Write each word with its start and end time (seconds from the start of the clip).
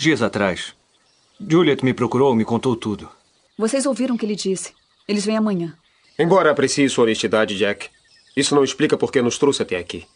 Dias 0.00 0.22
atrás, 0.22 0.76
Juliet 1.40 1.84
me 1.84 1.92
procurou 1.92 2.32
e 2.32 2.36
me 2.36 2.44
contou 2.44 2.76
tudo. 2.76 3.08
Vocês 3.58 3.84
ouviram 3.84 4.14
o 4.14 4.18
que 4.18 4.24
ele 4.24 4.36
disse. 4.36 4.72
Eles 5.08 5.26
vêm 5.26 5.36
amanhã. 5.36 5.76
Embora 6.16 6.52
aprecie 6.52 6.88
sua 6.88 7.02
honestidade, 7.02 7.58
Jack, 7.58 7.90
isso 8.36 8.54
não 8.54 8.62
explica 8.62 8.96
por 8.96 9.10
que 9.10 9.20
nos 9.20 9.38
trouxe 9.38 9.60
até 9.60 9.76
aqui. 9.76 10.06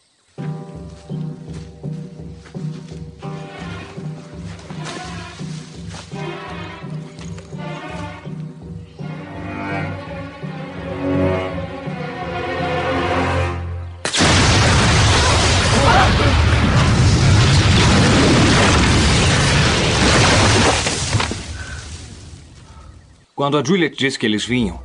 Quando 23.43 23.57
a 23.57 23.61
Juliet 23.61 23.93
disse 23.97 24.17
que 24.17 24.25
eles 24.25 24.45
vinham, 24.45 24.79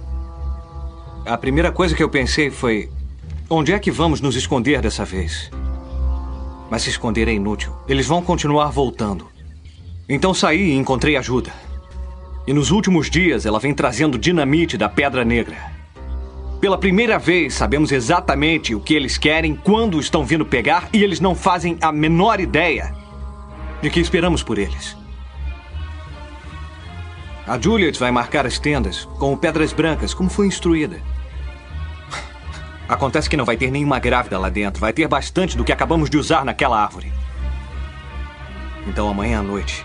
a 1.25 1.39
primeira 1.39 1.71
coisa 1.71 1.95
que 1.95 2.03
eu 2.03 2.09
pensei 2.09 2.51
foi: 2.51 2.91
onde 3.49 3.73
é 3.73 3.79
que 3.79 3.89
vamos 3.89 4.21
nos 4.21 4.35
esconder 4.35 4.81
dessa 4.81 5.05
vez? 5.05 5.49
Mas 6.69 6.83
se 6.83 6.91
esconder 6.91 7.29
é 7.29 7.33
inútil. 7.33 7.73
Eles 7.89 8.09
vão 8.09 8.21
continuar 8.21 8.71
voltando. 8.71 9.29
Então 10.09 10.35
saí 10.35 10.73
e 10.73 10.75
encontrei 10.75 11.17
ajuda. 11.17 11.53
E 12.49 12.53
nos 12.53 12.73
últimos 12.73 13.09
dias 13.09 13.47
ela 13.47 13.61
vem 13.61 13.73
trazendo 13.73 14.19
dinamite 14.19 14.77
da 14.77 14.89
Pedra 14.89 15.25
Negra. 15.25 15.57
Pela 16.61 16.77
primeira 16.77 17.17
vez 17.17 17.55
sabemos 17.55 17.93
exatamente 17.93 18.75
o 18.75 18.81
que 18.81 18.95
eles 18.95 19.17
querem, 19.17 19.55
quando 19.55 20.01
estão 20.01 20.27
vindo 20.27 20.45
pegar, 20.45 20.89
e 20.93 21.05
eles 21.05 21.21
não 21.21 21.37
fazem 21.37 21.79
a 21.81 21.93
menor 21.93 22.41
ideia 22.41 22.93
de 23.81 23.89
que 23.89 24.01
esperamos 24.01 24.43
por 24.43 24.59
eles. 24.59 24.97
A 27.49 27.59
Juliet 27.59 27.99
vai 27.99 28.11
marcar 28.11 28.45
as 28.45 28.59
tendas 28.59 29.07
com 29.19 29.35
pedras 29.35 29.73
brancas, 29.73 30.13
como 30.13 30.29
foi 30.29 30.47
instruída. 30.47 31.01
Acontece 32.87 33.29
que 33.29 33.39
não 33.39 33.45
vai 33.47 33.57
ter 33.57 33.71
nenhuma 33.71 33.99
grávida 33.99 34.39
lá 34.39 34.51
dentro. 34.51 34.83
Vai 34.83 34.93
ter 34.93 35.09
bastante 35.09 35.57
do 35.57 35.65
que 35.65 35.73
acabamos 35.73 36.11
de 36.11 36.19
usar 36.19 36.45
naquela 36.45 36.79
árvore. 36.79 37.11
Então 38.87 39.09
amanhã 39.09 39.41
à 39.41 39.43
noite, 39.43 39.83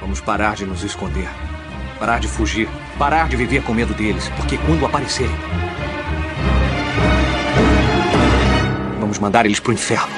vamos 0.00 0.20
parar 0.20 0.54
de 0.54 0.64
nos 0.64 0.84
esconder. 0.84 1.28
Parar 1.98 2.20
de 2.20 2.28
fugir. 2.28 2.68
Parar 2.96 3.28
de 3.28 3.34
viver 3.36 3.64
com 3.64 3.74
medo 3.74 3.92
deles. 3.92 4.28
Porque 4.36 4.56
quando 4.58 4.86
aparecerem, 4.86 5.34
vamos 9.00 9.18
mandar 9.18 9.44
eles 9.44 9.58
pro 9.58 9.72
inferno. 9.72 10.14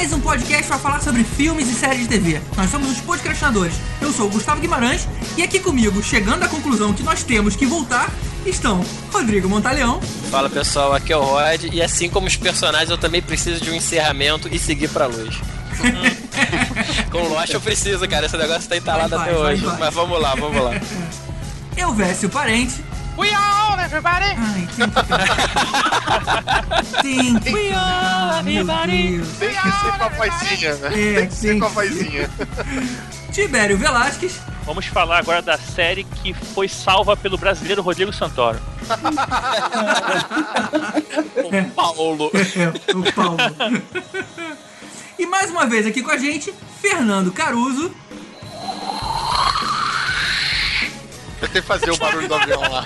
Mais 0.00 0.14
um 0.14 0.20
podcast 0.20 0.66
para 0.66 0.78
falar 0.78 1.02
sobre 1.02 1.22
filmes 1.22 1.68
e 1.68 1.74
séries 1.74 2.08
de 2.08 2.08
TV. 2.08 2.40
Nós 2.56 2.70
somos 2.70 2.90
os 2.90 3.00
podcastinadores. 3.02 3.74
Eu 4.00 4.10
sou 4.10 4.28
o 4.28 4.30
Gustavo 4.30 4.58
Guimarães 4.58 5.06
e 5.36 5.42
aqui 5.42 5.60
comigo, 5.60 6.02
chegando 6.02 6.42
à 6.42 6.48
conclusão 6.48 6.94
que 6.94 7.02
nós 7.02 7.22
temos 7.22 7.54
que 7.54 7.66
voltar, 7.66 8.10
estão 8.46 8.82
Rodrigo 9.12 9.46
Montaleão. 9.46 10.00
Fala 10.30 10.48
pessoal, 10.48 10.94
aqui 10.94 11.12
é 11.12 11.16
o 11.18 11.20
Rod 11.20 11.64
e 11.70 11.82
assim 11.82 12.08
como 12.08 12.28
os 12.28 12.34
personagens 12.34 12.88
eu 12.88 12.96
também 12.96 13.20
preciso 13.20 13.60
de 13.60 13.70
um 13.70 13.74
encerramento 13.74 14.48
e 14.50 14.58
seguir 14.58 14.88
pra 14.88 15.04
luz. 15.04 15.36
Com 17.12 17.28
Lost 17.28 17.52
eu 17.52 17.60
preciso, 17.60 18.08
cara, 18.08 18.24
esse 18.24 18.38
negócio 18.38 18.70
tá 18.70 18.78
entalado 18.78 19.14
Vai, 19.14 19.28
até 19.28 19.38
vai, 19.38 19.52
hoje. 19.52 19.66
vai. 19.66 19.78
Mas 19.80 19.94
vamos 19.94 20.18
lá, 20.18 20.34
vamos 20.34 20.64
lá. 20.64 20.80
Eu, 21.76 21.92
Vécio 21.92 22.30
Parente. 22.30 22.82
We 23.16 23.28
are 23.32 23.70
all 23.72 23.78
everybody. 23.80 24.34
Ai, 24.36 24.68
tem 27.02 27.38
que... 27.40 27.52
We 27.52 27.72
are 27.72 28.38
everybody. 28.40 29.20
Tem 29.38 29.50
que 29.50 29.54
ser 29.54 29.98
com 29.98 30.04
a 30.04 30.08
vozinha, 30.08 30.74
né? 30.76 30.88
É, 30.88 31.14
Tem 31.16 31.28
que 31.28 31.34
ser 31.34 31.58
com 31.58 31.64
a 31.66 31.68
vozinha. 31.68 32.30
Tibério 33.32 33.76
Velasquez. 33.78 34.40
Vamos 34.64 34.86
falar 34.86 35.18
agora 35.18 35.42
da 35.42 35.58
série 35.58 36.04
que 36.04 36.32
foi 36.32 36.68
salva 36.68 37.16
pelo 37.16 37.36
brasileiro 37.36 37.82
Rodrigo 37.82 38.12
Santoro. 38.12 38.60
O 41.36 41.70
Paulo. 41.74 42.30
É, 42.34 42.92
o 42.94 43.12
Paulo. 43.12 43.38
e 45.18 45.26
mais 45.26 45.50
uma 45.50 45.66
vez 45.66 45.84
aqui 45.86 46.02
com 46.02 46.10
a 46.10 46.16
gente, 46.16 46.54
Fernando 46.80 47.32
Caruso. 47.32 47.92
Que 51.48 51.62
fazer 51.62 51.90
o 51.90 51.96
barulho 51.96 52.28
do 52.28 52.34
avião 52.34 52.60
lá. 52.60 52.84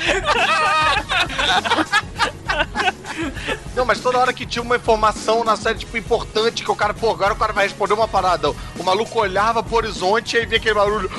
Não, 3.75 3.84
mas 3.84 4.00
toda 4.00 4.19
hora 4.19 4.32
que 4.32 4.47
tinha 4.47 4.62
uma 4.62 4.76
informação 4.76 5.42
na 5.44 5.56
série, 5.56 5.81
tipo, 5.81 5.97
importante, 5.97 6.62
que 6.62 6.70
o 6.70 6.76
cara, 6.76 6.94
pô, 6.94 7.10
agora 7.10 7.32
o 7.32 7.37
cara 7.37 7.53
vai 7.53 7.66
responder 7.66 7.94
uma 7.94 8.06
parada. 8.06 8.50
O 8.50 8.84
maluco 8.84 9.19
olhava 9.19 9.62
pro 9.62 9.76
horizonte 9.76 10.37
e 10.37 10.41
aí 10.41 10.47
via 10.47 10.59
aquele 10.59 10.75
barulho. 10.75 11.10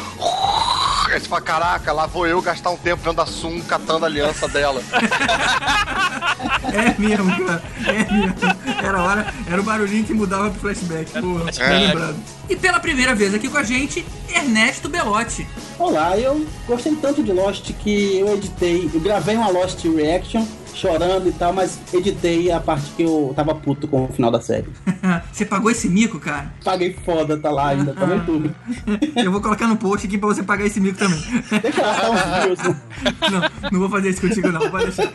Aí 1.16 1.22
você 1.22 1.30
fala, 1.30 1.42
caraca, 1.42 1.94
lá 1.94 2.06
vou 2.08 2.28
eu 2.28 2.42
gastar 2.42 2.72
um 2.72 2.76
tempo 2.76 3.02
vendo 3.02 3.22
a 3.22 3.26
Sun 3.26 3.62
catando 3.62 4.03
a 4.03 4.08
aliança 4.09 4.50
dela. 4.50 4.81
É 6.74 7.00
mesmo, 7.00 7.46
cara. 7.46 7.64
É 7.88 8.12
mesmo. 8.12 8.36
Era 8.84 9.02
hora, 9.02 9.34
era 9.50 9.62
o 9.62 9.64
barulhinho 9.64 10.04
que 10.04 10.14
mudava 10.14 10.50
pro 10.50 10.59
flashback. 10.59 11.09
Porra, 11.22 11.50
É. 11.58 11.88
lembrado. 11.88 12.16
E 12.50 12.56
pela 12.56 12.80
primeira 12.81 13.16
vez 13.16 13.34
aqui 13.34 13.48
com 13.48 13.58
a 13.58 13.64
gente, 13.64 14.06
Ernesto 14.28 14.90
Belotti. 14.90 15.48
Olá, 15.80 16.18
eu 16.18 16.46
gostei 16.68 16.94
tanto 16.96 17.24
de 17.24 17.31
Lost 17.31 17.72
que 17.81 18.18
eu 18.20 18.34
editei, 18.36 18.90
eu 18.94 19.00
gravei 19.00 19.38
uma 19.38 19.50
Lost 19.50 19.86
Reaction 19.86 20.46
chorando 20.75 21.28
e 21.28 21.31
tal, 21.31 21.53
mas 21.53 21.80
editei 21.94 22.52
a 22.52 22.59
parte 22.59 22.91
que 22.91 23.03
eu 23.03 23.34
tava 23.36 23.56
puto 23.56 23.88
com 23.88 24.06
o 24.06 24.08
final 24.09 24.30
da 24.30 24.41
série. 24.41 24.68
Você 25.31 25.46
pagou 25.46 25.72
esse 25.72 25.88
mico, 25.88 26.19
cara? 26.19 26.53
Paguei 26.63 26.96
foda, 27.06 27.38
tá 27.38 27.50
lá 27.50 27.69
ainda, 27.69 27.94
tá 27.94 28.06
vendo 28.06 28.25
tudo. 28.25 28.56
Eu 29.16 29.31
vou 29.31 29.41
colocar 29.41 29.68
no 29.68 29.78
post 29.78 30.06
aqui 30.06 30.18
pra 30.18 30.28
você 30.28 30.44
pagar 30.44 30.66
esse 30.66 30.80
mico 30.80 30.97
também. 30.97 31.19
Deixa 31.62 31.81
gastar 31.81 32.12
uns 32.12 32.44
views, 32.44 32.59
né? 32.59 32.81
Não, 33.31 33.69
não 33.72 33.80
vou 33.80 33.90
fazer 33.90 34.09
isso 34.09 34.22
contigo 34.22 34.52
não, 34.52 34.69
pode 34.69 34.91
deixar. 34.91 35.12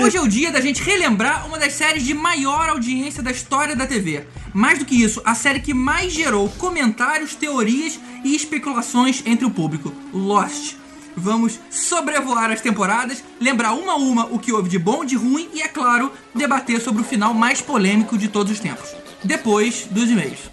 Hoje 0.00 0.16
é 0.16 0.20
o 0.20 0.28
dia 0.28 0.52
da 0.52 0.60
gente 0.60 0.82
relembrar 0.82 1.46
uma 1.46 1.58
das 1.58 1.72
séries 1.72 2.04
de 2.04 2.14
maior 2.14 2.68
audiência 2.68 3.22
da 3.22 3.30
história 3.30 3.74
da 3.74 3.86
TV. 3.86 4.24
Mais 4.52 4.78
do 4.78 4.84
que 4.84 4.94
isso, 4.94 5.20
a 5.24 5.34
série 5.34 5.60
que 5.60 5.74
mais 5.74 6.12
gerou 6.12 6.48
comentários, 6.50 7.34
teorias 7.34 7.98
e 8.24 8.34
especulações 8.34 9.22
entre 9.26 9.44
o 9.44 9.50
público, 9.50 9.92
Lost. 10.12 10.83
Vamos 11.16 11.60
sobrevoar 11.70 12.50
as 12.50 12.60
temporadas, 12.60 13.22
lembrar 13.40 13.72
uma 13.72 13.92
a 13.92 13.96
uma 13.96 14.26
o 14.26 14.38
que 14.38 14.52
houve 14.52 14.68
de 14.68 14.78
bom, 14.78 15.04
de 15.04 15.16
ruim 15.16 15.48
e, 15.54 15.62
é 15.62 15.68
claro, 15.68 16.12
debater 16.34 16.80
sobre 16.80 17.02
o 17.02 17.04
final 17.04 17.32
mais 17.32 17.60
polêmico 17.60 18.18
de 18.18 18.28
todos 18.28 18.52
os 18.52 18.60
tempos. 18.60 18.94
Depois 19.22 19.86
dos 19.90 20.10
e-mails. 20.10 20.50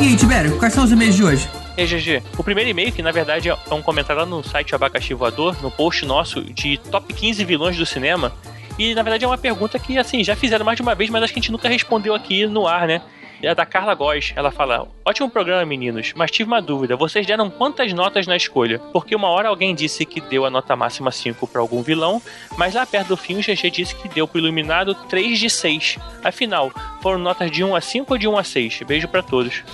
E 0.00 0.06
aí, 0.06 0.16
Tibério, 0.16 0.58
quais 0.58 0.72
são 0.72 0.84
os 0.84 0.92
e-mails 0.92 1.16
de 1.16 1.24
hoje? 1.24 1.48
E 1.76 1.86
GG, 1.86 2.22
o 2.36 2.44
primeiro 2.44 2.68
e-mail, 2.68 2.92
que 2.92 3.02
na 3.02 3.10
verdade 3.10 3.48
é 3.48 3.74
um 3.74 3.80
comentário 3.80 4.20
lá 4.20 4.26
no 4.26 4.42
site 4.42 4.74
Abacaxi 4.74 5.14
Voador, 5.14 5.60
no 5.62 5.70
post 5.70 6.04
nosso 6.04 6.42
de 6.42 6.76
top 6.76 7.14
15 7.14 7.44
vilões 7.44 7.76
do 7.76 7.86
cinema. 7.86 8.32
E 8.78 8.94
na 8.94 9.02
verdade 9.02 9.24
é 9.24 9.28
uma 9.28 9.38
pergunta 9.38 9.78
que, 9.78 9.98
assim, 9.98 10.24
já 10.24 10.34
fizeram 10.34 10.64
mais 10.64 10.76
de 10.76 10.82
uma 10.82 10.94
vez, 10.94 11.10
mas 11.10 11.22
acho 11.22 11.32
que 11.32 11.38
a 11.38 11.42
gente 11.42 11.52
nunca 11.52 11.68
respondeu 11.68 12.14
aqui 12.14 12.46
no 12.46 12.66
ar, 12.66 12.86
né? 12.86 13.02
É 13.42 13.52
da 13.54 13.66
Carla 13.66 13.92
Góes. 13.92 14.32
Ela 14.36 14.52
fala: 14.52 14.86
Ótimo 15.04 15.28
programa, 15.28 15.66
meninos, 15.66 16.12
mas 16.14 16.30
tive 16.30 16.46
uma 16.46 16.62
dúvida. 16.62 16.96
Vocês 16.96 17.26
deram 17.26 17.50
quantas 17.50 17.92
notas 17.92 18.24
na 18.24 18.36
escolha? 18.36 18.78
Porque 18.92 19.16
uma 19.16 19.28
hora 19.28 19.48
alguém 19.48 19.74
disse 19.74 20.06
que 20.06 20.20
deu 20.20 20.46
a 20.46 20.50
nota 20.50 20.76
máxima 20.76 21.10
5 21.10 21.48
para 21.48 21.60
algum 21.60 21.82
vilão, 21.82 22.22
mas 22.56 22.74
lá 22.74 22.86
perto 22.86 23.08
do 23.08 23.16
fim 23.16 23.38
o 23.38 23.40
GG 23.40 23.70
disse 23.70 23.96
que 23.96 24.08
deu 24.08 24.28
pro 24.28 24.38
Iluminado 24.38 24.94
3 24.94 25.40
de 25.40 25.50
6. 25.50 25.98
Afinal, 26.22 26.70
foram 27.02 27.18
notas 27.18 27.50
de 27.50 27.64
1 27.64 27.74
a 27.74 27.80
5 27.80 28.12
ou 28.12 28.18
de 28.18 28.28
1 28.28 28.38
a 28.38 28.44
6? 28.44 28.82
Beijo 28.86 29.08
para 29.08 29.24
todos. 29.24 29.64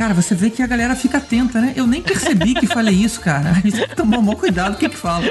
Cara, 0.00 0.14
você 0.14 0.34
vê 0.34 0.48
que 0.48 0.62
a 0.62 0.66
galera 0.66 0.96
fica 0.96 1.18
atenta, 1.18 1.60
né? 1.60 1.74
Eu 1.76 1.86
nem 1.86 2.00
percebi 2.00 2.54
que 2.54 2.66
falei 2.66 2.94
isso, 2.94 3.20
cara. 3.20 3.50
A 3.50 3.60
gente 3.60 3.76
um 4.02 4.22
bom 4.22 4.34
cuidado 4.34 4.72
o 4.72 4.78
que 4.78 4.88
que 4.88 4.96
fala. 4.96 5.26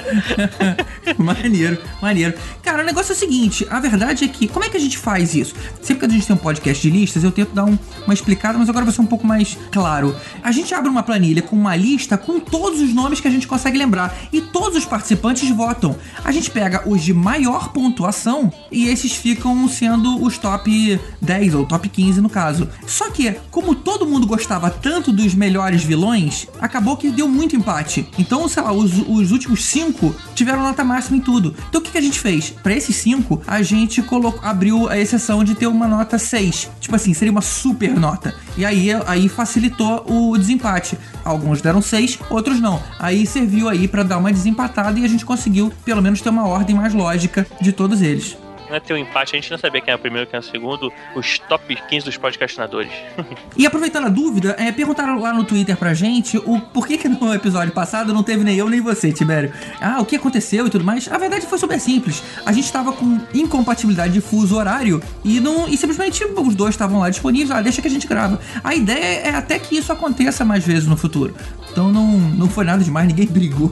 maneiro, 1.18 1.82
maneiro. 2.00 2.36
Cara, 2.62 2.84
o 2.84 2.86
negócio 2.86 3.12
é 3.12 3.16
o 3.16 3.18
seguinte, 3.18 3.66
a 3.68 3.80
verdade 3.80 4.26
é 4.26 4.28
que, 4.28 4.48
como 4.48 4.64
é 4.64 4.70
que 4.70 4.78
a 4.78 4.80
gente 4.80 4.96
faz 4.96 5.34
isso? 5.34 5.56
Sempre 5.82 6.02
que 6.02 6.14
a 6.14 6.16
gente 6.16 6.28
tem 6.28 6.36
um 6.36 6.40
podcast 6.40 6.88
de 6.88 6.96
listas, 6.96 7.24
eu 7.24 7.32
tento 7.32 7.52
dar 7.52 7.66
um- 7.66 7.80
uma 8.06 8.14
explicada, 8.14 8.60
mas 8.60 8.70
agora 8.70 8.86
vai 8.86 8.94
ser 8.94 9.02
um 9.02 9.08
pouco 9.08 9.26
mais 9.26 9.58
claro. 9.72 10.16
A 10.44 10.52
gente 10.52 10.72
abre 10.76 10.88
uma 10.88 11.02
planilha 11.02 11.42
com 11.42 11.56
uma 11.56 11.76
lista 11.76 12.16
com 12.16 12.40
todos 12.40 12.80
os 12.80 12.94
nomes 12.94 13.20
que 13.20 13.28
a 13.28 13.32
gente 13.32 13.48
consegue 13.48 13.76
lembrar 13.76 14.16
e 14.32 14.40
todos 14.40 14.78
os 14.78 14.86
participantes 14.86 15.50
votam. 15.50 15.96
A 16.24 16.32
gente 16.32 16.52
pega 16.52 16.88
os 16.88 17.02
de 17.02 17.12
maior 17.12 17.70
pontuação 17.70 18.54
e 18.72 18.88
esses 18.88 19.14
ficam 19.14 19.68
sendo 19.68 20.24
os 20.24 20.38
top 20.38 21.00
10 21.20 21.56
ou 21.56 21.66
top 21.66 21.90
15 21.90 22.22
no 22.22 22.30
caso. 22.30 22.70
Só 22.86 23.10
que, 23.10 23.32
como 23.50 23.74
todo 23.74 24.06
mundo 24.06 24.28
gostava 24.28 24.59
gostava 24.60 24.70
tanto 24.70 25.12
dos 25.12 25.34
melhores 25.34 25.84
vilões, 25.84 26.48
acabou 26.60 26.98
que 26.98 27.10
deu 27.10 27.28
muito 27.28 27.56
empate. 27.56 28.08
Então, 28.18 28.48
sei 28.50 28.62
lá, 28.62 28.74
os, 28.74 28.92
os 29.08 29.32
últimos 29.32 29.64
cinco 29.66 30.14
tiveram 30.36 30.62
nota 30.62 30.84
máxima 30.84 31.18
em 31.18 31.22
tudo. 31.22 31.56
Então, 31.70 31.80
o 31.80 31.84
que, 31.84 31.92
que 31.92 31.98
a 31.98 32.02
gente 32.02 32.20
fez? 32.20 32.50
Para 32.50 32.74
esses 32.74 32.96
cinco, 32.96 33.42
a 33.48 33.62
gente 33.62 34.02
colocou, 34.02 34.42
abriu 34.44 34.90
a 34.90 34.98
exceção 34.98 35.44
de 35.44 35.56
ter 35.56 35.68
uma 35.68 35.88
nota 35.88 36.18
6. 36.18 36.70
Tipo 36.80 36.96
assim, 36.96 37.14
seria 37.14 37.32
uma 37.32 37.42
super 37.42 37.98
nota. 37.98 38.36
E 38.58 38.66
aí, 38.66 38.90
aí 39.08 39.30
facilitou 39.30 40.06
o 40.08 40.38
desempate. 40.38 40.98
Alguns 41.24 41.62
deram 41.62 41.82
6, 41.82 42.20
outros 42.30 42.60
não. 42.60 42.82
Aí 43.00 43.26
serviu 43.26 43.70
aí 43.70 43.88
para 43.88 44.04
dar 44.04 44.18
uma 44.18 44.32
desempatada 44.32 45.00
e 45.00 45.06
a 45.06 45.08
gente 45.08 45.26
conseguiu 45.26 45.72
pelo 45.86 46.02
menos 46.02 46.22
ter 46.22 46.30
uma 46.30 46.48
ordem 46.48 46.76
mais 46.76 46.94
lógica 46.94 47.48
de 47.62 47.72
todos 47.72 48.02
eles 48.02 48.38
não 48.70 48.78
é 48.78 48.80
ter 48.80 48.94
um 48.94 48.98
empate, 48.98 49.36
a 49.36 49.40
gente 49.40 49.50
não 49.52 49.58
sabia 49.58 49.82
quem 49.82 49.92
é 49.92 49.96
o 49.96 50.00
primeiro 50.00 50.28
quem 50.28 50.38
é 50.38 50.40
o 50.40 50.44
segundo, 50.44 50.94
os 51.16 51.40
top 51.40 51.76
15 51.76 52.06
dos 52.06 52.18
podcastinadores. 52.18 52.92
e 53.58 53.66
aproveitando 53.66 54.06
a 54.06 54.10
dúvida, 54.10 54.56
é, 54.58 54.72
perguntaram 54.72 55.20
lá 55.20 55.34
no 55.34 55.44
Twitter 55.44 55.76
pra 55.76 55.94
gente 55.94 56.38
o 56.38 56.60
por 56.60 56.88
que, 56.88 56.98
que 56.98 57.10
no 57.10 57.34
episódio 57.34 57.74
passado 57.74 58.14
não 58.14 58.24
teve 58.24 58.44
nem 58.44 58.56
eu 58.56 58.70
nem 58.70 58.82
você, 58.82 59.12
Tibério. 59.12 59.52
Ah, 59.82 60.00
o 60.00 60.06
que 60.06 60.16
aconteceu 60.16 60.68
e 60.68 60.70
tudo 60.70 60.84
mais. 60.84 61.12
A 61.12 61.18
verdade 61.18 61.46
foi 61.48 61.58
super 61.58 61.80
simples. 61.80 62.24
A 62.46 62.52
gente 62.52 62.72
tava 62.72 62.94
com 62.94 63.20
incompatibilidade 63.34 64.14
de 64.14 64.22
fuso 64.22 64.56
horário 64.56 65.02
e, 65.24 65.40
não, 65.40 65.68
e 65.68 65.76
simplesmente 65.76 66.24
os 66.24 66.56
dois 66.56 66.76
estavam 66.76 67.00
lá 67.00 67.10
disponíveis. 67.10 67.52
Ah, 67.52 67.62
deixa 67.62 67.82
que 67.82 67.88
a 67.88 67.92
gente 67.92 68.08
grava. 68.08 68.40
A 68.64 68.76
ideia 68.76 69.22
é 69.22 69.36
até 69.36 69.58
que 69.58 69.78
isso 69.78 69.92
aconteça 69.92 70.46
mais 70.46 70.66
vezes 70.66 70.88
no 70.88 70.96
futuro. 70.96 71.34
Então 71.72 71.92
não, 71.92 72.18
não 72.18 72.50
foi 72.50 72.66
nada 72.66 72.84
demais, 72.84 73.08
ninguém 73.08 73.28
brigou, 73.32 73.72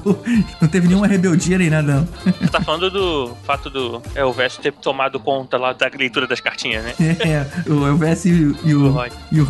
não 0.61 0.67
teve 0.67 0.87
nenhuma 0.87 1.07
rebeldia 1.07 1.57
nem 1.57 1.69
nada, 1.69 1.95
não. 1.95 2.33
Você 2.33 2.47
tá 2.47 2.61
falando 2.61 2.89
do 2.89 3.35
fato 3.43 3.69
do 3.69 4.01
o 4.25 4.31
Vest 4.31 4.59
ter 4.59 4.73
tomado 4.73 5.19
conta 5.19 5.57
lá 5.57 5.73
da 5.73 5.89
leitura 5.93 6.27
das 6.27 6.39
cartinhas, 6.39 6.83
né? 6.83 6.93
É, 7.27 7.45
o 7.69 7.85
Elvis 7.85 8.25
e, 8.25 8.55
e, 8.63 8.75
o, 8.75 8.89
Rod. 8.89 9.11
e 9.31 9.41
o 9.41 9.47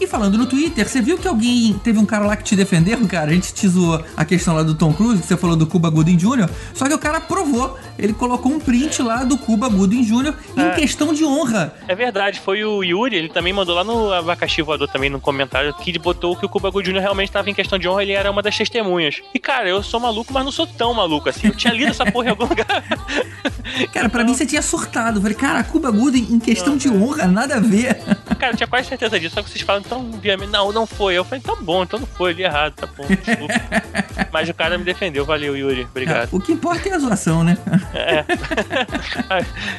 e 0.00 0.06
falando 0.06 0.38
no 0.38 0.46
Twitter, 0.46 0.88
você 0.88 1.02
viu 1.02 1.18
que 1.18 1.26
alguém 1.26 1.74
teve 1.82 1.98
um 1.98 2.06
cara 2.06 2.24
lá 2.24 2.36
que 2.36 2.44
te 2.44 2.56
defendeu, 2.56 2.98
cara? 3.06 3.30
A 3.30 3.34
gente 3.34 3.52
te 3.52 3.68
zoou 3.68 4.02
a 4.16 4.24
questão 4.24 4.54
lá 4.54 4.62
do 4.62 4.74
Tom 4.74 4.92
Cruise, 4.92 5.20
que 5.20 5.26
você 5.26 5.36
falou 5.36 5.56
do 5.56 5.66
Cuba 5.66 5.90
Gooding 5.90 6.16
Jr., 6.16 6.48
só 6.72 6.86
que 6.86 6.94
o 6.94 6.98
cara 6.98 7.20
provou. 7.20 7.78
Ele 7.98 8.12
colocou 8.12 8.52
um 8.52 8.60
print 8.60 9.02
lá 9.02 9.24
do 9.24 9.36
Cuba 9.36 9.68
Gooding 9.68 10.02
Jr. 10.02 10.34
em 10.56 10.60
é. 10.60 10.70
questão 10.70 11.12
de 11.12 11.24
honra. 11.24 11.74
É 11.88 11.94
verdade, 11.94 12.40
foi 12.40 12.64
o 12.64 12.82
Yuri, 12.82 13.16
ele 13.16 13.28
também 13.28 13.52
mandou 13.52 13.74
lá 13.74 13.82
no 13.82 14.12
Abacaxi 14.12 14.62
Voador 14.62 14.88
também 14.88 15.10
no 15.10 15.20
comentário 15.20 15.74
que 15.74 15.90
ele 15.90 15.98
botou 15.98 16.36
que 16.36 16.44
o 16.46 16.48
Cuba 16.48 16.70
Gooding 16.70 16.92
Jr. 16.92 17.00
realmente 17.00 17.28
estava 17.28 17.50
em 17.50 17.54
questão 17.56 17.78
de 17.78 17.88
honra, 17.88 18.02
ele 18.02 18.12
era 18.12 18.30
uma 18.30 18.42
das 18.42 18.56
testemunhas. 18.56 19.22
E 19.34 19.38
cara, 19.38 19.68
eu 19.68 19.82
sou 19.82 19.98
maluco, 19.98 20.32
mas 20.32 20.44
não 20.44 20.52
sou 20.52 20.66
tão 20.66 20.94
maluco 20.94 21.28
assim. 21.28 21.48
Eu 21.48 21.54
tinha 21.54 21.72
lido 21.72 21.90
essa 21.90 22.06
porra 22.06 22.26
em 22.26 22.30
algum 22.30 22.46
lugar. 22.46 22.66
Cara, 23.92 24.08
pra 24.08 24.24
mim 24.24 24.34
você 24.34 24.46
tinha 24.46 24.62
surtado. 24.62 25.18
Eu 25.18 25.22
falei, 25.22 25.36
cara, 25.36 25.64
Cuba 25.64 25.90
Gooding 25.90 26.28
em 26.30 26.38
questão 26.38 26.70
não, 26.70 26.76
de 26.76 26.88
honra, 26.88 27.26
nada 27.26 27.56
a 27.56 27.60
ver. 27.60 27.96
Cara, 28.38 28.52
eu 28.52 28.56
tinha 28.56 28.66
quase 28.66 28.88
certeza 28.88 29.18
disso. 29.18 29.34
Só 29.34 29.42
que 29.42 29.50
vocês 29.50 29.62
falam, 29.62 29.82
então, 29.84 30.08
não, 30.48 30.72
não 30.72 30.86
foi. 30.86 31.14
Eu 31.14 31.24
falei, 31.24 31.40
tá 31.40 31.54
bom, 31.56 31.82
então 31.82 31.98
não 31.98 32.06
foi, 32.06 32.30
ele 32.30 32.44
errado, 32.44 32.74
tá 32.74 32.86
bom, 32.86 33.04
desculpa. 33.06 33.54
Mas 34.32 34.48
o 34.48 34.54
cara 34.54 34.76
me 34.76 34.84
defendeu, 34.84 35.24
valeu, 35.24 35.56
Yuri. 35.56 35.84
Obrigado. 35.84 36.28
o 36.32 36.40
que 36.40 36.52
importa 36.52 36.88
é 36.88 36.92
a 36.92 36.98
zoação, 36.98 37.42
né? 37.42 37.56
É. 37.94 38.24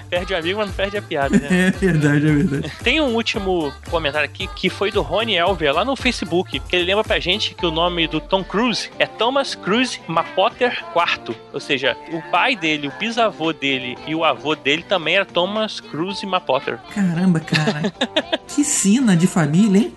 perde 0.09 0.33
o 0.33 0.37
amigo, 0.37 0.59
mas 0.59 0.69
não 0.69 0.75
perde 0.75 0.97
a 0.97 1.01
piada, 1.01 1.37
né? 1.37 1.67
É 1.67 1.71
verdade, 1.71 2.27
é 2.27 2.31
verdade. 2.31 2.71
Tem 2.83 2.99
um 2.99 3.13
último 3.13 3.71
comentário 3.89 4.25
aqui 4.25 4.47
que 4.47 4.69
foi 4.69 4.89
do 4.89 5.01
Rony 5.01 5.35
Elver 5.35 5.73
lá 5.73 5.85
no 5.85 5.95
Facebook, 5.95 6.59
que 6.59 6.75
ele 6.75 6.85
lembra 6.85 7.03
pra 7.03 7.19
gente 7.19 7.53
que 7.53 7.65
o 7.67 7.71
nome 7.71 8.07
do 8.07 8.19
Tom 8.19 8.43
Cruise 8.43 8.89
é 8.97 9.05
Thomas 9.05 9.55
Cruise 9.55 9.99
Mapotter 10.07 10.83
IV. 10.95 11.35
Ou 11.53 11.59
seja, 11.59 11.95
o 12.11 12.21
pai 12.31 12.55
dele, 12.55 12.87
o 12.87 12.91
bisavô 12.97 13.53
dele 13.53 13.97
e 14.07 14.15
o 14.15 14.23
avô 14.23 14.55
dele 14.55 14.83
também 14.83 15.15
era 15.15 15.25
Thomas 15.25 15.79
Cruise 15.79 16.25
Mapotter. 16.25 16.79
Caramba, 16.93 17.39
cara. 17.39 17.93
que 18.47 18.63
sina 18.63 19.15
de 19.15 19.27
família, 19.27 19.81
hein? 19.81 19.95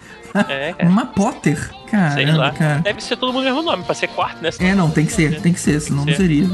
É, 0.48 0.72
cara. 0.72 0.88
Uma 0.88 1.06
Potter. 1.06 1.70
Caramba, 1.90 2.52
cara. 2.52 2.80
Deve 2.80 3.02
ser 3.02 3.16
todo 3.16 3.32
mundo 3.32 3.42
o 3.42 3.44
mesmo 3.46 3.62
nome, 3.62 3.82
pra 3.82 3.94
ser 3.94 4.06
quarto, 4.08 4.40
né? 4.40 4.50
é, 4.60 4.74
não, 4.74 4.88
tem 4.90 5.04
que 5.04 5.12
ser, 5.12 5.40
tem 5.40 5.52
que 5.52 5.58
ser, 5.58 5.80
senão 5.80 6.04
não 6.04 6.14
seria. 6.14 6.46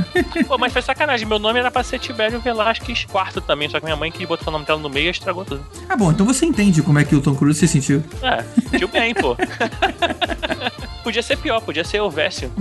Pô, 0.48 0.56
mas 0.56 0.72
foi 0.72 0.80
sacanagem. 0.80 1.26
Meu 1.26 1.38
nome 1.38 1.58
era 1.58 1.70
pra 1.70 1.82
ser 1.82 1.98
Tibério 1.98 2.40
Velasquez 2.40 3.04
quarto 3.04 3.40
também, 3.40 3.68
só 3.68 3.78
que 3.78 3.84
minha 3.84 3.96
mãe 3.96 4.10
quis 4.10 4.26
botar 4.26 4.48
o 4.48 4.52
nome 4.52 4.64
dela 4.64 4.80
no 4.80 4.88
meio 4.88 5.08
e 5.08 5.10
estragou 5.10 5.44
tudo. 5.44 5.64
Ah, 5.88 5.96
bom, 5.96 6.10
então 6.10 6.24
você 6.24 6.46
entende 6.46 6.80
como 6.82 6.98
é 6.98 7.04
que 7.04 7.14
o 7.14 7.20
Tom 7.20 7.34
Cruise 7.34 7.58
se 7.58 7.68
sentiu. 7.68 8.02
É, 8.22 8.42
sentiu 8.70 8.88
bem, 8.88 9.12
pô. 9.14 9.36
podia 11.06 11.22
ser 11.22 11.36
pior, 11.36 11.60
podia 11.60 11.84
ser 11.84 12.00
o 12.00 12.10
Vécio. 12.10 12.50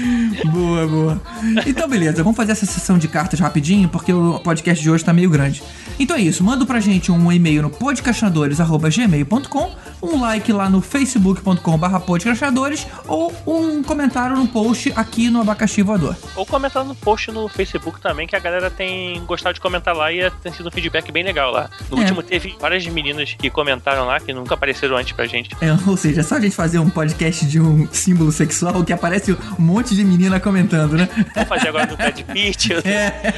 É. 0.00 0.46
boa, 0.48 0.86
boa. 0.86 1.20
Então, 1.66 1.88
beleza, 1.88 2.22
vamos 2.22 2.36
fazer 2.36 2.52
essa 2.52 2.66
sessão 2.66 2.98
de 2.98 3.08
cartas 3.08 3.40
rapidinho, 3.40 3.88
porque 3.88 4.12
o 4.12 4.38
podcast 4.40 4.82
de 4.82 4.90
hoje 4.90 5.04
tá 5.04 5.12
meio 5.12 5.30
grande. 5.30 5.62
Então 5.98 6.16
é 6.16 6.20
isso, 6.20 6.42
manda 6.42 6.64
pra 6.64 6.80
gente 6.80 7.12
um 7.12 7.30
e-mail 7.30 7.62
no 7.62 7.70
podcastinadores.gmail.com, 7.70 9.74
um 10.02 10.20
like 10.20 10.50
lá 10.50 10.70
no 10.70 10.80
facebook.com.br 10.80 11.98
podcastinadores 12.06 12.86
ou 13.06 13.32
um 13.46 13.82
comentário 13.82 14.34
no 14.34 14.48
post 14.48 14.92
aqui 14.96 15.28
no 15.28 15.42
Abacaxi 15.42 15.82
Voador. 15.82 16.16
Ou 16.34 16.46
comentar 16.46 16.84
no 16.84 16.94
post 16.94 17.30
no 17.30 17.48
Facebook 17.48 18.00
também, 18.00 18.26
que 18.26 18.34
a 18.34 18.38
galera 18.38 18.70
tem 18.70 19.22
gostado 19.24 19.54
de 19.54 19.60
comentar 19.60 19.94
lá 19.94 20.10
e 20.10 20.30
tem 20.42 20.52
sido 20.52 20.68
um 20.68 20.70
feedback 20.70 21.12
bem 21.12 21.22
legal 21.22 21.52
lá. 21.52 21.68
No 21.90 21.98
é. 21.98 22.00
último 22.00 22.22
teve 22.22 22.56
várias 22.58 22.86
meninas 22.86 23.34
que 23.34 23.50
comentaram 23.50 24.06
lá, 24.06 24.18
que 24.18 24.32
nunca 24.32 24.54
apareceram 24.54 24.96
antes 24.96 25.12
pra 25.12 25.26
gente. 25.26 25.50
É, 25.60 25.76
ou 25.86 25.96
seja, 25.96 26.20
é 26.20 26.24
só 26.24 26.36
a 26.36 26.40
gente 26.40 26.56
fazer 26.56 26.78
um 26.78 26.88
podcast 26.88 27.44
de 27.44 27.60
um 27.60 27.86
símbolo 27.92 28.32
sexual 28.32 28.82
que 28.84 28.92
aparece 28.92 29.32
um 29.32 29.62
monte 29.62 29.89
de 29.94 30.04
menina 30.04 30.40
comentando, 30.40 30.96
né? 30.96 31.08
Vamos 31.34 31.48
fazer 31.48 31.68
agora 31.68 31.86
do 31.86 31.96
Brad 31.96 32.20
Pitt. 32.22 32.70
É. 32.84 33.32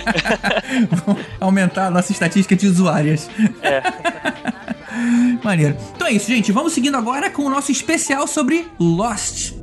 Vamos 0.91 1.23
aumentar 1.41 1.87
a 1.87 1.91
nossa 1.91 2.13
estatística 2.13 2.57
de 2.57 2.67
usuárias. 2.67 3.29
É. 3.63 3.83
Maneiro. 5.43 5.77
Então 5.95 6.07
é 6.07 6.13
isso, 6.13 6.27
gente. 6.27 6.53
Vamos 6.53 6.73
seguindo 6.73 6.97
agora 6.97 7.31
com 7.31 7.43
o 7.43 7.51
nosso 7.51 7.71
especial 7.71 8.27
sobre 8.27 8.67
Lost. 8.79 9.62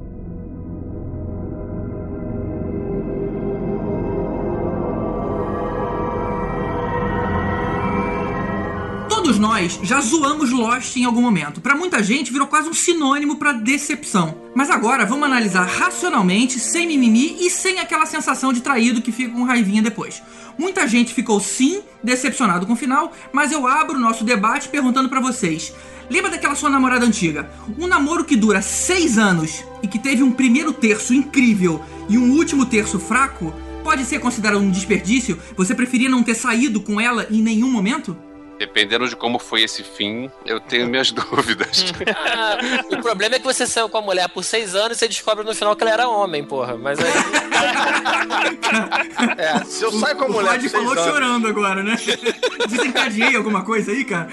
Nós 9.39 9.79
já 9.81 9.99
zoamos 10.01 10.51
Lost 10.51 10.97
em 10.97 11.05
algum 11.05 11.21
momento. 11.21 11.61
Para 11.61 11.75
muita 11.75 12.03
gente 12.03 12.31
virou 12.31 12.47
quase 12.47 12.69
um 12.69 12.73
sinônimo 12.73 13.37
para 13.37 13.53
decepção. 13.53 14.41
Mas 14.53 14.69
agora 14.69 15.05
vamos 15.05 15.25
analisar 15.25 15.65
racionalmente, 15.65 16.59
sem 16.59 16.85
mimimi 16.85 17.37
e 17.39 17.49
sem 17.49 17.79
aquela 17.79 18.05
sensação 18.05 18.51
de 18.51 18.61
traído 18.61 19.01
que 19.01 19.11
fica 19.11 19.33
com 19.33 19.43
raivinha 19.43 19.81
depois. 19.81 20.21
Muita 20.57 20.87
gente 20.87 21.13
ficou 21.13 21.39
sim 21.39 21.81
decepcionado 22.03 22.67
com 22.67 22.73
o 22.73 22.75
final, 22.75 23.13
mas 23.31 23.51
eu 23.51 23.65
abro 23.65 23.95
o 23.95 23.99
nosso 23.99 24.23
debate 24.23 24.67
perguntando 24.67 25.09
para 25.09 25.21
vocês. 25.21 25.73
Lembra 26.09 26.31
daquela 26.31 26.55
sua 26.55 26.69
namorada 26.69 27.05
antiga? 27.05 27.49
Um 27.77 27.87
namoro 27.87 28.25
que 28.25 28.35
dura 28.35 28.61
seis 28.61 29.17
anos 29.17 29.63
e 29.81 29.87
que 29.87 29.97
teve 29.97 30.21
um 30.21 30.31
primeiro 30.31 30.73
terço 30.73 31.13
incrível 31.13 31.83
e 32.09 32.17
um 32.17 32.33
último 32.33 32.65
terço 32.65 32.99
fraco? 32.99 33.53
Pode 33.83 34.03
ser 34.03 34.19
considerado 34.19 34.59
um 34.59 34.69
desperdício? 34.69 35.39
Você 35.55 35.73
preferia 35.73 36.09
não 36.09 36.23
ter 36.23 36.35
saído 36.35 36.81
com 36.81 36.99
ela 36.99 37.25
em 37.31 37.41
nenhum 37.41 37.71
momento? 37.71 38.17
Dependendo 38.59 39.07
de 39.07 39.15
como 39.15 39.39
foi 39.39 39.61
esse 39.61 39.83
fim, 39.83 40.29
eu 40.45 40.59
tenho 40.59 40.85
minhas 40.85 41.11
dúvidas. 41.13 41.85
ah, 42.13 42.57
o 42.91 43.01
problema 43.01 43.35
é 43.35 43.39
que 43.39 43.45
você 43.45 43.65
saiu 43.65 43.87
com 43.87 43.99
a 43.99 44.01
mulher 44.01 44.27
por 44.27 44.43
seis 44.43 44.75
anos 44.75 44.97
e 44.97 44.99
você 44.99 45.07
descobre 45.07 45.45
no 45.45 45.55
final 45.55 45.73
que 45.77 45.83
ela 45.83 45.93
era 45.93 46.09
homem, 46.09 46.43
porra. 46.43 46.77
Mas 46.77 46.99
aí. 46.99 47.09
é, 49.37 49.63
se 49.63 49.81
eu 49.81 49.93
saio 49.93 50.17
com 50.17 50.25
a 50.25 50.27
mulher. 50.27 50.49
O 50.49 50.51
Rod 50.51 50.67
falou 50.67 50.91
anos... 50.91 51.05
chorando 51.05 51.47
agora, 51.47 51.81
né? 51.81 51.95
Desencadeei 52.67 53.37
alguma 53.37 53.63
coisa 53.63 53.91
aí, 53.91 54.03
cara? 54.03 54.27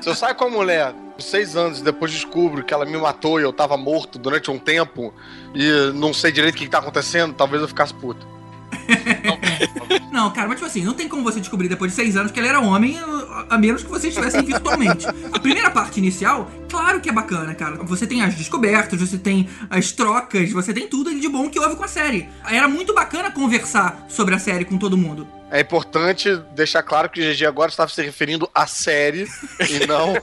se 0.00 0.08
eu 0.08 0.14
saio 0.16 0.34
com 0.34 0.46
a 0.46 0.50
mulher 0.50 0.92
por 1.14 1.22
seis 1.22 1.54
anos 1.54 1.78
e 1.78 1.84
depois 1.84 2.10
descubro 2.10 2.64
que 2.64 2.74
ela 2.74 2.84
me 2.84 2.98
matou 2.98 3.38
e 3.38 3.44
eu 3.44 3.52
tava 3.52 3.76
morto 3.76 4.18
durante 4.18 4.50
um 4.50 4.58
tempo 4.58 5.14
e 5.54 5.92
não 5.94 6.12
sei 6.12 6.32
direito 6.32 6.56
o 6.56 6.58
que, 6.58 6.64
que 6.64 6.70
tá 6.70 6.78
acontecendo, 6.78 7.34
talvez 7.34 7.62
eu 7.62 7.68
ficasse 7.68 7.94
puto. 7.94 8.41
Não, 10.12 10.30
cara, 10.30 10.46
mas 10.46 10.56
tipo 10.56 10.66
assim, 10.66 10.84
não 10.84 10.92
tem 10.92 11.08
como 11.08 11.22
você 11.22 11.40
descobrir 11.40 11.68
depois 11.68 11.90
de 11.90 11.96
seis 11.96 12.16
anos 12.16 12.30
que 12.30 12.38
ele 12.38 12.46
era 12.46 12.60
homem, 12.60 12.98
a 13.48 13.56
menos 13.56 13.82
que 13.82 13.88
vocês 13.88 14.12
estivessem 14.12 14.44
virtualmente. 14.44 15.06
A 15.32 15.38
primeira 15.38 15.70
parte 15.70 15.98
inicial, 15.98 16.50
claro 16.68 17.00
que 17.00 17.08
é 17.08 17.12
bacana, 17.12 17.54
cara. 17.54 17.76
Você 17.84 18.06
tem 18.06 18.22
as 18.22 18.34
descobertas, 18.34 19.00
você 19.00 19.16
tem 19.16 19.48
as 19.70 19.90
trocas, 19.90 20.52
você 20.52 20.74
tem 20.74 20.86
tudo 20.86 21.18
de 21.18 21.28
bom 21.28 21.48
que 21.48 21.58
houve 21.58 21.76
com 21.76 21.84
a 21.84 21.88
série. 21.88 22.28
Era 22.46 22.68
muito 22.68 22.94
bacana 22.94 23.30
conversar 23.30 24.04
sobre 24.08 24.34
a 24.34 24.38
série 24.38 24.66
com 24.66 24.76
todo 24.76 24.98
mundo. 24.98 25.26
É 25.50 25.60
importante 25.60 26.36
deixar 26.54 26.82
claro 26.82 27.08
que 27.08 27.20
o 27.20 27.34
GG 27.34 27.46
agora 27.46 27.70
estava 27.70 27.90
se 27.90 28.02
referindo 28.02 28.48
à 28.54 28.66
série 28.66 29.26
e 29.68 29.86
não 29.86 30.14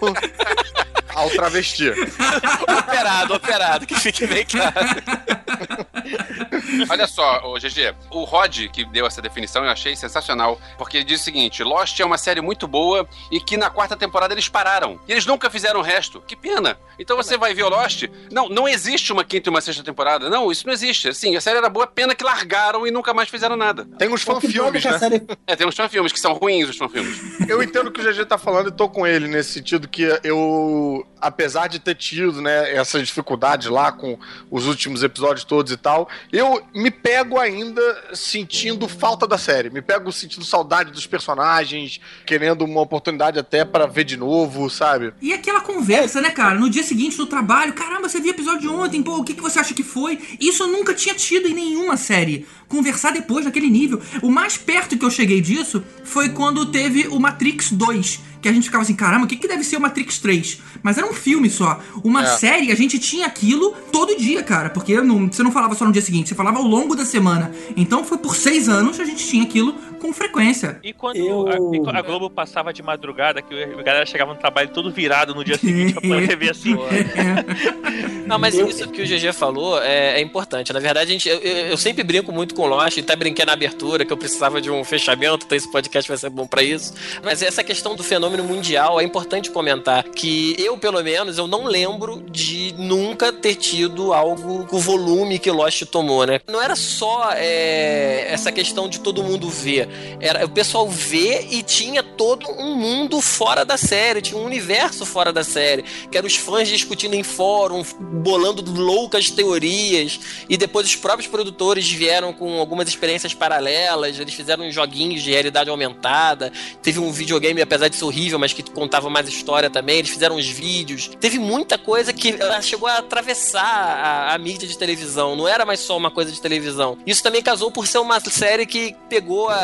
ao 1.16 1.30
travesti. 1.30 1.90
operado, 2.68 3.34
operado, 3.34 3.86
que 3.86 4.00
fique 4.00 4.26
bem 4.26 4.46
claro. 4.46 4.74
Olha 6.90 7.08
só, 7.08 7.42
ô 7.44 7.56
GG, 7.56 7.96
o 8.12 8.24
Rod, 8.24 8.68
que 8.72 8.86
deu 8.86 9.06
essa 9.06 9.22
definição, 9.22 9.64
eu 9.64 9.72
achei 9.72 9.96
sensacional, 9.96 10.60
porque 10.78 10.98
ele 10.98 11.04
diz 11.04 11.22
o 11.22 11.24
seguinte: 11.24 11.64
Lost 11.64 12.00
é 12.00 12.06
uma 12.06 12.18
série 12.18 12.42
muito 12.42 12.68
boa 12.68 13.08
e 13.32 13.40
que 13.40 13.58
na 13.58 13.70
quarta 13.70 13.96
temporada 13.96 14.34
eles 14.34 14.48
pararam. 14.48 15.00
E 15.08 15.12
eles 15.12 15.26
nunca 15.26 15.50
fizeram 15.50 15.80
o 15.80 15.84
resto. 15.84 16.22
Que 16.22 16.36
pena. 16.36 16.78
Então 16.98 17.16
você 17.16 17.38
vai 17.38 17.54
ver 17.54 17.64
o 17.64 17.70
Lost. 17.70 18.06
Não, 18.32 18.50
não 18.50 18.68
existe 18.68 19.12
uma 19.12 19.24
quinta 19.24 19.50
e 19.50 19.52
uma 19.52 19.62
sexta 19.62 19.84
temporada. 19.84 20.30
Não, 20.30 20.52
isso 20.52 20.66
não 20.66 20.74
existe. 20.74 21.10
Assim, 21.10 21.36
a 21.36 21.42
série 21.42 21.58
era 21.58 21.70
boa, 21.70 21.88
pena 21.88 22.14
que 22.14 22.24
largaram 22.24 22.86
e 22.86 22.92
nunca 22.92 23.14
mais 23.14 23.30
fizeram 23.30 23.56
nada. 23.56 23.86
Tem 23.98 24.10
uns 24.10 24.22
O 24.24 24.26
fanfilmes, 24.26 24.84
né? 24.84 25.00
série 25.00 25.22
É, 25.48 25.56
tem 25.56 25.68
uns 25.68 25.76
fanfilmes 25.76 26.12
que 26.12 26.20
são 26.20 26.34
ruins, 26.34 26.70
os 26.70 26.78
fanfilmes. 26.78 27.20
Eu 27.48 27.64
entendo 27.64 27.88
o 27.88 27.92
que 27.92 28.02
o 28.02 28.04
GG 28.04 28.26
tá 28.26 28.38
falando 28.38 28.70
e 28.70 28.72
tô 28.72 28.90
com 28.90 29.08
ele 29.08 29.28
nesse 29.28 29.54
sentido 29.54 29.88
que 29.88 30.04
eu, 30.24 31.06
apesar 31.20 31.68
de 31.68 31.80
ter 31.80 31.96
tido, 31.96 32.42
né, 32.42 32.76
essa 32.76 33.02
dificuldade 33.02 33.70
lá 33.70 33.92
com 33.92 34.18
os 34.52 34.68
últimos 34.68 35.04
episódios 35.04 35.44
todos 35.44 35.72
e 35.72 35.78
tal, 35.78 36.08
eu 36.32 36.59
me 36.74 36.92
pego 36.92 37.40
ainda 37.40 37.82
sentindo 38.14 38.88
falta 38.88 39.28
da 39.28 39.38
série. 39.38 39.70
Me 39.70 39.82
pego 39.82 40.12
sentindo 40.12 40.46
saudade 40.46 40.92
dos 40.92 41.06
personagens, 41.06 42.00
querendo 42.26 42.64
uma 42.64 42.82
oportunidade 42.82 43.40
até 43.40 43.66
pra 43.66 43.86
ver 43.86 44.04
de 44.04 44.18
novo, 44.18 44.70
sabe? 44.70 45.14
E 45.22 45.34
aquela 45.34 45.62
conversa, 45.62 46.22
né, 46.22 46.30
cara? 46.30 46.60
No 46.60 46.70
dia 46.70 46.84
seguinte 46.84 47.18
no 47.18 47.26
trabalho, 47.26 47.74
caramba, 47.74 48.08
você 48.08 48.20
viu 48.20 48.32
o 48.32 48.36
episódio 48.36 48.62
de 48.62 48.68
ontem, 48.68 49.02
pô, 49.04 49.18
o 49.18 49.24
que, 49.24 49.34
que 49.34 49.42
você 49.42 49.60
acha 49.60 49.74
que 49.74 49.84
foi? 49.84 50.20
Isso 50.40 50.64
eu 50.64 50.68
nunca 50.68 50.94
tinha 50.94 51.16
tido 51.16 51.48
em 51.48 51.54
nenhuma 51.54 51.98
série. 51.98 52.48
Conversar 52.70 53.12
depois 53.12 53.44
naquele 53.44 53.70
nível. 53.70 54.00
O 54.22 54.30
mais 54.32 54.56
perto 54.56 54.98
que 54.98 55.04
eu 55.04 55.12
cheguei 55.12 55.42
disso 55.42 55.84
foi 56.06 56.30
quando 56.30 56.68
teve 56.68 57.08
o 57.10 57.20
Matrix 57.20 57.72
2. 57.72 58.30
Que 58.42 58.48
a 58.48 58.54
gente 58.54 58.66
ficava 58.66 58.84
assim, 58.84 58.94
caramba, 58.96 59.26
o 59.26 59.28
que, 59.28 59.36
que 59.36 59.50
deve 59.50 59.66
ser 59.66 59.76
o 59.76 59.82
Matrix 59.82 60.18
3? 60.20 60.60
Mas 60.82 60.98
era 60.98 61.06
um 61.06 61.12
filme 61.14 61.50
só. 61.50 61.82
Uma 62.06 62.24
É. 62.24 62.38
série, 62.38 62.72
a 62.72 62.76
gente 62.76 62.98
tinha 62.98 63.26
aquilo 63.28 63.72
todo 63.92 64.16
dia, 64.18 64.42
cara. 64.44 64.70
Porque 64.70 65.02
não- 65.02 65.28
você 65.30 65.44
não 65.44 65.52
falava 65.52 65.76
só 65.76 65.84
no 65.86 65.92
dia 65.92 66.02
seguinte, 66.02 66.30
você 66.30 66.36
falava 66.36 66.58
ao 66.58 66.64
longo 66.64 66.96
da 66.96 67.04
semana. 67.04 67.52
Então 67.76 68.02
foi 68.06 68.18
por 68.18 68.38
seis 68.38 68.70
anos 68.70 68.98
a 68.98 69.04
gente 69.04 69.28
tinha 69.28 69.44
aquilo 69.44 69.76
com 70.00 70.12
frequência. 70.14 70.80
E 70.84 70.94
quando 70.94 71.18
Eu- 71.18 71.48
a, 71.90 71.98
a 72.00 72.02
Globo 72.02 72.30
passava 72.30 72.74
de 72.74 72.82
madrugada, 72.82 73.42
que 73.42 73.54
a 73.64 73.84
galera 73.84 74.06
chegava 74.06 74.34
no 74.34 74.40
trabalho 74.40 74.70
todo 74.70 74.90
virado 74.92 75.36
no 75.36 75.44
dia 75.44 75.58
seguinte 75.60 75.94
pra 75.94 76.02
poder 76.02 76.36
ver 76.38 76.52
assim. 76.52 76.76
Não, 78.26 78.38
mas 78.38 78.54
isso 78.56 78.88
que 78.90 79.02
o 79.02 79.06
GG 79.06 79.34
falou 79.34 79.82
é, 79.82 80.20
é 80.20 80.22
importante. 80.22 80.72
Na 80.72 80.80
verdade, 80.80 81.10
a 81.10 81.14
gente, 81.14 81.28
eu, 81.28 81.40
eu- 81.40 81.78
sempre 81.78 82.04
brinco 82.04 82.32
muito 82.32 82.54
com 82.54 82.62
o 82.64 82.68
Lost, 82.68 82.98
até 83.00 83.16
brinquei 83.16 83.44
na 83.46 83.54
abertura 83.54 84.06
que 84.06 84.14
eu 84.14 84.18
precisava 84.18 84.62
de 84.62 84.70
um 84.70 84.84
fechamento, 84.84 85.46
então 85.46 85.58
esse 85.58 85.72
podcast 85.72 86.08
vai 86.08 86.18
ser 86.18 86.30
bom 86.30 86.46
pra 86.46 86.62
isso. 86.62 86.94
Mas 87.24 87.42
essa 87.42 87.64
questão 87.64 87.96
do 87.96 88.04
fenômeno 88.04 88.44
mundial 88.44 89.00
é 89.00 89.04
importante 89.04 89.50
comentar 89.50 90.04
que 90.04 90.56
eu, 90.60 90.78
pelo 90.78 91.02
menos, 91.04 91.38
eu 91.38 91.48
não 91.48 91.66
lembro 91.66 92.22
de 92.30 92.74
nunca 92.78 93.34
ter 93.34 93.56
tido 93.56 94.14
algo 94.14 94.66
com 94.68 94.76
o 94.76 94.80
volume 94.80 95.40
que 95.40 95.50
Lost 95.50 95.84
tomou, 95.86 96.26
né? 96.26 96.40
Não 96.48 96.62
era 96.62 96.76
só 96.76 97.32
é, 97.34 98.28
essa 98.32 98.52
questão 98.52 98.88
de 98.88 99.00
todo 99.00 99.24
mundo 99.24 99.50
ver. 99.50 99.89
Era 100.20 100.46
o 100.46 100.50
pessoal 100.50 100.88
ver 100.88 101.48
e 101.52 101.64
tinha 101.64 102.04
todo 102.04 102.50
um 102.50 102.76
mundo 102.76 103.22
fora 103.22 103.64
da 103.64 103.78
série, 103.78 104.22
tinha 104.22 104.40
um 104.40 104.46
universo 104.46 105.06
fora 105.06 105.32
da 105.32 105.44
série, 105.44 105.84
que 106.12 106.18
eram 106.18 106.28
os 106.28 106.36
fãs 106.36 106.68
discutindo 106.68 107.14
em 107.14 107.24
fórum, 107.24 107.84
bolando 108.00 108.64
loucas 108.72 109.30
teorias, 109.30 110.20
e 110.48 110.58
depois 110.58 110.86
os 110.86 110.96
próprios 110.96 111.28
produtores 111.28 111.90
vieram 111.90 112.34
com 112.34 112.60
algumas 112.60 112.88
experiências 112.88 113.34
paralelas, 113.34 114.20
eles 114.20 114.34
fizeram 114.34 114.72
joguinhos 114.72 115.22
de 115.22 115.32
realidade 115.32 115.70
aumentada, 115.70 116.52
teve 116.82 117.00
um 117.00 117.12
videogame, 117.12 117.62
apesar 117.62 117.88
de 117.88 117.96
ser 117.96 118.06
horrível, 118.06 118.40
mas 118.40 118.54
que 118.54 118.64
contava 118.72 119.10
mais 119.10 119.28
história 119.28 119.70
também, 119.70 120.00
eles 120.00 120.10
fizeram 120.10 120.36
uns 120.36 120.48
vídeos, 120.48 121.10
teve 121.20 121.40
muita 121.40 121.78
coisa 121.78 122.12
que 122.14 122.36
chegou 122.62 122.88
a 122.88 122.98
atravessar 122.98 123.64
a, 123.64 124.34
a 124.34 124.38
mídia 124.38 124.68
de 124.68 124.78
televisão, 124.78 125.36
não 125.36 125.48
era 125.48 125.66
mais 125.66 125.80
só 125.80 125.98
uma 125.98 126.12
coisa 126.12 126.32
de 126.32 126.42
televisão. 126.42 126.98
Isso 127.06 127.24
também 127.24 127.42
casou 127.42 127.72
por 127.72 127.88
ser 127.88 128.00
uma 128.00 128.20
série 128.20 128.66
que 128.66 128.96
pegou 129.10 129.50
a, 129.50 129.56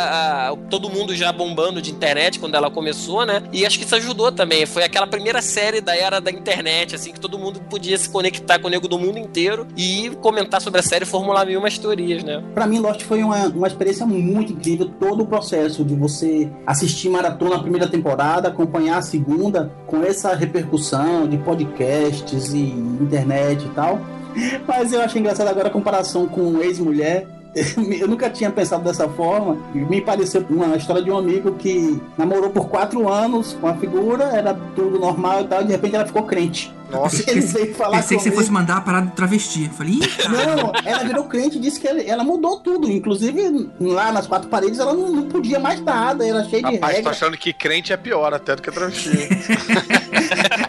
todo 0.70 0.90
mundo 0.90 1.16
já 1.16 1.32
bombando 1.32 1.82
de 1.82 1.92
internet 1.92 2.40
quando 2.40 2.56
ela 2.56 2.70
começou, 2.70 3.26
né? 3.26 3.44
E 3.52 3.66
acho 3.66 3.78
que 3.78 3.86
isso 3.86 3.96
ajudou 3.96 4.32
também. 4.32 4.66
Foi 4.66 4.84
aquela 4.84 5.08
primeira 5.08 5.42
série 5.42 5.82
da 5.82 5.96
era 5.96 6.20
da 6.20 6.32
internet, 6.32 6.96
assim, 6.96 7.12
que 7.12 7.20
todo 7.20 7.38
mundo 7.38 7.60
podia 7.70 7.98
se 7.98 8.10
conectar 8.10 8.60
com 8.60 8.68
o 8.68 8.70
nego 8.70 8.88
do 8.88 9.00
mundo 9.00 9.18
inteiro 9.18 9.68
e 9.76 10.12
comentar 10.22 10.62
sobre 10.62 10.80
a 10.80 10.84
série 10.84 11.04
e 11.04 11.08
formular 11.08 11.46
mil 11.46 11.60
umas 11.60 11.78
teorias, 11.78 12.24
né? 12.24 12.44
Pra 12.54 12.68
mim, 12.68 12.80
Lost 12.80 13.02
foi 13.04 13.24
uma, 13.24 13.48
uma 13.48 13.68
experiência 13.68 14.06
muito 14.06 14.54
incrível. 14.54 14.90
Todo 15.00 15.24
o 15.24 15.28
processo 15.28 15.84
de 15.84 15.96
você 15.96 16.50
assistir 16.66 17.10
maratona 17.10 17.56
a 17.56 17.60
primeira 17.60 17.88
temporada, 17.88 18.48
acompanhar 18.48 18.98
a 18.98 19.02
segunda, 19.02 19.72
com 19.88 20.04
essa 20.04 20.34
repercussão 20.36 21.28
de 21.28 21.38
podcasts 21.38 22.54
e 22.54 22.60
internet 22.60 23.66
e 23.66 23.70
tal. 23.70 24.00
Mas 24.68 24.94
eu 24.94 25.02
achei 25.02 25.20
engraçado 25.20 25.48
agora 25.48 25.68
a 25.68 25.72
comparação 25.72 26.28
com 26.28 26.62
ex-mulher. 26.62 27.28
Eu 28.00 28.08
nunca 28.08 28.30
tinha 28.30 28.52
pensado 28.52 28.84
dessa 28.84 29.08
forma. 29.08 29.58
Me 29.74 30.02
pareceu 30.02 30.46
uma 30.50 30.76
história 30.76 31.02
de 31.02 31.10
um 31.10 31.18
amigo 31.18 31.54
que 31.54 32.02
namorou 32.18 32.50
por 32.50 32.68
quatro 32.70 33.08
anos 33.10 33.54
com 33.60 33.68
a 33.68 33.76
figura, 33.76 34.26
era 34.26 34.54
tudo 34.76 35.00
normal 35.00 35.42
e 35.42 35.48
tal, 35.48 35.62
e 35.62 35.66
de 35.66 35.72
repente 35.72 35.96
ela 35.96 36.06
ficou 36.06 36.24
crente. 36.24 36.74
Nossa. 36.92 37.24
Ele 37.30 37.42
veio 37.42 37.74
falar 37.74 37.98
Pensei 37.98 38.18
que 38.18 38.24
você 38.24 38.32
fosse 38.32 38.52
mandar 38.52 38.78
a 38.78 38.82
parada 38.82 39.08
do 39.08 39.14
travesti. 39.14 39.70
Falei, 39.70 39.94
ih, 39.94 40.08
cara. 40.08 40.30
Não, 40.30 40.72
ela 40.84 41.04
virou 41.04 41.24
crente 41.26 41.58
e 41.58 41.60
disse 41.60 41.80
que 41.80 41.88
ela 41.88 42.24
mudou 42.24 42.60
tudo. 42.60 42.92
Inclusive, 42.92 43.70
lá 43.80 44.12
nas 44.12 44.28
quatro 44.28 44.50
paredes, 44.50 44.80
ela 44.80 44.94
não, 44.94 45.12
não 45.12 45.24
podia 45.24 45.60
mais 45.60 45.82
nada, 45.82 46.26
era 46.26 46.44
cheia 46.44 46.64
de 46.64 46.76
Rapaz, 46.76 47.02
tô 47.02 47.10
achando 47.10 47.38
que 47.38 47.54
crente 47.54 47.92
é 47.92 47.98
pior 47.98 48.34
até 48.34 48.56
do 48.56 48.62
que 48.62 48.72
travesti. 48.72 49.10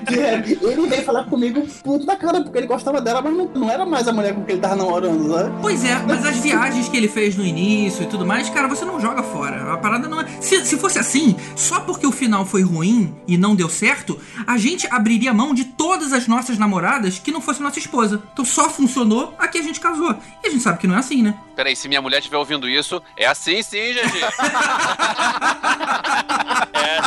Ele 0.09 0.89
veio 0.89 1.05
falar 1.05 1.25
comigo 1.25 1.67
puto 1.83 2.07
da 2.07 2.17
cara, 2.17 2.43
porque 2.43 2.59
ele 2.59 2.67
gostava 2.67 3.01
dela, 3.01 3.21
mas 3.23 3.35
não, 3.35 3.47
não 3.55 3.71
era 3.71 3.85
mais 3.85 4.07
a 4.07 4.13
mulher 4.13 4.35
com 4.35 4.45
quem 4.45 4.55
ele 4.55 4.63
tava 4.63 4.77
namorando, 4.77 5.29
né? 5.29 5.53
Pois 5.61 5.85
é, 5.85 5.97
mas 6.07 6.25
as 6.25 6.37
viagens 6.37 6.89
que 6.89 6.97
ele 6.97 7.09
fez 7.09 7.37
no 7.37 7.45
início 7.45 8.05
e 8.05 8.07
tudo 8.07 8.25
mais, 8.25 8.49
cara, 8.51 8.69
você 8.69 8.85
não 8.85 9.01
joga 9.01 9.23
fora. 9.23 9.73
A 9.73 9.77
parada 9.77 10.09
não 10.09 10.21
é. 10.21 10.27
Se, 10.41 10.65
se 10.65 10.77
fosse 10.77 10.99
assim, 10.99 11.37
só 11.55 11.81
porque 11.81 12.07
o 12.07 12.13
final 12.13 12.45
foi 12.45 12.63
ruim 12.63 13.15
e 13.27 13.37
não 13.37 13.55
deu 13.55 13.69
certo, 13.69 14.19
a 14.47 14.57
gente 14.59 14.87
abriria 14.91 15.33
mão 15.33 15.55
de 15.55 15.65
todas 15.65 16.13
as 16.13 16.27
nossas 16.27 16.59
namoradas 16.59 17.19
que 17.19 17.33
não 17.33 17.41
fosse 17.41 17.63
nossa 17.63 17.79
esposa. 17.79 18.23
Então 18.33 18.45
só 18.45 18.69
funcionou 18.71 19.35
a 19.39 19.49
que 19.49 19.59
a 19.59 19.63
gente 19.63 19.81
casou. 19.81 20.15
E 20.43 20.47
a 20.47 20.51
gente 20.51 20.63
sabe 20.63 20.79
que 20.79 20.87
não 20.87 20.95
é 20.95 20.99
assim, 20.99 21.23
né? 21.23 21.35
Peraí, 21.55 21.75
se 21.75 21.89
minha 21.89 22.03
mulher 22.03 22.19
estiver 22.19 22.37
ouvindo 22.37 22.69
isso, 22.69 23.03
é 23.17 23.27
assim 23.27 23.63
sim, 23.63 23.93
GG. 23.93 24.07
É, 26.77 27.01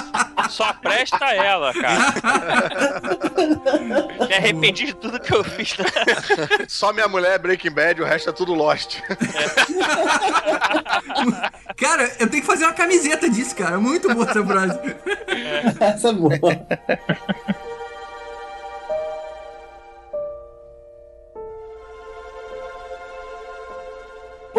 só 0.50 0.74
presta 0.74 1.26
ela, 1.34 1.74
cara. 1.74 2.14
Me 4.28 4.34
arrependi 4.34 4.88
de 4.88 4.94
tudo 4.96 5.20
que 5.20 5.34
eu 5.34 5.44
fiz. 5.44 5.78
né? 5.78 5.86
Só 6.68 6.92
minha 6.94 7.08
mulher 7.08 7.34
é 7.34 7.38
Breaking 7.38 7.72
Bad, 7.72 8.02
o 8.02 8.06
resto 8.06 8.30
é 8.30 8.34
tudo 8.34 8.54
Lost. 8.54 9.00
Cara, 11.78 12.12
eu 12.20 12.30
tenho 12.30 12.42
que 12.42 12.48
fazer 12.48 12.66
uma 12.66 12.74
camiseta 12.74 13.30
disso, 13.30 13.56
cara. 13.56 13.80
Muito 13.80 14.14
boa 14.14 14.30
essa 14.30 14.46
frase. 14.46 14.80
Essa 15.80 16.10
é 16.10 16.14
boa. 16.14 16.32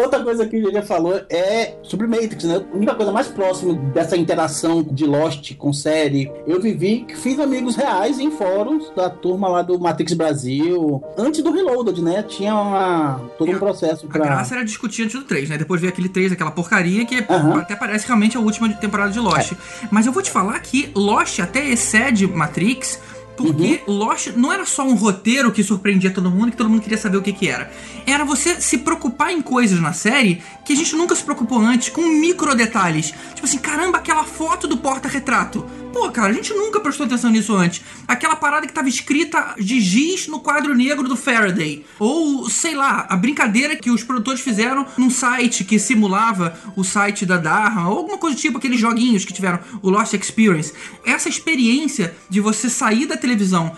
Outra 0.01 0.23
coisa 0.23 0.45
que 0.47 0.57
o 0.57 0.65
Gigi 0.65 0.81
falou 0.81 1.21
é 1.29 1.75
sobre 1.83 2.07
Matrix, 2.07 2.43
né? 2.43 2.61
A 2.71 2.75
única 2.75 2.95
coisa 2.95 3.11
mais 3.11 3.27
próxima 3.27 3.73
dessa 3.73 4.17
interação 4.17 4.81
de 4.83 5.05
Lost 5.05 5.55
com 5.57 5.71
série, 5.71 6.31
eu 6.47 6.59
vivi 6.59 7.05
que 7.07 7.15
fiz 7.15 7.39
amigos 7.39 7.75
reais 7.75 8.19
em 8.19 8.31
fóruns 8.31 8.91
da 8.95 9.09
turma 9.09 9.47
lá 9.47 9.61
do 9.61 9.79
Matrix 9.79 10.13
Brasil, 10.13 11.03
antes 11.17 11.43
do 11.43 11.51
Reloaded, 11.51 12.01
né? 12.01 12.23
Tinha 12.23 12.55
uma, 12.55 13.21
todo 13.37 13.51
um 13.51 13.59
processo 13.59 14.05
A 14.07 14.09
pra. 14.09 14.25
graça 14.25 14.55
era 14.55 14.65
discutir 14.65 15.03
antes 15.03 15.19
do 15.19 15.25
3, 15.25 15.49
né? 15.49 15.57
Depois 15.57 15.79
veio 15.79 15.91
aquele 15.93 16.09
3, 16.09 16.31
aquela 16.31 16.51
porcaria 16.51 17.05
que 17.05 17.23
Aham. 17.29 17.59
até 17.59 17.75
parece 17.75 18.07
realmente 18.07 18.37
a 18.37 18.39
última 18.39 18.69
temporada 18.73 19.11
de 19.11 19.19
Lost. 19.19 19.53
Mas 19.91 20.05
eu 20.05 20.11
vou 20.11 20.21
te 20.23 20.31
falar 20.31 20.59
que 20.59 20.89
Lost 20.95 21.39
até 21.39 21.67
excede 21.69 22.25
Matrix. 22.27 22.99
Porque 23.43 23.81
Lost 23.87 24.27
não 24.35 24.51
era 24.51 24.65
só 24.65 24.83
um 24.83 24.95
roteiro 24.95 25.51
que 25.51 25.63
surpreendia 25.63 26.11
todo 26.11 26.29
mundo 26.29 26.49
e 26.49 26.51
que 26.51 26.57
todo 26.57 26.69
mundo 26.69 26.81
queria 26.81 26.97
saber 26.97 27.17
o 27.17 27.21
que 27.21 27.33
que 27.33 27.47
era. 27.47 27.71
Era 28.05 28.25
você 28.25 28.59
se 28.59 28.79
preocupar 28.79 29.31
em 29.31 29.41
coisas 29.41 29.79
na 29.79 29.93
série 29.93 30.41
que 30.65 30.73
a 30.73 30.75
gente 30.75 30.95
nunca 30.95 31.15
se 31.15 31.23
preocupou 31.23 31.59
antes, 31.59 31.89
com 31.89 32.01
micro 32.01 32.55
detalhes. 32.55 33.13
Tipo 33.33 33.45
assim, 33.45 33.57
caramba, 33.57 33.97
aquela 33.97 34.23
foto 34.23 34.67
do 34.67 34.77
porta-retrato. 34.77 35.65
Pô, 35.91 36.09
cara, 36.09 36.29
a 36.29 36.33
gente 36.33 36.53
nunca 36.53 36.79
prestou 36.79 37.05
atenção 37.05 37.29
nisso 37.29 37.53
antes. 37.53 37.81
Aquela 38.07 38.35
parada 38.35 38.65
que 38.65 38.73
tava 38.73 38.87
escrita 38.87 39.55
de 39.59 39.79
giz 39.81 40.27
no 40.27 40.39
quadro 40.39 40.73
negro 40.73 41.07
do 41.07 41.17
Faraday. 41.17 41.85
Ou, 41.99 42.49
sei 42.49 42.75
lá, 42.75 43.05
a 43.09 43.15
brincadeira 43.17 43.75
que 43.75 43.91
os 43.91 44.03
produtores 44.03 44.39
fizeram 44.39 44.85
num 44.97 45.09
site 45.09 45.63
que 45.65 45.77
simulava 45.77 46.57
o 46.75 46.83
site 46.83 47.25
da 47.25 47.37
Dharma, 47.37 47.89
ou 47.89 47.97
alguma 47.97 48.17
coisa 48.17 48.35
do 48.35 48.41
tipo, 48.41 48.57
aqueles 48.57 48.79
joguinhos 48.79 49.25
que 49.25 49.33
tiveram, 49.33 49.59
o 49.81 49.89
Lost 49.89 50.13
Experience. 50.13 50.73
Essa 51.05 51.27
experiência 51.27 52.15
de 52.29 52.39
você 52.39 52.69
sair 52.69 53.05
da 53.05 53.17
televisão 53.17 53.30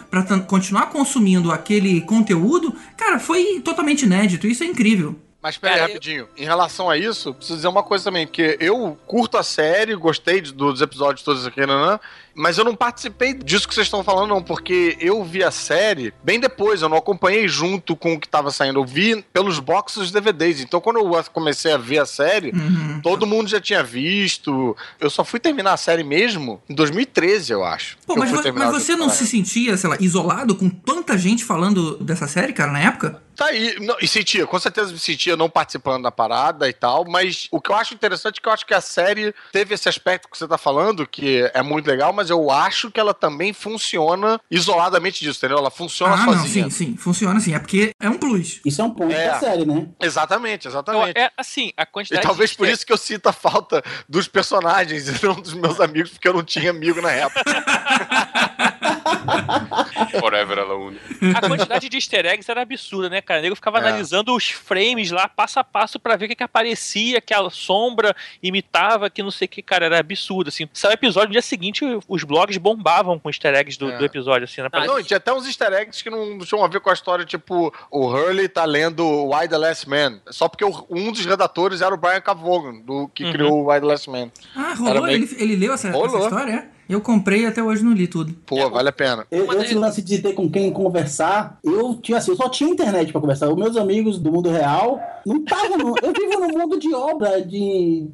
pra 0.10 0.24
tan- 0.24 0.40
continuar 0.42 0.88
consumindo 0.88 1.52
aquele 1.52 2.02
conteúdo, 2.02 2.74
cara, 2.98 3.20
foi 3.20 3.60
totalmente 3.62 4.04
inédito. 4.04 4.48
Isso 4.48 4.64
é 4.64 4.68
incrível. 4.68 5.16
Mas 5.42 5.58
peraí, 5.58 5.76
Cara, 5.76 5.90
eu- 5.90 5.94
rapidinho. 5.96 6.28
Em 6.38 6.46
relação 6.46 6.90
a 6.90 6.98
isso, 6.98 7.34
preciso 7.34 7.58
dizer 7.58 7.68
uma 7.68 7.84
coisa 7.84 8.06
também, 8.06 8.26
porque 8.26 8.58
eu 8.62 8.98
curto 9.06 9.38
a 9.38 9.44
série, 9.44 9.94
gostei 9.96 10.40
de- 10.40 10.54
dos 10.54 10.80
episódios 10.80 11.22
todos 11.24 11.46
aqui, 11.46 11.60
né? 11.66 12.00
Mas 12.36 12.58
eu 12.58 12.64
não 12.66 12.76
participei 12.76 13.34
disso 13.34 13.68
que 13.68 13.74
vocês 13.76 13.88
estão 13.88 14.04
falando, 14.04 14.30
não, 14.30 14.42
porque 14.42 14.98
eu 15.00 15.24
vi 15.24 15.44
a 15.44 15.52
série 15.52 16.14
bem 16.24 16.40
depois, 16.40 16.82
eu 16.82 16.90
não 16.90 16.98
acompanhei 16.98 17.48
junto 17.48 17.96
com 17.96 18.14
o 18.14 18.20
que 18.20 18.28
tava 18.28 18.50
saindo. 18.52 18.80
Eu 18.80 18.86
vi 18.86 19.22
pelos 19.34 19.60
boxes 19.60 20.12
DVDs. 20.12 20.62
Então, 20.62 20.82
quando 20.82 20.98
eu 21.00 21.24
comecei 21.32 21.72
a 21.72 21.78
ver 21.78 22.00
a 22.00 22.06
série, 22.06 22.52
Uhum. 22.54 23.00
todo 23.02 23.28
mundo 23.28 23.48
já 23.50 23.62
tinha 23.62 23.84
visto. 23.84 24.76
Eu 25.00 25.10
só 25.10 25.24
fui 25.24 25.40
terminar 25.40 25.74
a 25.74 25.78
série 25.78 26.04
mesmo 26.04 26.62
em 26.70 26.74
2013, 26.74 27.54
eu 27.54 27.64
acho. 27.64 27.98
Pô, 28.06 28.14
eu 28.14 28.54
mas, 28.54 28.72
você 28.72 28.96
não 28.96 29.10
se 29.10 29.28
sentia, 29.28 29.78
sei 29.78 29.90
lá, 29.90 29.98
isolado 30.00 30.56
com 30.56 30.70
tanta 30.70 31.18
gente 31.18 31.44
falando 31.44 31.98
dessa 31.98 32.28
série, 32.28 32.54
cara, 32.54 32.72
na 32.72 32.80
época? 32.80 33.22
Tá 33.36 33.46
aí, 33.48 33.78
não, 33.80 33.96
e 34.00 34.08
sentia, 34.08 34.46
com 34.46 34.60
certeza 34.60 34.92
me 34.92 35.00
sentia 35.00 35.36
não 35.36 35.50
participando 35.50 36.04
da 36.04 36.12
parada 36.12 36.70
e 36.70 36.74
tal, 36.74 37.04
mas 37.10 37.48
o 37.52 37.60
que 37.60 37.72
eu 37.72 37.76
acho 37.76 37.94
interessante 37.96 38.38
é 38.38 38.42
que 38.42 38.48
eu 38.48 38.54
acho 38.54 38.64
que 38.66 38.76
a 38.76 38.82
série 38.82 39.34
teve 39.52 39.74
esse 39.74 39.90
aspecto 39.90 40.30
que 40.30 40.38
você 40.38 40.48
tá 40.48 40.58
falando, 40.58 41.08
que 41.08 41.50
é 41.52 41.64
muito 41.64 41.88
legal, 41.88 42.14
mas 42.14 42.23
eu 42.30 42.50
acho 42.52 42.92
que 42.92 43.00
ela 43.00 43.14
também 43.14 43.54
funciona 43.54 44.40
isoladamente 44.50 45.24
disso, 45.24 45.40
entendeu? 45.40 45.58
Ela 45.58 45.72
funciona 45.72 46.16
ah, 46.16 46.26
não, 46.26 46.34
sozinha. 46.34 46.70
sim, 46.70 46.86
sim, 46.92 46.98
funciona 46.98 47.38
assim. 47.38 47.54
É 47.54 47.60
porque 47.60 47.92
é 48.00 48.10
um 48.10 48.18
plus. 48.18 48.60
Isso 48.66 48.82
é 48.82 48.86
um 48.86 48.90
ponto 48.92 49.14
É. 49.14 49.28
da 49.30 49.40
série, 49.40 49.66
né? 49.66 49.88
Exatamente, 50.02 50.68
Então, 50.68 50.72
exatamente. 50.82 51.18
é 51.18 51.32
assim, 51.38 51.72
a 51.78 51.84
E 51.84 51.86
quantidade 51.86 52.26
talvez 52.26 52.52
de 52.52 52.58
por 52.58 52.68
isso 52.68 52.86
que 52.86 52.92
eu 52.94 52.98
sinto 52.98 53.28
a 53.28 53.34
falta 53.34 53.84
dos 54.08 54.28
personagens 54.28 55.08
e 55.08 55.14
não 55.26 55.36
dos 55.36 55.54
meus 55.54 55.80
amigos, 55.80 56.12
porque 56.12 56.28
eu 56.28 56.34
não 56.34 56.44
tinha 56.44 56.72
amigo 56.72 57.02
na 57.02 57.12
época. 57.12 57.44
Forever 60.20 60.60
Alone. 60.60 61.00
A 61.36 61.48
quantidade 61.48 61.90
de 61.90 61.98
easter 61.98 62.26
eggs 62.26 62.50
era 62.50 62.62
absurda, 62.62 63.10
né, 63.10 63.22
cara? 63.22 63.40
O 63.40 63.44
nego 63.44 63.56
ficava 63.56 63.78
É. 63.78 63.82
analisando 63.82 64.36
os 64.36 64.50
frames 64.50 65.12
lá, 65.12 65.28
passo 65.28 65.60
a 65.60 65.64
passo, 65.64 66.00
pra 66.00 66.16
ver 66.16 66.26
o 66.26 66.28
que, 66.30 66.36
que 66.36 66.44
aparecia, 66.44 67.20
que 67.22 67.34
a 67.34 67.50
sombra 67.50 68.16
imitava, 68.42 69.10
que 69.10 69.24
não 69.24 69.32
sei 69.32 69.46
o 69.46 69.50
que, 69.50 69.62
cara, 69.62 69.86
era 69.86 70.00
absurdo, 70.00 70.48
assim. 70.50 70.68
Saiu 70.74 70.92
o 70.92 70.94
episódio, 70.94 71.30
no 71.30 71.34
dia 71.34 71.42
seguinte, 71.42 71.84
os 72.08 72.24
blogs 72.24 72.58
bombavam 72.58 73.18
com 73.20 73.30
easter 73.30 73.54
eggs 73.56 73.78
do, 73.78 73.90
É. 73.92 73.98
do 73.98 74.06
episódio, 74.06 74.46
assim, 74.46 74.62
né? 74.62 74.70
Ah, 74.72 74.86
Não, 74.86 75.02
tinha 75.04 75.18
até 75.18 75.34
uns 75.34 75.46
easter 75.46 75.72
eggs 75.74 76.04
que 76.04 76.10
não 76.10 76.40
tinham 76.40 76.64
a 76.64 76.68
ver 76.68 76.80
com 76.80 76.90
a 76.90 76.94
história, 76.94 77.26
tipo, 77.26 77.74
o 77.92 78.08
Hurley 78.08 78.48
tá 78.48 78.66
lendo 78.66 79.04
Why 79.30 79.48
the 79.48 79.58
Last 79.58 79.88
Man. 79.90 80.20
Só 80.30 80.48
porque 80.48 80.64
o- 80.66 80.86
um 80.90 81.12
dos 81.12 81.26
redatores 81.26 81.82
era 81.82 81.94
o 81.94 81.98
Brian 81.98 82.22
Cavogan, 82.22 82.80
do, 82.82 83.08
que 83.14 83.24
Uhum. 83.26 83.32
criou 83.32 83.64
o 83.64 83.72
Why 83.72 83.80
the 83.80 83.86
Last 83.86 84.10
Man. 84.10 84.32
Ah, 84.56 84.74
rolou? 84.78 85.04
meio- 85.04 85.14
Ele, 85.24 85.36
ele 85.40 85.56
leu 85.56 85.74
essa, 85.74 85.88
essa 85.90 85.98
Rolou. 85.98 86.24
história, 86.24 86.52
é? 86.52 86.73
Eu 86.88 87.00
comprei 87.02 87.42
e 87.44 87.46
até 87.46 87.64
hoje 87.64 87.84
não 87.84 87.94
li 87.94 88.08
tudo. 88.08 88.34
Pô, 88.46 88.70
vale 88.70 88.90
a 88.90 88.92
pena. 88.92 89.26
Eu, 89.32 89.46
esse 89.62 89.72
ele- 89.72 89.80
lance 89.80 90.02
de 90.02 90.20
ter 90.20 90.34
com 90.34 90.50
quem 90.50 90.72
conversar, 90.72 91.58
eu 91.64 91.96
tinha 91.96 92.18
assim, 92.18 92.32
eu 92.32 92.38
só 92.38 92.50
tinha 92.50 92.70
internet 92.70 93.12
pra 93.12 93.22
conversar. 93.22 93.50
Os 93.50 93.56
meus 93.56 93.78
amigos 93.78 94.20
do 94.20 94.32
mundo 94.32 94.50
real 94.50 95.00
não 95.26 95.38
estavam. 95.38 95.78
no- 95.78 95.96
eu 96.04 96.12
vivo 96.14 96.40
no 96.48 96.60
mundo 96.60 96.78
de 96.80 96.94
obra, 96.94 97.42
de, 97.42 98.08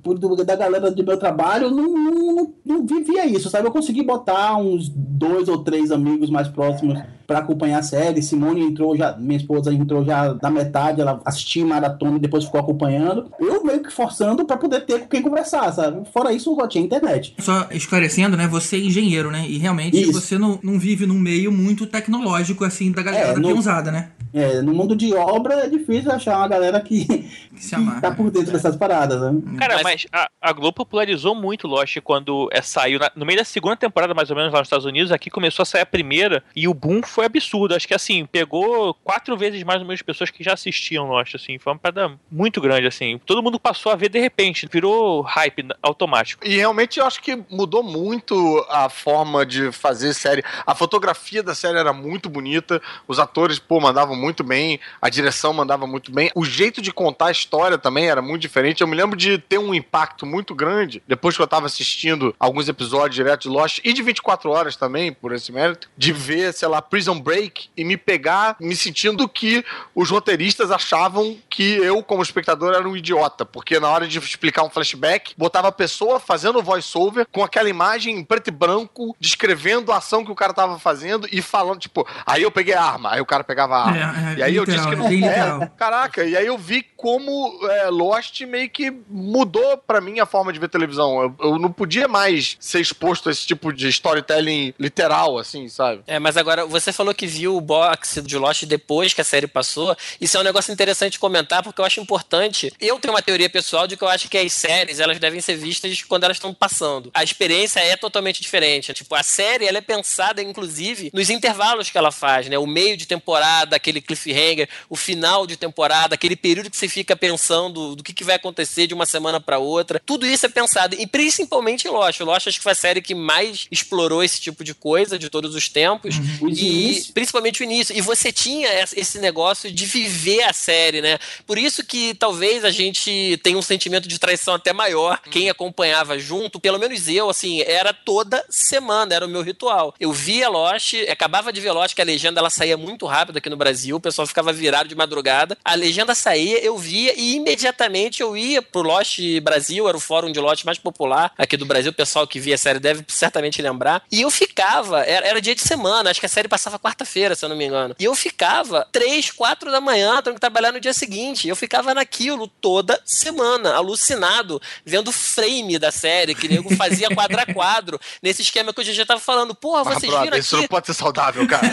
da 0.45 0.55
galera 0.55 0.91
do 0.91 1.03
meu 1.03 1.17
trabalho, 1.17 1.69
não, 1.71 1.87
não, 1.93 2.35
não- 2.35 2.53
não 2.65 2.85
vivia 2.85 3.25
isso, 3.25 3.49
sabe? 3.49 3.67
Eu 3.67 3.71
consegui 3.71 4.03
botar 4.03 4.55
uns 4.57 4.87
dois 4.89 5.49
ou 5.49 5.63
três 5.63 5.91
amigos 5.91 6.29
mais 6.29 6.47
próximos 6.47 6.99
pra 7.29 7.39
acompanhar 7.39 7.77
a 7.79 7.83
série. 7.83 8.23
Simone 8.23 8.61
entrou 8.63 8.97
já, 8.97 9.15
minha 9.15 9.37
esposa 9.37 9.71
entrou 9.71 10.03
já 10.03 10.33
da 10.33 10.49
metade, 10.49 10.99
ela 10.99 11.21
assistia 11.23 11.63
maratona 11.63 12.17
e 12.17 12.19
depois 12.19 12.43
ficou 12.45 12.59
acompanhando. 12.59 13.31
Eu 13.39 13.63
meio 13.63 13.83
que 13.83 13.93
forçando 13.93 14.43
pra 14.45 14.57
poder 14.57 14.81
ter 14.81 15.01
com 15.01 15.07
quem 15.07 15.21
conversar, 15.21 15.71
sabe? 15.71 16.09
Fora 16.11 16.33
isso, 16.33 16.55
só 16.55 16.67
tinha 16.67 16.83
internet. 16.83 17.35
Só 17.37 17.67
esclarecendo, 17.69 18.35
né? 18.35 18.47
Você 18.47 18.77
é 18.77 18.79
engenheiro, 18.79 19.29
né? 19.29 19.45
E 19.47 19.59
realmente 19.59 20.01
Isso. 20.01 20.13
você 20.13 20.39
não, 20.39 20.57
não 20.63 20.79
vive 20.79 21.05
num 21.05 21.19
meio 21.19 21.51
muito 21.51 21.85
tecnológico, 21.85 22.65
assim, 22.65 22.91
da 22.91 23.03
galera 23.03 23.27
É, 23.29 23.33
da 23.33 23.39
no- 23.39 23.47
peãozada, 23.49 23.91
né? 23.91 24.09
É, 24.31 24.61
no 24.61 24.73
mundo 24.75 24.95
de 24.95 25.11
obra 25.15 25.65
é 25.65 25.67
difícil 25.69 26.11
achar 26.11 26.37
uma 26.37 26.47
galera 26.47 26.79
que, 26.81 27.05
Que 27.55 27.63
se 27.63 27.73
amarra. 27.73 27.99
tá 28.01 28.11
por 28.11 28.29
dentro 28.29 28.51
dessas 28.51 28.75
paradas, 28.75 29.19
né? 29.19 29.41
Cara, 29.57 29.73
Mas- 29.75 29.83
mas, 29.83 30.05
a, 30.13 30.29
a 30.39 30.53
Globo 30.53 30.73
popularizou 30.73 31.33
muito 31.35 31.67
Lost 31.67 31.97
quando 32.03 32.47
é, 32.51 32.61
saiu. 32.61 32.99
na- 32.99 33.11
no 33.15 33.25
meio 33.25 33.39
da 33.39 33.43
segunda 33.45 33.75
temporada, 33.75 34.13
mais 34.13 34.29
ou 34.29 34.35
menos, 34.35 34.51
lá 34.53 34.59
nos 34.59 34.67
Estados 34.67 34.85
Unidos, 34.85 35.11
aqui 35.11 35.29
começou 35.31 35.63
a 35.63 35.65
sair 35.65 35.81
a 35.81 35.85
primeira 35.85 36.43
e 36.55 36.67
o 36.67 36.73
boom 36.75 37.01
foi 37.03 37.18
absurdo. 37.25 37.75
Acho 37.75 37.87
que 37.87 37.93
assim, 37.93 38.25
pegou 38.25 38.93
quatro 39.03 39.37
vezes 39.37 39.63
mais 39.63 39.81
ou 39.81 39.87
menos 39.87 40.01
pessoas 40.01 40.29
que 40.29 40.43
já 40.43 40.53
assistiam 40.53 41.07
Lost, 41.07 41.35
assim. 41.35 41.57
Foi 41.57 41.73
uma 41.73 41.79
parada 41.79 42.17
muito 42.31 42.61
grande, 42.61 42.87
assim. 42.87 43.19
Todo 43.25 43.43
mundo 43.43 43.59
passou 43.59 43.91
a 43.91 43.95
ver 43.95 44.09
de 44.09 44.19
repente, 44.19 44.67
virou 44.71 45.21
hype 45.21 45.67
automático. 45.81 46.45
E 46.45 46.55
realmente 46.55 46.99
eu 46.99 47.05
acho 47.05 47.21
que 47.21 47.43
mudou 47.49 47.83
muito 47.83 48.65
a 48.69 48.89
forma 48.89 49.45
de 49.45 49.71
fazer 49.71 50.13
série. 50.13 50.43
A 50.65 50.75
fotografia 50.75 51.43
da 51.43 51.55
série 51.55 51.77
era 51.77 51.93
muito 51.93 52.29
bonita, 52.29 52.81
os 53.07 53.19
atores, 53.19 53.59
pô, 53.59 53.79
mandavam 53.79 54.15
muito 54.15 54.43
bem, 54.43 54.79
a 55.01 55.09
direção 55.09 55.53
mandava 55.53 55.85
muito 55.85 56.11
bem. 56.11 56.31
O 56.35 56.45
jeito 56.45 56.81
de 56.81 56.91
contar 56.91 57.27
a 57.27 57.31
história 57.31 57.77
também 57.77 58.09
era 58.09 58.21
muito 58.21 58.41
diferente. 58.41 58.81
Eu 58.81 58.87
me 58.87 58.95
lembro 58.95 59.17
de 59.17 59.37
ter 59.37 59.57
um 59.57 59.73
impacto 59.73 60.25
muito 60.25 60.53
grande, 60.55 61.01
depois 61.07 61.35
que 61.35 61.41
eu 61.41 61.47
tava 61.47 61.65
assistindo 61.65 62.35
alguns 62.39 62.67
episódios 62.67 63.15
direto 63.15 63.43
de 63.43 63.49
Lost, 63.49 63.79
e 63.83 63.93
de 63.93 64.01
24 64.01 64.49
horas 64.49 64.75
também, 64.75 65.11
por 65.11 65.33
esse 65.33 65.51
mérito, 65.51 65.89
de 65.97 66.11
ver, 66.11 66.53
sei 66.53 66.67
lá, 66.67 66.81
Prison 66.81 67.08
Break 67.17 67.69
e 67.77 67.85
me 67.85 67.95
pegar 67.95 68.57
me 68.59 68.75
sentindo 68.75 69.27
que 69.29 69.63
os 69.95 70.09
roteiristas 70.09 70.69
achavam 70.71 71.37
que 71.49 71.77
eu, 71.77 72.03
como 72.03 72.21
espectador, 72.21 72.73
era 72.73 72.87
um 72.87 72.95
idiota, 72.95 73.45
porque 73.45 73.79
na 73.79 73.89
hora 73.89 74.07
de 74.07 74.19
explicar 74.19 74.63
um 74.63 74.69
flashback, 74.69 75.33
botava 75.37 75.69
a 75.69 75.71
pessoa 75.71 76.19
fazendo 76.19 76.61
voice-over 76.61 77.25
com 77.31 77.43
aquela 77.43 77.69
imagem 77.69 78.17
em 78.17 78.23
preto 78.23 78.49
e 78.49 78.51
branco, 78.51 79.15
descrevendo 79.19 79.91
a 79.91 79.97
ação 79.97 80.25
que 80.25 80.31
o 80.31 80.35
cara 80.35 80.53
tava 80.53 80.77
fazendo 80.77 81.27
e 81.31 81.41
falando, 81.41 81.79
tipo, 81.79 82.05
aí 82.25 82.43
eu 82.43 82.51
peguei 82.51 82.73
a 82.73 82.83
arma, 82.83 83.13
aí 83.13 83.21
o 83.21 83.25
cara 83.25 83.43
pegava 83.43 83.75
a 83.75 83.85
arma. 83.87 83.97
É, 83.97 84.33
é, 84.33 84.37
e 84.37 84.43
aí 84.43 84.55
eu 84.55 84.63
literal, 84.63 84.95
disse 84.95 85.07
que 85.07 85.17
não 85.21 85.29
é, 85.29 85.71
Caraca, 85.77 86.23
e 86.23 86.35
aí 86.35 86.45
eu 86.45 86.57
vi 86.57 86.83
como 86.95 87.59
é, 87.69 87.89
Lost 87.89 88.41
meio 88.41 88.69
que 88.69 88.91
mudou 89.09 89.77
pra 89.77 90.01
mim 90.01 90.19
a 90.19 90.25
forma 90.25 90.51
de 90.51 90.59
ver 90.59 90.69
televisão. 90.69 91.21
Eu, 91.21 91.35
eu 91.51 91.59
não 91.59 91.71
podia 91.71 92.07
mais 92.07 92.57
ser 92.59 92.79
exposto 92.79 93.29
a 93.29 93.31
esse 93.31 93.45
tipo 93.45 93.71
de 93.71 93.87
storytelling 93.87 94.73
literal, 94.79 95.37
assim, 95.37 95.67
sabe? 95.69 96.01
É, 96.07 96.19
mas 96.19 96.37
agora 96.37 96.65
você 96.65 96.88
falou 96.93 97.13
que 97.13 97.27
viu 97.27 97.55
o 97.55 97.61
box 97.61 98.21
de 98.21 98.37
Lost 98.37 98.63
depois 98.63 99.13
que 99.13 99.21
a 99.21 99.23
série 99.23 99.47
passou. 99.47 99.95
Isso 100.19 100.37
é 100.37 100.39
um 100.39 100.43
negócio 100.43 100.71
interessante 100.71 101.13
de 101.13 101.19
comentar, 101.19 101.63
porque 101.63 101.81
eu 101.81 101.85
acho 101.85 101.99
importante. 101.99 102.71
Eu 102.79 102.99
tenho 102.99 103.13
uma 103.13 103.21
teoria 103.21 103.49
pessoal 103.49 103.87
de 103.87 103.97
que 103.97 104.03
eu 104.03 104.07
acho 104.07 104.29
que 104.29 104.37
as 104.37 104.51
séries 104.53 104.99
elas 104.99 105.19
devem 105.19 105.41
ser 105.41 105.55
vistas 105.55 106.01
quando 106.03 106.23
elas 106.23 106.37
estão 106.37 106.53
passando. 106.53 107.09
A 107.13 107.23
experiência 107.23 107.79
é 107.79 107.95
totalmente 107.95 108.41
diferente. 108.41 108.93
Tipo, 108.93 109.15
a 109.15 109.23
série 109.23 109.65
ela 109.65 109.77
é 109.77 109.81
pensada, 109.81 110.41
inclusive, 110.41 111.11
nos 111.13 111.29
intervalos 111.29 111.89
que 111.89 111.97
ela 111.97 112.11
faz, 112.11 112.47
né? 112.47 112.57
O 112.57 112.67
meio 112.67 112.95
de 112.97 113.05
temporada, 113.05 113.75
aquele 113.75 114.01
cliffhanger, 114.01 114.69
o 114.89 114.95
final 114.95 115.45
de 115.45 115.57
temporada, 115.57 116.15
aquele 116.15 116.35
período 116.35 116.69
que 116.69 116.77
você 116.77 116.87
fica 116.87 117.15
pensando 117.15 117.95
do 117.95 118.03
que, 118.03 118.13
que 118.13 118.23
vai 118.23 118.35
acontecer 118.35 118.87
de 118.87 118.93
uma 118.93 119.05
semana 119.05 119.39
pra 119.39 119.59
outra. 119.59 120.01
Tudo 120.05 120.25
isso 120.25 120.45
é 120.45 120.49
pensado. 120.49 120.95
E 120.95 121.05
principalmente 121.07 121.87
em 121.87 121.91
Lost. 121.91 122.19
Lost 122.21 122.47
acho 122.47 122.57
que 122.57 122.63
foi 122.63 122.71
a 122.71 122.75
série 122.75 123.01
que 123.01 123.15
mais 123.15 123.67
explorou 123.71 124.23
esse 124.23 124.39
tipo 124.39 124.63
de 124.63 124.73
coisa 124.73 125.17
de 125.17 125.29
todos 125.29 125.55
os 125.55 125.69
tempos. 125.69 126.15
Os 126.41 126.59
E 126.59 126.78
inícios. 126.79 127.11
principalmente 127.11 127.61
o 127.61 127.63
início. 127.63 127.95
E 127.95 128.01
você 128.01 128.31
tinha 128.31 128.69
esse 128.95 129.19
negócio 129.19 129.71
de 129.71 129.85
viver 129.85 130.43
a 130.43 130.53
série, 130.53 131.01
né? 131.01 131.17
Por 131.45 131.57
isso 131.57 131.83
que 131.83 132.13
talvez 132.13 132.63
a 132.65 132.71
gente 132.71 133.39
tenha 133.43 133.57
um 133.57 133.61
sentimento 133.61 134.07
de 134.07 134.19
traição 134.19 134.53
até 134.53 134.73
maior. 134.73 135.19
Quem 135.29 135.49
acompanhava 135.49 136.17
junto, 136.19 136.59
pelo 136.59 136.79
menos 136.79 137.07
eu, 137.07 137.29
assim, 137.29 137.61
era 137.61 137.93
toda 137.93 138.43
semana, 138.49 139.15
era 139.15 139.25
o 139.25 139.29
meu 139.29 139.41
ritual. 139.41 139.93
Eu 139.99 140.11
via 140.11 140.49
Lost, 140.49 140.93
acabava 141.09 141.51
de 141.51 141.61
ver 141.61 141.71
Lost, 141.71 141.95
que 141.95 142.01
a 142.01 142.05
legenda 142.05 142.39
ela 142.39 142.49
saía 142.49 142.77
muito 142.77 143.05
rápido 143.05 143.37
aqui 143.37 143.49
no 143.49 143.57
Brasil, 143.57 143.95
o 143.95 143.99
pessoal 143.99 144.27
ficava 144.27 144.53
virado 144.53 144.87
de 144.87 144.95
madrugada. 144.95 145.57
A 145.63 145.75
legenda 145.75 146.13
saía, 146.13 146.59
eu 146.59 146.77
via 146.77 147.13
e 147.17 147.35
imediatamente 147.35 148.21
eu 148.21 148.35
ia 148.35 148.61
pro 148.61 148.81
Lost 148.81 149.19
Brasil, 149.41 149.87
era 149.87 149.97
o 149.97 149.99
fórum 149.99 150.31
de 150.31 150.39
Lost 150.39 150.63
mais 150.63 150.77
popular 150.77 151.31
aqui 151.37 151.57
do 151.57 151.65
Brasil. 151.65 151.91
O 151.91 151.95
pessoal 151.95 152.27
que 152.27 152.39
via 152.39 152.55
a 152.55 152.57
série 152.57 152.79
deve 152.79 153.03
certamente 153.07 153.61
lembrar. 153.61 154.03
E 154.11 154.21
eu 154.21 154.29
ficava, 154.29 155.01
era, 155.03 155.27
era 155.27 155.41
dia 155.41 155.55
de 155.55 155.61
semana, 155.61 156.09
acho 156.09 156.19
que 156.19 156.25
a 156.25 156.29
série 156.29 156.47
passava 156.47 156.68
quarta-feira, 156.77 157.33
se 157.33 157.43
eu 157.45 157.49
não 157.49 157.55
me 157.55 157.65
engano. 157.65 157.95
E 157.97 158.03
eu 158.05 158.13
ficava 158.13 158.87
três, 158.91 159.31
quatro 159.31 159.71
da 159.71 159.79
manhã, 159.81 160.21
tendo 160.21 160.33
que 160.35 160.39
trabalhar 160.41 160.71
no 160.71 160.79
dia 160.79 160.93
seguinte. 160.93 161.47
Eu 161.47 161.55
ficava 161.55 161.93
naquilo 161.93 162.47
toda 162.47 163.01
semana, 163.05 163.73
alucinado, 163.75 164.61
vendo 164.85 165.11
frame 165.11 165.79
da 165.79 165.91
série, 165.91 166.35
que 166.35 166.47
nego 166.47 166.75
fazia 166.75 167.07
quadro 167.15 167.39
a 167.39 167.45
quadro, 167.53 167.99
nesse 168.21 168.41
esquema 168.41 168.73
que 168.73 168.81
o 168.81 168.83
GG 168.83 169.05
tava 169.05 169.19
falando. 169.19 169.55
Porra, 169.55 169.83
Mas, 169.85 169.95
vocês 169.95 170.11
brother, 170.11 170.25
viram 170.25 170.37
isso 170.37 170.55
aqui? 170.55 170.63
não 170.63 170.67
pode 170.67 170.85
ser 170.87 170.93
saudável, 170.93 171.47
cara. 171.47 171.67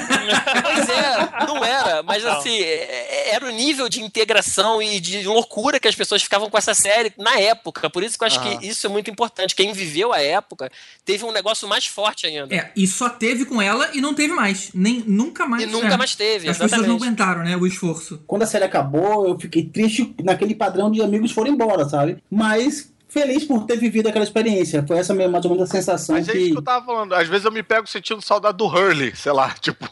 Pois 0.63 0.89
é, 0.89 1.47
não 1.47 1.65
era, 1.65 2.03
mas 2.03 2.25
assim, 2.25 2.59
é- 2.61 3.31
era 3.35 3.45
o 3.47 3.51
nível 3.51 3.89
de 3.89 4.01
integração 4.03 4.81
e 4.81 5.01
de 5.01 5.27
loucura 5.27 5.81
que 5.81 5.89
as 5.89 5.95
pessoas 5.95 6.23
ficavam 6.23 6.49
com 6.49 6.57
essa 6.57 6.75
série 6.75 7.13
na 7.19 7.39
época. 7.41 7.91
Por 7.91 8.03
isso 8.05 8.17
que 8.17 8.23
eu 8.25 8.27
acho 8.27 8.39
Aham. 8.39 8.59
que 8.59 8.67
isso 8.67 8.87
é 8.87 8.91
muito 8.91 9.11
importante. 9.11 9.55
Quem 9.55 9.73
viveu 9.73 10.13
a 10.13 10.21
época 10.23 10.71
teve 11.05 11.25
um 11.25 11.33
negócio 11.33 11.67
mais 11.69 11.87
forte 11.87 12.27
ainda. 12.27 12.55
É, 12.55 12.71
e 12.77 12.87
só 12.87 13.09
teve 13.09 13.45
com 13.45 13.61
ela 13.61 13.91
e 13.93 14.01
não 14.01 14.15
teve 14.15 14.33
mais. 14.33 14.71
Nem, 14.87 15.05
nunca 15.07 15.47
mais. 15.47 15.63
E 15.63 15.67
nunca 15.67 15.95
é. 15.95 15.97
mais 15.97 16.15
teve, 16.15 16.49
As 16.49 16.57
pessoas 16.59 16.71
não 16.73 16.79
exatamente. 16.97 17.03
aguentaram, 17.05 17.43
né? 17.45 17.57
O 17.57 17.67
esforço. 17.67 18.21
Quando 18.27 18.43
a 18.43 18.47
série 18.47 18.65
acabou, 18.65 19.29
eu 19.29 19.39
fiquei 19.39 19.65
triste 19.65 20.15
naquele 20.23 20.55
padrão 20.55 20.91
de 20.91 21.03
amigos 21.03 21.33
foram 21.33 21.51
embora, 21.51 21.89
sabe? 21.89 22.19
Mas 22.31 22.93
feliz 23.09 23.45
por 23.45 23.65
ter 23.65 23.77
vivido 23.79 24.09
aquela 24.09 24.25
experiência. 24.25 24.85
Foi 24.87 24.99
essa 24.99 25.15
mesmo, 25.15 25.33
mais 25.33 25.45
ou 25.45 25.51
menos 25.53 25.69
a 25.69 25.73
sensação 25.73 26.15
Mas 26.17 26.29
é 26.29 26.33
que. 26.33 26.39
isso 26.39 26.53
que 26.53 26.59
eu 26.59 26.63
tava 26.63 26.85
falando. 26.85 27.15
Às 27.15 27.29
vezes 27.29 27.45
eu 27.45 27.53
me 27.53 27.63
pego 27.63 27.87
sentindo 27.87 28.21
saudade 28.21 28.57
do 28.59 28.67
Hurley, 28.67 29.15
sei 29.17 29.33
lá, 29.33 29.51
tipo. 29.61 29.87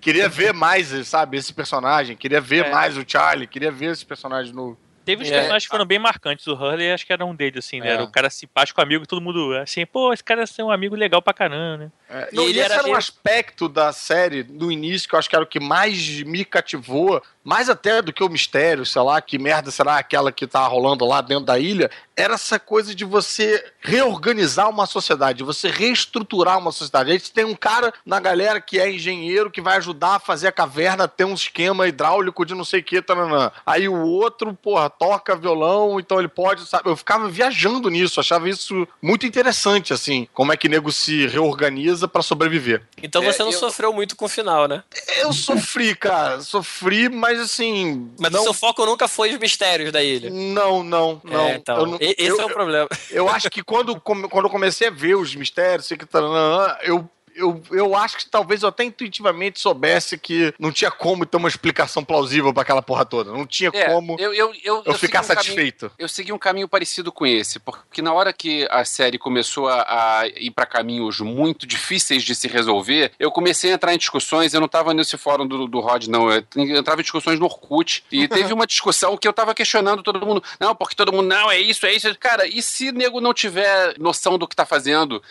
queria 0.00 0.28
ver 0.28 0.52
mais, 0.52 0.88
sabe, 1.06 1.36
esse 1.38 1.52
personagem. 1.52 2.16
Queria 2.16 2.40
ver 2.40 2.66
É. 2.66 2.70
mais 2.70 2.96
o 2.96 3.04
Charlie, 3.06 3.46
queria 3.46 3.70
ver 3.70 3.92
esse 3.92 4.04
personagem 4.04 4.52
novo. 4.52 4.76
Teve 5.08 5.22
os 5.22 5.28
É. 5.30 5.32
personagens 5.32 5.64
que 5.64 5.70
foram 5.70 5.86
bem 5.86 5.98
marcantes. 5.98 6.46
O 6.46 6.52
Hurley 6.52 6.92
acho 6.92 7.06
que 7.06 7.12
era 7.14 7.24
um 7.24 7.34
deles, 7.34 7.64
assim, 7.64 7.80
né? 7.80 7.88
É. 7.88 7.92
Era 7.92 8.04
o 8.04 8.10
cara 8.12 8.28
simpático, 8.28 8.78
amigo, 8.82 9.06
todo 9.06 9.22
mundo 9.22 9.54
assim, 9.56 9.86
pô, 9.86 10.12
esse 10.12 10.22
cara 10.22 10.44
é 10.58 10.62
um 10.62 10.70
amigo 10.70 10.94
legal 10.94 11.22
pra 11.22 11.32
caramba, 11.32 11.84
né? 11.84 11.90
É, 12.10 12.28
E 12.30 12.36
não, 12.36 12.42
e 12.44 12.50
ele 12.50 12.58
esse 12.58 12.64
era 12.66 12.74
era 12.74 12.82
um 12.82 12.86
meio- 12.88 12.98
aspecto 12.98 13.70
da 13.70 13.90
série 13.90 14.42
no 14.44 14.70
início 14.70 15.08
que 15.08 15.14
eu 15.14 15.18
acho 15.18 15.26
que 15.30 15.34
era 15.34 15.42
o 15.42 15.48
que 15.48 15.58
mais 15.58 16.20
me 16.24 16.44
cativou, 16.44 17.22
mais 17.48 17.70
até 17.70 18.02
do 18.02 18.12
que 18.12 18.22
o 18.22 18.28
mistério, 18.28 18.84
sei 18.84 19.00
lá, 19.00 19.22
que 19.22 19.38
merda 19.38 19.70
será 19.70 19.96
aquela 19.96 20.30
que 20.30 20.46
tá 20.46 20.66
rolando 20.66 21.06
lá 21.06 21.22
dentro 21.22 21.46
da 21.46 21.58
ilha, 21.58 21.90
era 22.14 22.34
essa 22.34 22.58
coisa 22.58 22.94
de 22.94 23.06
você 23.06 23.64
reorganizar 23.80 24.68
uma 24.68 24.84
sociedade, 24.84 25.38
de 25.38 25.44
você 25.44 25.70
reestruturar 25.70 26.58
uma 26.58 26.70
sociedade. 26.72 27.10
Aí 27.10 27.18
você 27.18 27.32
tem 27.32 27.44
um 27.46 27.54
cara 27.54 27.90
na 28.04 28.20
galera 28.20 28.60
que 28.60 28.78
é 28.78 28.92
engenheiro 28.92 29.50
que 29.50 29.62
vai 29.62 29.76
ajudar 29.78 30.16
a 30.16 30.20
fazer 30.20 30.48
a 30.48 30.52
caverna 30.52 31.08
ter 31.08 31.24
um 31.24 31.32
esquema 31.32 31.88
hidráulico 31.88 32.44
de 32.44 32.54
não 32.54 32.64
sei 32.64 32.80
o 32.80 32.84
que, 32.84 33.00
taranã. 33.00 33.50
Aí 33.64 33.88
o 33.88 33.96
outro, 34.02 34.52
porra, 34.52 34.90
toca 34.90 35.34
violão, 35.36 35.98
então 35.98 36.18
ele 36.18 36.28
pode, 36.28 36.66
sabe? 36.66 36.90
Eu 36.90 36.96
ficava 36.96 37.28
viajando 37.30 37.88
nisso, 37.88 38.20
achava 38.20 38.46
isso 38.48 38.86
muito 39.00 39.24
interessante, 39.24 39.92
assim, 39.94 40.28
como 40.34 40.52
é 40.52 40.56
que 40.56 40.68
nego 40.68 40.92
se 40.92 41.26
reorganiza 41.28 42.06
pra 42.06 42.20
sobreviver. 42.20 42.82
Então 43.02 43.22
É, 43.22 43.32
você 43.32 43.42
não 43.42 43.52
eu- 43.52 43.58
sofreu 43.58 43.92
muito 43.92 44.16
com 44.16 44.26
o 44.26 44.28
final, 44.28 44.68
né? 44.68 44.82
Eu 45.20 45.32
sofri, 45.32 45.94
cara, 45.94 46.40
sofri, 46.42 47.08
mas 47.08 47.37
assim. 47.38 48.10
Mas 48.18 48.30
não, 48.30 48.40
o 48.40 48.44
seu 48.44 48.54
foco 48.54 48.84
nunca 48.86 49.06
foi 49.08 49.32
os 49.32 49.38
mistérios 49.38 49.90
da 49.92 50.02
ilha. 50.02 50.30
não, 50.30 50.82
não, 50.82 51.20
não. 51.24 51.40
É, 51.46 51.54
então, 51.56 51.78
Eu 51.78 51.86
não- 51.86 51.98
esse 52.00 52.14
eu, 52.28 52.40
é 52.40 52.44
o 52.44 52.48
problema. 52.50 52.88
eu 53.10 53.28
acho 53.28 53.48
que 53.50 53.62
quando, 53.62 54.00
quando 54.00 54.28
eu 54.46 54.50
comecei 54.50 54.88
a 54.88 54.90
ver 54.90 55.14
os 55.16 55.34
mistérios, 55.34 55.86
sei 55.86 55.96
que 55.96 56.06
taranã, 56.06 56.76
eu. 56.82 57.08
Eu, 57.38 57.62
eu 57.70 57.94
acho 57.94 58.18
que 58.18 58.26
talvez 58.28 58.62
eu 58.62 58.68
até 58.68 58.84
intuitivamente 58.84 59.60
soubesse 59.60 60.18
que 60.18 60.52
não 60.58 60.72
tinha 60.72 60.90
como 60.90 61.24
ter 61.24 61.36
uma 61.36 61.48
explicação 61.48 62.04
plausível 62.04 62.52
pra 62.52 62.62
aquela 62.62 62.82
porra 62.82 63.04
toda. 63.04 63.30
Não 63.32 63.46
tinha 63.46 63.70
É, 63.72 63.86
como 63.86 64.16
eu, 64.18 64.34
eu, 64.34 64.52
eu, 64.64 64.82
eu, 64.84 64.94
ficar 64.94 65.20
um 65.20 65.26
caminho- 65.26 65.42
satisfeito. 65.42 65.90
Eu 65.98 66.08
segui 66.08 66.32
um 66.32 66.38
caminho 66.38 66.68
parecido 66.68 67.12
com 67.12 67.24
esse, 67.24 67.58
porque 67.60 68.02
na 68.02 68.12
hora 68.12 68.32
que 68.32 68.66
a 68.70 68.84
série 68.84 69.18
começou 69.18 69.68
a, 69.68 70.18
a 70.20 70.26
ir 70.28 70.50
para 70.50 70.66
caminhos 70.66 71.20
muito 71.20 71.66
difíceis 71.66 72.24
de 72.24 72.34
se 72.34 72.48
resolver, 72.48 73.12
eu 73.18 73.30
comecei 73.30 73.70
a 73.70 73.74
entrar 73.74 73.94
em 73.94 73.98
discussões. 73.98 74.52
Eu 74.52 74.60
não 74.60 74.66
estava 74.66 74.92
nesse 74.92 75.16
fórum 75.16 75.46
do, 75.46 75.66
do 75.68 75.80
Rod, 75.80 76.06
não. 76.08 76.30
Eu 76.32 76.44
entrava 76.56 77.00
em 77.00 77.04
discussões 77.04 77.38
no 77.38 77.44
Orkut. 77.46 78.04
E 78.10 78.26
teve 78.28 78.52
uma 78.52 78.66
discussão 78.66 79.16
que 79.16 79.28
eu 79.28 79.30
estava 79.30 79.54
questionando 79.54 80.02
todo 80.02 80.26
mundo. 80.26 80.42
Não, 80.58 80.74
porque 80.74 80.96
todo 80.96 81.12
mundo, 81.12 81.28
não, 81.28 81.50
é 81.50 81.60
isso, 81.60 81.86
é 81.86 81.92
isso. 81.92 82.12
Cara, 82.18 82.46
e 82.46 82.60
se 82.60 82.90
nego 82.90 83.20
não 83.20 83.32
tiver 83.32 83.94
noção 83.98 84.36
do 84.36 84.48
que 84.48 84.56
tá 84.56 84.66
fazendo? 84.66 85.22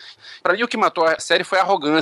Pra 0.42 0.54
mim, 0.54 0.62
o 0.62 0.68
que 0.68 0.76
matou 0.76 1.04
a 1.04 1.18
série 1.20 1.44
foi 1.44 1.58
a 1.58 1.62
arrogância. 1.62 1.97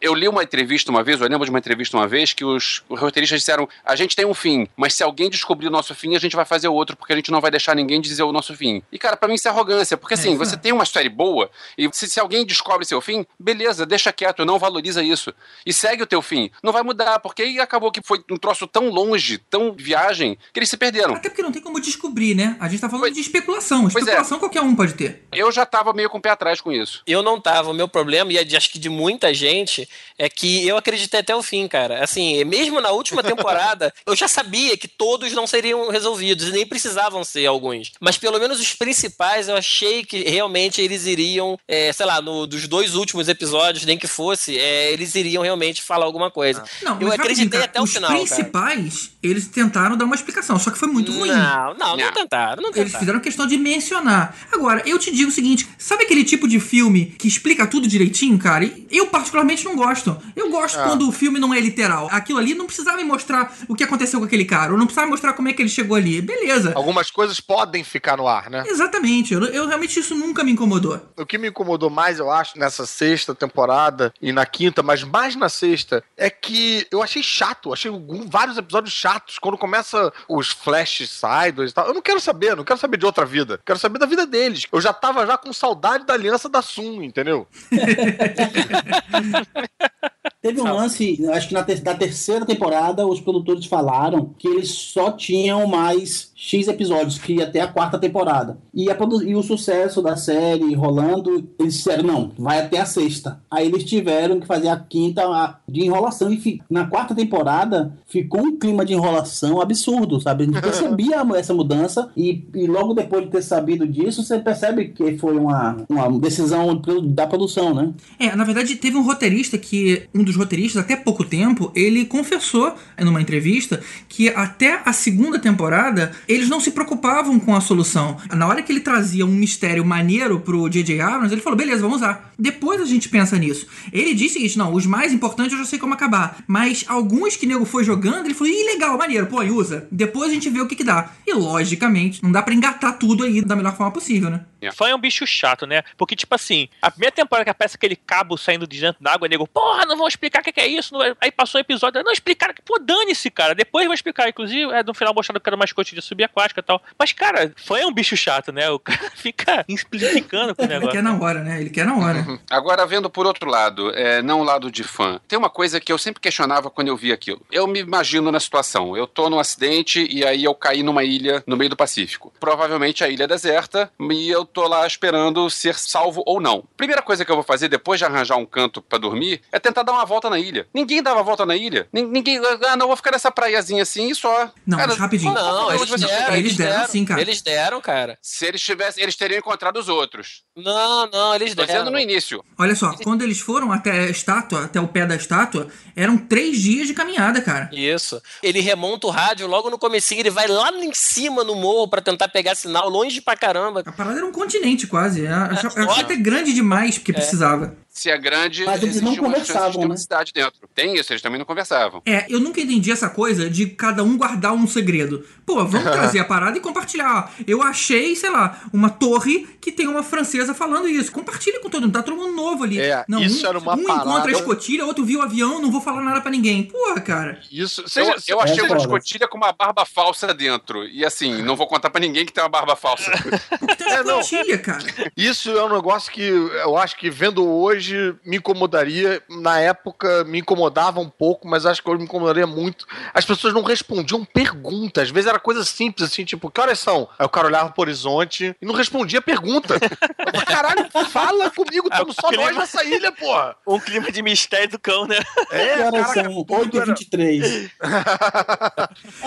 Eu 0.00 0.14
li 0.14 0.28
uma 0.28 0.42
entrevista 0.42 0.90
uma 0.90 1.02
vez, 1.02 1.20
eu 1.20 1.28
lembro 1.28 1.44
de 1.44 1.50
uma 1.50 1.58
entrevista 1.58 1.96
uma 1.96 2.06
vez, 2.06 2.32
que 2.32 2.44
os, 2.44 2.82
roteiristas 2.88 3.40
disseram: 3.40 3.68
a 3.84 3.94
gente 3.96 4.14
tem 4.16 4.24
um 4.26 4.34
fim, 4.34 4.68
mas 4.76 4.94
se 4.94 5.02
alguém 5.02 5.28
descobrir 5.30 5.66
o 5.68 5.70
nosso 5.70 5.94
fim, 5.94 6.14
a 6.16 6.18
gente 6.18 6.36
vai 6.36 6.44
fazer 6.44 6.68
outro, 6.68 6.96
porque 6.96 7.12
a 7.12 7.16
gente 7.16 7.30
não 7.30 7.40
vai 7.40 7.50
deixar 7.50 7.74
ninguém 7.74 8.00
dizer 8.00 8.22
o 8.22 8.32
nosso 8.32 8.54
fim. 8.56 8.82
E, 8.90 8.98
cara, 8.98 9.16
pra 9.16 9.28
mim 9.28 9.34
isso 9.34 9.48
é 9.48 9.50
arrogância, 9.50 9.96
porque 9.96 10.14
assim, 10.14 10.30
isso 10.30 10.38
você 10.38 10.54
é. 10.54 10.58
tem 10.58 10.72
uma 10.72 10.84
série 10.84 11.08
boa, 11.08 11.50
e 11.76 11.88
se, 11.92 12.08
se 12.08 12.20
alguém 12.20 12.44
descobre 12.44 12.84
seu 12.84 13.00
fim, 13.00 13.24
beleza, 13.38 13.84
deixa 13.86 14.12
quieto, 14.12 14.44
não 14.44 14.58
valoriza 14.58 15.02
isso. 15.02 15.32
E 15.64 15.72
segue 15.72 16.02
o 16.02 16.06
teu 16.06 16.22
fim. 16.22 16.50
Não 16.62 16.72
vai 16.72 16.82
mudar, 16.82 17.18
porque 17.20 17.42
aí 17.42 17.60
acabou 17.60 17.90
que 17.92 18.00
foi 18.02 18.22
um 18.30 18.36
troço 18.36 18.66
tão 18.66 18.88
longe, 18.90 19.38
tão 19.38 19.72
viagem, 19.72 20.38
que 20.52 20.58
eles 20.58 20.68
se 20.68 20.76
perderam. 20.76 21.14
Até 21.14 21.28
porque 21.28 21.42
não 21.42 21.52
tem 21.52 21.62
como 21.62 21.80
descobrir, 21.80 22.34
né? 22.34 22.56
A 22.60 22.68
gente 22.68 22.80
tá 22.80 22.88
falando 22.88 23.02
Pois- 23.04 23.14
de 23.14 23.20
especulação. 23.20 23.84
É. 23.84 23.88
Especulação 23.88 24.38
qualquer 24.38 24.62
um 24.62 24.74
pode 24.74 24.94
ter. 24.94 25.24
Eu 25.32 25.50
já 25.52 25.64
tava 25.66 25.92
meio 25.92 26.08
com 26.10 26.18
o 26.18 26.20
pé 26.20 26.30
atrás 26.30 26.60
com 26.60 26.72
isso. 26.72 27.02
Eu 27.06 27.22
não 27.22 27.40
tava. 27.40 27.70
O 27.70 27.74
meu 27.74 27.88
problema, 27.88 28.32
e 28.32 28.38
é 28.38 28.44
de- 28.44 28.56
acho 28.56 28.70
que 28.70 28.78
de 28.78 28.88
muita 28.88 29.32
gente, 29.36 29.88
é 30.18 30.28
que 30.28 30.66
eu 30.66 30.76
acreditei 30.76 31.20
até 31.20 31.36
o 31.36 31.42
fim, 31.42 31.68
cara. 31.68 32.02
Assim, 32.02 32.42
mesmo 32.44 32.80
na 32.80 32.90
última 32.90 33.22
temporada, 33.22 33.92
eu 34.06 34.16
já 34.16 34.26
sabia 34.26 34.76
que 34.76 34.88
todos 34.88 35.32
não 35.32 35.46
seriam 35.46 35.88
resolvidos, 35.90 36.48
e 36.48 36.52
nem 36.52 36.66
precisavam 36.66 37.22
ser 37.22 37.46
alguns. 37.46 37.92
Mas 38.00 38.16
pelo 38.18 38.38
menos 38.40 38.58
os 38.58 38.72
principais, 38.74 39.48
eu 39.48 39.56
achei 39.56 40.04
que 40.04 40.22
realmente 40.28 40.80
eles 40.80 41.06
iriam, 41.06 41.58
é, 41.68 41.92
sei 41.92 42.06
lá, 42.06 42.20
no, 42.20 42.46
dos 42.46 42.66
dois 42.66 42.94
últimos 42.94 43.28
episódios, 43.28 43.84
nem 43.84 43.98
que 43.98 44.06
fosse, 44.06 44.58
é, 44.58 44.92
eles 44.92 45.14
iriam 45.14 45.42
realmente 45.42 45.82
falar 45.82 46.06
alguma 46.06 46.30
coisa. 46.30 46.64
Não, 46.82 47.00
eu 47.00 47.12
acreditei 47.12 47.48
cara, 47.60 47.64
até 47.66 47.80
o 47.80 47.84
os 47.84 47.92
final. 47.92 48.10
cara. 48.10 48.20
principais, 48.24 49.10
eles 49.22 49.46
tentaram 49.48 49.96
dar 49.96 50.04
uma 50.06 50.14
explicação, 50.14 50.58
só 50.58 50.70
que 50.70 50.78
foi 50.78 50.88
muito 50.88 51.12
ruim. 51.12 51.28
Não, 51.28 51.74
não, 51.74 51.96
não 51.96 51.96
Não. 51.96 52.12
tentaram, 52.12 52.62
não 52.62 52.70
Eles 52.70 52.84
tentaram. 52.84 52.98
fizeram 53.00 53.20
questão 53.20 53.46
de 53.46 53.56
mencionar. 53.58 54.34
Agora, 54.52 54.82
eu 54.86 54.98
te 54.98 55.10
digo 55.12 55.28
o 55.30 55.32
seguinte: 55.32 55.68
sabe 55.78 56.04
aquele 56.04 56.24
tipo 56.24 56.48
de 56.48 56.58
filme 56.58 57.06
que 57.18 57.28
explica 57.28 57.66
tudo 57.66 57.86
direitinho, 57.86 58.38
cara? 58.38 58.64
E 58.64 58.86
Eu, 58.90 59.06
particularmente, 59.08 59.25
não 59.64 59.76
gosto. 59.76 60.16
Eu 60.34 60.50
gosto 60.50 60.78
quando 60.82 61.08
o 61.08 61.12
filme 61.12 61.38
não 61.38 61.52
é 61.54 61.60
literal. 61.60 62.08
Aquilo 62.10 62.38
ali 62.38 62.54
não 62.54 62.66
precisava 62.66 62.96
me 62.96 63.04
mostrar 63.04 63.52
o 63.68 63.74
que 63.74 63.84
aconteceu 63.84 64.18
com 64.20 64.26
aquele 64.26 64.44
cara, 64.44 64.72
ou 64.72 64.78
não 64.78 64.86
precisava 64.86 65.06
me 65.06 65.10
mostrar 65.12 65.32
como 65.32 65.48
é 65.48 65.52
que 65.52 65.62
ele 65.62 65.68
chegou 65.68 65.96
ali. 65.96 66.20
Beleza. 66.20 66.72
Algumas 66.74 67.10
coisas 67.10 67.40
podem 67.40 67.82
ficar 67.84 68.16
no 68.16 68.26
ar, 68.28 68.50
né? 68.50 68.64
Exatamente. 68.66 69.34
Eu, 69.34 69.44
eu 69.46 69.66
realmente 69.66 69.98
isso 69.98 70.14
nunca 70.14 70.42
me 70.44 70.52
incomodou. 70.52 71.00
O 71.16 71.26
que 71.26 71.38
me 71.38 71.48
incomodou 71.48 71.90
mais, 71.90 72.18
eu 72.18 72.30
acho, 72.30 72.58
nessa 72.58 72.86
sexta 72.86 73.34
temporada 73.34 74.12
e 74.20 74.32
na 74.32 74.46
quinta, 74.46 74.82
mas 74.82 75.02
mais 75.02 75.34
na 75.36 75.48
sexta, 75.48 76.02
é 76.16 76.28
que 76.30 76.86
eu 76.90 77.02
achei 77.02 77.22
chato. 77.22 77.72
Achei 77.72 77.90
algum- 77.90 78.28
vários 78.28 78.56
episódios 78.58 78.92
chatos. 78.94 79.38
Quando 79.38 79.58
começa 79.58 80.12
os 80.28 80.48
flashes 80.50 81.10
sideways 81.10 81.70
e 81.70 81.74
tal. 81.74 81.86
Eu 81.86 81.94
não 81.94 82.02
quero 82.02 82.20
saber, 82.20 82.56
não 82.56 82.64
quero 82.64 82.78
saber 82.78 82.96
de 82.96 83.06
outra 83.06 83.24
vida. 83.24 83.60
Quero 83.64 83.78
saber 83.78 83.98
da 83.98 84.06
vida 84.06 84.26
deles. 84.26 84.66
Eu 84.72 84.80
já 84.80 84.92
tava 84.92 85.26
já 85.26 85.36
com 85.36 85.52
saudade 85.52 86.04
da 86.06 86.14
aliança 86.14 86.48
da 86.48 86.62
Sun, 86.62 87.02
entendeu? 87.02 87.46
Teve 90.42 90.60
um 90.60 90.72
lance, 90.72 91.26
acho 91.30 91.48
que 91.48 91.54
na 91.54 91.64
ter- 91.64 91.80
da 91.80 91.94
terceira 91.94 92.46
temporada, 92.46 93.06
os 93.06 93.20
produtores 93.20 93.66
falaram 93.66 94.32
que 94.38 94.46
eles 94.46 94.70
só 94.70 95.10
tinham 95.10 95.66
mais 95.66 96.30
X 96.38 96.68
episódios, 96.68 97.18
que 97.18 97.36
ia 97.36 97.44
até 97.44 97.62
a 97.62 97.66
quarta 97.66 97.98
temporada. 97.98 98.58
E, 98.74 98.90
a 98.90 98.96
e 99.24 99.34
o 99.34 99.42
sucesso 99.42 100.02
da 100.02 100.16
série 100.16 100.74
rolando, 100.74 101.48
eles 101.58 101.74
disseram, 101.76 102.04
não, 102.04 102.30
vai 102.38 102.60
até 102.60 102.78
a 102.78 102.84
sexta. 102.84 103.40
Aí 103.50 103.66
eles 103.66 103.84
tiveram 103.84 104.38
que 104.38 104.46
fazer 104.46 104.68
a 104.68 104.76
quinta 104.76 105.22
a- 105.22 105.56
de 105.66 105.80
enrolação. 105.80 106.30
E 106.30 106.60
na 106.68 106.86
quarta 106.86 107.14
temporada, 107.14 107.96
ficou 108.06 108.42
um 108.42 108.58
clima 108.58 108.84
de 108.84 108.92
enrolação 108.92 109.62
absurdo, 109.62 110.20
sabe? 110.20 110.44
A 110.44 110.46
gente 110.46 110.60
percebia 110.60 111.16
essa 111.36 111.54
mudança 111.54 112.10
e, 112.14 112.44
e 112.54 112.66
logo 112.66 112.92
depois 112.92 113.24
de 113.24 113.30
ter 113.30 113.42
sabido 113.42 113.86
disso, 113.86 114.22
você 114.22 114.38
percebe 114.38 114.88
que 114.88 115.16
foi 115.16 115.38
uma, 115.38 115.84
uma 115.88 116.18
decisão 116.20 116.78
da 117.06 117.26
produção, 117.26 117.72
né? 117.74 117.94
É, 118.18 118.36
na 118.36 118.44
verdade, 118.44 118.76
teve 118.76 118.98
um 118.98 119.02
roteirista 119.02 119.56
que, 119.56 120.02
um 120.14 120.22
dos 120.22 120.36
roteiristas, 120.36 120.82
até 120.82 120.96
pouco 120.96 121.24
tempo, 121.24 121.72
ele 121.74 122.04
confessou 122.04 122.74
numa 123.00 123.22
entrevista 123.22 123.80
que 124.06 124.28
até 124.28 124.82
a 124.84 124.92
segunda 124.92 125.38
temporada 125.38 126.12
eles 126.28 126.48
não 126.48 126.60
se 126.60 126.70
preocupavam 126.70 127.38
com 127.38 127.54
a 127.54 127.60
solução. 127.60 128.16
Na 128.32 128.46
hora 128.46 128.62
que 128.62 128.72
ele 128.72 128.80
trazia 128.80 129.24
um 129.24 129.30
mistério 129.30 129.84
maneiro 129.84 130.40
pro 130.40 130.68
J.J. 130.68 131.00
Abrams, 131.00 131.32
ele 131.32 131.42
falou: 131.42 131.56
beleza, 131.56 131.82
vamos 131.82 131.98
usar. 131.98 132.32
Depois 132.38 132.80
a 132.80 132.84
gente 132.84 133.08
pensa 133.08 133.38
nisso. 133.38 133.66
Ele 133.92 134.14
disse 134.14 134.30
o 134.30 134.32
seguinte: 134.34 134.58
não, 134.58 134.72
os 134.72 134.86
mais 134.86 135.12
importantes 135.12 135.52
eu 135.52 135.58
já 135.58 135.64
sei 135.64 135.78
como 135.78 135.94
acabar. 135.94 136.38
Mas 136.46 136.84
alguns 136.88 137.36
que 137.36 137.46
nego 137.46 137.64
foi 137.64 137.84
jogando, 137.84 138.26
ele 138.26 138.34
falou: 138.34 138.52
ih, 138.52 138.64
legal, 138.64 138.96
maneiro, 138.98 139.26
pô, 139.26 139.42
usa. 139.42 139.86
Depois 139.90 140.30
a 140.30 140.34
gente 140.34 140.50
vê 140.50 140.60
o 140.60 140.66
que 140.66 140.76
que 140.76 140.84
dá. 140.84 141.10
E 141.26 141.32
logicamente, 141.32 142.22
não 142.22 142.32
dá 142.32 142.42
pra 142.42 142.54
engatar 142.54 142.98
tudo 142.98 143.24
aí 143.24 143.40
da 143.42 143.56
melhor 143.56 143.76
forma 143.76 143.92
possível, 143.92 144.30
né? 144.30 144.44
Fã 144.72 144.88
é 144.88 144.94
um 144.94 144.98
bicho 144.98 145.26
chato, 145.26 145.66
né? 145.66 145.82
Porque, 145.96 146.16
tipo 146.16 146.34
assim, 146.34 146.68
a 146.80 146.90
primeira 146.90 147.14
temporada 147.14 147.44
que 147.44 147.50
aparece 147.50 147.76
aquele 147.76 147.96
cabo 147.96 148.36
saindo 148.36 148.66
de 148.66 148.80
dentro 148.80 149.02
da 149.02 149.12
água, 149.12 149.28
nego, 149.28 149.46
porra, 149.46 149.84
não 149.86 149.96
vão 149.96 150.08
explicar 150.08 150.40
o 150.40 150.44
que 150.44 150.52
que 150.52 150.60
é 150.60 150.66
isso. 150.66 150.94
Aí 151.20 151.30
passou 151.30 151.58
o 151.58 151.62
episódio, 151.62 152.02
não 152.02 152.12
explicaram, 152.12 152.54
pô, 152.64 152.78
dane-se, 152.78 153.30
cara. 153.30 153.54
Depois 153.54 153.86
vai 153.86 153.94
explicar, 153.94 154.28
inclusive, 154.28 154.72
é, 154.72 154.82
no 154.82 154.94
final 154.94 155.14
mostrando 155.14 155.40
que 155.40 155.48
era 155.48 155.56
mascote 155.56 155.94
de 155.94 156.02
subaquática 156.24 156.60
e 156.60 156.62
tal. 156.62 156.82
Mas, 156.98 157.12
cara, 157.12 157.52
fã 157.56 157.78
é 157.78 157.86
um 157.86 157.92
bicho 157.92 158.16
chato, 158.16 158.52
né? 158.52 158.68
O 158.70 158.78
cara 158.78 159.10
fica 159.14 159.64
explicando 159.68 160.54
com 160.54 160.62
o 160.62 160.64
Ele 160.64 160.74
negócio. 160.74 160.92
quer 160.92 161.02
na 161.02 161.18
hora, 161.18 161.42
né? 161.42 161.60
Ele 161.60 161.70
quer 161.70 161.84
na 161.86 161.96
hora. 161.96 162.26
Agora, 162.50 162.86
vendo 162.86 163.10
por 163.10 163.26
outro 163.26 163.48
lado, 163.50 163.90
é, 163.94 164.22
não 164.22 164.40
o 164.40 164.44
lado 164.44 164.70
de 164.70 164.82
fã, 164.82 165.20
tem 165.28 165.38
uma 165.38 165.50
coisa 165.50 165.80
que 165.80 165.92
eu 165.92 165.98
sempre 165.98 166.20
questionava 166.20 166.70
quando 166.70 166.88
eu 166.88 166.96
vi 166.96 167.12
aquilo. 167.12 167.40
Eu 167.50 167.66
me 167.66 167.80
imagino 167.80 168.30
na 168.32 168.40
situação, 168.40 168.96
eu 168.96 169.06
tô 169.06 169.28
num 169.28 169.38
acidente 169.38 170.06
e 170.10 170.24
aí 170.24 170.44
eu 170.44 170.54
caí 170.54 170.82
numa 170.82 171.04
ilha 171.04 171.42
no 171.46 171.56
meio 171.56 171.70
do 171.70 171.76
Pacífico. 171.76 172.32
Provavelmente 172.40 173.04
a 173.04 173.08
ilha 173.08 173.24
é 173.24 173.26
deserta 173.28 173.90
e 174.10 174.30
eu 174.30 174.44
tô 174.44 174.66
lá 174.66 174.86
esperando 174.86 175.48
ser 175.50 175.74
salvo 175.74 176.22
ou 176.26 176.40
não. 176.40 176.64
Primeira 176.76 177.02
coisa 177.02 177.24
que 177.24 177.30
eu 177.30 177.36
vou 177.36 177.44
fazer 177.44 177.68
depois 177.68 177.98
de 177.98 178.04
arranjar 178.04 178.36
um 178.36 178.46
canto 178.46 178.80
pra 178.80 178.98
dormir 178.98 179.40
é 179.52 179.58
tentar 179.58 179.82
dar 179.82 179.92
uma 179.92 180.04
volta 180.04 180.30
na 180.30 180.38
ilha. 180.38 180.66
Ninguém 180.72 181.02
dava 181.02 181.22
volta 181.22 181.44
na 181.44 181.56
ilha. 181.56 181.86
Nin- 181.92 182.06
Ninguém, 182.06 182.40
ah, 182.68 182.76
não, 182.76 182.86
vou 182.86 182.96
ficar 182.96 183.10
nessa 183.10 183.30
praiazinha 183.30 183.82
assim 183.82 184.10
e 184.10 184.14
só. 184.14 184.50
Não, 184.66 184.78
Cara, 184.78 184.88
mas 184.90 184.98
rapidinho. 184.98 185.32
Não, 185.34 185.42
problema 185.42 185.74
eles 185.74 185.86
de 185.86 185.90
você 185.90 186.05
deram, 186.06 186.20
chegar 186.20 186.32
aí? 186.32 186.40
eles 186.40 186.56
deram 186.56 186.86
sim, 186.88 187.04
cara. 187.04 187.20
Eles 187.20 187.42
deram, 187.42 187.80
cara. 187.80 188.18
Se 188.22 188.46
eles 188.46 188.62
tivessem, 188.62 189.02
eles 189.02 189.16
teriam 189.16 189.38
encontrado 189.38 189.76
os 189.76 189.88
outros. 189.88 190.45
Não, 190.56 191.06
não, 191.10 191.34
eles 191.34 191.54
deram. 191.54 191.66
dizendo 191.66 191.90
no 191.90 191.98
início. 191.98 192.42
Olha 192.58 192.74
só, 192.74 192.94
quando 193.04 193.22
eles 193.22 193.38
foram 193.40 193.70
até 193.70 193.90
a 193.90 194.10
estátua, 194.10 194.64
até 194.64 194.80
o 194.80 194.88
pé 194.88 195.04
da 195.04 195.14
estátua, 195.14 195.68
eram 195.94 196.16
três 196.16 196.58
dias 196.60 196.86
de 196.86 196.94
caminhada, 196.94 197.42
cara. 197.42 197.68
Isso. 197.72 198.20
Ele 198.42 198.60
remonta 198.60 199.06
o 199.06 199.10
rádio 199.10 199.46
logo 199.46 199.68
no 199.68 199.78
comecinho, 199.78 200.20
ele 200.20 200.30
vai 200.30 200.46
lá 200.48 200.70
em 200.70 200.94
cima 200.94 201.44
no 201.44 201.54
morro 201.54 201.88
pra 201.88 202.00
tentar 202.00 202.28
pegar 202.28 202.54
sinal, 202.54 202.88
longe 202.88 203.20
pra 203.20 203.36
caramba. 203.36 203.82
A 203.84 203.92
parada 203.92 204.16
era 204.16 204.26
um 204.26 204.32
continente 204.32 204.86
quase. 204.86 205.20
Eu 205.20 205.34
achava 205.34 205.56
eu 205.56 205.68
Ótimo. 205.68 205.82
achava 205.90 206.00
até 206.00 206.16
grande 206.16 206.52
demais 206.54 206.96
porque 206.96 207.10
É. 207.12 207.14
precisava. 207.14 207.76
Se 207.90 208.10
é 208.10 208.18
grande, 208.18 208.62
Mas 208.66 208.82
eles 208.82 209.00
não 209.00 209.12
de 209.14 209.18
conversavam, 209.18 209.72
ter 209.72 209.78
uma 209.78 209.88
né? 209.88 209.96
cidade 209.96 210.30
dentro. 210.30 210.68
Tem 210.74 210.94
isso, 210.96 211.10
eles 211.14 211.22
também 211.22 211.38
não 211.38 211.46
conversavam. 211.46 212.02
É, 212.04 212.26
eu 212.28 212.38
nunca 212.38 212.60
entendi 212.60 212.92
essa 212.92 213.08
coisa 213.08 213.48
de 213.48 213.68
cada 213.68 214.04
um 214.04 214.18
guardar 214.18 214.52
um 214.52 214.66
segredo. 214.66 215.24
Pô, 215.46 215.64
vamos 215.64 215.80
trazer 215.90 216.18
a 216.18 216.24
parada 216.24 216.58
e 216.58 216.60
compartilhar. 216.60 217.32
Eu 217.46 217.62
achei, 217.62 218.14
sei 218.14 218.28
lá, 218.28 218.60
uma 218.70 218.90
torre 218.90 219.48
que 219.66 219.72
tem 219.72 219.88
uma 219.88 220.02
francesa 220.04 220.54
falando 220.54 220.88
isso. 220.88 221.10
Compartilha 221.10 221.58
com 221.60 221.68
todo 221.68 221.82
mundo, 221.82 221.92
tá 221.92 222.02
todo 222.02 222.16
mundo 222.16 222.32
novo 222.36 222.62
ali. 222.62 222.80
É, 222.80 223.04
não, 223.08 223.20
isso 223.20 223.44
um, 223.44 223.48
era 223.48 223.58
uma 223.58 223.74
um 223.74 223.84
parada- 223.84 224.08
encontra 224.08 224.30
a 224.30 224.32
escotilha, 224.34 224.86
outro 224.86 225.04
viu 225.04 225.18
o 225.18 225.22
avião, 225.22 225.60
não 225.60 225.72
vou 225.72 225.80
falar 225.80 226.02
nada 226.02 226.20
pra 226.20 226.30
ninguém. 226.30 226.62
Porra, 226.62 227.00
cara. 227.00 227.40
Isso. 227.50 227.80
Eu, 227.82 227.88
Seja, 227.88 228.14
eu 228.28 228.40
achei 228.40 228.60
É 228.60 228.62
uma 228.62 228.76
escotilha 228.76 229.26
com 229.26 229.36
uma 229.36 229.52
barba 229.52 229.84
falsa 229.84 230.32
dentro. 230.32 230.84
E 230.86 231.04
assim, 231.04 231.42
não 231.42 231.56
vou 231.56 231.66
contar 231.66 231.90
pra 231.90 232.00
ninguém 232.00 232.24
que 232.24 232.32
tem 232.32 232.42
uma 232.44 232.48
barba 232.48 232.76
falsa. 232.76 233.10
Porque 233.58 233.74
tem 233.76 233.86
uma 233.88 233.96
É, 233.96 234.04
não. 234.04 234.20
escotilha, 234.20 234.58
cara. 234.58 234.84
Isso 235.16 235.50
é 235.50 235.64
um 235.64 235.74
negócio 235.74 236.12
que 236.12 236.22
eu 236.22 236.76
acho 236.78 236.96
que 236.96 237.10
vendo 237.10 237.44
hoje 237.44 238.14
me 238.24 238.36
incomodaria. 238.36 239.20
Na 239.28 239.58
época 239.58 240.22
me 240.24 240.38
incomodava 240.38 241.00
um 241.00 241.08
pouco, 241.08 241.48
mas 241.48 241.66
acho 241.66 241.82
que 241.82 241.90
hoje 241.90 241.98
me 241.98 242.04
incomodaria 242.04 242.46
muito. 242.46 242.86
As 243.12 243.24
pessoas 243.24 243.52
não 243.52 243.62
respondiam 243.62 244.24
perguntas. 244.24 245.04
Às 245.04 245.10
vezes 245.10 245.28
era 245.28 245.38
coisa 245.40 245.64
simples, 245.64 246.08
assim, 246.08 246.24
tipo, 246.24 246.50
que 246.50 246.60
horas 246.60 246.78
são? 246.78 247.08
Aí 247.18 247.26
o 247.26 247.28
cara 247.28 247.46
olhava 247.48 247.70
pro 247.70 247.82
horizonte 247.82 248.54
e 248.60 248.66
não 248.66 248.74
respondia 248.74 249.20
pergunta. 249.60 249.74
Eu 250.18 250.30
falei, 250.30 250.46
Caralho, 250.46 250.86
fala 251.10 251.50
comigo, 251.50 251.88
estamos 251.90 252.14
só 252.20 252.28
clima- 252.28 252.44
nós 252.44 252.56
nessa 252.56 252.84
ilha, 252.84 253.12
porra. 253.12 253.56
Um 253.66 253.78
clima 253.78 254.10
de 254.10 254.22
mistério 254.22 254.70
do 254.70 254.78
cão, 254.78 255.06
né? 255.06 255.18
É, 255.50 255.76
Que 255.76 255.82
horas 255.82 256.06
cara, 256.12 256.24
são? 256.30 256.44
tudo 256.44 256.80
era- 256.80 256.92
8h23. 256.92 257.70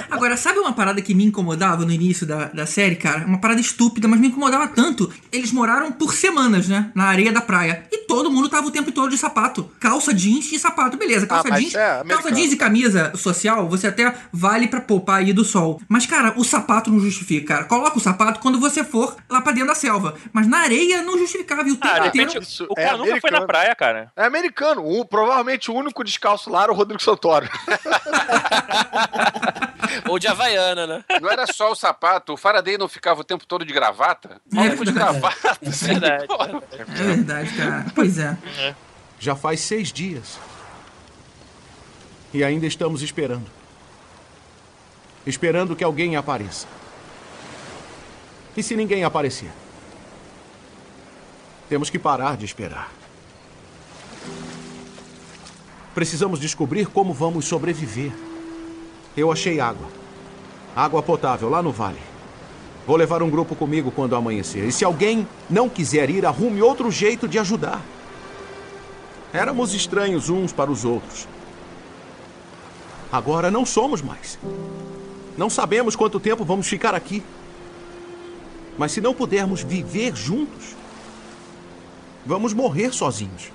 Agora, 0.10 0.38
sabe 0.38 0.60
uma 0.60 0.74
parada 0.74 1.02
que 1.02 1.14
me 1.14 1.26
incomodava 1.26 1.86
no 1.86 1.92
início 1.92 2.26
da, 2.26 2.46
da 2.46 2.66
série, 2.66 2.96
cara? 2.96 3.26
Uma 3.26 3.40
parada 3.40 3.62
estúpida, 3.62 4.08
mas 4.08 4.20
me 4.20 4.28
incomodava 4.28 4.68
tanto. 4.68 5.12
Eles 5.32 5.52
moraram 5.52 5.92
por 5.92 6.14
semanas, 6.14 6.68
né? 6.68 6.92
Na 6.96 7.06
areia 7.06 7.32
da 7.32 7.42
praia. 7.42 7.86
E 7.92 8.00
todo 8.06 8.32
mundo 8.32 8.50
tava 8.50 8.68
o 8.68 8.72
tempo 8.72 8.92
todo 8.92 9.10
de 9.10 9.18
sapato. 9.18 9.70
Calça 9.80 10.14
jeans 10.14 10.52
e 10.52 10.60
sapato, 10.60 10.98
beleza. 10.98 11.28
Calça 11.28 11.50
Ah, 11.52 11.60
jeans. 11.60 11.76
é 11.76 12.04
calça 12.08 12.32
jeans 12.32 12.52
e 12.54 12.58
camisa 12.58 13.12
social, 13.16 13.68
você 13.70 13.88
até 13.88 14.14
vale 14.32 14.68
pra 14.68 14.82
poupar 14.82 15.20
aí 15.20 15.34
do 15.34 15.44
sol. 15.46 15.82
Mas, 15.88 16.06
cara, 16.06 16.34
o 16.38 16.44
sapato 16.44 16.90
não 16.92 17.00
justifica, 17.00 17.48
cara. 17.56 17.66
Coloca 17.66 17.98
o 17.98 18.02
sapato 18.02 18.40
quando 18.40 18.60
você 18.60 18.84
for 18.84 19.16
lá 19.30 19.42
pra 19.42 19.52
dentro 19.52 19.70
da 19.70 19.76
selva. 19.76 20.16
Mas 20.34 20.48
na 20.48 20.60
areia 20.60 21.02
não 21.02 21.18
justificava. 21.18 21.62
E 21.68 21.72
o 21.72 21.76
tempo 21.76 21.88
Ah, 21.88 22.00
de 22.00 22.08
inteiro. 22.10 22.32
repente, 22.32 22.64
o 22.64 22.74
é 22.78 22.86
cara 22.86 22.98
nunca 22.98 23.22
foi 23.22 23.32
na 23.32 23.42
praia, 23.46 23.76
cara. 23.76 24.12
É 24.16 24.26
americano. 24.26 24.84
O- 24.86 25.06
provavelmente 25.06 25.70
o 25.72 25.74
único 25.74 26.04
descalço 26.04 26.50
lá 26.50 26.64
era 26.64 26.72
o 26.72 26.76
Rodrigo 26.76 27.02
Santoro. 27.02 27.50
Ou 30.08 30.20
de 30.20 30.28
Havaiana, 30.28 30.86
né? 30.88 31.04
Não 31.22 31.30
era 31.30 31.46
só 31.48 31.72
o 31.72 31.76
sapato, 31.76 32.34
o 32.34 32.38
Faraday 32.38 32.78
não 32.78 32.88
ficava 32.88 33.22
o 33.22 33.24
tempo 33.24 33.46
todo 33.46 33.66
de 33.66 33.74
gravata? 33.74 34.40
É 34.52 34.56
Maluco 34.56 34.86
de 34.86 34.92
verdade. 34.92 35.20
gravata. 35.20 35.58
assim. 35.68 35.86
Verdade. 35.88 36.28
É 36.72 36.84
verdade, 36.86 37.52
cara. 37.58 37.86
Pois 37.96 38.18
é. 38.18 38.38
Já 39.20 39.36
faz 39.36 39.60
seis 39.62 39.92
dias. 39.92 40.40
E 42.34 42.44
ainda 42.44 42.66
estamos 42.68 43.02
esperando. 43.02 43.48
Esperando 45.26 45.76
que 45.76 45.84
alguém 45.84 46.16
apareça. 46.16 46.68
E 48.56 48.64
se 48.64 48.76
ninguém 48.76 49.04
aparecer? 49.04 49.50
Temos 51.70 51.92
que 51.92 52.00
parar 52.00 52.36
de 52.36 52.46
esperar. 52.46 52.92
Precisamos 55.94 56.40
descobrir 56.40 56.88
como 56.88 57.14
vamos 57.14 57.46
sobreviver. 57.46 58.12
Eu 59.16 59.32
achei 59.32 59.60
água. 59.60 59.88
Água 60.76 61.04
potável 61.04 61.48
lá 61.48 61.62
no 61.62 61.72
vale. 61.72 62.00
Vou 62.88 62.96
levar 62.96 63.22
um 63.22 63.30
grupo 63.30 63.56
comigo 63.56 63.92
quando 63.92 64.16
amanhecer. 64.16 64.64
E 64.64 64.72
se 64.72 64.84
alguém 64.84 65.28
não 65.48 65.70
quiser 65.70 66.10
ir, 66.10 66.26
arrume 66.26 66.60
outro 66.60 66.90
jeito 66.90 67.28
de 67.28 67.38
ajudar. 67.38 67.84
Éramos 69.32 69.76
estranhos 69.76 70.28
uns 70.28 70.52
para 70.52 70.72
os 70.72 70.84
outros. 70.84 71.28
Agora 73.12 73.52
não 73.52 73.64
somos 73.64 74.02
mais. 74.02 74.40
Não 75.38 75.52
sabemos 75.52 75.96
quanto 75.96 76.20
tempo 76.20 76.44
vamos 76.44 76.68
ficar 76.68 76.96
aqui. 76.96 77.22
Mas 78.76 78.92
se 78.92 79.02
não 79.02 79.14
pudermos 79.14 79.62
viver 79.62 80.16
juntos, 80.16 80.79
vamos 82.26 82.54
morrer 82.54 82.94
sozinhos. 82.94 83.52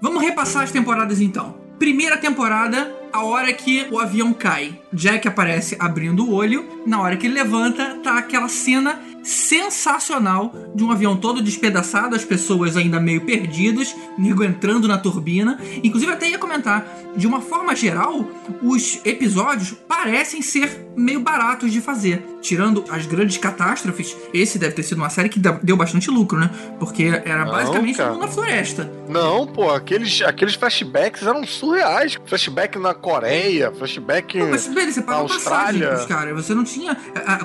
Vamos 0.00 0.22
repassar 0.22 0.62
as 0.62 0.72
temporadas 0.72 1.20
então. 1.20 1.54
Primeira 1.78 2.18
temporada, 2.18 2.94
a 3.12 3.24
hora 3.24 3.52
que 3.52 3.86
o 3.90 3.98
avião 3.98 4.32
cai. 4.32 4.78
Jack 4.92 5.26
aparece 5.26 5.76
abrindo 5.78 6.24
o 6.24 6.32
olho. 6.32 6.82
Na 6.86 7.00
hora 7.00 7.16
que 7.16 7.26
ele 7.26 7.34
levanta, 7.34 7.98
tá 8.02 8.18
aquela 8.18 8.48
cena 8.48 9.00
sensacional 9.22 10.50
de 10.74 10.84
um 10.84 10.90
avião 10.90 11.16
todo 11.16 11.42
despedaçado, 11.42 12.14
as 12.14 12.24
pessoas 12.24 12.76
ainda 12.76 13.00
meio 13.00 13.22
perdidas, 13.22 13.94
nego 14.18 14.44
entrando 14.44 14.86
na 14.86 14.98
turbina. 14.98 15.58
Inclusive, 15.82 16.12
até 16.12 16.28
ia 16.28 16.38
comentar, 16.38 16.86
de 17.16 17.26
uma 17.26 17.40
forma 17.40 17.74
geral, 17.74 18.24
os 18.62 19.00
episódios 19.04 19.72
parecem 19.88 20.42
ser 20.42 20.88
meio 20.96 21.20
baratos 21.20 21.72
de 21.72 21.80
fazer. 21.80 22.24
Tirando 22.40 22.84
as 22.88 23.06
grandes 23.06 23.36
catástrofes, 23.36 24.16
esse 24.32 24.58
deve 24.58 24.74
ter 24.74 24.82
sido 24.82 24.98
uma 24.98 25.10
série 25.10 25.28
que 25.28 25.38
deu 25.38 25.76
bastante 25.76 26.10
lucro, 26.10 26.38
né? 26.38 26.50
Porque 26.78 27.04
era 27.04 27.44
Não, 27.44 27.52
basicamente 27.52 27.96
cara. 27.96 28.16
na 28.16 28.28
floresta. 28.28 28.90
Não, 29.08 29.46
pô, 29.46 29.70
aqueles, 29.70 30.22
aqueles 30.22 30.54
flashbacks 30.54 31.22
eram 31.22 31.44
surreais. 31.46 32.18
Flashback 32.24 32.78
na 32.78 32.94
Coreia, 32.94 33.72
flashback 33.72 34.38
Não, 34.38 34.50
mas 34.50 34.66
beleza, 34.66 34.92
você 34.92 35.00
na 35.00 35.06
paga 35.06 35.28
passagem 35.28 35.82
caras. 36.06 36.34
Você 36.34 36.54
não 36.54 36.64
tinha. 36.64 36.96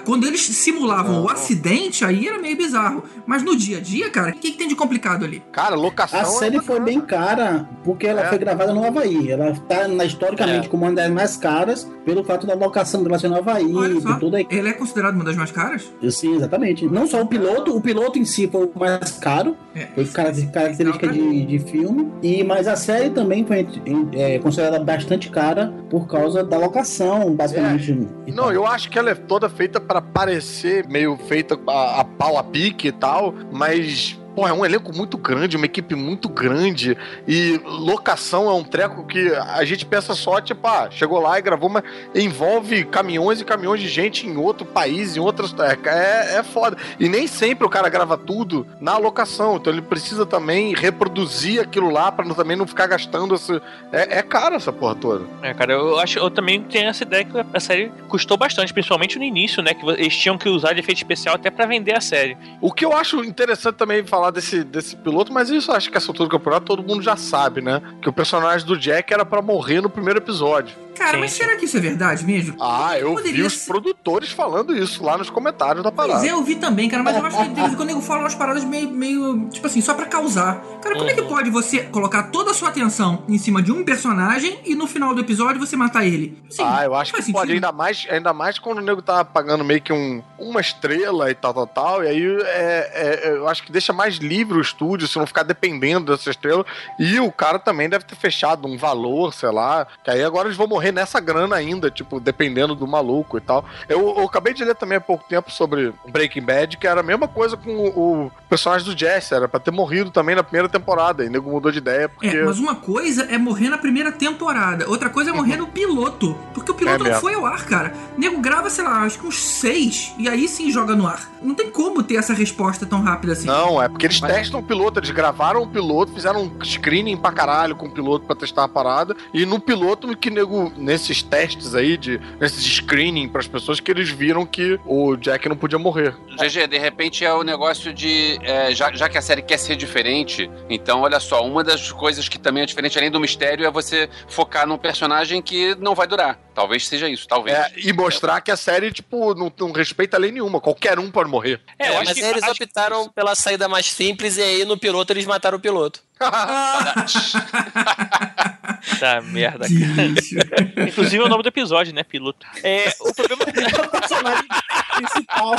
Quando 0.06 0.26
eles 0.26 0.42
simulavam 0.42 1.16
Não. 1.16 1.24
o 1.26 1.30
acidente, 1.30 2.04
aí 2.04 2.28
era 2.28 2.40
meio 2.40 2.58
bizarro. 2.58 3.04
Mas 3.26 3.44
no 3.44 3.56
dia 3.56 3.78
a 3.78 3.82
dia, 3.82 4.10
cara, 4.10 4.30
o 4.32 4.34
que, 4.34 4.52
que 4.52 4.58
tem 4.58 4.68
de 4.68 4.76
complicado 4.76 5.26
ali? 5.26 5.42
Cara, 5.52 5.76
locação. 5.76 6.20
A 6.20 6.24
é 6.24 6.26
série 6.26 6.60
foi 6.60 6.80
bacana. 6.80 6.86
bem 6.86 7.02
cara, 7.02 7.70
porque 7.84 8.06
ela 8.08 8.22
É. 8.22 8.26
foi 8.30 8.38
gravada 8.38 8.74
no 8.74 8.84
Havaí. 8.86 9.32
Ela 9.32 9.54
tá 9.68 9.88
na, 9.88 10.06
historicamente 10.06 10.68
É. 10.68 10.70
como 10.70 10.86
uma 10.86 10.94
das 10.94 11.10
mais 11.10 11.36
caras, 11.38 11.90
pelo 12.06 12.24
fato 12.24 12.46
da 12.46 12.54
locação 12.54 13.04
dela 13.04 13.18
ser 13.18 13.28
no 13.30 13.38
Havaí, 13.38 13.66
de 13.66 14.20
tudo 14.20 14.36
aí. 14.36 14.46
ele 14.50 14.70
é 14.70 14.74
considerado 14.74 15.16
uma 15.16 15.24
das 15.24 15.36
mais 15.36 15.52
caras? 15.52 15.92
Sim, 16.10 16.36
exatamente. 16.36 16.86
Não 16.88 17.08
só 17.08 17.22
o 17.22 17.28
piloto, 17.28 17.76
o 17.76 17.82
piloto 17.82 18.20
em 18.20 18.26
si 18.26 18.48
foi 18.48 18.66
o 18.66 18.80
mais 18.80 19.12
caro, 19.20 19.56
É. 19.76 19.88
foi 19.96 20.06
cara- 20.06 20.32
característica 20.54 21.08
de, 21.08 21.46
de 21.46 21.60
filme, 21.60 22.12
e 22.22 22.44
mas 22.44 22.68
a 22.68 22.76
série 22.76 23.10
também 23.10 23.46
foi 23.46 23.68
é, 24.14 24.38
considerada 24.40 24.80
bastante 24.84 25.30
cara 25.30 25.74
por 25.90 26.08
causa 26.08 26.44
da 26.44 26.58
locação, 26.58 27.34
basicamente. 27.36 27.98
Não, 28.28 28.52
eu 28.52 28.66
acho 28.68 28.90
que 28.90 29.00
ela 29.00 29.10
é 29.12 29.16
toda 29.16 29.50
feita 29.50 29.80
pra 29.80 30.02
parecer 30.02 30.88
meio 30.88 31.18
feita 31.18 31.58
a, 31.68 32.02
a 32.02 32.04
pau 32.04 32.38
a 32.38 32.44
pique 32.44 32.88
e 32.90 32.92
tal, 32.92 33.15
mas. 33.52 34.25
Pô, 34.36 34.46
é 34.48 34.52
um 34.54 34.66
elenco 34.66 34.94
muito 34.94 35.18
grande, 35.18 35.56
uma 35.56 35.66
equipe 35.66 35.96
muito 35.96 36.28
grande. 36.28 36.98
E 37.28 37.60
locação 37.64 38.50
é 38.50 38.54
um 38.54 38.64
treco 38.64 39.06
que 39.06 39.34
a 39.34 39.64
gente 39.64 39.86
pensa 39.86 40.14
só, 40.14 40.42
tipo, 40.42 40.68
ah, 40.68 40.90
chegou 40.92 41.20
lá 41.22 41.40
e 41.40 41.42
gravou, 41.42 41.70
mas 41.70 41.84
envolve 42.14 42.84
caminhões 42.86 43.40
e 43.40 43.46
caminhões 43.46 43.80
de 43.82 43.88
gente 43.88 44.28
em 44.28 44.36
outro 44.38 44.66
país, 44.66 45.16
em 45.16 45.20
outras. 45.20 45.56
É, 45.86 46.38
é 46.40 46.44
foda. 46.44 46.76
E 47.00 47.08
nem 47.08 47.28
sempre 47.28 47.66
o 47.66 47.70
cara 47.70 47.88
grava 47.90 48.18
tudo 48.18 48.68
na 48.80 48.98
locação. 48.98 49.56
Então 49.56 49.72
ele 49.72 49.82
precisa 49.82 50.26
também 50.26 50.74
reproduzir 50.76 51.62
aquilo 51.62 51.90
lá 51.90 52.12
pra 52.12 52.26
não- 52.26 52.36
também 52.36 52.58
não 52.58 52.68
ficar 52.68 52.88
gastando 52.88 53.36
esse. 53.36 53.54
É, 53.92 54.20
é 54.20 54.22
caro 54.22 54.56
essa 54.56 54.74
porra 54.74 54.96
toda. 54.96 55.26
É, 55.42 55.54
cara, 55.54 55.74
eu 55.74 55.98
acho, 56.00 56.20
eu 56.20 56.30
também 56.30 56.62
tenho 56.62 56.90
essa 56.90 57.04
ideia 57.04 57.24
que 57.24 57.32
a 57.54 57.60
série 57.60 57.92
custou 58.10 58.36
bastante, 58.38 58.74
principalmente 58.74 59.18
no 59.18 59.24
início, 59.24 59.64
né? 59.64 59.74
Que 59.74 59.86
eles 59.92 60.16
tinham 60.18 60.38
que 60.38 60.50
usar 60.50 60.74
de 60.74 60.80
efeito 60.82 60.98
especial 60.98 61.36
até 61.36 61.50
pra 61.50 61.66
vender 61.66 61.96
a 61.96 62.02
série. 62.02 62.36
O 62.60 62.72
que 62.72 62.84
eu 62.84 62.92
acho 62.96 63.24
interessante 63.24 63.76
também 63.76 64.04
falar 64.06 64.25
desse, 64.32 64.64
desse 64.64 64.96
piloto, 64.96 65.32
mas 65.32 65.50
isso 65.50 65.72
acho 65.72 65.90
que 65.90 65.98
essa 65.98 66.10
altura 66.10 66.28
do 66.28 66.32
campeonato 66.32 66.66
todo 66.66 66.84
mundo 66.84 67.02
já 67.02 67.16
sabe, 67.16 67.62
né? 67.62 67.82
Que 68.02 68.10
o 68.10 68.14
personagem 68.14 68.66
do 68.66 68.78
Jack 68.78 69.14
era 69.14 69.26
pra 69.26 69.42
morrer 69.42 69.82
no 69.82 69.90
primeiro 69.90 70.20
episódio. 70.20 70.85
Cara, 70.96 71.12
Sim, 71.14 71.20
mas 71.20 71.32
sim. 71.32 71.44
será 71.44 71.56
que 71.58 71.66
isso 71.66 71.78
é 71.78 71.80
verdade 71.80 72.26
mesmo? 72.26 72.56
Ah, 72.60 72.98
eu 72.98 73.10
vi 73.10 73.16
Poderia 73.16 73.46
os 73.46 73.54
ser- 73.54 73.68
produtores 73.72 74.32
falando 74.32 74.76
isso 74.76 75.04
lá 75.04 75.18
nos 75.18 75.30
comentários 75.30 75.84
da 75.84 75.92
Pois 75.92 76.08
parada. 76.08 76.26
é, 76.28 76.32
eu 76.32 76.42
vi 76.44 76.56
também, 76.56 76.90
cara, 76.90 77.04
mas 77.04 77.16
eu 77.18 77.26
acho 77.26 77.38
que 77.38 77.50
de 77.50 77.60
vez 77.62 77.74
em 77.74 77.76
quando 77.76 77.90
eu 77.90 78.02
falo 78.02 78.22
umas 78.22 78.36
paradas 78.36 78.64
meio, 78.64 78.90
meio, 78.90 79.50
tipo 79.50 79.66
assim, 79.68 79.82
só 79.82 79.94
pra 79.94 80.06
causar. 80.06 80.62
Cara, 80.82 80.96
como 80.96 81.10
é 81.10 81.14
que 81.14 81.22
Uhum. 81.22 81.28
pode 81.28 81.50
você 81.50 81.84
colocar 81.84 82.24
toda 82.24 82.52
a 82.52 82.54
sua 82.54 82.70
atenção 82.70 83.24
em 83.28 83.38
cima 83.38 83.62
de 83.62 83.72
um 83.72 83.84
personagem 83.84 84.60
e 84.66 84.76
no 84.76 84.88
final 84.88 85.14
do 85.14 85.22
episódio 85.22 85.60
você 85.60 85.76
matar 85.76 86.06
ele? 86.06 86.38
Assim, 86.50 86.64
ah, 86.64 86.84
eu 86.86 86.96
acho 86.96 87.12
que 87.12 87.18
faz 87.22 87.32
pode, 87.32 87.48
sentido. 87.52 87.66
ainda 87.66 87.72
mais, 87.76 88.08
ainda 88.10 88.34
mais 88.34 88.58
quando 88.60 88.78
o 88.78 88.82
nego 88.82 89.02
tá 89.02 89.26
pagando 89.26 89.64
meio 89.64 89.82
que 89.82 89.92
um, 89.92 90.24
uma 90.40 90.62
estrela 90.62 91.30
e 91.30 91.36
tal, 91.36 91.54
tal, 91.54 91.68
tal. 91.68 92.04
E 92.04 92.08
aí 92.08 92.24
é, 92.44 92.92
é- 93.26 93.30
eu 93.38 93.48
acho 93.48 93.64
que 93.64 93.72
deixa 93.72 93.92
mais 93.92 94.16
livre 94.16 94.58
o 94.58 94.62
estúdio, 94.62 95.08
se 95.08 95.18
não 95.18 95.26
ficar 95.28 95.44
dependendo 95.44 96.12
dessa 96.16 96.30
estrela. 96.30 96.66
E 97.00 97.20
o 97.20 97.32
cara 97.32 97.60
também 97.60 97.90
deve 97.90 98.06
ter 98.06 98.16
fechado 98.16 98.68
um 98.68 98.78
valor, 98.78 99.34
sei 99.34 99.52
lá. 99.52 99.88
Que 100.04 100.12
aí 100.12 100.24
agora 100.24 100.48
eles 100.48 100.58
vão 100.58 100.68
morrer 100.68 100.85
nessa 100.92 101.20
grana 101.20 101.56
ainda, 101.56 101.90
tipo, 101.90 102.20
dependendo 102.20 102.76
do 102.76 102.88
maluco 102.88 103.38
e 103.38 103.42
tal. 103.42 103.66
Eu, 103.88 104.16
eu 104.18 104.26
acabei 104.26 104.54
de 104.54 104.64
ler 104.64 104.76
também 104.76 104.98
há 104.98 105.02
pouco 105.02 105.26
tempo 105.28 105.52
sobre 105.52 105.94
Breaking 106.08 106.42
Bad, 106.42 106.78
que 106.78 106.88
era 106.88 107.02
a 107.02 107.04
mesma 107.04 107.28
coisa 107.28 107.58
com 107.58 107.72
o, 107.72 108.26
o 108.26 108.32
personagem 108.50 108.88
do 108.88 108.98
Jesse, 108.98 109.34
era 109.34 109.48
pra 109.48 109.60
ter 109.60 109.72
morrido 109.72 110.12
também 110.12 110.36
na 110.36 110.44
primeira 110.44 110.70
temporada. 110.70 111.24
E 111.24 111.28
o 111.28 111.32
nego 111.32 111.50
mudou 111.50 111.72
de 111.72 111.78
ideia 111.78 112.10
porque. 112.10 112.28
É, 112.28 112.44
mas 112.44 112.60
uma 112.60 112.76
coisa 112.76 113.24
é 113.24 113.38
morrer 113.38 113.70
na 113.70 113.78
primeira 113.78 114.12
temporada, 114.12 114.90
outra 114.90 115.10
coisa 115.10 115.32
é 115.32 115.34
morrer 115.34 115.58
no 115.58 115.68
piloto. 115.68 116.36
Porque 116.54 116.72
o 116.72 116.76
piloto 116.76 117.06
É 117.08 117.12
não 117.12 117.20
foi 117.20 117.34
ao 117.34 117.46
ar, 117.46 117.66
cara. 117.66 117.94
O 118.16 118.20
nego 118.20 118.40
grava, 118.40 118.70
sei 118.70 118.84
lá, 118.84 119.04
acho 119.04 119.20
que 119.20 119.28
uns 119.28 119.42
seis, 119.42 120.14
e 120.18 120.30
aí 120.30 120.48
sim 120.48 120.72
joga 120.72 120.96
no 120.96 121.08
ar. 121.08 121.30
Não 121.42 121.54
tem 121.54 121.70
como 121.70 122.02
ter 122.02 122.16
essa 122.16 122.34
resposta 122.34 122.86
tão 122.86 123.02
rápida 123.02 123.34
assim. 123.34 123.46
Não, 123.46 123.82
é 123.82 123.88
porque 123.88 124.06
eles 124.06 124.20
testam 124.20 124.60
o 124.60 124.64
piloto, 124.64 125.00
eles 125.00 125.12
gravaram 125.12 125.62
o 125.62 125.68
piloto, 125.68 126.14
fizeram 126.14 126.44
um 126.44 126.64
screening 126.64 127.18
pra 127.18 127.32
caralho 127.32 127.76
com 127.76 127.88
o 127.88 127.92
piloto 127.92 128.26
pra 128.26 128.36
testar 128.36 128.64
a 128.64 128.68
parada. 128.68 129.16
E 129.34 129.46
no 129.46 129.60
piloto, 129.60 130.16
que 130.18 130.30
nego, 130.30 130.72
nesses 130.78 131.22
testes 131.24 131.74
aí, 131.76 131.98
de, 131.98 132.20
nesses 132.40 132.64
screening 132.64 133.28
pras 133.30 133.48
pessoas, 133.48 133.80
que 133.80 133.90
eles 133.92 134.10
viram 134.10 134.46
que 134.46 134.80
o 134.86 135.16
Jack 135.16 135.48
não 135.50 135.56
podia 135.58 135.80
morrer. 135.80 136.14
GG, 136.38 136.68
de 136.68 136.78
repente 136.78 137.26
é 137.26 137.34
o 137.34 137.44
negócio 137.44 137.94
de. 137.94 138.38
é, 138.44 138.74
já, 138.74 138.92
já 138.94 139.10
que 139.10 139.18
a 139.18 139.22
série 139.22 139.42
quer 139.42 139.58
ser 139.58 139.76
diferente, 139.76 140.50
então 140.70 141.02
olha 141.02 141.20
só, 141.20 141.46
uma 141.46 141.64
das 141.64 141.92
coisas 141.92 142.28
que 142.30 142.38
também 142.40 142.64
é 142.64 142.66
diferente, 142.66 142.98
além 142.98 143.12
do 143.12 143.20
mistério, 143.20 143.66
é 143.66 143.72
você 143.72 144.10
focar 144.28 144.68
num 144.68 144.78
personagem 144.78 145.42
que 145.42 145.76
não 145.76 145.96
vai 145.96 146.08
durar. 146.08 146.38
Talvez 146.54 146.88
seja 146.88 147.10
isso, 147.10 147.28
talvez. 147.28 147.56
É, 147.58 147.72
e 147.78 147.92
mostrar 147.94 148.40
que 148.42 148.52
a 148.52 148.56
série, 148.58 148.92
tipo, 148.92 149.34
não, 149.36 149.52
não 149.60 149.72
respeita 149.72 150.18
lei 150.18 150.32
nenhuma. 150.32 150.60
Qualquer 150.62 150.98
um 151.00 151.12
pode 151.12 151.30
morrer. 151.30 151.60
É, 151.78 151.90
eu 151.90 151.94
É, 151.94 151.98
acho 151.98 152.06
mas 152.06 152.14
que- 152.14 152.22
eles 152.26 152.44
acho 152.44 152.54
que- 152.56 152.64
optaram 152.64 153.10
pela 153.10 153.36
saída 153.36 153.68
mais 153.68 153.86
simples 153.88 154.38
e 154.38 154.42
aí 154.42 154.66
no 154.66 154.78
piloto 154.78 155.12
eles 155.14 155.26
mataram 155.26 155.58
o 155.58 155.62
piloto. 155.62 156.02
Tá, 159.00 159.22
merda. 159.22 159.68
Delícia. 159.68 160.40
Inclusive 160.88 161.24
é 161.24 161.26
o 161.26 161.30
nome 161.30 161.44
do 161.44 161.50
episódio, 161.50 161.94
né? 161.94 162.04
Piloto. 162.04 162.46
É, 162.64 162.94
o 163.00 163.14
problema 163.14 163.44
o 163.44 163.88
personagem 164.00 164.48
principal. 164.96 165.56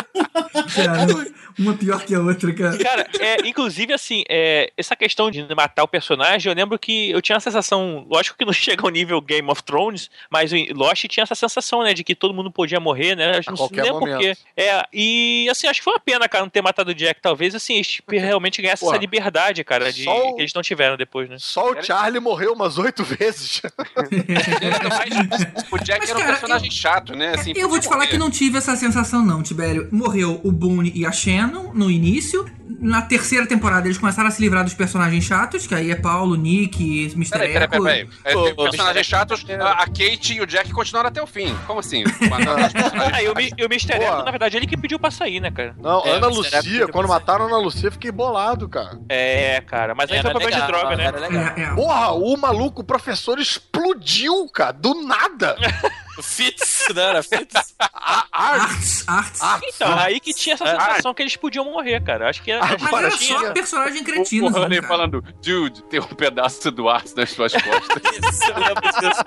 Cara, 0.75 1.07
uma 1.59 1.75
pior 1.75 2.05
que 2.05 2.14
a 2.14 2.21
outra, 2.21 2.53
cara. 2.53 2.77
Cara, 2.79 3.07
é, 3.21 3.47
inclusive, 3.49 3.92
assim, 3.92 4.23
é, 4.29 4.71
essa 4.77 4.95
questão 4.97 5.31
de 5.31 5.47
matar 5.55 5.85
o 5.85 5.88
personagem, 5.88 6.51
eu 6.51 6.57
lembro 6.57 6.79
que 6.79 7.11
eu 7.11 7.21
tinha 7.23 7.37
a 7.38 7.40
sensação, 7.40 8.07
lógico 8.11 8.37
que 8.38 8.45
não 8.45 8.53
chega 8.53 8.83
ao 8.83 8.90
nível 8.90 9.21
Game 9.21 9.49
of 9.51 9.62
Thrones, 9.62 10.11
mas 10.31 10.53
o 10.53 10.57
Lost 10.75 11.05
tinha 11.09 11.23
essa 11.23 11.35
sensação, 11.35 11.83
né, 11.83 11.95
de 11.95 12.05
que 12.05 12.14
todo 12.14 12.35
mundo 12.35 12.51
podia 12.51 12.81
morrer, 12.81 13.14
né? 13.16 13.40
A 13.47 13.51
não 13.51 13.57
qualquer 13.57 13.92
momento. 13.92 14.16
porquê. 14.19 14.37
É, 14.57 14.83
e 14.92 15.47
assim, 15.51 15.66
acho 15.66 15.81
que 15.81 15.85
foi 15.85 15.95
uma 15.95 16.01
pena, 16.01 16.29
cara, 16.29 16.45
não 16.45 16.51
ter 16.51 16.62
matado 16.62 16.90
o 16.90 16.95
Jack. 16.95 17.21
Talvez, 17.21 17.55
assim, 17.55 17.75
eles 17.75 18.01
realmente 18.09 18.61
ganhassem 18.62 18.88
essa 18.88 18.99
liberdade, 18.99 19.64
cara, 19.64 19.92
de, 19.92 20.09
o- 20.09 20.35
que 20.35 20.42
eles 20.42 20.53
não 20.55 20.62
tiveram 20.62 20.97
depois, 20.97 21.29
né? 21.29 21.37
Só 21.38 21.71
o 21.73 21.83
Charlie 21.83 22.21
morreu 22.21 22.53
umas 22.53 22.79
oito 22.79 23.03
vezes. 23.05 23.62
o 25.73 25.79
Jack 25.79 26.01
Mas, 26.01 26.11
era 26.11 26.19
um 26.19 26.23
cara, 26.23 26.33
personagem 26.33 26.71
chato, 26.71 27.14
né? 27.14 27.33
Assim, 27.35 27.53
Eu 27.57 27.69
vou 27.69 27.79
te 27.81 27.88
falar 27.88 28.07
que 28.07 28.19
não 28.19 28.31
tive 28.31 28.59
essa 28.59 28.77
sensação, 28.77 29.25
não, 29.25 29.42
Tibério. 29.42 29.88
Morreu 29.92 30.40
o 30.42 30.53
Boone 30.53 30.92
e 30.95 31.05
a 31.07 31.12
No 31.47 31.91
início. 31.91 32.45
Na 32.79 33.01
terceira 33.03 33.47
temporada 33.47 33.87
eles 33.87 33.97
começaram 33.97 34.29
a 34.29 34.31
se 34.31 34.41
livrar 34.43 34.65
dos 34.65 34.75
personagens 34.75 35.25
chatos, 35.25 35.67
que 35.67 35.75
aí 35.75 35.91
é 35.91 35.95
Paulo, 35.95 36.35
Nick, 36.37 37.13
Mr. 37.15 37.31
Peraí, 37.31 37.53
peraí, 37.53 37.69
peraí. 37.69 38.09
É, 38.25 38.37
ô, 38.37 38.55
personagens 38.55 39.07
chatos, 39.07 39.45
a, 39.61 39.71
a 39.83 39.87
Kate 39.87 40.35
e 40.35 40.41
o 40.41 40.47
Jack 40.47 40.71
continuaram 40.73 41.09
até 41.09 41.23
o 41.23 41.27
fim. 41.27 41.57
Como 41.67 41.81
assim? 41.81 42.03
Mataram 42.29 42.67
os 42.67 42.73
personagens 42.73 43.15
Ah, 43.15 43.23
e 43.23 43.29
o, 43.29 43.35
e 43.39 43.65
o 43.65 43.67
Mr. 43.67 43.93
Echo, 43.95 44.25
na 44.25 44.31
verdade, 44.31 44.57
ele 44.57 44.67
que 44.67 44.77
pediu 44.77 44.99
pra 44.99 45.11
sair, 45.11 45.41
né, 45.41 45.51
cara? 45.51 45.75
Não, 45.81 46.05
É, 46.05 46.11
Ana 46.17 46.27
Lucia, 46.27 46.89
quando 46.89 47.09
mataram 47.09 47.45
a 47.45 47.49
Ana 47.49 47.59
Lucia, 47.59 47.87
eu 47.89 47.93
fiquei 47.93 48.11
bolado, 48.11 48.69
cara. 48.69 48.99
É, 49.09 49.61
cara, 49.63 49.95
mas 49.95 50.11
aí 50.11 50.19
Era 50.19 50.31
foi 50.31 50.41
problema 50.41 50.51
de 50.53 50.63
legal, 50.67 50.81
droga, 50.81 50.97
né? 50.97 51.05
Era 51.05 51.19
legal. 51.21 51.43
É, 51.57 51.63
é. 51.63 51.75
Porra, 51.75 52.13
o 52.13 52.37
maluco, 52.37 52.83
o 52.83 52.85
professor 52.85 53.39
explodiu, 53.39 54.49
cara, 54.49 54.73
do 54.73 55.03
nada. 55.03 55.57
Fitz, 56.22 56.87
não 56.94 57.02
era 57.02 57.22
Fitz? 57.22 57.74
Arts, 58.33 59.05
arts. 59.09 59.40
Então, 59.74 59.98
aí 59.98 60.20
que 60.20 60.33
tinha 60.35 60.55
essa 60.55 60.64
sensação 60.66 61.14
que 61.14 61.22
eles 61.22 61.37
podiam 61.37 61.64
morrer, 61.64 62.02
cara. 62.02 62.29
Acho 62.29 62.42
que 62.42 62.50
era. 62.50 62.64
Mas 62.79 62.92
era 62.92 63.11
tinha- 63.16 63.38
só 63.38 63.52
personagem 63.52 64.05
cretino, 64.05 64.48
O 64.48 64.52
cara. 64.52 64.83
falando, 64.83 65.22
dude, 65.42 65.83
tem 65.85 66.00
um 66.00 66.05
pedaço 66.05 66.70
do 66.70 66.88
ar 66.88 67.02
nas 67.16 67.31
suas 67.31 67.52
costas. 67.52 68.02
Isso, 68.33 68.44
eu 68.50 68.59
lembro 68.59 68.83
disso. 68.83 69.22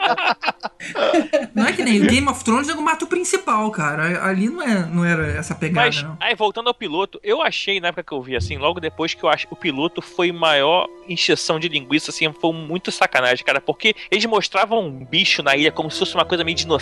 Não 1.55 1.65
é 1.67 1.73
que 1.73 1.83
nem 1.83 2.01
o 2.01 2.07
Game 2.07 2.27
of 2.27 2.43
Thrones, 2.43 2.67
nego 2.67 2.81
mata 2.81 3.05
o 3.05 3.07
principal, 3.07 3.69
cara. 3.71 4.23
Ali 4.25 4.49
não, 4.49 4.61
é, 4.61 4.85
não 4.85 5.03
era 5.05 5.27
essa 5.27 5.53
pegada, 5.55 5.87
Mas, 5.87 6.01
não. 6.01 6.17
aí 6.19 6.35
voltando 6.35 6.67
ao 6.67 6.73
piloto, 6.73 7.19
eu 7.23 7.41
achei, 7.41 7.79
na 7.81 7.89
época 7.89 8.03
que 8.03 8.11
eu 8.13 8.21
vi, 8.21 8.35
assim, 8.35 8.57
logo 8.57 8.79
depois 8.79 9.13
que 9.13 9.23
eu 9.23 9.29
acho 9.29 9.47
o 9.49 9.55
piloto 9.55 10.01
foi 10.01 10.31
maior 10.31 10.87
encheção 11.07 11.59
de 11.59 11.67
linguiça, 11.67 12.11
assim, 12.11 12.31
foi 12.31 12.53
muito 12.53 12.91
sacanagem, 12.91 13.43
cara, 13.43 13.59
porque 13.59 13.95
eles 14.11 14.25
mostravam 14.25 14.85
um 14.85 15.03
bicho 15.05 15.41
na 15.43 15.55
ilha 15.55 15.71
como 15.71 15.89
se 15.91 15.99
fosse 15.99 16.13
uma 16.15 16.23
coisa 16.25 16.43
meio 16.43 16.55
dinossauro, 16.55 16.78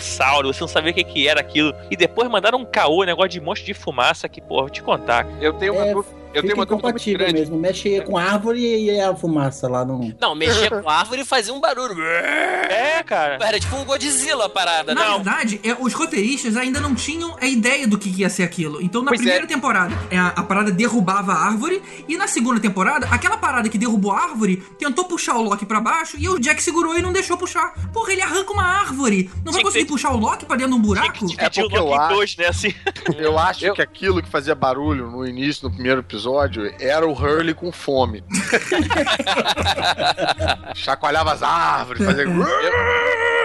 você 0.52 0.60
não 0.60 0.68
sabia 0.68 0.90
o 0.90 0.94
que, 0.94 1.04
que 1.04 1.28
era 1.28 1.40
aquilo, 1.40 1.74
e 1.90 1.96
depois 1.96 2.28
mandaram 2.30 2.58
um 2.60 2.64
caô, 2.64 3.02
um 3.02 3.06
negócio 3.06 3.30
de 3.30 3.40
monstro 3.40 3.66
de 3.66 3.74
fumaça, 3.74 4.28
que, 4.28 4.40
porra, 4.40 4.62
vou 4.62 4.70
te 4.70 4.82
contar. 4.82 5.26
Eu 5.40 5.52
tenho 5.54 5.74
uma, 5.74 5.86
É, 5.86 5.92
dú- 5.92 6.04
eu 6.34 6.42
tenho 6.42 6.54
uma 6.54 6.64
incompatível 6.64 7.18
grande. 7.18 7.34
mesmo. 7.34 7.58
Mexe 7.58 8.00
com 8.02 8.16
árvore 8.16 8.60
e 8.60 9.00
a 9.00 9.14
fumaça 9.14 9.68
lá 9.68 9.84
no. 9.84 10.14
Não, 10.20 10.34
mexia 10.34 10.68
com 10.82 10.88
árvore 10.88 11.22
e 11.22 11.24
fazia 11.24 11.52
um 11.52 11.60
barulho. 11.60 12.02
É, 12.02 13.02
cara. 13.04 13.38
Era 13.40 13.58
tipo 13.58 13.76
um 13.76 13.84
Godzilla 13.84 14.46
a 14.46 14.48
parada, 14.48 14.94
Na 14.94 15.04
não. 15.04 15.14
verdade, 15.16 15.60
é, 15.64 15.74
os 15.78 15.92
roteiristas 15.94 16.56
ainda 16.56 16.80
não 16.80 16.94
tinham 16.94 17.36
a 17.40 17.46
ideia 17.46 17.86
do 17.86 17.98
que, 17.98 18.08
ia 18.08 18.28
ser 18.28 18.42
aquilo. 18.42 18.80
Então, 18.82 19.02
na 19.02 19.08
Pois 19.10 19.20
primeira 19.20 19.44
é. 19.44 19.46
temporada, 19.46 19.94
é, 20.10 20.18
a, 20.18 20.28
a 20.28 20.42
parada 20.42 20.70
derrubava 20.70 21.32
a 21.32 21.46
árvore. 21.46 21.82
E 22.08 22.16
na 22.16 22.26
segunda 22.26 22.60
temporada, 22.60 23.06
aquela 23.10 23.36
parada 23.36 23.68
que 23.68 23.78
derrubou 23.78 24.12
a 24.12 24.22
árvore 24.22 24.56
tentou 24.78 25.04
puxar 25.04 25.36
o 25.36 25.42
Loki 25.42 25.64
pra 25.66 25.80
baixo. 25.80 26.16
E 26.18 26.28
o 26.28 26.38
Jack 26.38 26.62
segurou 26.62 26.96
e 26.98 27.02
não 27.02 27.12
deixou 27.12 27.36
puxar. 27.36 27.72
Porra, 27.92 28.12
ele 28.12 28.22
arranca 28.22 28.52
uma 28.52 28.64
árvore. 28.64 29.30
Não 29.44 29.52
vai 29.52 29.62
conseguir 29.62 29.84
ter- 29.84 29.90
puxar 29.90 30.10
o 30.12 30.16
Loki 30.16 30.44
pra 30.46 30.56
dentro 30.56 30.72
de 30.72 30.78
um 30.78 30.82
buraco? 30.82 31.24
O 31.24 31.28
porque 31.28 31.76
eu 31.76 31.84
Loki 31.84 31.94
em 31.94 31.98
acho- 31.98 32.14
dois, 32.14 32.36
né, 32.36 32.46
assim. 32.46 32.74
Eu 33.18 33.38
acho 33.38 33.64
Eu- 33.64 33.74
que 33.74 33.82
aquilo 33.82 34.22
que 34.22 34.28
fazia 34.28 34.54
barulho 34.54 35.10
no 35.10 35.26
início, 35.26 35.66
no 35.68 35.74
primeiro 35.74 36.00
episódio, 36.00 36.27
era 36.80 37.06
o 37.06 37.12
Hurley 37.12 37.54
com 37.54 37.72
fome. 37.72 38.22
Chacoalhava 40.74 41.32
as 41.32 41.42
árvores, 41.42 42.04
fazia. 42.04 42.24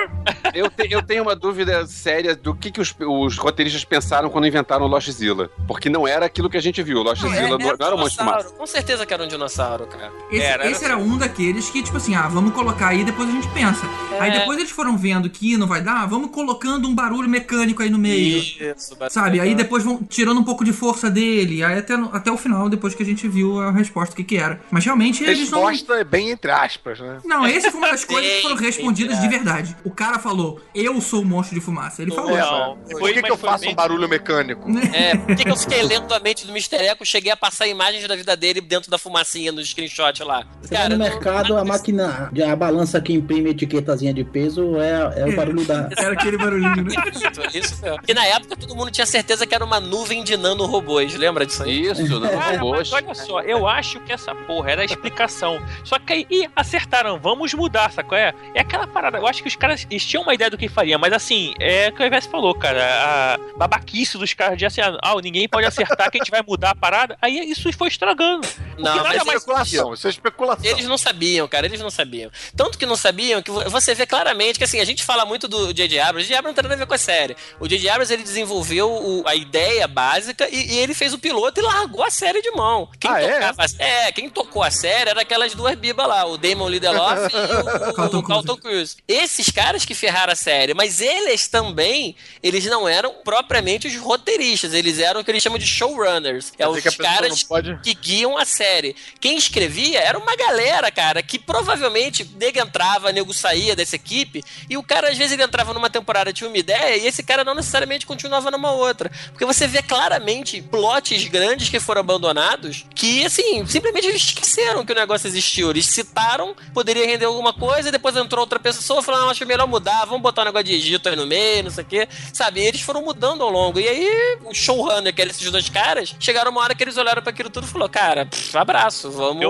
Eu, 0.54 0.70
te- 0.70 0.88
eu 0.92 1.02
tenho 1.02 1.24
uma 1.24 1.36
dúvida 1.36 1.86
séria 1.88 2.36
do 2.36 2.54
que, 2.54 2.72
que 2.72 2.82
os, 2.82 2.94
os 3.00 3.38
roteiristas 3.38 3.84
pensaram 3.84 4.30
quando 4.30 4.48
inventaram 4.48 4.86
o 4.86 4.88
Lost 4.88 5.10
Zilla. 5.12 5.50
Porque 5.68 5.90
não 5.90 6.08
era 6.08 6.26
aquilo 6.26 6.50
que 6.50 6.58
a 6.58 6.62
gente 6.62 6.82
viu. 6.84 7.00
O 7.00 7.04
Lost 7.04 7.22
Não, 7.22 7.30
Zilla 7.30 7.42
Era 7.44 7.56
um 7.56 7.58
não 7.78 7.86
era 7.88 7.96
um 7.96 8.00
monstro 8.00 8.26
fumaça. 8.26 8.50
Com 8.54 8.66
certeza 8.68 9.06
que 9.06 9.14
era 9.14 9.24
um 9.24 9.28
dinossauro, 9.28 9.86
cara. 9.88 10.12
Esse, 10.32 10.42
Era, 10.44 10.64
era 10.64 10.72
esse 10.72 10.86
era 10.86 10.98
um 10.98 11.18
daqueles 11.18 11.70
que, 11.70 11.82
tipo 11.84 11.98
assim, 11.98 12.16
ah, 12.16 12.28
vamos 12.28 12.54
colocar 12.54 12.90
aí, 12.90 13.04
depois 13.04 13.30
a 13.30 13.32
gente 13.32 13.48
pensa. 13.50 13.82
Aí 14.20 14.32
É. 14.32 14.40
depois 14.40 14.58
eles 14.60 14.72
foram 14.72 14.98
vendo 14.98 15.30
que 15.30 15.58
não 15.58 15.68
vai 15.68 15.82
dar, 15.82 16.06
vamos 16.08 16.32
colocando 16.32 16.88
um 16.88 16.94
barulho 16.96 17.30
mecânico 17.30 17.82
aí 17.82 17.90
no 17.90 17.98
meio. 17.98 18.38
Isso, 18.40 18.98
Sabe? 19.10 19.40
Aí 19.40 19.56
depois 19.56 19.84
vão 19.84 20.02
tirando 20.04 20.40
um 20.40 20.44
pouco 20.44 20.64
de 20.64 20.74
força 20.74 21.10
dele. 21.10 21.64
Aí 21.64 21.78
até, 21.80 21.94
até 22.12 22.32
o 22.32 22.38
final, 22.38 22.70
depois 22.70 22.94
que 22.96 23.04
a 23.04 23.06
gente 23.06 23.28
viu 23.28 23.60
a 23.60 23.72
resposta, 23.72 24.14
o 24.14 24.16
que 24.18 24.24
que 24.24 24.38
era. 24.38 24.60
Mas 24.72 24.86
realmente 24.86 25.24
eles 25.24 25.50
não... 25.50 25.66
Resposta 25.66 25.94
é 25.96 26.04
bem 26.04 26.30
entre 26.32 26.52
aspas, 26.52 27.00
né? 27.00 27.20
Não, 27.26 27.46
essa 27.46 27.72
foi 27.72 27.80
uma 27.80 27.92
das 27.92 28.04
coisas 28.06 28.32
que 28.32 28.42
foram 28.42 28.56
respondidas 28.56 29.16
sim, 29.16 29.22
de 29.22 29.28
é. 29.28 29.30
verdade. 29.30 29.76
O 29.84 29.92
cara 29.92 30.20
falou, 30.20 30.33
eu 30.74 31.00
sou 31.02 31.22
o 31.22 31.26
monstro 31.26 31.60
de 31.60 31.64
fumaça. 31.64 32.02
Ele 32.02 32.12
falou. 32.12 32.36
Não, 32.36 32.78
Por 33.00 33.12
que, 33.12 33.22
que 33.22 33.32
eu 33.32 33.38
faço 33.38 33.68
um 33.70 33.76
barulho 33.76 34.08
mecânico? 34.08 34.70
É, 34.94 35.16
por 35.16 35.36
que, 35.36 35.44
que 35.44 35.50
eu 35.50 35.56
fiquei 35.56 35.82
lendo 35.82 36.14
a 36.14 36.20
mente 36.20 36.46
do 36.46 36.52
Mr. 36.52 36.76
Echo? 36.76 37.06
Cheguei 37.06 37.32
a 37.32 37.38
passar 37.38 37.68
imagens 37.68 38.08
da 38.08 38.16
vida 38.16 38.36
dele 38.36 38.62
dentro 38.62 38.92
da 38.92 38.98
fumacinha 38.98 39.52
no 39.52 39.64
screenshot 39.64 40.24
lá. 40.24 40.46
Você 40.62 40.76
vai 40.76 40.90
no 40.90 40.98
não- 40.98 41.06
mercado, 41.06 41.58
a 41.58 41.64
máquina, 41.66 42.32
a 42.52 42.56
balança 42.56 43.02
que 43.02 43.14
imprime 43.14 43.50
etiquetazinha 43.52 44.14
de 44.14 44.24
peso 44.24 44.80
é, 44.80 45.22
é 45.22 45.26
o 45.26 45.36
barulho 45.36 45.66
da. 45.66 45.90
Era 45.98 46.14
aquele 46.14 46.38
barulhinho, 46.38 46.84
né? 46.84 46.94
Isso, 47.14 47.58
isso 47.58 47.82
mesmo. 47.82 48.00
E 48.08 48.14
na 48.14 48.26
época 48.26 48.56
todo 48.56 48.76
mundo 48.76 48.92
tinha 48.92 49.06
certeza 49.06 49.46
que 49.48 49.56
era 49.56 49.64
uma 49.64 49.80
nuvem 49.80 50.24
de 50.24 50.36
nanorobôs. 50.38 51.16
Lembra 51.16 51.46
disso 51.46 51.64
aí? 51.64 51.82
Isso, 51.90 52.20
não 52.20 52.30
Cara, 52.30 52.64
olha 52.64 53.14
só, 53.14 53.42
eu 53.42 53.68
acho 53.68 54.00
que 54.02 54.12
essa 54.12 54.34
porra 54.36 54.72
era 54.72 54.82
a 54.82 54.86
explicação. 54.86 55.64
Só 55.84 55.98
que 56.00 56.14
aí, 56.14 56.50
acertaram, 56.56 57.20
vamos 57.20 57.54
mudar, 57.54 57.92
sacou? 57.92 58.18
É, 58.18 58.34
é 58.54 58.62
aquela 58.62 58.88
parada, 58.88 59.18
eu 59.18 59.28
acho 59.28 59.42
que 59.42 59.48
os 59.48 59.56
caras 59.56 59.86
eles 59.90 60.06
tinham 60.06 60.23
uma 60.24 60.34
ideia 60.34 60.50
do 60.50 60.58
que 60.58 60.68
faria, 60.68 60.98
mas 60.98 61.14
assim, 61.14 61.54
é 61.60 61.90
o 61.90 61.94
que 61.94 62.02
o 62.02 62.06
Ivete 62.06 62.28
falou, 62.28 62.54
cara. 62.56 62.84
A 62.84 63.58
babaquice 63.58 64.18
dos 64.18 64.34
caras 64.34 64.58
de 64.58 64.66
assim, 64.66 64.82
ah, 64.82 65.16
ninguém 65.22 65.48
pode 65.48 65.66
acertar 65.68 66.10
que 66.10 66.18
a 66.18 66.22
gente 66.24 66.32
vai 66.32 66.42
mudar 66.42 66.72
a 66.72 66.76
parada. 66.76 67.18
Aí 67.22 67.50
isso 67.52 67.72
foi 67.74 67.88
estragando. 67.88 68.48
Não, 68.78 68.96
Isso 68.96 69.04
mas 69.04 69.14
é 69.16 69.18
especulação, 69.36 69.94
isso 69.94 70.08
é 70.08 70.10
especulação. 70.10 70.66
Eles 70.66 70.88
não 70.88 70.98
sabiam, 70.98 71.48
cara, 71.48 71.66
eles 71.68 71.80
não 71.80 71.92
sabiam. 71.92 72.32
Tanto 72.56 72.78
que 72.78 72.86
não 72.86 72.96
sabiam 72.96 73.42
que 73.42 73.52
vo- 73.52 73.70
você 73.70 73.94
vê 73.94 74.06
claramente 74.06 74.58
que 74.58 74.64
assim, 74.66 74.80
a 74.80 74.86
gente 74.86 75.04
fala 75.04 75.26
muito 75.26 75.48
do 75.48 75.72
J.J. 75.74 76.00
Abrams, 76.00 76.26
o 76.26 76.28
J.J. 76.28 76.38
Abrams 76.40 76.48
não 76.48 76.54
tem 76.56 76.64
nada 76.64 76.74
a 76.76 76.78
ver 76.78 76.88
com 76.88 76.94
a 76.94 76.98
série. 76.98 77.36
O 77.60 77.68
J.J. 77.68 77.90
Abrams 77.90 78.12
ele 78.14 78.24
desenvolveu 78.24 78.90
o- 78.92 79.24
a 79.28 79.36
ideia 79.36 79.88
básica 79.88 80.48
e, 80.52 80.74
e 80.74 80.80
ele 80.80 80.94
fez 80.94 81.14
o 81.14 81.20
piloto 81.20 81.60
e 81.60 81.64
largou 81.64 82.04
a 82.04 82.10
série 82.10 82.42
de 82.42 82.50
mão. 82.52 82.90
Quem 83.00 83.12
Ah, 83.12 83.22
é? 83.22 83.34
tocava 83.34 83.66
é? 83.80 84.12
quem 84.12 84.30
tocou 84.30 84.64
a 84.64 84.72
série 84.72 85.10
era 85.12 85.22
aquelas 85.22 85.54
duas 85.54 85.76
bibas 85.76 86.08
lá, 86.08 86.26
o 86.26 86.38
Damon 86.38 86.70
Lindelof 86.70 87.32
e 87.32 87.36
o, 87.36 87.90
o, 87.90 87.94
Carlton 87.94 88.18
o 88.20 88.24
Carlton 88.24 88.58
Cruz. 88.58 88.98
Esses 89.08 89.50
caras 89.52 89.86
que 89.86 89.94
ferraram 89.94 90.13
a 90.30 90.36
série, 90.36 90.74
mas 90.74 91.02
eles 91.02 91.48
também, 91.48 92.16
eles 92.42 92.66
não 92.66 92.88
eram 92.88 93.14
propriamente 93.24 93.88
os 93.88 93.96
roteiristas, 93.98 94.74
eles 94.74 95.00
eram 95.00 95.22
o 95.22 95.24
que 95.24 95.32
eles 95.32 95.42
chamam 95.44 95.58
de 95.60 95.66
showrunners. 95.68 96.54
É 96.58 96.68
os 96.68 96.78
caras 96.96 97.44
pode- 97.44 97.80
que 97.82 97.94
guiam 97.94 98.38
a 98.38 98.46
série. 98.46 98.96
Quem 99.20 99.38
escrevia 99.38 100.00
era 100.00 100.18
uma 100.18 100.36
galera, 100.36 100.92
cara, 100.92 101.22
que 101.24 101.38
provavelmente 101.40 102.24
nego 102.40 102.60
entrava, 102.60 103.12
nego 103.12 103.34
saía 103.34 103.76
dessa 103.76 103.96
equipe, 103.96 104.44
e 104.70 104.78
o 104.78 104.84
cara 104.84 105.10
às 105.10 105.18
vezes 105.18 105.34
ele 105.34 105.44
entrava 105.44 105.74
numa 105.74 105.90
temporada, 105.90 106.32
tinha 106.34 106.48
uma 106.48 106.58
ideia, 106.58 106.98
e 106.98 107.08
esse 107.08 107.24
cara 107.24 107.44
não 107.44 107.56
necessariamente 107.56 108.06
continuava 108.06 108.52
numa 108.52 108.72
outra. 108.72 109.12
Porque 109.30 109.46
você 109.46 109.68
vê 109.68 109.82
claramente 109.82 110.62
plots 110.62 111.24
grandes 111.28 111.70
que 111.70 111.80
foram 111.80 112.02
abandonados, 112.02 112.86
que 112.94 113.26
assim, 113.26 113.66
simplesmente 113.66 114.08
eles 114.08 114.22
esqueceram 114.24 114.86
que 114.86 114.92
o 114.92 114.96
negócio 114.96 115.28
existiu. 115.28 115.70
Eles 115.72 115.86
citaram, 115.86 116.56
poderia 116.74 117.06
render 117.06 117.26
alguma 117.26 117.54
coisa, 117.54 117.90
e 117.90 117.92
depois 117.92 118.16
entrou 118.16 118.42
outra 118.42 118.60
pessoa 118.60 119.02
falando, 119.02 119.22
não, 119.24 119.30
acho 119.30 119.46
melhor 119.46 119.68
mudar, 119.68 120.03
vamos 120.06 120.22
botar 120.22 120.42
um 120.42 120.46
negócio 120.46 120.66
de 120.66 120.74
Egito 120.74 121.08
aí 121.10 121.16
no 121.16 121.26
meio, 121.26 121.64
não 121.64 121.72
sei 121.72 121.84
o 121.84 121.88
quê. 121.88 122.08
Sabe, 122.34 122.62
e 122.62 122.66
eles 122.66 122.82
foram 122.82 123.02
mudando 123.04 123.44
ao 123.44 123.50
longo. 123.50 123.80
E 123.80 123.88
aí, 123.88 124.38
o 124.44 124.54
showrunner, 124.54 125.14
que 125.14 125.22
eram 125.22 125.32
esses 125.32 125.50
dois 125.52 125.70
caras, 125.70 126.16
chegaram 126.20 126.52
uma 126.52 126.62
hora 126.62 126.76
que 126.76 126.84
eles 126.84 126.98
olharam 126.98 127.22
pra 127.22 127.32
aquilo 127.32 127.50
tudo 127.50 127.66
e 127.66 127.70
falaram, 127.70 127.92
cara, 127.92 128.26
pff, 128.26 128.58
abraço, 128.58 129.12
vamos, 129.12 129.44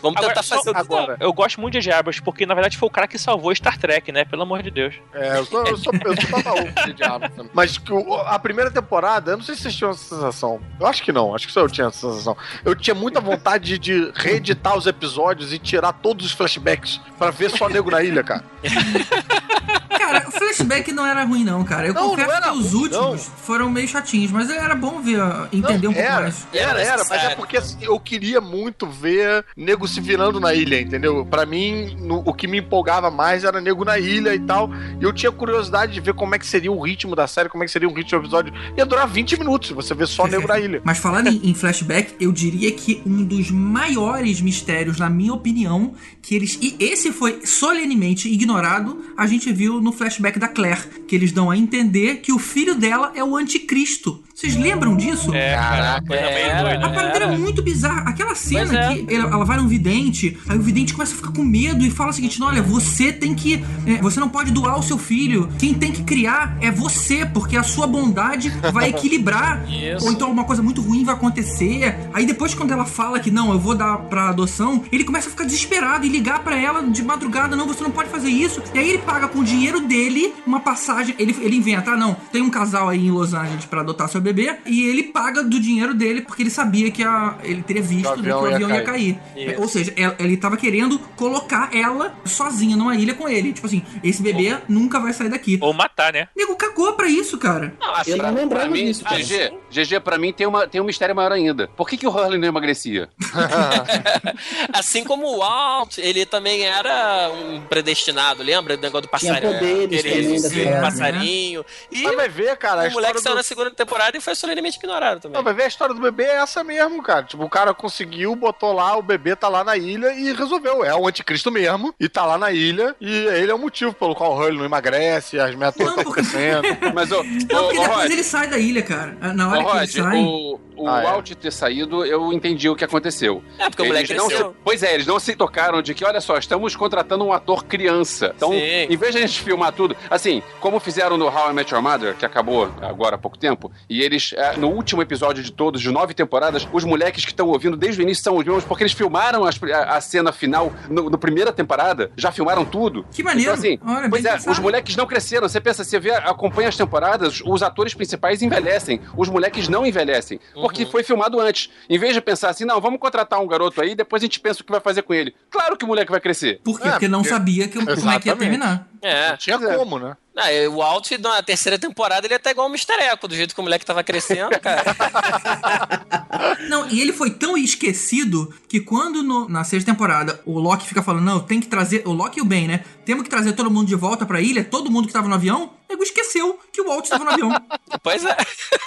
vamos 0.00 0.20
tentar 0.20 0.20
Agora, 0.20 0.42
só- 0.42 0.56
fazer 0.56 0.70
o 0.70 0.74
que 0.74 0.80
agora. 0.80 1.16
Eu 1.20 1.32
gosto 1.32 1.60
muito 1.60 1.78
de. 1.80 1.88
Abrams, 1.90 2.20
porque 2.22 2.44
na 2.46 2.54
verdade 2.54 2.76
foi 2.76 2.86
o 2.86 2.90
cara 2.92 3.08
que 3.08 3.18
salvou 3.18 3.54
Star 3.54 3.78
Trek, 3.78 4.12
né? 4.12 4.24
Pelo 4.24 4.42
amor 4.42 4.62
de 4.62 4.70
Deus. 4.70 4.94
É, 5.12 5.38
eu 5.38 5.44
sou, 5.46 5.64
eu 5.66 5.76
sou, 5.76 5.92
eu 5.94 6.14
sou 6.20 6.92
de 6.94 6.94
também. 7.34 7.50
Mas 7.52 7.78
que 7.78 7.92
o- 7.92 8.14
a 8.14 8.38
primeira 8.38 8.70
temporada, 8.70 9.32
eu 9.32 9.36
não 9.38 9.44
sei 9.44 9.54
se 9.54 9.62
vocês 9.62 9.74
tinham 9.74 9.90
essa 9.90 10.14
sensação. 10.16 10.60
Eu 10.78 10.86
acho 10.86 11.02
que 11.02 11.10
não, 11.12 11.34
acho 11.34 11.46
que 11.46 11.52
só 11.52 11.60
eu 11.60 11.68
tinha 11.68 11.86
essa 11.88 12.08
sensação. 12.10 12.36
Eu 12.64 12.74
tinha 12.76 12.94
muita 12.94 13.20
vontade 13.20 13.78
de, 13.78 13.78
de 13.78 14.12
reeditar 14.14 14.76
os 14.76 14.86
episódios 14.86 15.52
e 15.52 15.58
tirar 15.58 15.92
todos 15.94 16.26
os 16.26 16.32
flashbacks 16.32 17.00
pra 17.18 17.30
ver 17.30 17.50
só 17.50 17.68
nego 17.68 17.90
na 17.90 18.02
ilha, 18.02 18.22
cara. 18.22 18.44
Cara, 19.88 20.24
o 20.28 20.30
flashback 20.30 20.92
não 20.92 21.06
era 21.06 21.24
ruim, 21.24 21.44
não, 21.44 21.64
cara. 21.64 21.86
Eu 21.88 21.94
Não, 21.94 22.10
confesso 22.10 22.28
não 22.28 22.34
era 22.36 22.50
que 22.52 22.58
os 22.58 22.72
ruim, 22.72 22.82
últimos 22.82 23.30
foram 23.42 23.70
meio 23.70 23.88
chatinhos, 23.88 24.30
mas 24.30 24.50
era 24.50 24.74
bom 24.74 25.00
ver, 25.00 25.20
entender 25.52 25.88
um 25.88 25.92
pouco 25.92 26.08
era, 26.08 26.20
mais. 26.22 26.46
Era, 26.52 26.80
era, 26.80 27.04
mas 27.08 27.22
é 27.24 27.34
porque 27.34 27.56
assim, 27.56 27.78
eu 27.80 27.98
queria 27.98 28.40
muito 28.40 28.86
ver 28.86 29.44
nego 29.56 29.86
se 29.88 30.00
virando 30.00 30.38
na 30.40 30.52
ilha, 30.54 30.80
entendeu? 30.80 31.24
Pra 31.26 31.46
mim, 31.46 31.96
no- 32.00 32.22
o 32.24 32.32
que 32.34 32.46
me 32.46 32.58
empolgava 32.58 33.10
mais 33.10 33.44
era 33.44 33.60
nego 33.60 33.84
na 33.84 33.98
ilha 33.98 34.34
e 34.34 34.40
tal. 34.40 34.70
E 35.00 35.04
eu 35.04 35.12
tinha 35.12 35.32
curiosidade 35.32 35.92
de 35.92 36.00
ver 36.00 36.14
como 36.14 36.34
é 36.34 36.38
que 36.38 36.46
seria 36.46 36.70
o 36.72 36.80
ritmo 36.80 37.14
da 37.16 37.26
série, 37.26 37.48
como 37.48 37.62
é 37.62 37.66
que 37.66 37.72
seria 37.72 37.88
o 37.88 37.92
ritmo 37.92 38.18
do 38.18 38.24
episódio. 38.24 38.52
Ia 38.76 38.84
durar 38.86 39.06
20 39.08 39.38
minutos, 39.38 39.70
você 39.70 39.94
vê 39.94 40.06
só 40.06 40.26
nego 40.26 40.46
na 40.46 40.58
ilha. 40.60 40.80
Mas 40.84 40.98
falando 40.98 41.28
em, 41.28 41.40
em 41.50 41.54
flashback, 41.54 42.14
eu 42.20 42.30
diria 42.32 42.70
que 42.72 43.02
um 43.06 43.24
dos 43.24 43.50
maiores 43.50 44.40
mistérios, 44.40 44.98
na 44.98 45.08
minha 45.08 45.32
opinião, 45.32 45.94
que 46.22 46.34
eles. 46.34 46.58
E 46.60 46.76
esse 46.78 47.12
foi 47.12 47.44
solenemente 47.46 48.28
ignorado, 48.28 49.12
a 49.16 49.26
gente 49.26 49.52
viu 49.52 49.77
no 49.80 49.92
flashback 49.92 50.38
da 50.38 50.48
Claire. 50.48 50.88
Que 51.06 51.14
eles 51.14 51.32
dão 51.32 51.50
a 51.50 51.56
entender 51.56 52.16
que 52.16 52.32
o 52.32 52.38
filho 52.38 52.74
dela 52.74 53.12
é 53.14 53.22
o 53.22 53.36
anticristo. 53.36 54.22
Vocês 54.38 54.54
lembram 54.54 54.96
disso? 54.96 55.34
É, 55.34 55.56
cara, 55.56 56.00
coisa 56.00 56.22
meio 56.22 56.62
doida. 56.62 56.86
A 56.86 56.90
parada 56.90 57.16
era 57.16 57.26
muito 57.36 57.60
bizarra. 57.60 58.08
Aquela 58.08 58.36
cena 58.36 58.92
é. 58.92 58.94
que 58.94 59.12
ela, 59.12 59.24
ela 59.32 59.44
vai 59.44 59.56
num 59.56 59.66
vidente, 59.66 60.38
aí 60.48 60.56
o 60.56 60.62
vidente 60.62 60.94
começa 60.94 61.12
a 61.12 61.16
ficar 61.16 61.32
com 61.32 61.42
medo 61.42 61.84
e 61.84 61.90
fala 61.90 62.10
o 62.10 62.12
seguinte: 62.12 62.40
olha, 62.40 62.62
você 62.62 63.12
tem 63.12 63.34
que. 63.34 63.64
é, 63.84 63.96
você 64.00 64.20
não 64.20 64.28
pode 64.28 64.52
doar 64.52 64.78
o 64.78 64.82
seu 64.82 64.96
filho. 64.96 65.48
Quem 65.58 65.74
tem 65.74 65.90
que 65.90 66.04
criar 66.04 66.56
é 66.60 66.70
você, 66.70 67.26
porque 67.26 67.56
a 67.56 67.64
sua 67.64 67.88
bondade 67.88 68.50
vai 68.72 68.90
equilibrar. 68.94 69.68
Isso. 69.68 70.06
Ou 70.06 70.12
então 70.12 70.28
alguma 70.28 70.44
coisa 70.44 70.62
muito 70.62 70.80
ruim 70.82 71.02
vai 71.02 71.16
acontecer. 71.16 71.96
Aí 72.14 72.24
depois, 72.24 72.54
quando 72.54 72.70
ela 72.70 72.84
fala 72.84 73.18
que 73.18 73.32
não, 73.32 73.50
eu 73.50 73.58
vou 73.58 73.74
dar 73.74 73.98
pra 74.02 74.28
adoção, 74.28 74.84
ele 74.92 75.02
começa 75.02 75.26
a 75.26 75.30
ficar 75.32 75.46
desesperado 75.46 76.06
e 76.06 76.08
ligar 76.08 76.44
pra 76.44 76.56
ela 76.56 76.80
de 76.82 77.02
madrugada: 77.02 77.56
não, 77.56 77.66
você 77.66 77.82
não 77.82 77.90
pode 77.90 78.08
fazer 78.08 78.28
isso. 78.28 78.62
E 78.72 78.78
aí 78.78 78.88
ele 78.90 78.98
paga 78.98 79.26
com 79.26 79.40
o 79.40 79.44
dinheiro 79.44 79.80
dele 79.80 80.32
uma 80.46 80.60
passagem. 80.60 81.16
Ele, 81.18 81.36
ele 81.40 81.56
inventa: 81.56 81.90
ah, 81.90 81.96
não, 81.96 82.16
tem 82.30 82.40
um 82.40 82.50
casal 82.50 82.88
aí 82.88 83.04
em 83.04 83.10
Los 83.10 83.34
Angeles 83.34 83.64
pra 83.64 83.80
adotar 83.80 84.08
seu 84.08 84.27
bebê. 84.32 84.56
E 84.66 84.88
ele 84.88 85.04
paga 85.04 85.42
do 85.42 85.58
dinheiro 85.60 85.94
dele 85.94 86.22
porque 86.22 86.42
ele 86.42 86.50
sabia 86.50 86.90
que 86.90 87.02
a, 87.02 87.36
ele 87.42 87.62
teria 87.62 87.82
visto 87.82 88.12
Que 88.14 88.20
o 88.20 88.22
né, 88.22 88.28
que 88.28 88.30
avião 88.32 88.42
o 88.42 88.48
ia 88.48 88.54
avião 88.56 88.70
ia 88.70 88.82
cair. 88.84 89.14
cair. 89.34 89.54
É, 89.54 89.58
Ou 89.58 89.68
seja, 89.68 89.92
ela- 89.96 90.16
ele 90.18 90.36
tava 90.36 90.56
querendo 90.56 90.98
colocar 91.16 91.70
ela 91.74 92.14
sozinha 92.24 92.76
numa 92.76 92.94
ilha 92.96 93.14
com 93.14 93.28
ele. 93.28 93.52
Tipo 93.52 93.66
assim, 93.66 93.82
esse 94.02 94.22
bebê 94.22 94.56
nunca 94.68 94.98
vai 95.00 95.12
sair 95.12 95.28
daqui. 95.28 95.58
Ou 95.60 95.72
matar, 95.72 96.12
né? 96.12 96.28
Nego 96.36 96.56
cagou 96.56 96.92
pra 96.94 97.08
isso, 97.08 97.38
cara. 97.38 97.74
Não, 97.80 97.94
assim, 97.94 98.10
Eu 98.12 98.16
não 98.18 98.24
Pra 98.32 98.40
lembrava 98.42 98.70
mim, 98.70 98.84
disso, 98.86 99.04
cara. 99.04 99.16
GG, 99.16 99.52
GG, 99.70 100.00
pra 100.00 100.18
mim 100.18 100.32
tem, 100.32 100.46
uma, 100.46 100.66
tem 100.66 100.80
um 100.80 100.84
mistério 100.84 101.14
maior 101.14 101.32
ainda. 101.32 101.68
Por 101.76 101.88
que, 101.88 101.96
que 101.96 102.06
o 102.06 102.10
Hurley 102.10 102.38
não 102.38 102.48
emagrecia? 102.48 103.08
assim 104.72 105.04
como 105.04 105.26
o 105.26 105.38
Walt, 105.38 105.98
ele 105.98 106.24
também 106.26 106.64
era 106.64 107.30
um 107.30 107.60
predestinado, 107.62 108.42
lembra? 108.42 108.76
do 108.76 108.82
negócio 108.82 109.08
do 109.08 109.18
Tinha 109.18 109.32
passarinho. 109.34 109.52
poderes 109.58 110.04
Ele 110.04 110.40
também 110.40 110.62
época, 110.68 110.80
passarinho. 110.80 111.64
E 111.90 112.02
Mas 112.02 112.16
vai 112.16 112.28
ver, 112.28 112.56
cara, 112.56 112.88
o 112.88 112.92
moleque 112.92 113.20
saiu 113.20 113.34
do... 113.34 113.38
na 113.38 113.42
segunda 113.42 113.70
temporada 113.70 114.16
e 114.18 114.22
foi 114.22 114.34
solenemente 114.34 114.78
ignorado 114.78 115.20
também. 115.20 115.36
Não, 115.36 115.42
vai 115.42 115.54
ver 115.54 115.64
a 115.64 115.68
história 115.68 115.94
do 115.94 116.00
bebê 116.00 116.24
é 116.24 116.36
essa 116.36 116.62
mesmo, 116.64 117.02
cara. 117.02 117.22
Tipo, 117.24 117.44
o 117.44 117.48
cara 117.50 117.72
conseguiu, 117.74 118.34
botou 118.36 118.72
lá, 118.72 118.96
o 118.96 119.02
bebê 119.02 119.34
tá 119.36 119.48
lá 119.48 119.64
na 119.64 119.76
ilha 119.76 120.12
e 120.12 120.32
resolveu. 120.32 120.84
É 120.84 120.94
o 120.94 121.06
anticristo 121.06 121.50
mesmo, 121.50 121.94
e 121.98 122.08
tá 122.08 122.24
lá 122.24 122.36
na 122.38 122.50
ilha, 122.52 122.94
e 123.00 123.10
ele 123.28 123.50
é 123.50 123.54
o 123.54 123.58
motivo 123.58 123.92
pelo 123.92 124.14
qual 124.14 124.32
o 124.32 124.36
Hurley 124.38 124.58
não 124.58 124.64
emagrece, 124.64 125.38
as 125.38 125.54
metas 125.54 125.78
Não, 125.78 125.88
estão 125.88 126.04
porque- 126.04 126.20
crescendo. 126.22 126.62
Mas, 126.94 127.08
Não, 127.10 127.18
porque 127.24 127.44
depois 127.46 127.88
Rod, 127.88 128.10
ele 128.10 128.24
sai 128.24 128.48
da 128.48 128.58
ilha, 128.58 128.82
cara. 128.82 129.16
Na 129.34 129.48
ô, 129.48 129.50
hora 129.50 129.86
que 129.86 129.98
ele 129.98 130.02
Rod, 130.02 130.12
sai. 130.12 130.22
o, 130.24 130.60
o 130.76 130.88
Ah, 130.88 131.00
é. 131.00 131.04
Walt 131.04 131.32
ter 131.34 131.52
saído, 131.52 132.04
eu 132.04 132.32
entendi 132.32 132.68
o 132.68 132.76
que 132.76 132.84
aconteceu. 132.84 133.42
É, 133.58 133.68
porque 133.68 133.82
o 133.82 133.86
moleque 133.86 134.14
não 134.14 134.28
se, 134.30 134.44
Pois 134.64 134.82
é, 134.82 134.94
eles 134.94 135.06
não 135.06 135.18
se 135.18 135.34
tocaram 135.34 135.80
de 135.82 135.94
que, 135.94 136.04
olha 136.04 136.20
só, 136.20 136.36
estamos 136.38 136.74
contratando 136.76 137.24
um 137.24 137.32
ator 137.32 137.64
criança. 137.64 138.32
Então, 138.36 138.50
Sim. 138.50 138.58
em 138.58 138.96
vez 138.96 139.12
de 139.12 139.18
a 139.18 139.26
gente 139.26 139.40
filmar 139.42 139.72
tudo, 139.72 139.96
assim, 140.10 140.42
como 140.60 140.78
fizeram 140.80 141.16
no 141.16 141.26
How 141.26 141.50
I 141.50 141.52
Met 141.54 141.72
Your 141.72 141.82
Mother, 141.82 142.14
que 142.14 142.24
acabou 142.24 142.70
agora 142.82 143.16
há 143.16 143.18
pouco 143.18 143.36
tempo, 143.38 143.70
e 143.88 144.00
eles, 144.08 144.32
é, 144.36 144.56
no 144.56 144.68
último 144.68 145.00
episódio 145.02 145.42
de 145.42 145.52
todos, 145.52 145.80
de 145.80 145.90
nove 145.90 146.14
temporadas, 146.14 146.66
os 146.72 146.84
moleques 146.84 147.24
que 147.24 147.30
estão 147.30 147.46
ouvindo 147.48 147.76
desde 147.76 148.00
o 148.00 148.02
início 148.02 148.24
são 148.24 148.36
os 148.36 148.44
mesmos, 148.44 148.64
porque 148.64 148.82
eles 148.82 148.92
filmaram 148.92 149.44
as- 149.44 149.60
a, 149.62 149.96
a 149.96 150.00
cena 150.00 150.32
final 150.32 150.72
no, 150.88 151.08
no 151.10 151.18
primeira 151.18 151.52
temporada, 151.52 152.10
já 152.16 152.32
filmaram 152.32 152.64
tudo. 152.64 153.04
Que 153.12 153.22
maneiro. 153.22 153.52
Então, 153.52 153.54
assim, 153.54 153.78
Olha, 153.86 154.08
pois 154.10 154.24
é, 154.24 154.32
pensado. 154.32 154.50
os 154.52 154.58
moleques 154.58 154.96
não 154.96 155.06
cresceram. 155.06 155.48
Você 155.48 155.60
pensa, 155.60 155.84
você 155.84 155.98
vê, 156.00 156.10
acompanha 156.12 156.68
as 156.68 156.76
temporadas, 156.76 157.40
os 157.44 157.62
atores 157.62 157.94
principais 157.94 158.42
envelhecem, 158.42 159.00
os 159.16 159.28
moleques 159.28 159.68
não 159.68 159.86
envelhecem, 159.86 160.40
porque 160.54 160.86
foi 160.86 161.02
filmado 161.02 161.38
antes. 161.40 161.70
Em 161.88 161.98
vez 161.98 162.14
de 162.14 162.20
pensar 162.20 162.50
assim, 162.50 162.64
não, 162.64 162.80
vamos 162.80 162.98
contratar 162.98 163.40
um 163.40 163.46
garoto 163.46 163.80
aí, 163.80 163.94
depois 163.94 164.22
a 164.22 164.26
gente 164.26 164.40
pensa 164.40 164.62
o 164.62 164.64
que 164.64 164.72
vai 164.72 164.80
fazer 164.80 165.02
com 165.02 165.12
ele. 165.14 165.34
Claro 165.50 165.76
que 165.76 165.84
o 165.84 165.88
moleque 165.88 166.10
vai 166.10 166.20
crescer. 166.20 166.60
Por 166.64 166.80
quê? 166.80 166.88
É, 166.88 166.90
porque 166.92 167.08
não 167.08 167.20
porque- 167.20 167.34
sabia 167.34 167.68
que, 167.68 167.78
como 167.78 168.10
é 168.10 168.18
que 168.18 168.28
ia 168.28 168.36
terminar. 168.36 168.86
É. 169.02 169.30
Não 169.30 169.36
tinha 169.36 169.56
é. 169.56 169.76
como, 169.76 169.98
né? 169.98 170.16
Ah, 170.40 170.68
o 170.70 170.76
Walt, 170.76 171.10
na 171.20 171.42
terceira 171.42 171.78
temporada, 171.78 172.26
ele 172.26 172.34
é 172.34 172.36
até 172.36 172.50
igual 172.50 172.66
o 172.68 172.70
Mr. 172.70 172.92
Echo, 173.00 173.26
do 173.26 173.34
jeito 173.34 173.54
que 173.54 173.60
o 173.60 173.64
moleque 173.64 173.84
tava 173.84 174.02
crescendo, 174.04 174.58
cara. 174.60 174.84
Não, 176.68 176.88
e 176.88 177.00
ele 177.00 177.12
foi 177.12 177.30
tão 177.30 177.56
esquecido 177.56 178.52
que 178.68 178.80
quando 178.80 179.22
no- 179.22 179.48
na 179.48 179.64
sexta 179.64 179.90
temporada 179.92 180.40
o 180.44 180.58
Loki 180.58 180.86
fica 180.86 181.02
falando, 181.02 181.24
não, 181.24 181.40
tem 181.40 181.60
que 181.60 181.66
trazer. 181.66 182.02
O 182.06 182.12
Loki 182.12 182.38
e 182.38 182.42
o 182.42 182.44
Ben, 182.44 182.66
né? 182.68 182.84
Temos 183.04 183.22
que 183.24 183.30
trazer 183.30 183.52
todo 183.54 183.70
mundo 183.70 183.86
de 183.88 183.94
volta 183.94 184.24
pra 184.26 184.40
ilha, 184.40 184.62
todo 184.64 184.90
mundo 184.90 185.06
que 185.06 185.12
tava 185.12 185.28
no 185.28 185.34
avião, 185.34 185.70
nego 185.88 186.02
esqueceu 186.02 186.58
que 186.72 186.80
o 186.80 186.86
Walt 186.86 187.08
tava 187.08 187.24
no 187.24 187.30
avião. 187.30 187.50
pois 188.02 188.24
é. 188.24 188.36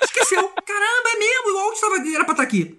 Esqueceu. 0.03 0.47
Caramba, 0.65 1.09
é 1.13 1.17
mesmo, 1.17 1.49
o 1.49 1.55
Walt 1.55 1.79
tava, 1.79 1.95
era 1.97 2.23
pra 2.23 2.33
estar 2.33 2.43
aqui. 2.43 2.77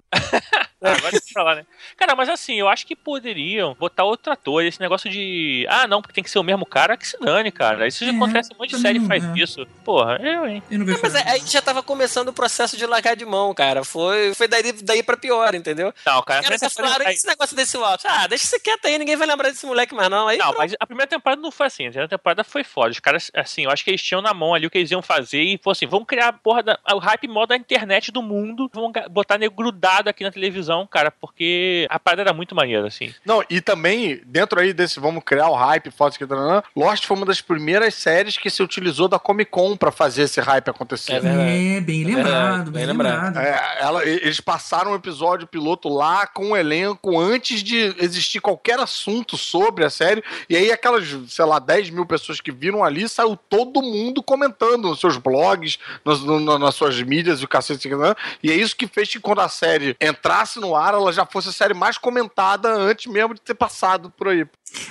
É, 0.81 0.91
agora 0.91 1.15
eu 1.15 1.21
falar, 1.33 1.55
né? 1.55 1.65
Cara, 1.97 2.15
mas 2.15 2.27
assim, 2.29 2.55
eu 2.59 2.67
acho 2.67 2.85
que 2.85 2.95
poderiam 2.95 3.73
botar 3.75 4.03
outro 4.03 4.31
ator. 4.31 4.63
Esse 4.63 4.79
negócio 4.79 5.09
de. 5.09 5.65
Ah, 5.69 5.87
não, 5.87 6.01
porque 6.01 6.13
tem 6.13 6.23
que 6.23 6.29
ser 6.29 6.39
o 6.39 6.43
mesmo 6.43 6.65
cara 6.65 6.97
que 6.97 7.07
se 7.07 7.17
dane, 7.19 7.51
cara. 7.51 7.87
Isso 7.87 8.03
já 8.05 8.11
É, 8.11 8.15
acontece, 8.15 8.49
um 8.53 8.57
monte 8.57 8.75
de 8.75 8.81
série 8.81 8.99
não 8.99 9.07
faz 9.07 9.23
é. 9.23 9.33
isso. 9.37 9.65
Porra, 9.85 10.17
eu, 10.21 10.45
hein? 10.45 10.61
Eu 10.69 10.79
não 10.79 10.85
vejo 10.85 10.99
Mas 11.01 11.13
nada. 11.13 11.31
aí 11.31 11.41
já 11.45 11.61
tava 11.61 11.81
começando 11.81 12.27
o 12.29 12.33
processo 12.33 12.75
de 12.75 12.85
largar 12.85 13.15
de 13.15 13.25
mão, 13.25 13.53
cara. 13.53 13.83
Foi, 13.83 14.33
foi 14.35 14.47
daí, 14.47 14.71
daí 14.73 15.01
pra 15.03 15.15
pior, 15.17 15.55
entendeu? 15.55 15.93
Não, 16.05 16.21
cara, 16.23 16.41
Os 16.41 16.47
caras 16.47 16.61
já 16.61 16.69
falaram, 16.69 17.09
e 17.09 17.13
esse 17.13 17.27
negócio 17.27 17.55
desse 17.55 17.77
Walt? 17.77 18.03
Ah, 18.05 18.27
deixa 18.27 18.43
isso 18.45 18.59
quieto 18.61 18.85
aí, 18.85 18.97
ninguém 18.97 19.15
vai 19.15 19.27
lembrar 19.27 19.49
desse 19.49 19.65
moleque 19.65 19.93
mais 19.95 20.09
não. 20.09 20.27
Aí, 20.27 20.37
Não, 20.37 20.47
pronto. 20.47 20.57
mas 20.59 20.75
a 20.79 20.85
primeira 20.85 21.09
temporada 21.09 21.41
não 21.41 21.51
foi 21.51 21.67
assim. 21.67 21.83
A 21.85 21.89
primeira 21.89 22.09
temporada 22.09 22.43
foi 22.43 22.63
foda. 22.63 22.91
Os 22.91 22.99
caras, 22.99 23.31
assim, 23.33 23.63
eu 23.63 23.71
acho 23.71 23.83
que 23.83 23.89
eles 23.89 24.01
tinham 24.13 24.21
na 24.21 24.33
mão 24.33 24.53
ali 24.53 24.67
o 24.67 24.69
que 24.69 24.77
eles 24.77 24.91
iam 24.91 25.01
fazer 25.01 25.41
e 25.41 25.57
falou 25.57 25.71
assim: 25.71 25.87
vamos 25.87 26.07
criar 26.07 26.27
a 26.29 26.33
porra 26.33 26.61
da, 26.63 26.79
o 26.93 26.99
hype 26.99 27.27
modo 27.27 27.49
da 27.49 27.55
internet 27.57 28.11
do 28.11 28.21
mundo. 28.21 28.69
Vamos 28.73 28.91
botar 29.09 29.37
nego 29.37 29.55
grudado 29.55 30.09
aqui 30.09 30.23
na 30.23 30.31
televisão, 30.31 30.85
cara. 30.87 31.11
porque 31.11 31.87
a 31.89 31.99
parada 31.99 32.21
era 32.21 32.33
muito 32.33 32.55
maneira, 32.55 32.87
assim. 32.87 33.13
Não, 33.25 33.43
e 33.49 33.59
também, 33.61 34.21
dentro 34.25 34.59
aí 34.59 34.73
desse 34.73 34.99
vamos 34.99 35.23
criar 35.23 35.49
o 35.49 35.55
hype, 35.55 35.89
fotos 35.91 36.17
que 36.17 36.25
taranã, 36.27 36.61
Lost 36.75 37.05
foi 37.05 37.17
uma 37.17 37.25
das 37.25 37.41
primeiras 37.41 37.95
séries 37.95 38.37
que 38.37 38.49
se 38.49 38.61
utilizou 38.61 39.07
da 39.07 39.17
Comic 39.17 39.49
Con 39.51 39.75
pra 39.75 39.91
fazer 39.91 40.23
esse 40.23 40.39
hype 40.41 40.69
acontecer. 40.69 41.13
É 41.13 41.19
verdade. 41.19 41.49
É, 41.77 41.81
bem 41.81 42.01
É 42.01 42.05
lembrado, 42.05 42.25
verdade, 42.27 42.63
bem 42.65 42.73
bem 42.73 42.85
lembrado. 42.85 43.25
lembrado. 43.35 43.45
É, 43.45 43.77
ela- 43.81 44.05
eles 44.05 44.39
passaram 44.39 44.91
um 44.91 44.95
episódio 44.95 45.47
piloto 45.47 45.89
lá 45.89 46.27
com 46.27 46.51
o 46.51 46.57
elenco 46.57 47.19
antes 47.19 47.63
de 47.63 47.95
existir 47.99 48.39
qualquer 48.39 48.79
assunto 48.79 49.37
sobre 49.37 49.83
a 49.85 49.89
série. 49.89 50.23
E 50.49 50.55
aí, 50.55 50.71
aquelas, 50.71 51.07
sei 51.29 51.45
lá, 51.45 51.59
10 51.59 51.89
mil 51.89 52.05
pessoas 52.05 52.39
que 52.41 52.51
viram 52.51 52.83
ali, 52.83 53.07
saiu 53.07 53.35
todo 53.37 53.81
mundo 53.81 54.02
comentando 54.23 54.89
nos 54.89 54.99
seus 54.99 55.15
blogs, 55.17 55.77
no- 56.03 56.57
nas 56.59 56.75
suas 56.75 56.99
mídias 57.01 57.39
e 57.39 57.45
o 57.45 57.47
cacete. 57.47 57.87
né? 57.89 58.15
E 58.41 58.51
é 58.51 58.55
isso 58.55 58.75
que 58.75 58.87
fez 58.87 59.07
que 59.09 59.19
quando 59.19 59.39
a 59.41 59.47
série 59.47 59.95
entrasse 60.01 60.59
no 60.59 60.75
ar, 60.75 60.93
ela 60.95 61.11
já 61.13 61.25
fosse 61.25 61.49
a 61.49 61.51
série 61.51 61.73
mais 61.73 61.97
comentada 61.97 62.73
antes 62.73 63.05
mesmo 63.11 63.33
de 63.33 63.41
ter 63.41 63.53
passado 63.53 64.09
por 64.17 64.27
aí. 64.29 64.45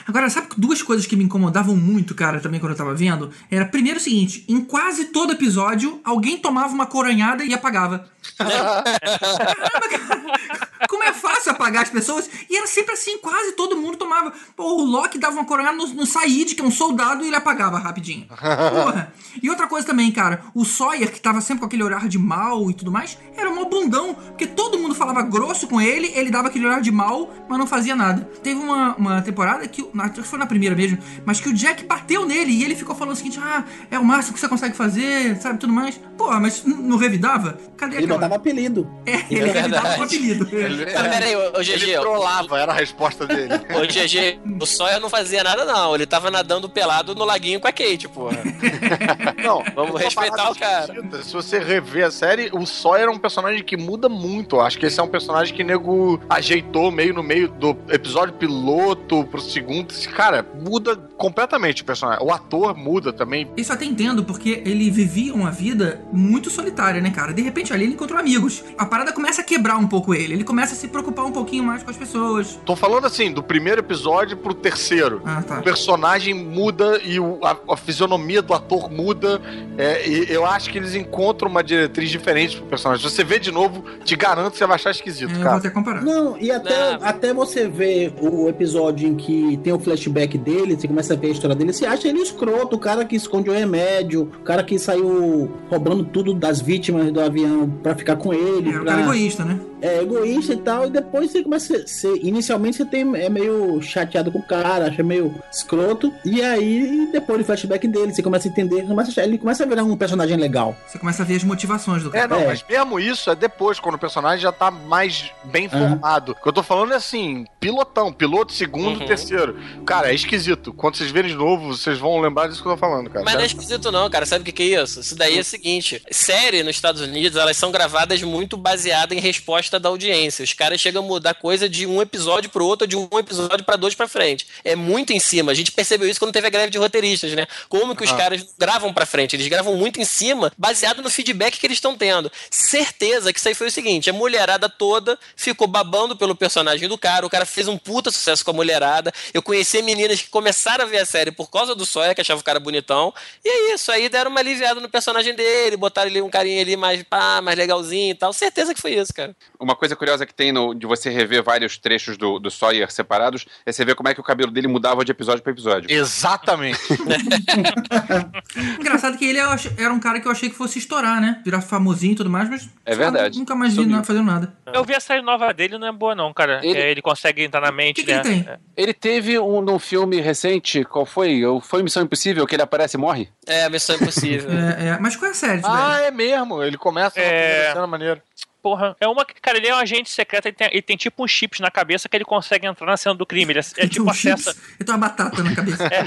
Agora, 0.07 0.31
sabe 0.31 0.47
que 0.49 0.61
duas 0.61 0.81
coisas 0.81 1.07
que 1.07 1.17
me 1.17 1.25
incomodavam 1.25 1.75
muito, 1.75 2.15
cara, 2.15 2.39
também 2.41 2.61
quando 2.61 2.71
eu 2.73 2.79
tava 2.79 2.95
vendo? 2.95 3.33
Era, 3.51 3.65
primeiro, 3.67 3.99
o 3.99 4.01
seguinte: 4.03 4.45
em 4.49 4.61
quase 4.65 5.07
todo 5.07 5.33
episódio, 5.33 6.01
alguém 6.05 6.39
tomava 6.39 6.73
uma 6.73 6.87
coronhada 6.87 7.45
e 7.45 7.53
apagava. 7.53 8.09
Caramba, 8.39 8.85
cara, 9.91 10.87
como 10.89 11.03
é 11.03 11.13
fácil 11.13 11.32
apagar 11.53 11.83
as 11.85 11.91
pessoas? 11.91 12.29
E 12.51 12.57
era 12.57 12.67
sempre 12.67 12.93
assim, 12.95 13.19
quase 13.19 13.53
todo 13.53 13.77
mundo 13.77 13.97
tomava. 13.97 14.33
Pô, 14.57 14.65
o 14.83 14.85
Loki 14.85 15.19
dava 15.19 15.35
uma 15.35 15.45
coronhada 15.45 15.77
no, 15.77 15.87
no 15.89 16.07
Said, 16.07 16.55
que 16.55 16.61
é 16.61 16.65
um 16.65 16.71
soldado, 16.71 17.25
e 17.25 17.29
ele 17.29 17.37
apagava 17.37 17.79
rapidinho. 17.79 18.27
Porra. 18.73 19.13
E 19.43 19.49
outra 19.49 19.67
coisa 19.67 19.87
também, 19.87 20.11
cara, 20.13 20.43
o 20.55 20.65
Sawyer, 20.65 21.11
que 21.11 21.21
tava 21.21 21.41
sempre 21.41 21.61
com 21.61 21.67
aquele 21.67 21.83
olhar 21.83 22.07
de 22.09 22.19
mal 22.19 22.71
e 22.71 22.75
tudo 22.75 22.91
mais, 22.91 23.17
era 23.37 23.49
um 23.51 23.65
bundão, 23.65 24.15
porque 24.15 24.47
todo 24.47 24.79
mundo 24.79 24.95
falava 24.95 25.23
grosso 25.23 25.67
com 25.67 25.81
ele, 25.81 26.13
ele 26.15 26.31
dava 26.31 26.49
aquele 26.49 26.67
olhar 26.67 26.81
de 26.81 26.91
mal, 26.91 27.33
mas 27.49 27.59
não 27.59 27.67
fazia 27.67 27.95
nada. 27.97 28.29
Teve 28.43 28.61
uma, 28.61 28.95
uma 28.97 29.23
temporada 29.23 29.67
que, 29.69 29.87
na- 29.95 30.05
acho 30.05 30.15
que 30.15 30.23
foi 30.23 30.39
na 30.39 30.47
primeira 30.47 30.75
mesmo, 30.77 30.99
mas 31.25 31.41
que 31.41 31.49
o 31.49 31.53
Jack 31.55 31.85
bateu 31.85 32.27
nele 32.27 32.53
e 32.53 32.65
ele 32.65 32.75
ficou 32.75 32.95
falando 32.95 33.15
o 33.15 33.17
seguinte: 33.17 33.39
ah, 33.43 33.65
é 33.91 33.99
o 33.99 34.05
máximo 34.05 34.35
que 34.35 34.41
você 34.41 34.49
consegue 34.49 34.77
fazer, 34.77 35.37
sabe, 35.41 35.59
tudo 35.59 35.73
mais. 35.73 35.99
Porra, 36.19 36.39
mas 36.41 36.63
não 36.65 36.97
revidava? 36.97 37.59
Cadê 37.77 37.97
Ele 37.97 38.05
aquela... 38.05 38.19
botava 38.21 38.35
apelido. 38.37 38.89
É, 39.07 39.25
ele 39.31 39.49
É 39.49 39.53
revidava 39.53 39.95
com 39.97 40.03
apelido. 40.03 40.49
Mas 40.53 41.09
peraí, 41.09 41.35
ô, 41.51 41.59
ô, 41.59 41.61
Ele 41.61 41.77
GG. 41.77 42.01
trollava, 42.01 42.59
era 42.61 42.73
a 42.73 42.75
resposta 42.75 43.27
dele. 43.27 43.55
Ô, 43.75 43.87
GG, 43.87 44.39
o 44.61 44.67
Sawyer 44.67 45.01
não 45.01 45.09
fazia 45.09 45.43
nada, 45.43 45.65
não. 45.65 45.95
Ele 45.95 46.07
tava 46.07 46.31
nadando 46.31 46.69
pelado 46.69 47.15
no 47.15 47.25
laguinho 47.25 47.61
com 47.61 47.69
a 47.69 47.73
Kate, 47.73 48.09
porra. 48.09 48.39
Não, 49.43 49.63
Vamos 49.75 50.01
respeitar 50.01 50.51
o 50.51 50.55
cara. 50.55 50.93
esquisita. 50.93 51.23
Se 51.23 51.33
você 51.33 51.59
rever 51.59 52.07
a 52.07 52.11
série, 52.11 52.51
o 52.53 52.65
Sawyer 52.67 53.09
é 53.09 53.11
um 53.11 53.19
personagem 53.19 53.63
que 53.63 53.77
muda 53.77 54.09
muito. 54.09 54.61
Acho 54.61 54.79
que 54.79 54.87
esse 54.87 55.01
é 55.01 55.03
um 55.03 55.09
personagem 55.09 55.55
que 55.55 55.63
o 55.63 55.67
nego 55.67 56.21
ajeitou 56.29 56.91
meio 56.91 57.13
no 57.15 57.23
meio 57.23 57.49
do 57.49 57.77
episódio 57.89 58.35
piloto 58.35 59.25
pro 59.25 59.41
segundo. 59.41 59.93
Cara 60.15 60.47
muda 60.55 60.97
completamente 61.17 61.83
o 61.83 61.85
personagem. 61.85 62.25
O 62.25 62.33
ator 62.33 62.77
muda 62.77 63.13
também. 63.13 63.51
Isso 63.57 63.73
até 63.73 63.85
entendo, 63.85 64.25
porque 64.25 64.63
ele 64.65 64.91
vivia 64.91 65.35
uma 65.35 65.51
vida 65.51 66.03
muito 66.13 66.51
solitária, 66.51 67.01
né, 67.01 67.11
cara? 67.11 67.33
De 67.33 67.43
repente 67.43 67.73
ali 67.73 67.85
ele 67.85 67.95
encontrou 67.95 68.19
amigos. 68.19 68.63
A 68.79 68.87
parada 68.87 69.13
começa 69.13 69.41
a 69.41 69.45
quebrar 69.45 69.77
um 69.77 69.87
pouco 69.89 70.15
ele. 70.15 70.35
Ele 70.35 70.45
começa 70.45 70.75
a 70.75 70.77
se 70.77 70.89
preocupar 70.89 71.22
um 71.27 71.33
pouquinho 71.33 71.65
mais 71.65 71.83
com 71.83 71.91
as 71.91 71.97
pessoas. 71.97 72.59
Tô 72.65 72.75
falando 72.77 73.07
assim, 73.07 73.31
do 73.33 73.43
primeiro 73.43 73.81
episódio 73.81 74.37
pro 74.37 74.55
terceiro. 74.55 75.21
Ah, 75.25 75.43
tá. 75.43 75.59
O 75.61 75.63
personagem 75.63 76.35
muda 76.35 77.01
e 77.05 77.19
o- 77.21 77.39
a, 77.43 77.57
a 77.73 77.77
fisionomia 77.77 78.43
do 78.43 78.53
ator 78.55 78.91
muda. 78.91 79.41
É, 79.79 80.07
e 80.09 80.27
eu 80.33 80.45
acho 80.47 80.71
que 80.71 80.79
eles 80.79 80.95
encontram 80.95 81.51
uma 81.51 81.63
diretriz 81.63 82.11
diferente 82.11 82.57
pro 82.57 82.67
personagem. 82.67 83.07
Se 83.09 83.15
você 83.15 83.25
vê 83.25 83.39
de 83.39 83.51
novo, 83.51 83.85
te 84.05 84.15
garanto 84.17 84.53
que 84.53 84.59
você 84.59 84.67
vai 84.67 84.75
achar 84.77 84.91
esquisito, 84.91 85.31
É, 85.31 85.33
eu 85.33 85.37
vou 85.37 85.45
cara. 85.45 85.57
até 85.57 85.71
comparar. 85.71 86.03
Não, 86.03 86.37
e 86.39 86.51
até, 86.51 86.99
Não. 86.99 87.07
até 87.07 87.33
você 87.35 87.69
ver 87.69 88.15
o 88.21 88.49
episódio 88.49 89.09
em 89.09 89.15
que 89.15 89.59
tem 89.63 89.73
o 89.73 89.79
flashback 89.79 90.37
dele, 90.39 90.77
você 90.77 90.87
começa 90.89 91.15
a 91.15 91.17
ver 91.17 91.29
a 91.29 91.31
história 91.31 91.57
dele, 91.57 91.73
você 91.73 91.87
acha 91.87 92.09
ele 92.09 92.21
escroto, 92.21 92.77
o 92.77 92.79
cara 92.79 93.05
que 93.05 93.17
esconde 93.17 93.49
o 93.51 93.53
remédio, 93.53 94.23
o 94.23 94.43
cara 94.45 94.63
que 94.63 94.79
saiu 94.79 95.51
roubando 95.71 96.05
tudo 96.05 96.35
das 96.35 96.61
vítimas 96.61 97.11
do 97.11 97.21
avião 97.21 97.69
pra 97.83 97.95
ficar 97.95 98.17
com 98.17 98.33
ele. 98.33 98.71
É, 98.73 98.79
o 98.79 98.83
pra- 98.83 98.93
cara 98.93 99.01
egoísta, 99.03 99.45
né? 99.45 99.59
é 99.81 100.01
egoísta 100.01 100.53
e 100.53 100.57
tal, 100.59 100.87
e 100.87 100.91
depois 100.91 101.12
você 101.21 101.43
começa 101.43 101.77
a 101.77 101.87
ser. 101.87 102.15
Inicialmente 102.23 102.77
você 102.79 102.85
tem, 102.85 103.03
é 103.17 103.29
meio 103.29 103.81
chateado 103.83 104.31
com 104.33 104.39
o 104.39 104.43
cara, 104.43 104.87
acha 104.87 105.03
meio 105.03 105.35
escroto, 105.53 106.13
e 106.25 106.43
aí 106.43 107.09
depois 107.13 107.39
do 107.41 107.45
flashback 107.45 107.87
dele, 107.89 108.13
você 108.15 108.23
começa 108.23 108.49
a 108.49 108.51
entender, 108.51 108.83
começa 108.87 109.11
a 109.11 109.13
achar- 109.13 109.25
ele 109.25 109.39
começa 109.39 109.65
a 109.65 109.67
virar 109.67 109.85
um 109.85 109.97
personagem 109.97 110.37
legal. 110.37 110.77
Você 110.87 110.99
começa 110.99 111.23
a 111.23 111.27
ver 111.27 111.37
as 111.37 111.45
motivações 111.45 112.03
do 112.03 112.09
É, 112.11 112.13
cara. 112.13 112.29
não, 112.29 112.41
É. 112.41 112.47
mas 112.47 112.65
mesmo 112.69 112.99
isso 113.01 113.31
é 113.31 113.35
depois, 113.35 113.79
quando 113.79 113.97
o 113.97 113.99
personagem 113.99 114.41
já 114.43 114.53
tá 114.53 114.71
mais 114.71 115.31
bem 115.45 115.67
Aham. 115.73 115.89
formado. 115.91 116.33
O 116.33 116.35
que 116.35 116.49
eu 116.49 116.53
tô 116.53 116.63
falando 116.63 116.93
é 116.93 116.97
assim, 116.97 117.45
pilotão, 117.61 118.13
piloto, 118.13 118.53
segundo, 118.53 119.01
Uhum. 119.01 119.07
terceiro. 119.07 119.59
Cara, 119.85 120.11
é 120.11 120.15
esquisito. 120.15 120.73
Quando 120.73 120.97
vocês 120.97 121.11
verem 121.11 121.31
de 121.31 121.37
novo, 121.37 121.69
vocês 121.77 121.99
vão 121.99 122.21
lembrar 122.21 122.49
disso 122.49 122.63
que 122.63 122.69
eu 122.69 122.73
tô 122.73 122.79
falando, 122.79 123.11
cara. 123.11 123.25
Mas 123.25 123.35
não 123.35 123.41
é 123.43 123.47
esquisito 123.47 123.91
não, 123.93 124.09
cara. 124.11 124.25
Sabe 124.27 124.43
o 124.43 124.45
que, 124.45 124.53
que 124.53 124.63
é 124.75 124.83
isso? 124.83 125.01
Isso 125.01 125.15
daí 125.17 125.37
é 125.37 125.41
o 125.41 125.45
seguinte: 125.45 126.03
série 126.11 126.63
nos 126.63 126.77
Estados 126.77 127.01
Unidos, 127.01 127.37
elas 127.37 127.57
são 127.57 127.71
gravadas 127.71 128.23
muito 128.23 128.57
baseadas 128.57 129.17
em 129.17 129.21
resposta 129.21 129.79
da 129.79 129.89
audiência. 129.89 130.43
Os 130.45 130.53
caras 130.53 130.81
chegam 130.81 131.02
mudar 131.03 131.35
coisa 131.35 131.69
de 131.69 131.87
um 131.87 132.01
episódio 132.01 132.49
pro 132.51 132.65
outro, 132.65 132.87
de 132.87 132.97
um 132.97 133.09
episódio 133.19 133.65
pra 133.65 133.77
dois 133.77 133.95
pra 133.95 134.09
frente. 134.09 134.47
É 134.65 134.75
muito 134.77 135.13
em 135.13 135.21
cima. 135.21 135.53
A 135.53 135.55
gente 135.55 135.73
percebeu 135.73 136.09
isso 136.09 136.19
quando 136.21 136.33
teve 136.33 136.47
a 136.47 136.51
greve 136.51 136.71
de 136.71 136.79
roteiristas, 136.79 137.33
né? 137.33 137.47
Como 137.69 137.95
que 137.97 138.05
os 138.05 138.11
Ah. 138.13 138.17
caras 138.17 138.47
gravam 138.59 138.93
pra 138.93 139.05
frente? 139.07 139.37
Eles 139.37 139.49
gravam 139.49 139.75
muito 139.77 140.01
em 140.01 140.05
cima, 140.05 140.53
baseado 140.57 141.03
no 141.03 141.11
feedback 141.11 141.59
que 141.59 141.67
eles 141.67 141.77
estão 141.79 141.97
tendo. 141.97 142.31
Certeza 142.51 143.33
que 143.33 143.39
isso 143.39 143.49
aí 143.49 143.55
foi 143.55 143.67
o 143.67 143.71
seguinte: 143.71 144.09
a 144.09 144.13
mulherada 144.13 144.69
toda 144.69 145.19
ficou 145.37 145.67
babando 145.67 146.17
pelo 146.17 146.35
personagem 146.37 146.89
do 146.89 146.97
cara. 146.97 147.27
O 147.27 147.31
cara 147.31 147.45
fez 147.45 147.67
um 147.69 147.77
puta 147.77 148.11
sucesso 148.11 148.45
com 148.45 148.51
a 148.51 148.55
mulherada. 148.55 149.13
Eu 149.35 149.43
conheci 149.43 149.83
meninas 149.83 150.21
que 150.23 150.29
começaram 150.29 150.85
a 150.85 150.87
ver 150.87 150.99
a 150.99 151.07
série 151.07 151.31
por 151.33 151.51
causa 151.51 151.75
do 151.75 151.85
Sawyer, 151.85 152.15
que 152.15 152.21
achava 152.21 152.41
o 152.41 152.45
cara 152.45 152.61
bonitão. 152.61 153.13
E 153.45 153.49
é 153.49 153.75
isso, 153.75 153.91
aí 153.91 154.09
deram 154.09 154.31
uma 154.31 154.41
aliviada 154.41 154.81
no 154.81 154.89
personagem 154.89 155.35
dele, 155.35 155.77
botaram 155.77 156.09
ali 156.11 156.23
um 156.23 156.31
carinha 156.31 156.61
ali 156.63 156.77
mais 156.77 157.03
pá, 157.03 157.41
mais 157.43 157.57
legalzinho 157.59 158.13
e 158.13 158.15
tal. 158.15 158.33
Certeza 158.33 158.75
que 158.75 158.81
foi 158.81 158.95
isso, 158.95 159.13
cara. 159.13 159.35
Uma 159.59 159.75
coisa 159.75 159.97
curiosa 159.97 160.25
que 160.27 160.35
tem 160.35 160.53
no- 160.53 160.75
de 160.75 160.87
você 160.97 161.11
rever 161.11 161.43
vários 161.43 161.77
trechos 161.79 162.17
do, 162.17 162.39
do 162.39 162.51
Sawyer 162.51 162.91
separados 162.91 163.47
é 163.65 163.73
você 163.73 163.85
ver 163.85 163.95
como 163.95 164.09
é 164.09 164.15
que 164.15 164.21
o 164.21 164.25
cabelo 164.25 164.51
dele 164.51 164.69
mudava 164.69 165.05
de 165.05 165.11
episódio 165.11 165.43
para 165.43 165.53
episódio. 165.53 165.91
Exatamente. 165.91 166.79
Engraçado 168.79 169.17
que 169.17 169.25
ele 169.25 169.39
era 169.39 169.93
um 169.93 170.01
cara 170.01 170.21
que 170.21 170.27
eu 170.27 170.33
achei 170.33 170.49
que 170.51 170.55
fosse 170.57 170.79
estourar, 170.79 171.21
né? 171.21 171.41
Virar 171.45 171.61
famosinho 171.61 172.13
e 172.13 172.17
tudo 172.17 172.31
mais, 172.31 172.49
mas. 172.49 172.69
É 172.85 172.95
verdade. 172.95 173.39
Nunca 173.39 173.55
mais 173.55 173.75
vi 173.77 173.87
nada 173.87 174.05
fazendo 174.05 174.27
nada. 174.27 174.55
Eu 174.73 174.85
vi 174.85 174.95
a 174.95 175.01
série 175.01 175.23
nova 175.23 175.53
dele, 175.53 175.79
não 175.79 175.87
é 175.89 175.93
boa 175.93 176.15
não, 176.15 176.33
cara. 176.33 176.61
Ele- 176.63 176.79
É, 176.79 176.91
Ele, 176.91 177.03
consegue 177.03 177.43
entrar 177.43 177.61
na 177.61 177.73
mente, 177.73 177.97
que, 177.97 178.05
que 178.05 178.13
né? 178.13 178.21
ele 178.21 178.29
tem? 178.45 178.49
Ele 178.77 178.95
teve 178.95 179.39
um 179.39 179.61
num 179.61 179.79
filme 179.79 180.21
recente, 180.21 180.85
qual 180.85 181.07
foi? 181.07 181.43
Foi 181.63 181.83
Missão 181.83 182.03
Impossível, 182.03 182.47
que 182.47 182.55
ele 182.55 182.63
aparece 182.63 182.97
e 182.97 183.01
morre? 183.01 183.29
É, 183.47 183.69
Missão 183.69 183.97
Impossível. 183.97 184.51
É, 184.63 184.89
é, 184.89 184.99
mas 184.99 185.17
qual 185.17 185.29
é 185.29 185.33
a 185.33 185.35
série, 185.35 185.61
ah, 185.65 186.01
é 186.01 186.11
mesmo. 186.11 186.63
Ele 186.63 186.77
começa 186.77 187.19
É. 187.21 187.73
cena 187.73 187.87
maneira. 187.87 188.23
Porra, 188.63 188.97
é 189.01 189.09
uma 189.09 189.25
que, 189.25 189.35
cara, 189.41 189.59
ele 189.59 189.67
é 189.67 189.75
um 189.75 189.79
agente 189.79 190.09
secreto, 190.09 190.47
ele 190.47 190.55
tem, 190.55 190.69
ele 190.69 190.83
tem 190.83 190.97
tipo 190.97 191.25
uns 191.25 191.31
chips 191.33 191.59
na 191.59 191.71
cabeça 191.71 192.09
que 192.09 192.17
ele 192.17 192.25
consegue 192.25 192.65
entrar 192.67 192.87
na 192.87 192.97
cena 192.97 193.15
do 193.15 193.27
crime. 193.27 193.53
Ele 193.53 193.59
é, 193.59 193.63
é 193.85 193.89
tipo 193.89 194.07
um 194.07 194.11
acessa. 194.11 194.53
chips, 194.53 194.65
ele 194.79 194.85
tem 194.87 194.95
uma 194.95 195.09
batata 195.09 195.43
na 195.43 195.55
cabeça. 195.55 195.85
É 195.85 196.05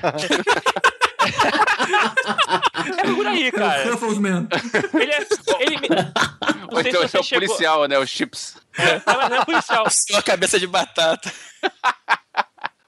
por 3.14 3.28
aí, 3.28 3.52
cara. 3.52 3.84
Ele 3.84 5.12
é. 5.12 5.28
Ele, 5.60 5.78
não 5.90 6.70
Ou 6.72 6.82
sei 6.82 6.92
então 6.92 7.02
se 7.02 7.06
esse 7.06 7.12
você 7.12 7.18
é 7.18 7.20
o 7.20 7.24
chegou. 7.24 7.48
policial, 7.48 7.88
né? 7.88 8.00
Os 8.00 8.10
chips. 8.10 8.58
É, 8.78 9.02
mas 9.06 9.30
não 9.30 9.38
é 9.42 9.46
policial. 9.46 9.90
Sua 9.92 10.22
cabeça 10.22 10.60
de 10.60 10.68
batata. 10.68 11.32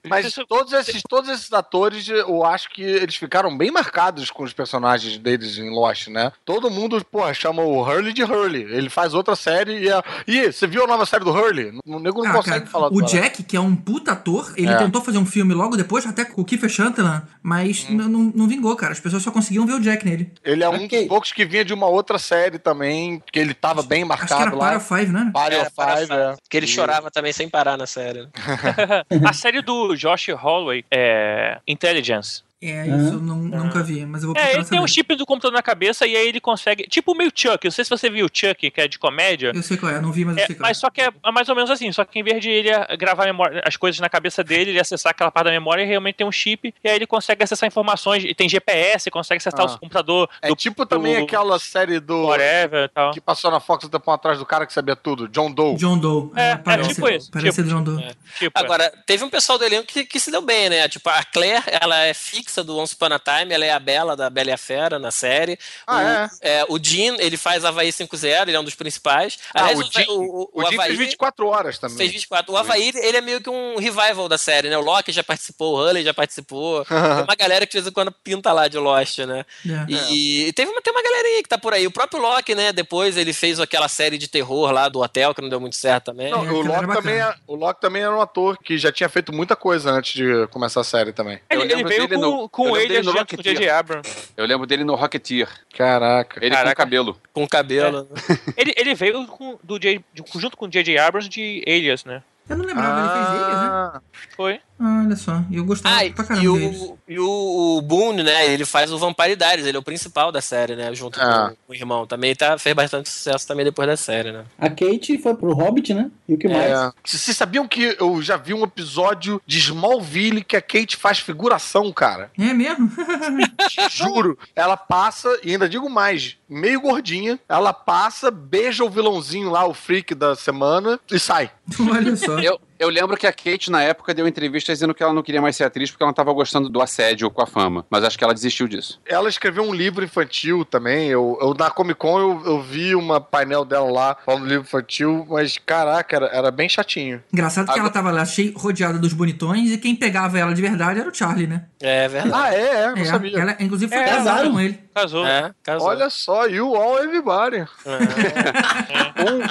Mas 0.08 0.26
Isso- 0.28 0.46
todos 0.48 0.74
esses, 0.74 1.02
todos 1.08 1.30
esses 1.30 1.52
atores, 1.54 2.08
eu 2.08 2.44
acho 2.46 2.70
que 2.70 2.82
eles 2.82 3.16
ficaram 3.16 3.56
bem 3.58 3.72
marcados 3.72 4.30
com 4.32 4.44
os 4.44 4.54
personagens 4.54 5.18
deles 5.18 5.58
em 5.58 5.70
Lost, 5.70 6.08
né? 6.08 6.32
Todo 6.46 6.70
mundo, 6.70 7.04
pô, 7.12 7.32
chama 7.34 7.62
o 7.62 7.82
Hurley 7.82 8.14
de 8.14 8.24
Hurley. 8.24 8.64
Ele 8.64 8.90
faz 8.90 9.14
outra 9.14 9.36
série 9.36 9.80
e 9.84 9.90
é. 9.90 10.02
Ih, 10.28 10.52
você 10.52 10.68
viu 10.68 10.84
a 10.84 10.88
nova 10.88 11.06
série 11.06 11.24
do 11.24 11.32
Hurley? 11.32 11.78
O 11.86 12.00
nego 12.00 12.24
não 12.24 12.32
Ah, 12.32 12.34
consegue 12.36 12.60
cara, 12.60 12.72
falar 12.72 12.90
do 12.90 12.96
o. 12.98 13.02
Jack, 13.02 13.44
que 13.44 13.56
é 13.58 13.60
um 13.62 13.76
puta 13.76 14.12
ator, 14.14 14.54
ele 14.56 14.70
É. 14.70 14.78
tentou 14.78 15.02
fazer 15.02 15.18
um 15.18 15.26
filme 15.26 15.54
logo 15.54 15.76
depois, 15.78 16.06
até 16.06 16.26
com 16.26 16.42
o 16.42 16.46
Kiefer 16.46 16.70
Sutherland, 16.70 17.24
mas 17.42 17.86
Hum. 17.90 17.96
não, 17.96 18.08
não 18.36 18.48
vingou, 18.48 18.76
cara. 18.76 18.92
As 18.94 19.00
pessoas 19.00 19.24
só 19.24 19.32
conseguiam 19.32 19.66
ver 19.66 19.74
o 19.74 19.80
Jack 19.80 20.06
nele. 20.06 20.32
Ele 20.44 20.64
é 20.64 20.70
um 20.70 20.76
Ok. 20.86 21.00
dos 21.00 21.08
poucos 21.08 21.32
que 21.32 21.46
vinha 21.46 21.64
de 21.66 21.74
uma 21.74 21.88
outra 21.88 22.18
série 22.20 22.58
também, 22.60 23.22
que 23.32 23.40
ele 23.40 23.54
tava 23.54 23.82
bem 23.84 24.04
Acho 24.04 24.26
que 24.28 24.34
era 24.34 24.40
marcado 24.46 24.58
lá. 24.58 24.70
Para 24.70 24.80
Five, 24.80 25.12
né? 25.12 25.30
Para 25.34 25.66
Five, 25.66 26.12
é. 26.12 26.36
Que 26.50 26.58
ele 26.58 26.66
E- 26.66 26.70
chorava 26.70 27.10
também 27.12 27.34
sem 27.34 27.50
parar 27.50 27.78
na 27.78 27.86
série. 27.86 28.22
né? 28.24 28.30
A 29.30 29.34
série 29.34 29.62
do 29.62 29.96
Josh 29.98 30.30
Holloway 30.30 30.86
é 30.92 31.60
Intelligence. 31.68 32.47
É, 32.60 32.88
isso 32.88 33.14
eu 33.14 33.22
não- 33.22 33.36
nunca 33.38 33.84
vi, 33.84 34.04
mas 34.04 34.24
eu 34.24 34.30
vou 34.30 34.36
É, 34.36 34.42
procurar 34.42 34.60
ele 34.62 34.68
tem 34.70 34.80
um 34.80 34.82
saber. 34.82 34.92
chip 34.92 35.16
do 35.16 35.28
computador 35.28 35.54
na 35.54 35.62
cabeça 35.62 36.08
e 36.08 36.16
aí 36.16 36.28
ele 36.28 36.40
consegue. 36.40 36.88
Tipo 36.88 37.12
o 37.12 37.16
meio 37.16 37.32
Chuck. 37.34 37.64
Não 37.66 37.72
sei 37.72 37.84
se 37.84 37.90
você 37.90 38.10
viu 38.10 38.26
o 38.26 38.30
Chuck, 38.34 38.72
que 38.72 38.82
é 38.82 38.88
de 38.88 38.98
comédia. 38.98 39.52
Eu 39.54 39.62
sei 39.62 39.78
qual 39.78 39.92
é, 39.92 39.98
eu 39.98 40.02
não 40.02 40.12
vi, 40.12 40.26
mas 40.26 40.38
eu 40.38 40.44
É, 40.44 40.48
sei 40.48 40.56
qual 40.56 40.66
é. 40.66 40.70
mas 40.70 40.78
só 40.80 40.90
que 40.90 41.02
é 41.02 41.10
é 41.24 41.32
mais 41.32 41.48
ou 41.50 41.56
menos 41.56 41.70
assim, 41.70 41.92
só 41.92 42.04
que 42.04 42.18
em 42.18 42.24
vez 42.24 42.42
de 42.42 42.50
ele 42.50 42.70
gravar 42.98 43.24
a 43.24 43.26
memória- 43.28 43.62
as 43.64 43.78
coisas 43.78 44.00
na 44.00 44.10
cabeça 44.10 44.44
dele, 44.44 44.72
ele 44.72 44.80
acessar 44.80 45.12
aquela 45.12 45.30
parte 45.30 45.46
da 45.46 45.52
memória, 45.52 45.84
ele 45.84 45.90
realmente 45.90 46.16
tem 46.16 46.26
um 46.26 46.32
chip, 46.32 46.74
e 46.84 46.90
aí 46.90 46.96
ele 46.96 47.06
consegue 47.06 47.44
acessar 47.44 47.68
informações, 47.68 48.24
e 48.24 48.34
tem 48.34 48.50
GPS, 48.50 49.12
consegue 49.12 49.38
acessar 49.38 49.62
Ah. 49.62 49.66
o 49.76 49.80
computador 49.80 50.28
É 50.42 50.56
tipo 50.56 50.84
também 50.86 51.16
aquela 51.18 51.60
série 51.60 52.00
do. 52.00 52.24
Whatever 52.26 52.86
e 52.86 52.88
tal. 52.90 53.12
Que 53.12 53.22
passou 53.22 53.52
na 53.52 53.60
Fox 53.60 53.86
um 53.86 53.90
tempo 53.90 54.10
atrás 54.10 54.40
do 54.40 54.46
cara 54.48 54.66
que 54.66 54.74
sabia 54.74 54.96
tudo, 54.96 55.28
John 55.28 55.52
Doe. 55.52 55.76
John 55.76 55.98
Doe. 56.00 56.32
É, 56.36 56.56
parece, 56.56 56.96
tipo 56.96 57.08
isso, 57.08 57.30
Parece 57.32 57.58
tipo, 57.62 57.70
John 57.70 57.84
Doe. 57.84 58.04
Tipo, 58.40 58.60
Agora, 58.60 58.92
teve 59.06 59.24
um 59.24 59.30
pessoal 59.30 59.60
do 59.60 59.64
elenco 59.66 59.86
que, 59.86 60.04
que 60.06 60.20
se 60.20 60.32
deu 60.32 60.42
bem, 60.42 60.70
né? 60.70 60.90
Tipo, 60.90 61.08
a 61.10 61.24
Claire, 61.24 61.64
ela 61.80 62.04
é 62.04 62.14
fixa 62.16 62.47
do 62.64 62.78
Once 62.78 62.94
Upon 62.96 63.14
a 63.14 63.20
Time, 63.20 63.54
ela 63.54 63.66
é 63.66 63.72
a 63.72 63.80
Bela 63.80 64.16
da 64.16 64.30
Bela 64.30 64.50
e 64.50 64.54
a 64.54 64.58
Fera 64.58 64.98
na 65.00 65.12
série. 65.12 65.58
Ah, 65.86 66.30
o, 66.32 66.48
é? 66.48 66.66
O 66.70 66.80
Jean, 66.82 67.16
ele 67.20 67.38
faz 67.38 67.64
Havaí 67.66 67.90
5.0, 67.90 68.48
ele 68.48 68.56
é 68.58 68.60
um 68.60 68.64
dos 68.64 68.76
principais. 68.76 69.38
Ah, 69.54 69.62
Aliás, 69.66 69.80
o 69.80 69.84
Jean- 69.92 70.06
o, 70.10 70.50
o 70.54 70.70
Jean 70.70 70.82
fez 70.84 70.98
24 70.98 71.48
horas 71.48 71.78
também. 71.78 71.98
Fez 71.98 72.12
24. 72.12 72.52
O 72.54 72.58
Havaí, 72.58 72.92
ele 72.96 73.18
é 73.18 73.22
meio 73.22 73.42
que 73.42 73.50
um 73.50 73.78
revival 73.78 74.28
da 74.28 74.38
série, 74.38 74.70
né? 74.70 74.78
O 74.78 74.82
Loki 74.82 75.12
já 75.12 75.24
participou, 75.24 75.76
o 75.76 75.78
Hully 75.84 76.04
já 76.04 76.14
participou. 76.14 76.84
tem 76.86 76.98
uma 77.24 77.36
galera 77.36 77.66
que 77.66 77.72
de 77.72 77.78
vez 77.78 77.88
em 77.88 77.92
quando 77.94 78.12
pinta 78.12 78.52
lá 78.54 78.68
de 78.68 78.78
Lost, 78.78 79.20
né? 79.20 79.46
É. 79.66 79.86
E, 79.88 80.48
e 80.48 80.54
teve 80.54 80.72
uma, 80.72 80.82
tem 80.82 80.94
uma 80.94 81.04
galerinha 81.04 81.44
que 81.44 81.50
tá 81.50 81.58
por 81.58 81.74
aí. 81.74 81.86
O 81.86 81.92
próprio 81.92 82.22
Loki, 82.22 82.56
né? 82.56 82.72
Depois 82.72 83.18
ele 83.18 83.34
fez 83.34 83.60
aquela 83.60 83.88
série 83.88 84.18
de 84.18 84.28
terror 84.28 84.72
lá 84.72 84.90
do 84.90 85.00
hotel, 85.00 85.34
que 85.34 85.42
não 85.42 85.50
deu 85.50 85.60
muito 85.60 85.76
certo 85.76 86.06
também. 86.06 86.32
Não, 86.32 86.42
o, 86.42 86.62
Loki 86.62 86.88
também 86.94 87.16
é, 87.20 87.34
o 87.48 87.56
Loki 87.56 87.82
também 87.82 88.02
era 88.02 88.16
um 88.16 88.22
ator 88.22 88.58
que 88.58 88.78
já 88.78 88.92
tinha 88.92 89.10
feito 89.10 89.34
muita 89.34 89.56
coisa 89.56 89.92
antes 89.92 90.14
de 90.14 90.48
começar 90.48 90.82
a 90.82 90.84
série 90.84 91.12
também. 91.14 91.40
Ele, 91.50 91.62
Eu 91.62 91.66
ele 91.66 91.76
lembro 91.76 91.90
veio 91.90 92.08
dele 92.08 92.22
com, 92.22 92.22
no- 92.22 92.37
com 92.50 92.68
eu 92.68 92.74
lembro 92.74 92.82
ele 92.82 92.88
dele 92.88 93.06
no 93.06 93.12
junto 93.12 93.18
com 93.18 93.20
o 93.20 93.38
Rocketeer. 93.38 93.56
J.J. 93.56 93.70
Abrams. 93.70 94.30
Eu 94.36 94.46
lembro 94.46 94.68
dele 94.68 94.84
no 94.84 94.96
Rocketeer. 94.96 95.50
Caraca. 95.74 96.46
Ele 96.46 96.56
com 96.56 96.74
cabelo. 96.76 97.22
Com 97.34 97.48
cabelo. 97.48 98.08
Ele, 98.56 98.74
ele 98.76 98.94
veio 98.96 99.26
com, 99.28 99.58
do 99.64 99.80
J, 99.80 100.04
junto 100.36 100.58
com 100.58 100.66
o 100.66 100.70
J.J. 100.70 100.98
Abrams 100.98 101.30
de 101.30 101.64
Alias, 101.66 102.04
né? 102.06 102.22
Eu 102.50 102.58
não 102.58 102.66
lembrava, 102.66 103.00
ele 103.00 103.10
fez 103.10 103.42
ele, 103.42 103.56
né? 103.56 104.02
Foi. 104.36 104.62
Ah, 104.80 105.04
olha 105.06 105.16
só, 105.16 105.42
eu 105.52 105.66
gostava 105.66 105.96
Ah, 105.96 106.00
pra 106.00 106.24
e 106.24 106.28
caramba 106.28 106.60
deles. 106.60 106.80
o, 106.82 106.98
e 107.08 107.20
o, 107.20 107.78
o 107.78 107.82
Boone, 107.82 108.22
né? 108.22 108.46
Ele 108.52 108.64
faz 108.66 108.92
o 108.92 108.98
Vampire 109.00 109.36
Diaries, 109.36 109.66
ele 109.66 109.76
é 109.76 109.80
o 109.80 109.84
principal 109.84 110.32
da 110.32 110.40
série, 110.40 110.76
né? 110.76 110.94
Junto 110.94 111.20
Ah. 111.20 111.54
com, 111.66 111.72
o 111.74 111.76
irmão. 111.76 112.06
Também 112.06 112.36
tá, 112.36 112.58
fez 112.60 112.76
bastante 112.76 113.10
sucesso 113.10 113.48
também 113.48 113.66
depois 113.66 113.88
da 113.88 113.98
série, 113.98 114.32
né? 114.32 114.46
A 114.60 114.70
Kate 114.70 115.18
foi 115.18 115.34
pro 115.36 115.54
Hobbit, 115.54 115.94
né? 115.96 116.12
E 116.30 116.36
o 116.36 116.38
que 116.38 116.48
mais? 116.48 116.72
É. 116.72 116.92
Vocês 117.04 117.36
sabiam 117.36 117.68
que 117.68 117.96
eu 118.00 118.22
já 118.22 118.38
vi 118.38 118.54
um 118.54 118.64
episódio 118.64 119.42
de 119.48 119.58
Smallville 119.58 120.44
que 120.44 120.56
a 120.56 120.62
Kate 120.62 120.96
faz 120.96 121.18
figuração, 121.20 121.92
cara? 121.92 122.30
É 122.38 122.54
mesmo? 122.54 122.92
Juro. 123.90 124.38
Ela 124.56 124.78
passa, 124.78 125.30
e 125.44 125.52
ainda 125.52 125.68
digo 125.68 125.90
mais, 125.90 126.38
meio 126.50 126.82
gordinha, 126.82 127.40
ela 127.50 127.74
passa, 127.74 128.30
beija 128.30 128.84
o 128.84 128.90
vilãozinho 128.90 129.50
lá, 129.50 129.66
o 129.66 129.74
freak 129.74 130.14
da 130.14 130.36
semana, 130.36 131.00
e 131.12 131.20
sai. 131.20 131.50
Olha 131.92 132.16
só. 132.16 132.38
Eu, 132.40 132.60
eu 132.80 132.90
lembro 132.90 133.18
que 133.18 133.28
a 133.28 133.34
Kate, 133.34 133.70
na 133.72 133.82
época, 133.84 134.14
deu 134.14 134.28
entrevista 134.28 134.72
dizendo 134.74 134.94
que 134.94 135.02
ela 135.04 135.14
não 135.14 135.24
queria 135.24 135.42
mais 135.42 135.56
ser 135.56 135.64
atriz 135.64 135.90
porque 135.92 136.04
ela 136.04 136.10
não 136.10 136.14
tava 136.16 136.32
gostando 136.34 136.70
do 136.70 136.82
assédio 136.82 137.30
com 137.30 137.42
a 137.42 137.48
fama. 137.48 137.86
Mas 137.90 138.04
acho 138.04 138.18
que 138.18 138.24
ela 138.24 138.34
desistiu 138.34 138.68
disso. 138.68 139.00
Ela 139.06 139.30
escreveu 139.30 139.64
um 139.64 139.74
livro 139.74 140.04
infantil 140.04 140.64
também. 140.66 141.08
Eu, 141.10 141.38
eu 141.42 141.54
na 141.54 141.70
Comic 141.70 142.00
Con 142.00 142.20
eu, 142.20 142.42
eu 142.46 142.62
vi 142.62 142.96
uma 142.96 143.20
painel 143.22 143.64
dela 143.66 143.90
lá 143.92 144.18
falando 144.26 144.44
do 144.44 144.48
livro 144.50 144.64
infantil, 144.64 145.26
mas 145.30 145.58
caraca, 145.58 146.16
era, 146.16 146.26
era 146.28 146.52
bem 146.52 146.68
chatinho. 146.70 147.22
Engraçado 147.34 147.72
que 147.72 147.80
ela 147.80 147.90
tava 147.90 148.12
lá 148.12 148.26
cheia, 148.26 148.52
rodeada 148.56 148.98
dos 149.00 149.14
bonitões 149.14 149.72
e 149.72 149.78
quem 149.78 149.96
pegava 149.96 150.38
ela 150.38 150.54
de 150.54 150.62
verdade 150.62 151.00
era 151.00 151.10
o 151.10 151.14
Charlie, 151.14 151.48
né? 151.48 151.66
É 151.82 152.08
verdade. 152.08 152.34
Ah, 152.36 152.54
é, 152.54 152.84
é, 152.84 152.90
não 152.92 152.98
É, 153.02 153.06
sabia. 153.06 153.40
ela, 153.40 153.56
inclusive, 153.60 153.92
foi 153.94 154.04
É, 154.04 154.06
casada 154.08 154.24
casaram. 154.30 154.52
com 154.54 154.60
ele. 154.60 154.80
Casou. 154.98 155.26
É, 155.26 155.54
casou. 155.64 155.88
Olha 155.88 156.10
só, 156.10 156.48
you 156.48 156.76
all 156.76 156.98
everybody. 156.98 157.66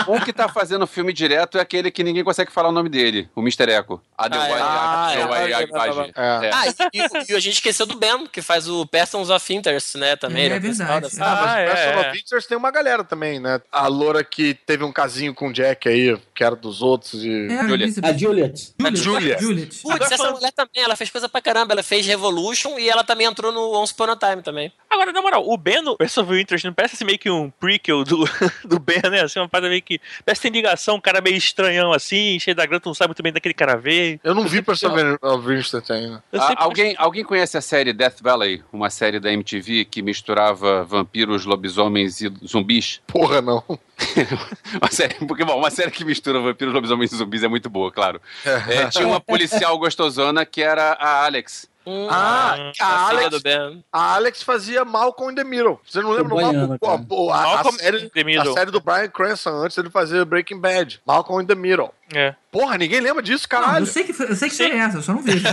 Um, 0.09 0.15
um 0.15 0.21
que 0.21 0.33
tá 0.33 0.49
fazendo 0.49 0.87
filme 0.87 1.13
direto 1.13 1.59
é 1.59 1.61
aquele 1.61 1.91
que 1.91 2.03
ninguém 2.03 2.25
consegue 2.25 2.53
falar 2.53 2.69
o 2.69 2.73
nome 2.73 2.89
dele, 2.89 3.29
o 3.35 3.41
Mr. 3.41 3.71
Echo. 3.71 4.01
Adelwai 4.17 4.51
Ah, 4.53 5.13
é. 5.15 5.23
Ah, 5.23 5.49
é. 5.49 5.63
É. 5.63 6.47
É. 6.47 6.51
Ah, 6.53 6.65
e, 6.93 7.35
a 7.35 7.41
gente 7.41 7.55
esqueceu 7.55 7.87
do 7.87 7.97
Ben, 7.97 8.27
que 8.27 8.43
faz 8.43 8.69
o 8.69 8.87
Persons 8.87 9.31
of 9.31 9.55
Interest, 9.55 9.99
né? 9.99 10.17
Também. 10.17 10.51
É, 10.51 10.57
é 10.57 10.59
verdade. 10.59 11.17
da 11.17 11.27
Ah, 11.27 11.37
mas 11.37 11.51
Ah, 11.51 11.63
o 11.63 11.67
Person 11.67 11.89
é, 11.89 12.11
of 12.11 12.19
Interest 12.19 12.49
tem 12.49 12.59
uma 12.59 12.71
galera 12.71 13.05
também, 13.05 13.41
né? 13.41 13.61
A 13.71 13.87
loura 13.87 14.25
que 14.25 14.55
teve 14.55 14.85
um 14.85 14.93
casinho 14.93 15.35
com 15.35 15.49
o 15.49 15.53
Jack 15.53 15.89
aí, 15.89 16.17
que 16.35 16.45
era 16.45 16.57
dos 16.57 16.83
outros 16.83 17.25
e... 17.25 17.49
É, 17.49 17.61
a 17.61 17.67
Juliet. 17.67 18.01
A 18.03 18.13
Juliet. 18.13 18.73
Juliet. 18.97 19.41
Juliet. 19.41 19.83
Putz, 19.83 20.11
essa 20.11 20.31
mulher 20.31 20.53
também, 20.53 20.83
ela 20.83 20.97
fez 20.97 21.11
coisa 21.11 21.29
pra 21.29 21.41
caramba. 21.41 21.73
Ela 21.73 21.83
fez 21.83 22.07
Revolution 22.07 22.79
e 22.79 22.89
ela 22.89 23.05
também 23.05 23.27
entrou 23.27 23.53
no 23.53 23.73
Once 23.73 23.93
Upon 23.93 24.11
a 24.11 24.17
Time 24.17 24.43
também. 24.43 24.73
Agora, 24.89 25.13
na 25.13 25.21
moral, 25.21 25.36
o 25.39 25.57
Ben 25.57 25.83
no 25.83 25.97
Person 25.97 26.23
of 26.23 26.41
Interest 26.41 26.67
não 26.67 26.75
parece 26.75 26.95
assim, 26.95 27.05
meio 27.05 27.19
que 27.19 27.31
um 27.31 27.51
prequel 27.51 28.05
do, 28.05 28.25
do 28.65 28.79
Ben, 28.79 29.01
né? 29.11 29.23
Assim, 29.23 29.39
uma 29.39 29.49
parada 29.49 29.69
meio 29.69 29.83
que. 29.83 30.01
Parece 30.25 30.41
que 30.41 30.51
tem 30.51 30.61
ligação, 30.61 30.97
um 30.97 31.01
cara 31.01 31.21
meio 31.21 31.37
estranhão 31.37 31.93
assim, 31.93 32.39
cheio 32.39 32.55
da 32.55 32.67
grana, 32.67 32.81
tu 32.81 32.89
não 32.89 32.95
sabe 32.95 33.09
muito 33.09 33.23
bem 33.23 33.33
daquele 33.33 33.55
cara 33.55 33.77
veio. 33.77 34.21
Eu 34.23 34.35
não 34.35 34.47
vi 34.47 34.63
Person 34.63 34.89
of 35.23 35.53
Interest 35.53 35.93
ainda. 35.93 36.23
Eu 36.33 36.43
Ah, 36.43 36.55
alguém, 36.59 36.95
alguém 36.99 37.25
conhece 37.25 37.57
a 37.57 37.61
série 37.61 37.93
Death 37.93 38.21
Valley? 38.21 38.63
Uma 38.73 38.91
série 38.91 39.21
da 39.21 39.33
MTV 39.33 39.85
que 39.85 40.03
misturava 40.03 40.85
vampiros, 40.85 41.45
lobisomens 41.45 42.21
e 42.21 42.33
zumbis? 42.47 43.01
Porra, 43.07 43.41
não. 43.41 43.63
Uma 44.81 44.91
série, 44.91 45.15
porque, 45.27 45.45
bom, 45.45 45.59
uma 45.59 45.71
série 45.71 45.91
que 45.91 46.05
mistura 46.05 46.41
vampiros, 46.41 46.73
lobisomens 46.75 47.13
e 47.13 47.17
zumbis 47.17 47.43
é 47.43 47.49
muito 47.49 47.71
boa, 47.71 47.91
claro. 47.91 48.21
É, 48.69 48.89
tinha 48.89 49.07
uma 49.07 49.21
policial 49.21 49.79
gostosona 49.79 50.45
que 50.45 50.63
era 50.63 50.93
a 50.93 51.25
Alex. 51.25 51.69
Hum, 51.87 52.09
Ah, 52.11 52.73
a 52.81 52.85
a 52.85 53.09
Alex, 53.11 53.31
do 53.31 53.41
Ben. 53.41 53.85
a 53.93 54.15
Alex 54.17 54.43
fazia 54.43 54.85
Malcolm 54.85 55.31
in 55.31 55.35
the 55.37 55.45
Middle. 55.45 55.81
Você 55.87 56.03
não 56.03 56.11
lembra 56.11 56.35
Malcolm? 56.35 57.31
a, 57.31 57.39
a 57.39 57.43
Malcolm 57.43 57.79
série, 57.79 58.05
in 58.05 58.09
the 58.09 58.25
Middle. 58.25 58.51
a 58.51 58.55
série 58.55 58.71
do 58.73 58.81
Brian 58.81 59.09
Cranston 59.09 59.51
antes 59.63 59.79
ele 59.79 59.89
fazer 59.91 60.25
Breaking 60.25 60.59
Bad. 60.61 61.01
Malcolm 61.07 61.41
in 61.43 61.47
the 61.47 61.55
Middle. 61.55 61.95
É. 62.13 62.35
Porra, 62.51 62.77
ninguém 62.79 63.01
lembra 63.01 63.23
disso, 63.23 63.47
Não, 63.53 63.61
caralho. 63.61 63.83
eu 63.83 63.87
sei 63.87 64.05
que, 64.05 64.11
eu 64.23 64.35
sei 64.37 64.49
que 64.49 64.55
série 64.55 64.75
é 64.75 64.79
essa, 64.79 64.99
eu 64.99 65.03
só 65.03 65.13
não 65.13 65.23
vejo. 65.23 65.45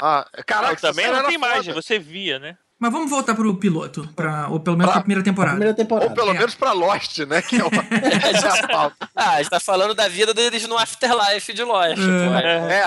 Ah, 0.00 0.26
caraca, 0.46 0.74
Eu 0.74 0.90
também 0.90 1.06
não 1.10 1.24
tem 1.24 1.34
imagem, 1.34 1.72
você 1.74 1.98
via, 1.98 2.38
né? 2.38 2.56
Mas 2.82 2.90
vamos 2.90 3.08
voltar 3.08 3.36
pro 3.36 3.54
piloto, 3.54 4.08
pra, 4.16 4.48
ou 4.48 4.58
pelo 4.58 4.76
menos 4.76 4.88
Pra- 4.90 4.94
pra 4.94 5.02
primeira 5.02 5.22
temporada. 5.22 5.52
Primeira 5.54 5.76
temporada. 5.76 6.08
Ou 6.10 6.14
pelo 6.16 6.30
É. 6.30 6.34
menos 6.34 6.54
pra 6.56 6.72
Lost, 6.72 7.16
né? 7.20 7.40
Que 7.40 7.60
é 7.60 7.64
uma... 7.64 7.70
é 7.94 8.64
a 8.64 8.66
pauta. 8.66 9.08
Ah, 9.14 9.30
a 9.34 9.36
gente 9.38 9.50
tá 9.50 9.60
falando 9.60 9.94
da 9.94 10.08
vida 10.08 10.34
deles 10.34 10.66
no 10.66 10.76
Afterlife 10.76 11.52
de 11.52 11.62
Lost. 11.62 11.94
pô. 11.94 12.34
É, 12.34 12.80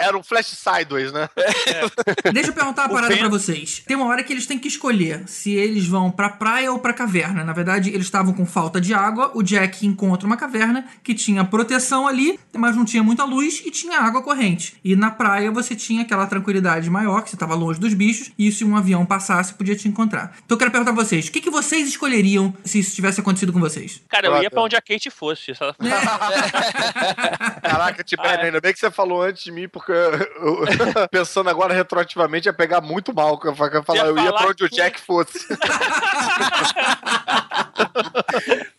é, 0.00 0.04
era 0.06 0.16
um 0.16 0.22
flash 0.22 0.46
sideways, 0.56 1.12
né? 1.12 1.28
Deixa 2.32 2.48
eu 2.48 2.54
perguntar 2.54 2.86
uma 2.86 2.94
parada 2.94 3.14
pra 3.14 3.28
vocês. 3.28 3.82
Tem 3.86 3.94
uma 3.94 4.06
hora 4.06 4.22
que 4.24 4.32
eles 4.32 4.46
têm 4.46 4.58
que 4.58 4.68
escolher 4.68 5.22
se 5.26 5.52
eles 5.52 5.86
vão 5.86 6.10
pra 6.10 6.30
praia 6.30 6.72
ou 6.72 6.78
pra 6.78 6.94
caverna. 6.94 7.44
Na 7.44 7.52
verdade, 7.52 7.90
eles 7.90 8.06
estavam 8.06 8.32
com 8.32 8.46
falta 8.46 8.80
de 8.80 8.94
água. 8.94 9.32
O 9.34 9.42
Jack 9.42 9.86
encontra 9.86 10.26
uma 10.26 10.36
caverna 10.38 10.86
que 11.02 11.12
tinha 11.14 11.44
proteção 11.44 12.08
ali, 12.08 12.40
mas 12.56 12.74
não 12.74 12.86
tinha 12.86 13.02
muita 13.02 13.24
luz 13.24 13.62
e 13.66 13.70
tinha 13.70 13.98
água 13.98 14.22
corrente. 14.22 14.76
E 14.82 14.96
na 14.96 15.10
praia 15.10 15.50
você 15.52 15.76
tinha 15.76 16.02
aquela 16.02 16.26
tranquilidade 16.26 16.88
maior, 16.88 17.20
que 17.22 17.28
você 17.28 17.36
tava 17.36 17.54
longe 17.54 17.78
dos 17.78 17.92
bichos, 17.92 18.30
e 18.38 18.50
se 18.50 18.64
um 18.64 18.76
avião 18.76 19.04
passasse, 19.04 19.41
podia 19.50 19.74
te 19.74 19.88
encontrar. 19.88 20.36
Então 20.44 20.54
eu 20.54 20.58
quero 20.58 20.70
perguntar 20.70 20.92
pra 20.92 21.02
vocês: 21.04 21.26
o 21.28 21.32
que, 21.32 21.40
que 21.40 21.50
vocês 21.50 21.88
escolheriam 21.88 22.54
se 22.64 22.78
isso 22.78 22.94
tivesse 22.94 23.20
acontecido 23.20 23.52
com 23.52 23.58
vocês? 23.60 24.00
Cara, 24.08 24.26
eu 24.28 24.42
ia 24.42 24.50
pra 24.50 24.62
onde 24.62 24.76
a 24.76 24.80
Kate 24.80 25.10
fosse. 25.10 25.54
Se 25.54 25.62
ela- 25.62 25.74
Caraca, 27.62 28.04
Tibério, 28.04 28.44
ainda 28.44 28.60
bem 28.60 28.72
que 28.72 28.78
você 28.78 28.90
falou 28.90 29.22
antes 29.22 29.42
de 29.42 29.50
mim, 29.50 29.68
porque 29.68 29.90
eu- 29.92 30.66
eu- 30.66 31.08
pensando 31.10 31.48
agora 31.50 31.74
retroativamente 31.74 32.46
ia 32.46 32.52
pegar 32.52 32.80
muito 32.80 33.12
mal. 33.14 33.38
que 33.40 33.48
Eu 33.48 33.52
ia 33.52 33.82
falar, 33.82 33.98
Ia 33.98 34.04
eu 34.04 34.18
ia 34.18 34.32
pra 34.32 34.48
onde 34.48 34.64
o 34.64 34.68
que- 34.68 34.76
Jack 34.76 35.00
fosse. 35.00 35.46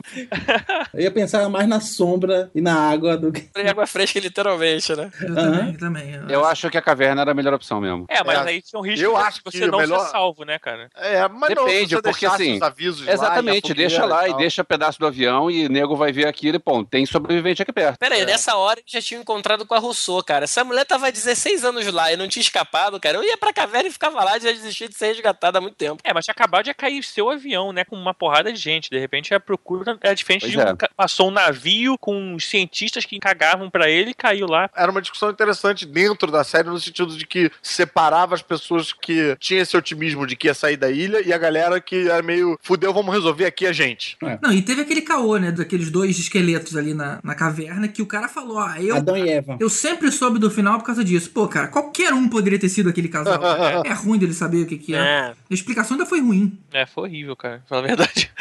Eu 0.93 1.01
ia 1.01 1.11
pensar 1.11 1.47
mais 1.49 1.67
na 1.67 1.79
sombra 1.79 2.49
e 2.53 2.61
na 2.61 2.75
água 2.89 3.17
do 3.17 3.31
que. 3.31 3.49
Em 3.55 3.67
água 3.67 3.85
fresca, 3.87 4.19
literalmente, 4.19 4.95
né? 4.95 5.11
Eu 5.21 5.27
Aham. 5.33 5.35
também, 5.51 5.71
eu 5.73 5.77
também. 5.79 6.13
Eu 6.29 6.45
acho 6.45 6.69
que 6.69 6.77
a 6.77 6.81
caverna 6.81 7.21
era 7.21 7.31
a 7.31 7.33
melhor 7.33 7.53
opção 7.53 7.79
mesmo. 7.81 8.05
É, 8.09 8.23
mas 8.23 8.39
É, 8.45 8.49
aí 8.49 8.61
tinha 8.61 8.79
um 8.79 8.83
risco 8.83 9.03
eu 9.05 9.11
de 9.15 9.21
acho 9.21 9.41
você 9.43 9.59
que 9.59 9.67
não 9.67 9.77
o 9.77 9.81
melhor- 9.81 9.99
ser 10.05 10.11
salvo, 10.11 10.43
né, 10.45 10.57
cara? 10.59 10.89
É, 10.95 11.27
mas 11.27 11.49
Depende, 11.49 11.55
não, 11.55 11.87
se 11.87 11.95
você 11.95 12.01
porque 12.01 12.25
assim, 12.25 12.55
os 12.55 12.61
avisos 12.61 12.99
lá 13.01 13.05
e 13.05 13.09
a 13.09 13.13
Exatamente, 13.13 13.61
fogueira 13.67 13.89
deixa 13.89 14.05
lá 14.05 14.25
e 14.27 14.29
tal. 14.31 14.37
deixa 14.37 14.63
pedaço 14.63 14.99
do 14.99 15.07
avião 15.07 15.49
e 15.49 15.67
nego 15.69 15.95
vai 15.95 16.11
ver 16.11 16.27
aquilo 16.27 16.55
e, 16.57 16.59
pô, 16.59 16.83
tem 16.83 17.05
sobrevivente 17.05 17.61
aqui 17.61 17.71
perto. 17.73 17.97
Pera 17.97 18.15
aí, 18.15 18.25
nessa 18.25 18.55
hora 18.55 18.79
eles 18.79 18.91
já 18.91 19.01
tinham 19.01 19.21
encontrado 19.21 19.65
com 19.65 19.73
a 19.73 19.79
Rousseau, 19.79 20.23
cara. 20.23 20.47
Se 20.47 20.59
a 20.59 20.63
mulher 20.63 20.85
tava 20.85 21.07
há 21.07 21.11
16 21.11 21.63
anos 21.65 21.85
lá 21.91 22.11
e 22.11 22.17
não 22.17 22.27
tinha 22.27 22.41
escapado, 22.41 22.99
cara, 22.99 23.17
eu 23.17 23.23
ia 23.23 23.37
pra 23.37 23.53
caverna 23.53 23.89
e 23.89 23.91
ficava 23.91 24.23
lá 24.23 24.37
e 24.37 24.41
já 24.41 24.51
desistia 24.51 24.87
de 24.87 24.95
ser 24.95 25.07
resgatada 25.07 25.57
há 25.57 25.61
muito 25.61 25.75
tempo. 25.75 26.01
É, 26.03 26.13
mas 26.13 26.25
tinha 26.25 26.33
acabado 26.33 26.65
de 26.65 26.73
cair 26.73 27.03
seu 27.03 27.29
avião, 27.29 27.71
né? 27.71 27.83
Com 27.85 27.95
uma 27.95 28.13
porrada 28.13 28.51
de 28.51 28.59
gente. 28.59 28.89
De 28.89 28.97
repente 28.99 29.33
a 29.33 29.39
procura 29.39 29.97
é 30.03 30.13
diferente 30.13 30.41
Pois 30.41 30.51
de 30.51 30.57
um 30.57 30.61
é. 30.61 30.75
passou 30.95 31.29
um 31.29 31.31
navio 31.31 31.97
com 31.97 32.35
os 32.35 32.47
cientistas 32.47 33.05
que 33.05 33.19
cagavam 33.19 33.69
pra 33.69 33.89
ele 33.89 34.11
e 34.11 34.13
caiu 34.13 34.47
lá. 34.47 34.69
Era 34.75 34.91
uma 34.91 35.01
discussão 35.01 35.29
interessante 35.29 35.85
dentro 35.85 36.31
da 36.31 36.43
série, 36.43 36.69
no 36.69 36.79
sentido 36.79 37.17
de 37.17 37.25
que 37.25 37.51
separava 37.61 38.35
as 38.35 38.41
pessoas 38.41 38.91
que 38.93 39.35
tinham 39.39 39.61
esse 39.61 39.75
otimismo 39.75 40.27
de 40.27 40.35
que 40.35 40.47
ia 40.47 40.53
sair 40.53 40.77
da 40.77 40.91
ilha 40.91 41.21
e 41.25 41.31
a 41.31 41.37
galera 41.37 41.79
que 41.79 42.09
era 42.09 42.21
meio 42.21 42.59
fudeu, 42.61 42.93
vamos 42.93 43.13
resolver 43.13 43.45
aqui 43.45 43.65
a 43.65 43.71
gente. 43.71 44.17
Não, 44.41 44.51
e 44.51 44.61
teve 44.61 44.81
aquele 44.81 45.01
caô, 45.01 45.37
né? 45.37 45.51
Daqueles 45.51 45.89
dois 45.89 46.19
esqueletos 46.19 46.75
ali 46.75 46.93
na, 46.93 47.19
na 47.23 47.35
caverna 47.35 47.87
que 47.87 48.01
o 48.01 48.05
cara 48.05 48.27
falou: 48.27 48.59
Ah, 48.59 48.81
eu. 48.81 48.95
Adão 48.95 49.17
e 49.17 49.29
Eva. 49.29 49.57
Eu 49.59 49.69
sempre 49.69 50.11
soube 50.11 50.39
do 50.39 50.51
final 50.51 50.77
por 50.79 50.85
causa 50.85 51.03
disso. 51.03 51.29
Pô, 51.31 51.47
cara, 51.47 51.67
qualquer 51.67 52.13
um 52.13 52.27
poderia 52.27 52.59
ter 52.59 52.69
sido 52.69 52.89
aquele 52.89 53.07
casal. 53.07 53.39
é 53.85 53.93
ruim 53.93 54.17
dele 54.19 54.33
saber 54.33 54.63
o 54.63 54.65
que, 54.65 54.77
que 54.77 54.95
é. 54.95 54.97
É. 54.97 55.33
A 55.49 55.53
explicação 55.53 55.95
ainda 55.95 56.05
foi 56.05 56.21
ruim. 56.21 56.57
É, 56.71 56.85
foi 56.85 57.03
horrível, 57.03 57.35
cara, 57.35 57.59
pra 57.59 57.67
falar 57.67 57.81
a 57.81 57.87
verdade. 57.87 58.31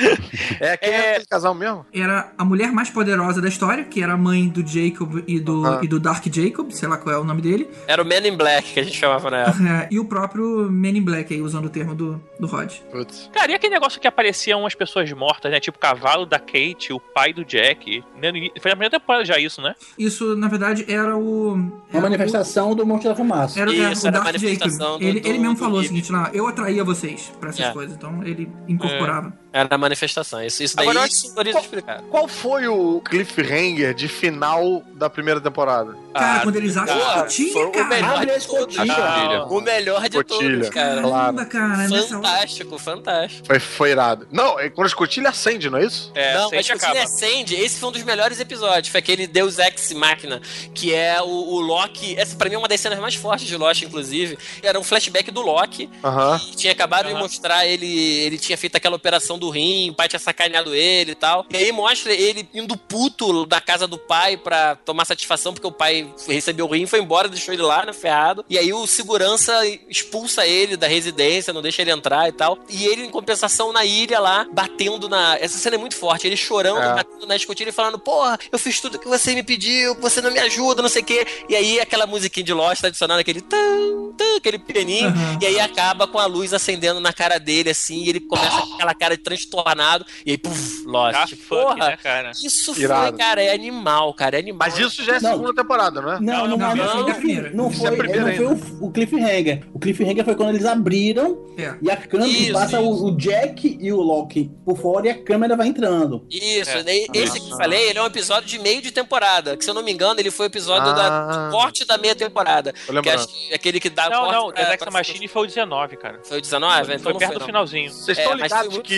É, 0.60 0.76
quem 0.76 0.90
é, 0.90 1.10
aquele 1.12 1.26
mesmo? 1.54 1.86
Era 1.92 2.32
a 2.36 2.44
mulher 2.44 2.72
mais 2.72 2.90
poderosa 2.90 3.40
da 3.40 3.48
história, 3.48 3.84
que 3.84 4.02
era 4.02 4.12
a 4.14 4.16
mãe 4.16 4.48
do 4.48 4.66
Jacob 4.66 5.22
e 5.26 5.38
do, 5.40 5.66
Ah. 5.66 5.80
e 5.82 5.88
do 5.88 5.98
Dark 6.00 6.24
Jacob, 6.32 6.70
sei 6.72 6.88
lá 6.88 6.96
qual 6.96 7.14
é 7.14 7.18
o 7.18 7.24
nome 7.24 7.40
dele. 7.42 7.68
Era 7.86 8.02
o 8.02 8.06
Man 8.06 8.26
in 8.26 8.36
Black 8.36 8.72
que 8.74 8.80
a 8.80 8.82
gente 8.82 8.96
chamava 8.96 9.30
na 9.30 9.36
época. 9.38 9.62
É, 9.68 9.88
e 9.90 9.98
o 9.98 10.04
próprio 10.04 10.70
Men 10.70 10.98
in 10.98 11.02
Black, 11.02 11.32
aí, 11.32 11.40
usando 11.42 11.66
o 11.66 11.70
termo 11.70 11.94
do, 11.94 12.22
do 12.38 12.46
Rod. 12.46 12.72
Putz. 12.90 13.30
Cara, 13.32 13.52
e 13.52 13.54
aquele 13.54 13.74
negócio 13.74 14.00
que 14.00 14.06
apareciam 14.08 14.60
umas 14.60 14.74
pessoas 14.74 15.10
mortas, 15.12 15.50
né? 15.50 15.60
Tipo 15.60 15.76
o 15.76 15.80
cavalo 15.80 16.26
da 16.26 16.38
Kate, 16.38 16.92
o 16.92 17.00
pai 17.00 17.32
do 17.32 17.44
Jack. 17.44 18.02
Né, 18.20 18.30
Foi 18.60 18.70
na 18.70 18.76
primeira 18.76 18.90
temporada 18.98 19.24
já 19.24 19.38
isso, 19.38 19.60
né? 19.62 19.74
Isso, 19.98 20.34
na 20.36 20.48
verdade, 20.48 20.84
era 20.88 21.16
o. 21.16 21.52
Uma 21.52 21.72
era 21.90 22.00
manifestação 22.00 22.74
do 22.74 22.84
Monte 22.86 23.04
da 23.08 23.14
Fumaça. 23.14 23.58
O, 23.58 23.62
era, 23.62 23.74
era 23.74 23.92
Isso, 23.92 24.04
o 24.04 24.08
era 24.08 24.18
a 24.18 24.22
Dark 24.22 24.36
Jacob. 24.38 24.70
do- 24.78 25.04
ele, 25.04 25.20
do- 25.20 25.28
ele 25.28 25.38
mesmo 25.38 25.56
falou 25.56 25.80
o 25.80 25.82
seguinte 25.82 26.10
lá: 26.12 26.30
eu 26.32 26.46
atraía 26.46 26.84
vocês 26.84 27.32
pra 27.40 27.50
essas 27.50 27.66
É. 27.66 27.72
coisas. 27.72 27.96
Então 27.96 28.22
ele 28.22 28.50
incorporava. 28.68 29.32
Era 29.52 29.68
a 29.70 29.78
manifestação. 29.78 30.42
Isso, 30.42 30.62
isso 30.62 30.74
daí 30.76 30.88
Agora, 30.88 31.06
isso 31.06 31.34
explicaram. 31.58 32.04
Qual 32.04 32.26
foi 32.26 32.66
o 32.68 33.00
cliffhanger 33.04 33.94
de 33.94 34.08
final 34.08 34.82
da 34.94 35.10
primeira 35.10 35.40
temporada? 35.40 35.94
Cara, 36.14 36.36
Ah, 36.36 36.40
quando 36.42 36.56
eles 36.56 36.76
acham 36.76 36.98
porra, 36.98 37.16
escotilha, 37.26 37.52
foi 37.52 37.64
o 37.66 37.72
cara. 37.72 37.84
melhor 37.86 38.16
Abre 38.16 38.30
a 38.32 38.38
de 38.38 38.46
todos. 38.46 38.74
escotilha. 38.74 38.94
Ah, 38.96 39.46
O 39.48 39.60
melhor 39.60 40.00
de 40.00 40.06
Escotilha. 40.16 40.50
todos, 40.56 40.68
cara. 40.70 41.02
Caramba, 41.02 41.44
cara. 41.46 41.88
Fantástico, 41.88 42.78
fantástico. 42.78 43.46
Foi, 43.46 43.58
foi 43.58 43.90
irado. 43.90 44.26
Não, 44.30 44.58
é 44.58 44.68
quando 44.70 44.86
a 44.86 44.88
escotilha 44.88 45.28
acende, 45.30 45.68
não 45.70 45.78
é 45.78 45.84
isso? 45.84 46.10
É, 46.14 46.34
não, 46.34 46.46
acaba. 46.48 46.92
assim, 46.92 46.98
acende. 46.98 47.54
Esse 47.54 47.78
foi 47.78 47.88
um 47.88 47.92
dos 47.92 48.02
melhores 48.02 48.40
episódios. 48.40 48.88
Foi 48.88 49.00
aquele 49.00 49.26
Deus 49.26 49.58
Ex 49.58 49.92
Machina, 49.92 50.40
que 50.74 50.94
é 50.94 51.20
o, 51.22 51.26
o 51.26 51.60
Loki. 51.60 52.14
Essa 52.18 52.36
pra 52.36 52.48
mim 52.48 52.54
é 52.54 52.58
uma 52.58 52.68
das 52.68 52.80
cenas 52.80 52.98
mais 52.98 53.14
fortes 53.14 53.46
de 53.46 53.56
Lost, 53.56 53.82
inclusive. 53.82 54.38
Era 54.62 54.78
um 54.78 54.82
flashback 54.84 55.30
do 55.30 55.40
Loki. 55.42 55.88
Aham. 56.04 56.38
que 56.38 56.56
Tinha 56.56 56.72
acabado 56.72 57.06
de 57.06 57.12
Aham. 57.12 57.20
mostrar 57.20 57.66
ele. 57.66 57.86
Ele 58.22 58.38
tinha 58.38 58.56
feito 58.58 58.76
aquela 58.76 58.96
operação 58.96 59.38
do 59.42 59.50
rim, 59.50 59.90
o 59.90 59.94
pai 59.94 60.08
tinha 60.08 60.18
sacaneado 60.20 60.74
ele 60.74 61.12
e 61.12 61.14
tal. 61.14 61.44
E 61.50 61.56
aí 61.56 61.72
mostra 61.72 62.12
ele 62.12 62.48
indo 62.54 62.76
puto 62.76 63.44
da 63.46 63.60
casa 63.60 63.86
do 63.86 63.98
pai 63.98 64.36
pra 64.36 64.76
tomar 64.76 65.04
satisfação, 65.04 65.52
porque 65.52 65.66
o 65.66 65.72
pai 65.72 66.08
recebeu 66.26 66.66
o 66.66 66.72
rim, 66.72 66.86
foi 66.86 67.00
embora, 67.00 67.28
deixou 67.28 67.52
ele 67.52 67.62
lá, 67.62 67.84
né, 67.84 67.92
ferrado. 67.92 68.44
E 68.48 68.56
aí 68.58 68.72
o 68.72 68.86
segurança 68.86 69.52
expulsa 69.88 70.46
ele 70.46 70.76
da 70.76 70.86
residência, 70.86 71.52
não 71.52 71.60
deixa 71.62 71.82
ele 71.82 71.90
entrar 71.90 72.28
e 72.28 72.32
tal. 72.32 72.58
E 72.68 72.86
ele, 72.86 73.04
em 73.04 73.10
compensação, 73.10 73.72
na 73.72 73.84
ilha 73.84 74.18
lá, 74.20 74.46
batendo 74.52 75.08
na. 75.08 75.36
Essa 75.38 75.58
cena 75.58 75.76
é 75.76 75.78
muito 75.78 75.96
forte. 75.96 76.26
Ele 76.26 76.36
chorando, 76.36 76.80
É. 76.82 76.94
batendo 76.94 77.26
na 77.26 77.36
escotilha 77.36 77.68
e 77.70 77.72
falando: 77.72 77.98
Porra, 77.98 78.38
eu 78.50 78.58
fiz 78.58 78.80
tudo 78.80 78.98
que 78.98 79.08
você 79.08 79.34
me 79.34 79.42
pediu, 79.42 79.94
você 80.00 80.20
não 80.20 80.30
me 80.30 80.38
ajuda, 80.38 80.82
não 80.82 80.88
sei 80.88 81.02
o 81.02 81.04
quê. 81.04 81.26
E 81.48 81.56
aí 81.56 81.80
aquela 81.80 82.06
musiquinha 82.06 82.44
de 82.44 82.52
Lost 82.52 82.84
adicionando 82.84 83.20
aquele 83.20 83.40
tan, 83.40 84.12
tan, 84.16 84.36
aquele 84.36 84.58
pianinho. 84.58 85.08
Aham. 85.08 85.38
E 85.42 85.46
aí 85.46 85.60
acaba 85.60 86.06
com 86.06 86.18
a 86.18 86.26
luz 86.26 86.52
acendendo 86.52 87.00
na 87.00 87.12
cara 87.12 87.38
dele, 87.38 87.70
assim, 87.70 88.02
e 88.04 88.08
ele 88.08 88.20
começa 88.20 88.60
com 88.62 88.74
aquela 88.74 88.94
cara 88.94 89.16
de 89.16 89.22
transtornado. 89.36 90.04
E 90.24 90.32
aí, 90.32 90.38
puf, 90.38 90.84
Lost. 90.86 91.16
Ah, 91.16 91.26
fuck, 91.26 91.46
Porra, 91.48 91.74
né, 91.90 91.96
cara? 92.02 92.30
isso 92.32 92.78
Irado. 92.78 93.08
foi, 93.08 93.18
cara, 93.18 93.42
é 93.42 93.52
animal, 93.54 94.12
cara, 94.14 94.36
é 94.36 94.40
animal. 94.40 94.58
Mas 94.68 94.78
isso 94.78 95.02
já 95.04 95.16
é 95.16 95.20
Não. 95.20 95.30
segunda 95.32 95.54
temporada, 95.54 96.00
não 96.00 96.12
é? 96.12 96.20
Não, 96.20 96.46
não, 96.48 96.56
não, 96.56 96.76
não, 96.76 96.84
essa 96.84 96.94
não, 96.94 97.08
é 97.08 97.14
primeira. 97.14 97.50
não 97.50 97.70
foi, 97.70 97.86
é 97.86 97.88
a 97.88 97.96
primeira 97.96 98.24
não 98.26 98.36
foi 98.36 98.46
o, 98.80 98.86
o 98.86 98.92
cliffhanger. 98.92 99.66
O 99.72 99.78
cliffhanger 99.78 100.24
foi 100.24 100.34
quando 100.34 100.50
eles 100.50 100.64
abriram 100.64 101.38
É. 101.58 101.74
e 101.82 101.90
a 101.90 101.96
câmera 101.96 102.30
Isso, 102.30 102.52
passa 102.52 102.80
o- 102.80 102.94
isso. 102.94 103.06
O, 103.06 103.16
Jack 103.16 103.78
e 103.80 103.92
o 103.92 104.00
Loki 104.00 104.50
por 104.64 104.76
fora 104.78 105.06
e 105.06 105.10
a 105.10 105.22
câmera 105.22 105.56
vai 105.56 105.68
entrando. 105.68 106.26
Isso, 106.30 106.70
É. 106.70 106.82
esse 107.14 107.40
que 107.40 107.50
eu 107.50 107.56
falei, 107.56 107.88
ele 107.90 107.98
é 107.98 108.02
um 108.02 108.06
episódio 108.06 108.48
de 108.48 108.58
meio 108.58 108.80
de 108.82 108.90
temporada. 108.90 109.56
Que 109.56 109.64
se 109.64 109.70
eu 109.70 109.74
não 109.74 109.82
me 109.82 109.92
engano, 109.92 110.18
ele 110.20 110.30
foi 110.30 110.46
o 110.46 110.48
episódio 110.48 110.90
Ah. 110.90 110.92
da 110.92 111.48
corte 111.50 111.84
da 111.86 111.96
meia 111.98 112.14
temporada. 112.14 112.72
Que 113.02 113.10
acho 113.10 113.28
que 113.28 113.54
aquele 113.54 113.80
que 113.80 113.90
dá 113.90 114.08
Não, 114.10 114.30
não, 114.32 114.52
pra- 114.52 114.62
Next 114.68 114.78
pra- 114.84 114.90
Machine 114.92 115.28
foi 115.28 115.42
o 115.42 115.46
19, 115.46 115.96
cara. 115.96 116.20
Foi 116.24 116.38
o 116.38 116.40
19? 116.40 116.92
Então 116.92 116.98
Foi 117.02 117.12
não 117.12 117.18
perto 117.18 117.30
foi, 117.30 117.36
do 117.38 117.40
não. 117.40 117.46
finalzinho. 117.46 117.90
Vocês 117.92 118.18
É, 118.18 118.20
estão 118.22 118.32
foi 118.36 118.42
ligados 118.42 118.72
muito 118.72 118.88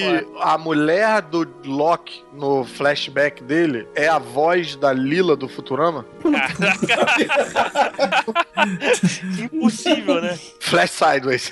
a 0.41 0.59
mulher 0.59 1.23
do 1.23 1.47
Loki 1.65 2.25
no 2.33 2.65
flashback 2.65 3.43
dele 3.43 3.89
é 3.95 4.09
a 4.09 4.19
voz 4.19 4.77
da 4.77 4.93
Lila 4.93 5.37
do 5.37 5.49
Futurama? 5.49 6.05
Impossível, 9.43 10.21
né? 10.21 10.39
Flash 10.61 10.91
Sideways. 10.91 11.51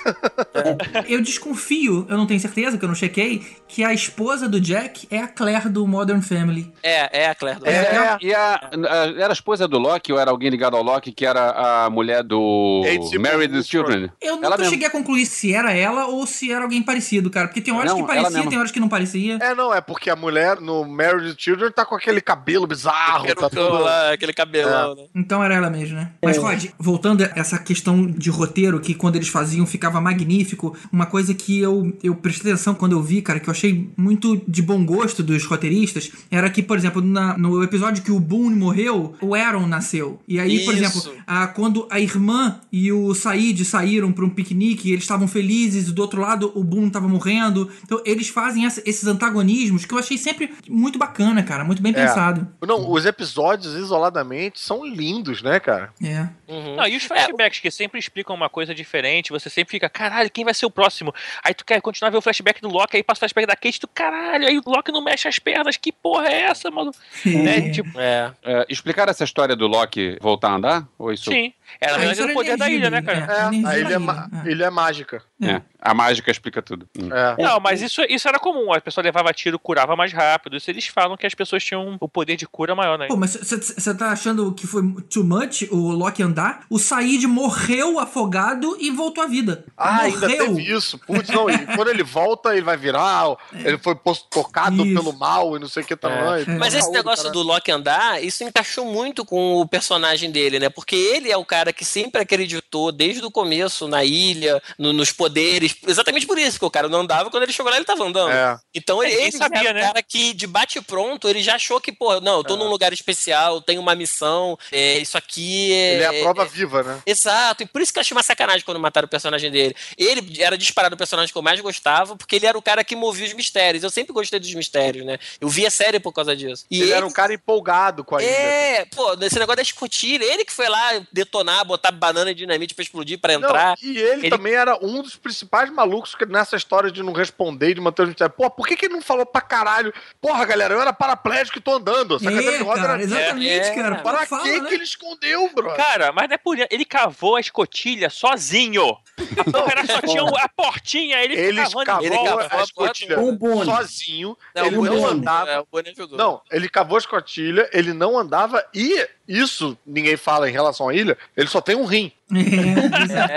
Eu 1.07 1.21
desconfio, 1.21 2.05
eu 2.09 2.17
não 2.17 2.25
tenho 2.25 2.39
certeza, 2.39 2.77
que 2.77 2.83
eu 2.83 2.87
não 2.87 2.95
chequei, 2.95 3.45
que 3.67 3.83
a 3.83 3.93
esposa 3.93 4.47
do 4.47 4.59
Jack 4.59 5.07
é 5.09 5.19
a 5.19 5.27
Claire 5.27 5.69
do 5.69 5.85
Modern 5.87 6.21
Family. 6.21 6.71
É, 6.81 7.23
é 7.23 7.29
a 7.29 7.35
Claire 7.35 7.59
do 7.59 7.67
É. 7.67 8.17
E 8.21 8.33
a, 8.33 8.55
a- 8.55 9.13
era 9.17 9.29
a 9.29 9.33
esposa 9.33 9.67
do 9.67 9.77
Loki 9.77 10.11
ou 10.13 10.19
era 10.19 10.31
alguém 10.31 10.49
ligado 10.49 10.75
ao 10.75 10.83
Loki 10.83 11.11
que 11.11 11.25
era 11.25 11.51
a 11.85 11.89
mulher 11.89 12.23
do 12.23 12.81
Married 13.19 13.51
Simple 13.53 13.63
Children? 13.63 14.09
Eu 14.21 14.33
Ela 14.35 14.41
nunca 14.41 14.57
mesmo. 14.57 14.71
cheguei 14.71 14.87
a 14.87 14.91
concluir 14.91 15.25
se 15.25 15.53
era 15.53 15.71
ela 15.73 16.07
ou 16.07 16.25
se 16.27 16.51
era 16.51 16.63
alguém 16.63 16.81
parecido, 16.81 17.29
cara. 17.29 17.47
Porque 17.47 17.61
tem 17.61 17.73
horas 17.73 17.89
Não, 17.91 17.97
que 18.05 18.11
ela 18.11 18.23
parecia, 18.23 18.49
tem 18.49 18.57
horas 18.59 18.71
que 18.71 18.79
não 18.79 18.89
parecia. 18.89 19.37
É, 19.41 19.53
não, 19.55 19.73
é 19.73 19.81
porque 19.81 20.09
a 20.09 20.15
mulher 20.15 20.59
no 20.59 20.85
Married 20.85 21.35
Children 21.37 21.71
tá 21.71 21.85
com 21.85 21.95
aquele 21.95 22.21
cabelo 22.21 22.65
bizarro, 22.67 23.33
tá 23.35 23.49
tudo... 23.49 23.79
lá, 23.79 24.11
aquele 24.13 24.33
né? 24.65 25.03
Então 25.15 25.43
era 25.43 25.55
ela 25.55 25.69
mesmo, 25.69 25.95
né? 25.95 26.11
Mas, 26.23 26.37
Rod, 26.37 26.65
voltando 26.79 27.23
a 27.23 27.31
essa 27.35 27.57
questão 27.57 28.05
de 28.05 28.29
roteiro, 28.29 28.79
que 28.79 28.93
quando 28.93 29.15
eles 29.15 29.27
faziam 29.27 29.65
ficava 29.65 29.99
magnífico, 30.01 30.75
uma 30.91 31.05
coisa 31.05 31.33
que 31.33 31.59
eu, 31.59 31.95
eu 32.03 32.15
prestei 32.15 32.51
atenção 32.51 32.73
quando 32.75 32.93
eu 32.93 33.01
vi, 33.01 33.21
cara, 33.21 33.39
que 33.39 33.49
eu 33.49 33.51
achei 33.51 33.89
muito 33.97 34.41
de 34.47 34.61
bom 34.61 34.85
gosto 34.85 35.21
dos 35.23 35.45
roteiristas, 35.45 36.11
era 36.31 36.49
que, 36.49 36.61
por 36.63 36.77
exemplo, 36.77 37.01
na- 37.01 37.37
no 37.37 37.63
episódio 37.63 38.03
que 38.03 38.11
o 38.11 38.19
Boone 38.19 38.55
morreu, 38.55 39.15
o 39.21 39.35
Aaron 39.35 39.67
nasceu. 39.67 40.19
E 40.27 40.39
aí, 40.39 40.63
por 40.65 40.73
Isso. 40.73 40.83
exemplo, 40.83 41.23
a- 41.27 41.47
quando 41.47 41.87
a 41.89 41.99
irmã 41.99 42.59
e 42.71 42.91
o 42.91 43.13
Said 43.13 43.63
saíram 43.65 44.11
pra 44.11 44.25
um 44.25 44.29
piquenique, 44.29 44.91
eles 44.91 45.03
estavam 45.03 45.27
felizes, 45.27 45.87
e 45.87 45.91
do 45.91 46.01
outro 46.01 46.21
lado 46.21 46.51
o 46.55 46.63
Boone 46.63 46.89
tava 46.89 47.07
morrendo. 47.07 47.69
Então, 47.83 48.01
eles 48.05 48.29
fazem 48.29 48.65
essa- 48.65 48.81
esses 48.85 49.05
antagonismos 49.07 49.85
que 49.85 49.93
eu 49.93 49.97
achei 49.99 50.17
sempre 50.17 50.51
muito 50.69 50.97
bacana, 50.99 51.43
cara, 51.43 51.63
muito 51.63 51.81
bem 51.81 51.91
É. 51.91 51.95
pensado. 51.95 52.47
Não, 52.65 52.89
os 52.91 53.05
episódios 53.05 53.73
isoladamente 53.75 54.52
são 54.53 54.85
lindos, 54.85 55.41
né, 55.41 55.59
cara? 55.59 55.93
É. 56.03 56.27
Uhum. 56.53 56.75
Não, 56.75 56.87
e 56.87 56.95
os 56.95 57.03
flashbacks 57.03 57.59
que 57.59 57.71
sempre 57.71 57.99
explicam 57.99 58.35
uma 58.35 58.49
coisa 58.49 58.73
diferente, 58.75 59.31
você 59.31 59.49
sempre 59.49 59.71
fica, 59.71 59.89
caralho, 59.89 60.29
quem 60.29 60.45
vai 60.45 60.53
ser 60.53 60.65
o 60.65 60.71
próximo? 60.71 61.13
Aí 61.43 61.53
tu 61.53 61.65
quer 61.65 61.81
continuar 61.81 62.09
a 62.09 62.11
ver 62.11 62.17
o 62.17 62.21
flashback 62.21 62.61
do 62.61 62.69
Loki, 62.69 62.97
aí 62.97 63.03
passa 63.03 63.19
o 63.19 63.21
flashback 63.21 63.47
da 63.47 63.55
Kate, 63.55 63.79
tu, 63.79 63.87
caralho, 63.87 64.47
aí 64.47 64.57
o 64.57 64.63
Loki 64.65 64.91
não 64.91 65.03
mexe 65.03 65.27
as 65.27 65.39
pernas, 65.39 65.77
que 65.77 65.91
porra 65.91 66.27
é 66.27 66.41
essa, 66.43 66.69
mano? 66.71 66.91
né? 67.25 67.69
Tipo, 67.71 67.99
É. 67.99 68.31
É, 68.43 68.65
explicaram 68.69 69.09
essa 69.11 69.23
história 69.23 69.55
do 69.55 69.67
Loki 69.67 70.17
voltar 70.21 70.49
a 70.49 70.55
andar? 70.55 70.87
Ou 70.97 71.11
isso? 71.11 71.31
sim. 71.31 71.53
Era 71.81 71.95
Ah, 71.95 71.97
na 71.97 72.03
isso 72.11 72.21
verdade 72.21 72.21
era 72.21 72.31
o 72.31 72.35
poder 72.35 72.57
da 72.57 72.69
ilha, 72.69 72.89
né, 72.91 73.01
cara? 73.01 73.17
É, 73.19 73.33
É, 73.33 73.67
a 73.67 73.79
ilha 73.79 73.93
é, 73.95 73.97
ma- 73.97 74.29
ilha, 74.31 74.41
é. 74.47 74.51
ilha 74.51 74.65
é 74.65 74.69
mágica. 74.69 75.23
É, 75.41 75.61
a 75.81 75.93
mágica 75.93 76.29
explica 76.29 76.61
tudo. 76.61 76.87
Hum. 76.99 77.09
É. 77.11 77.41
Não, 77.41 77.59
mas 77.59 77.81
isso, 77.81 78.01
isso 78.07 78.27
era 78.27 78.37
comum. 78.37 78.71
A 78.71 78.79
pessoa 78.79 79.03
levava 79.03 79.33
tiro, 79.33 79.57
curava 79.57 79.95
mais 79.95 80.13
rápido. 80.13 80.55
Isso 80.55 80.69
eles 80.69 80.85
falam 80.85 81.17
que 81.17 81.25
as 81.25 81.33
pessoas 81.33 81.63
tinham 81.63 81.97
o 81.99 82.07
poder 82.07 82.35
de 82.35 82.45
cura 82.45 82.75
maior, 82.75 82.99
né? 82.99 83.07
Pô, 83.07 83.15
mas 83.15 83.35
você 83.35 83.93
tá 83.97 84.09
achando 84.11 84.53
que 84.53 84.67
foi 84.67 84.83
too 85.11 85.23
much 85.23 85.63
o 85.71 85.91
Loki 85.91 86.21
andar? 86.21 86.42
O 86.69 86.79
Said 86.79 87.25
morreu 87.27 87.99
afogado 87.99 88.77
e 88.79 88.89
voltou 88.89 89.23
à 89.23 89.27
vida. 89.27 89.65
Ah, 89.77 90.01
ainda 90.03 90.27
morreu. 90.27 90.45
teve 90.55 90.73
isso. 90.73 90.97
Putz, 90.99 91.29
não, 91.29 91.49
e 91.49 91.57
quando 91.75 91.89
ele 91.89 92.03
volta, 92.03 92.51
ele 92.53 92.61
vai 92.61 92.77
virar, 92.77 93.29
ó, 93.29 93.37
ele 93.53 93.77
foi 93.77 93.95
posto, 93.95 94.27
tocado 94.29 94.85
Isso. 94.85 94.93
pelo 94.93 95.13
mal 95.17 95.55
e 95.55 95.59
não 95.59 95.67
sei 95.67 95.83
o 95.83 95.85
que 95.85 95.95
tamanho. 95.95 96.49
É. 96.49 96.57
Mas 96.57 96.73
esse 96.73 96.89
negócio 96.91 97.31
do 97.31 97.41
Loki 97.41 97.71
andar, 97.71 98.23
isso 98.23 98.43
encaixou 98.43 98.85
muito 98.85 99.25
com 99.25 99.57
o 99.57 99.67
personagem 99.67 100.31
dele, 100.31 100.59
né? 100.59 100.69
Porque 100.69 100.95
ele 100.95 101.31
é 101.31 101.37
o 101.37 101.45
cara 101.45 101.71
que 101.73 101.83
sempre 101.85 102.21
acreditou, 102.21 102.91
desde 102.91 103.23
o 103.25 103.31
começo, 103.31 103.87
na 103.87 104.03
ilha, 104.03 104.61
no- 104.77 104.93
nos 104.93 105.11
poderes. 105.11 105.75
Exatamente 105.87 106.25
por 106.25 106.37
isso 106.37 106.59
que 106.59 106.65
o 106.65 106.71
cara 106.71 106.87
não 106.89 107.01
andava, 107.01 107.29
quando 107.29 107.43
ele 107.43 107.53
chegou 107.53 107.69
lá, 107.71 107.77
ele 107.77 107.85
tava 107.85 108.03
andando. 108.03 108.31
É. 108.31 108.57
Então 108.73 109.01
ele, 109.03 109.11
Ninguém 109.13 109.27
ele 109.27 109.37
sabia, 109.37 109.69
era 109.69 109.73
né? 109.73 109.81
cara 109.87 110.03
que, 110.03 110.33
de 110.33 110.47
bate-pronto, 110.47 111.27
ele 111.27 111.41
já 111.41 111.55
achou 111.55 111.79
que, 111.79 111.91
pô, 111.91 112.19
não, 112.21 112.37
eu 112.37 112.43
tô 112.43 112.55
num 112.55 112.67
lugar 112.67 112.91
especial, 112.93 113.61
tenho 113.61 113.81
uma 113.81 113.95
missão, 113.95 114.57
é, 114.71 114.97
isso 114.99 115.17
aqui 115.17 115.71
é. 115.73 115.97
Ele 116.23 116.29
é 116.31 116.33
prova 116.33 116.49
viva, 116.49 116.83
né? 116.83 116.99
Exato, 117.05 117.63
e 117.63 117.65
por 117.65 117.81
isso 117.81 117.91
que 117.93 117.99
eu 117.99 118.01
achei 118.01 118.15
uma 118.15 118.23
sacanagem 118.23 118.63
quando 118.63 118.79
mataram 118.79 119.05
o 119.05 119.09
personagem 119.09 119.51
dele. 119.51 119.75
Ele 119.97 120.41
era 120.41 120.57
disparado 120.57 120.95
o 120.95 120.97
personagem 120.97 121.31
que 121.31 121.37
eu 121.37 121.41
mais 121.41 121.59
gostava, 121.61 122.15
porque 122.15 122.35
ele 122.35 122.45
era 122.45 122.57
o 122.57 122.61
cara 122.61 122.83
que 122.83 122.95
movia 122.95 123.25
os 123.25 123.33
mistérios. 123.33 123.83
Eu 123.83 123.89
sempre 123.89 124.13
gostei 124.13 124.39
dos 124.39 124.53
mistérios, 124.53 125.05
né? 125.05 125.17
Eu 125.39 125.47
vi 125.49 125.65
a 125.65 125.71
série 125.71 125.99
por 125.99 126.11
causa 126.13 126.35
disso. 126.35 126.65
E 126.69 126.81
Ele, 126.81 126.91
era 126.91 127.05
um 127.05 127.11
cara 127.11 127.33
empolgado 127.33 128.03
com 128.03 128.15
a 128.15 128.21
ilha. 128.23 128.29
É, 128.31 128.85
pô, 128.85 129.13
esse 129.21 129.37
negócio 129.39 129.57
da 129.57 129.61
escotilha, 129.61 130.23
ele 130.23 130.45
que 130.45 130.53
foi 130.53 130.67
lá 130.69 131.01
detonar, 131.11 131.65
botar 131.65 131.91
banana 131.91 132.31
e 132.31 132.35
dinamite 132.35 132.73
pra 132.73 132.83
explodir, 132.83 133.19
pra 133.19 133.37
Não, 133.37 133.47
entrar. 133.47 133.75
e 133.81 133.97
ele, 133.97 134.21
Ele- 134.27 134.29
também 134.29 134.53
era 134.53 134.77
um 134.81 135.01
dos 135.01 135.15
principais 135.15 135.69
malucos 135.71 136.15
que 136.15 136.25
nessa 136.25 136.55
história 136.55 136.91
de 136.91 137.03
não 137.03 137.13
responder 137.13 137.69
e 137.69 137.73
de 137.73 137.81
manter 137.81 138.03
o 138.03 138.07
mistério. 138.07 138.33
Pô, 138.35 138.49
por 138.49 138.67
que, 138.67 138.75
que 138.75 138.85
ele 138.85 138.93
não 138.93 139.01
falou 139.01 139.25
pra 139.25 139.41
caralho? 139.41 139.93
Porra, 140.21 140.45
galera, 140.45 140.73
eu 140.73 140.81
era 140.81 140.93
paraplégico 140.93 141.57
e 141.57 141.61
tô 141.61 141.73
andando. 141.73 142.15
Essa 142.15 142.29
É, 142.29 142.33
cadeira 142.33 142.57
de 142.57 142.63
roda 142.63 142.81
era- 142.81 143.01
exatamente, 143.01 143.49
É, 143.67 143.75
cara. 143.75 143.95
Pra 143.97 144.19
Pô, 144.19 144.25
fala, 144.27 144.43
que 144.43 144.59
né? 144.61 144.67
que 144.69 144.75
ele 144.75 144.83
escondeu, 144.83 145.49
bro? 145.53 145.73
Cara, 145.75 146.11
mas 146.13 146.27
não 146.29 146.35
é 146.35 146.37
por 146.37 146.57
isso. 146.57 146.67
Ele 146.71 146.85
cavou 146.85 147.35
a 147.35 147.39
escotilha 147.39 148.09
sozinho. 148.09 148.97
A 149.37 149.43
porra 149.43 149.71
era 149.71 149.85
só 149.85 150.01
tinha 150.05 150.23
a 150.23 150.49
portinha, 150.49 151.21
ele 151.23 151.35
Ele 151.35 151.61
cavando 151.61 151.85
cavou 151.85 152.03
em 152.03 152.05
Ele 152.07 152.15
volta. 152.15 152.31
cavou 152.31 152.57
a 152.57 152.59
a 152.59 152.63
escotilha 152.63 153.17
sozinho. 153.65 154.37
Não, 154.55 154.65
ele 154.65 154.75
não 154.77 155.05
andava. 155.07 155.51
É. 155.51 155.63
Não, 156.11 156.41
ele 156.51 156.69
cavou 156.69 156.95
a 156.95 156.99
escotilha, 156.99 157.69
ele 157.73 157.93
não 157.93 158.17
andava 158.17 158.63
e 158.73 159.07
isso 159.27 159.77
ninguém 159.85 160.17
fala 160.17 160.49
em 160.49 160.53
relação 160.53 160.89
à 160.89 160.93
ilha, 160.93 161.17
ele 161.35 161.47
só 161.47 161.61
tem 161.61 161.75
um 161.75 161.85
rim. 161.85 162.11
É, 162.33 163.03
exato. 163.03 163.31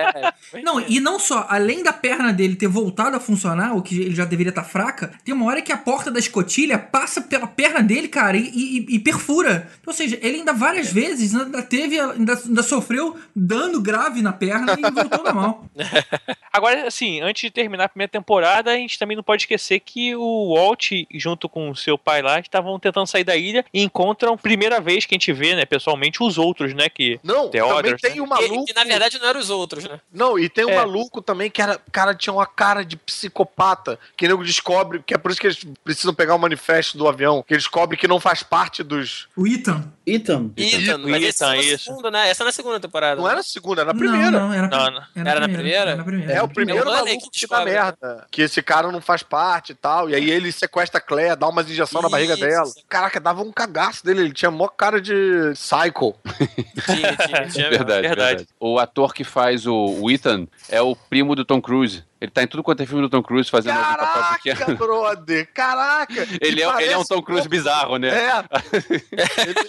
É, 0.57 0.63
Não, 0.63 0.81
e 0.81 1.01
não 1.01 1.19
só, 1.19 1.45
além 1.51 1.83
da 1.83 1.93
perna 1.93 2.33
dele 2.33 2.57
ter 2.57 2.67
voltado 2.69 3.15
a 3.15 3.21
funcionar, 3.21 3.77
o 3.77 3.83
que 3.83 4.01
ele 4.01 4.15
já 4.15 4.25
deveria 4.25 4.49
estar 4.51 4.65
fraca, 4.65 5.13
tem 5.23 5.35
uma 5.35 5.45
hora 5.45 5.61
que 5.61 5.71
a 5.71 5.77
porta 5.77 6.11
da 6.11 6.19
escotilha 6.19 6.79
passa 6.79 7.21
pela 7.21 7.47
perna 7.47 7.83
dele, 7.83 8.09
cara, 8.09 8.39
e, 8.39 8.49
e- 8.49 8.87
e 8.95 8.99
perfura. 8.99 9.69
Ou 9.87 9.93
seja, 9.93 10.19
ele 10.23 10.39
ainda 10.39 10.55
várias 10.55 10.91
vezes 10.91 11.35
ainda 11.35 11.63
teve, 11.63 12.01
ainda, 12.01 12.41
ainda 12.43 12.63
sofreu 12.63 13.19
dano 13.35 13.83
grave 13.83 14.23
na 14.23 14.33
perna 14.33 14.75
e 14.79 14.91
voltou 14.91 15.23
normal. 15.25 15.67
Agora, 16.51 16.87
assim, 16.87 17.21
antes 17.21 17.43
de 17.43 17.51
terminar 17.51 17.85
a 17.85 17.89
primeira 17.91 18.11
temporada, 18.11 18.71
a 18.71 18.77
gente 18.77 18.99
também 18.99 19.17
não 19.17 19.23
pode 19.25 19.43
esquecer 19.43 19.81
que 19.81 20.17
o 20.17 20.55
Walt, 20.55 20.91
junto 21.13 21.51
com 21.51 21.69
o 21.71 21.77
seu 21.77 21.99
pai 21.99 22.23
lá, 22.23 22.41
estavam 22.41 22.79
tentando 22.81 23.07
sair 23.07 23.25
da 23.25 23.37
ilha 23.37 23.63
e 23.75 23.83
encontram, 23.83 24.39
primeira 24.39 24.81
vez 24.81 25.05
que 25.05 25.15
a 25.15 25.17
gente 25.19 25.33
vê, 25.35 25.55
né, 25.55 25.67
pessoalmente, 25.77 26.23
os 26.23 26.39
outros, 26.39 26.75
né, 26.75 26.89
que... 26.89 27.19
Não, 27.23 27.49
The 27.49 27.59
também 27.61 27.73
Others, 27.75 28.01
tem 28.01 28.15
né? 28.17 28.21
um 28.21 28.25
que, 28.25 28.31
maluco. 28.31 28.65
que, 28.67 28.75
na 28.75 28.85
verdade 28.85 29.19
não 29.19 29.29
eram 29.29 29.41
os 29.41 29.51
outros, 29.51 29.85
né? 29.85 30.01
Não, 30.13 30.39
e 30.39 30.49
tem 30.49 30.65
um 30.65 30.71
É. 30.71 30.77
maluco 30.77 31.21
também 31.23 31.51
que 31.51 31.61
era, 31.63 31.81
cara, 31.93 32.15
tinha 32.15 32.33
uma 32.33 32.47
cara 32.47 32.85
de 32.85 32.97
psicopata, 32.97 33.99
que 34.17 34.27
nego 34.27 34.45
descobre, 34.45 35.03
que 35.05 35.15
é 35.15 35.19
por 35.19 35.31
isso 35.31 35.41
que 35.41 35.47
eles 35.47 35.65
precisam 35.85 36.15
pegar 36.15 36.35
o 36.35 36.39
manifesto 36.39 36.97
do 36.99 37.07
avião, 37.09 37.43
que 37.47 37.55
eles 37.55 37.65
descobrem 37.65 37.99
que 37.99 38.09
não 38.09 38.19
faz 38.21 38.43
parte 38.43 38.83
dos. 38.83 39.29
O 39.37 39.47
Ethan. 39.47 39.93
Ethan. 40.07 40.53
Ethan, 40.57 40.99
mas 40.99 41.23
esse 41.23 41.43
Ethan, 41.43 41.55
é 41.55 41.61
isso. 41.61 41.85
segunda, 41.85 42.11
né? 42.13 42.29
Essa 42.31 42.45
é 42.45 42.47
na 42.47 42.53
segunda 42.53 42.79
temporada. 42.79 43.17
Não 43.17 43.25
né? 43.25 43.31
era 43.31 43.39
na 43.39 43.43
segunda, 43.43 43.81
era 43.83 43.93
na 43.93 43.99
primeira. 43.99 44.31
Não, 44.31 44.49
não, 44.49 44.55
era, 44.55 44.69
Não, 44.69 44.91
não. 44.91 45.31
Era 45.31 45.41
na 45.41 45.49
primeira? 45.49 45.79
Era 45.91 45.97
na 45.97 46.05
primeira. 46.05 46.33
É 46.33 46.43
o 46.43 46.49
primeiro 46.49 46.81
É 46.81 46.83
o 46.83 46.87
Money 46.87 47.05
maluco 47.15 47.31
que 47.31 47.41
que 47.41 47.47
dá 47.49 47.57
descobre, 47.57 47.75
né? 47.75 47.83
merda. 47.83 48.27
Que 48.31 48.43
esse 48.43 48.63
cara 48.63 48.93
não 48.93 49.01
faz 49.01 49.23
parte 49.25 49.73
e 49.73 49.75
tal. 49.75 50.09
E 50.09 50.15
aí 50.15 50.31
ele 50.31 50.53
sequestra 50.53 50.99
a 50.99 51.01
Claire, 51.01 51.35
dá 51.37 51.49
umas 51.49 51.69
injeções 51.69 52.03
na 52.05 52.09
barriga 52.09 52.37
dela. 52.37 52.71
Caraca, 52.89 53.19
dava 53.19 53.43
um 53.43 53.51
cagaço 53.51 54.05
dele. 54.05 54.21
Ele 54.21 54.33
tinha 54.33 54.51
mó 54.51 54.69
cara 54.69 55.01
de 55.01 55.13
psycho. 55.55 56.15
Tinha, 56.87 57.17
tinha, 57.17 57.49
tinha. 57.49 57.71
Verdade, 57.77 58.03
Verdade. 58.09 58.09
verdade, 58.09 58.47
O 58.61 58.79
ator 58.79 59.13
que 59.13 59.25
faz 59.25 59.67
o, 59.67 59.75
o 59.75 60.11
Ethan 60.11 60.47
é 60.69 60.81
o 60.81 60.95
primo 60.95 61.35
do 61.35 61.45
Tom 61.45 61.61
Cruise. 61.61 62.05
Ele 62.19 62.31
tá 62.31 62.43
em 62.43 62.47
tudo 62.47 62.63
quanto 62.63 62.83
é 62.83 62.87
filme 62.87 63.03
do 63.03 63.11
Tom 63.11 63.23
Cruise 63.23 63.51
fazendo 63.51 63.77
algum 63.77 63.97
papel 63.97 64.07
Caraca, 64.07 64.43
pequeno. 64.43 64.79
brother. 64.79 65.49
Caraca. 65.53 66.27
Ele 66.41 66.63
é, 66.63 66.65
ele 66.65 66.65
é 66.65 66.69
um 66.69 66.73
parece 66.73 67.09
Tom 67.09 67.23
Cruise 67.23 67.49
bizarro, 67.49 67.99
né? 67.99 68.09
É. 68.09 68.45
ele, 68.73 69.65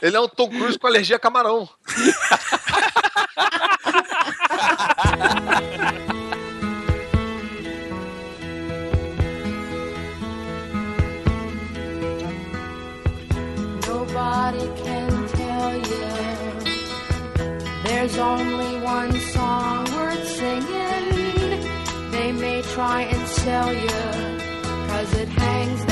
ele 0.02 0.16
é 0.16 0.20
um 0.20 0.28
Tom 0.28 0.48
Cruise 0.48 0.78
com 0.78 0.86
alergia 0.86 1.16
a 1.16 1.18
camarão. 1.18 1.68
Nobody 13.86 14.66
can 14.82 15.26
tell 15.28 15.76
you 15.76 16.10
there's 17.84 18.16
only 18.18 18.80
one 18.80 19.12
try 22.80 23.02
and 23.02 23.28
sell 23.28 23.74
you, 23.74 23.88
cause 24.88 25.12
it 25.20 25.28
hangs 25.28 25.89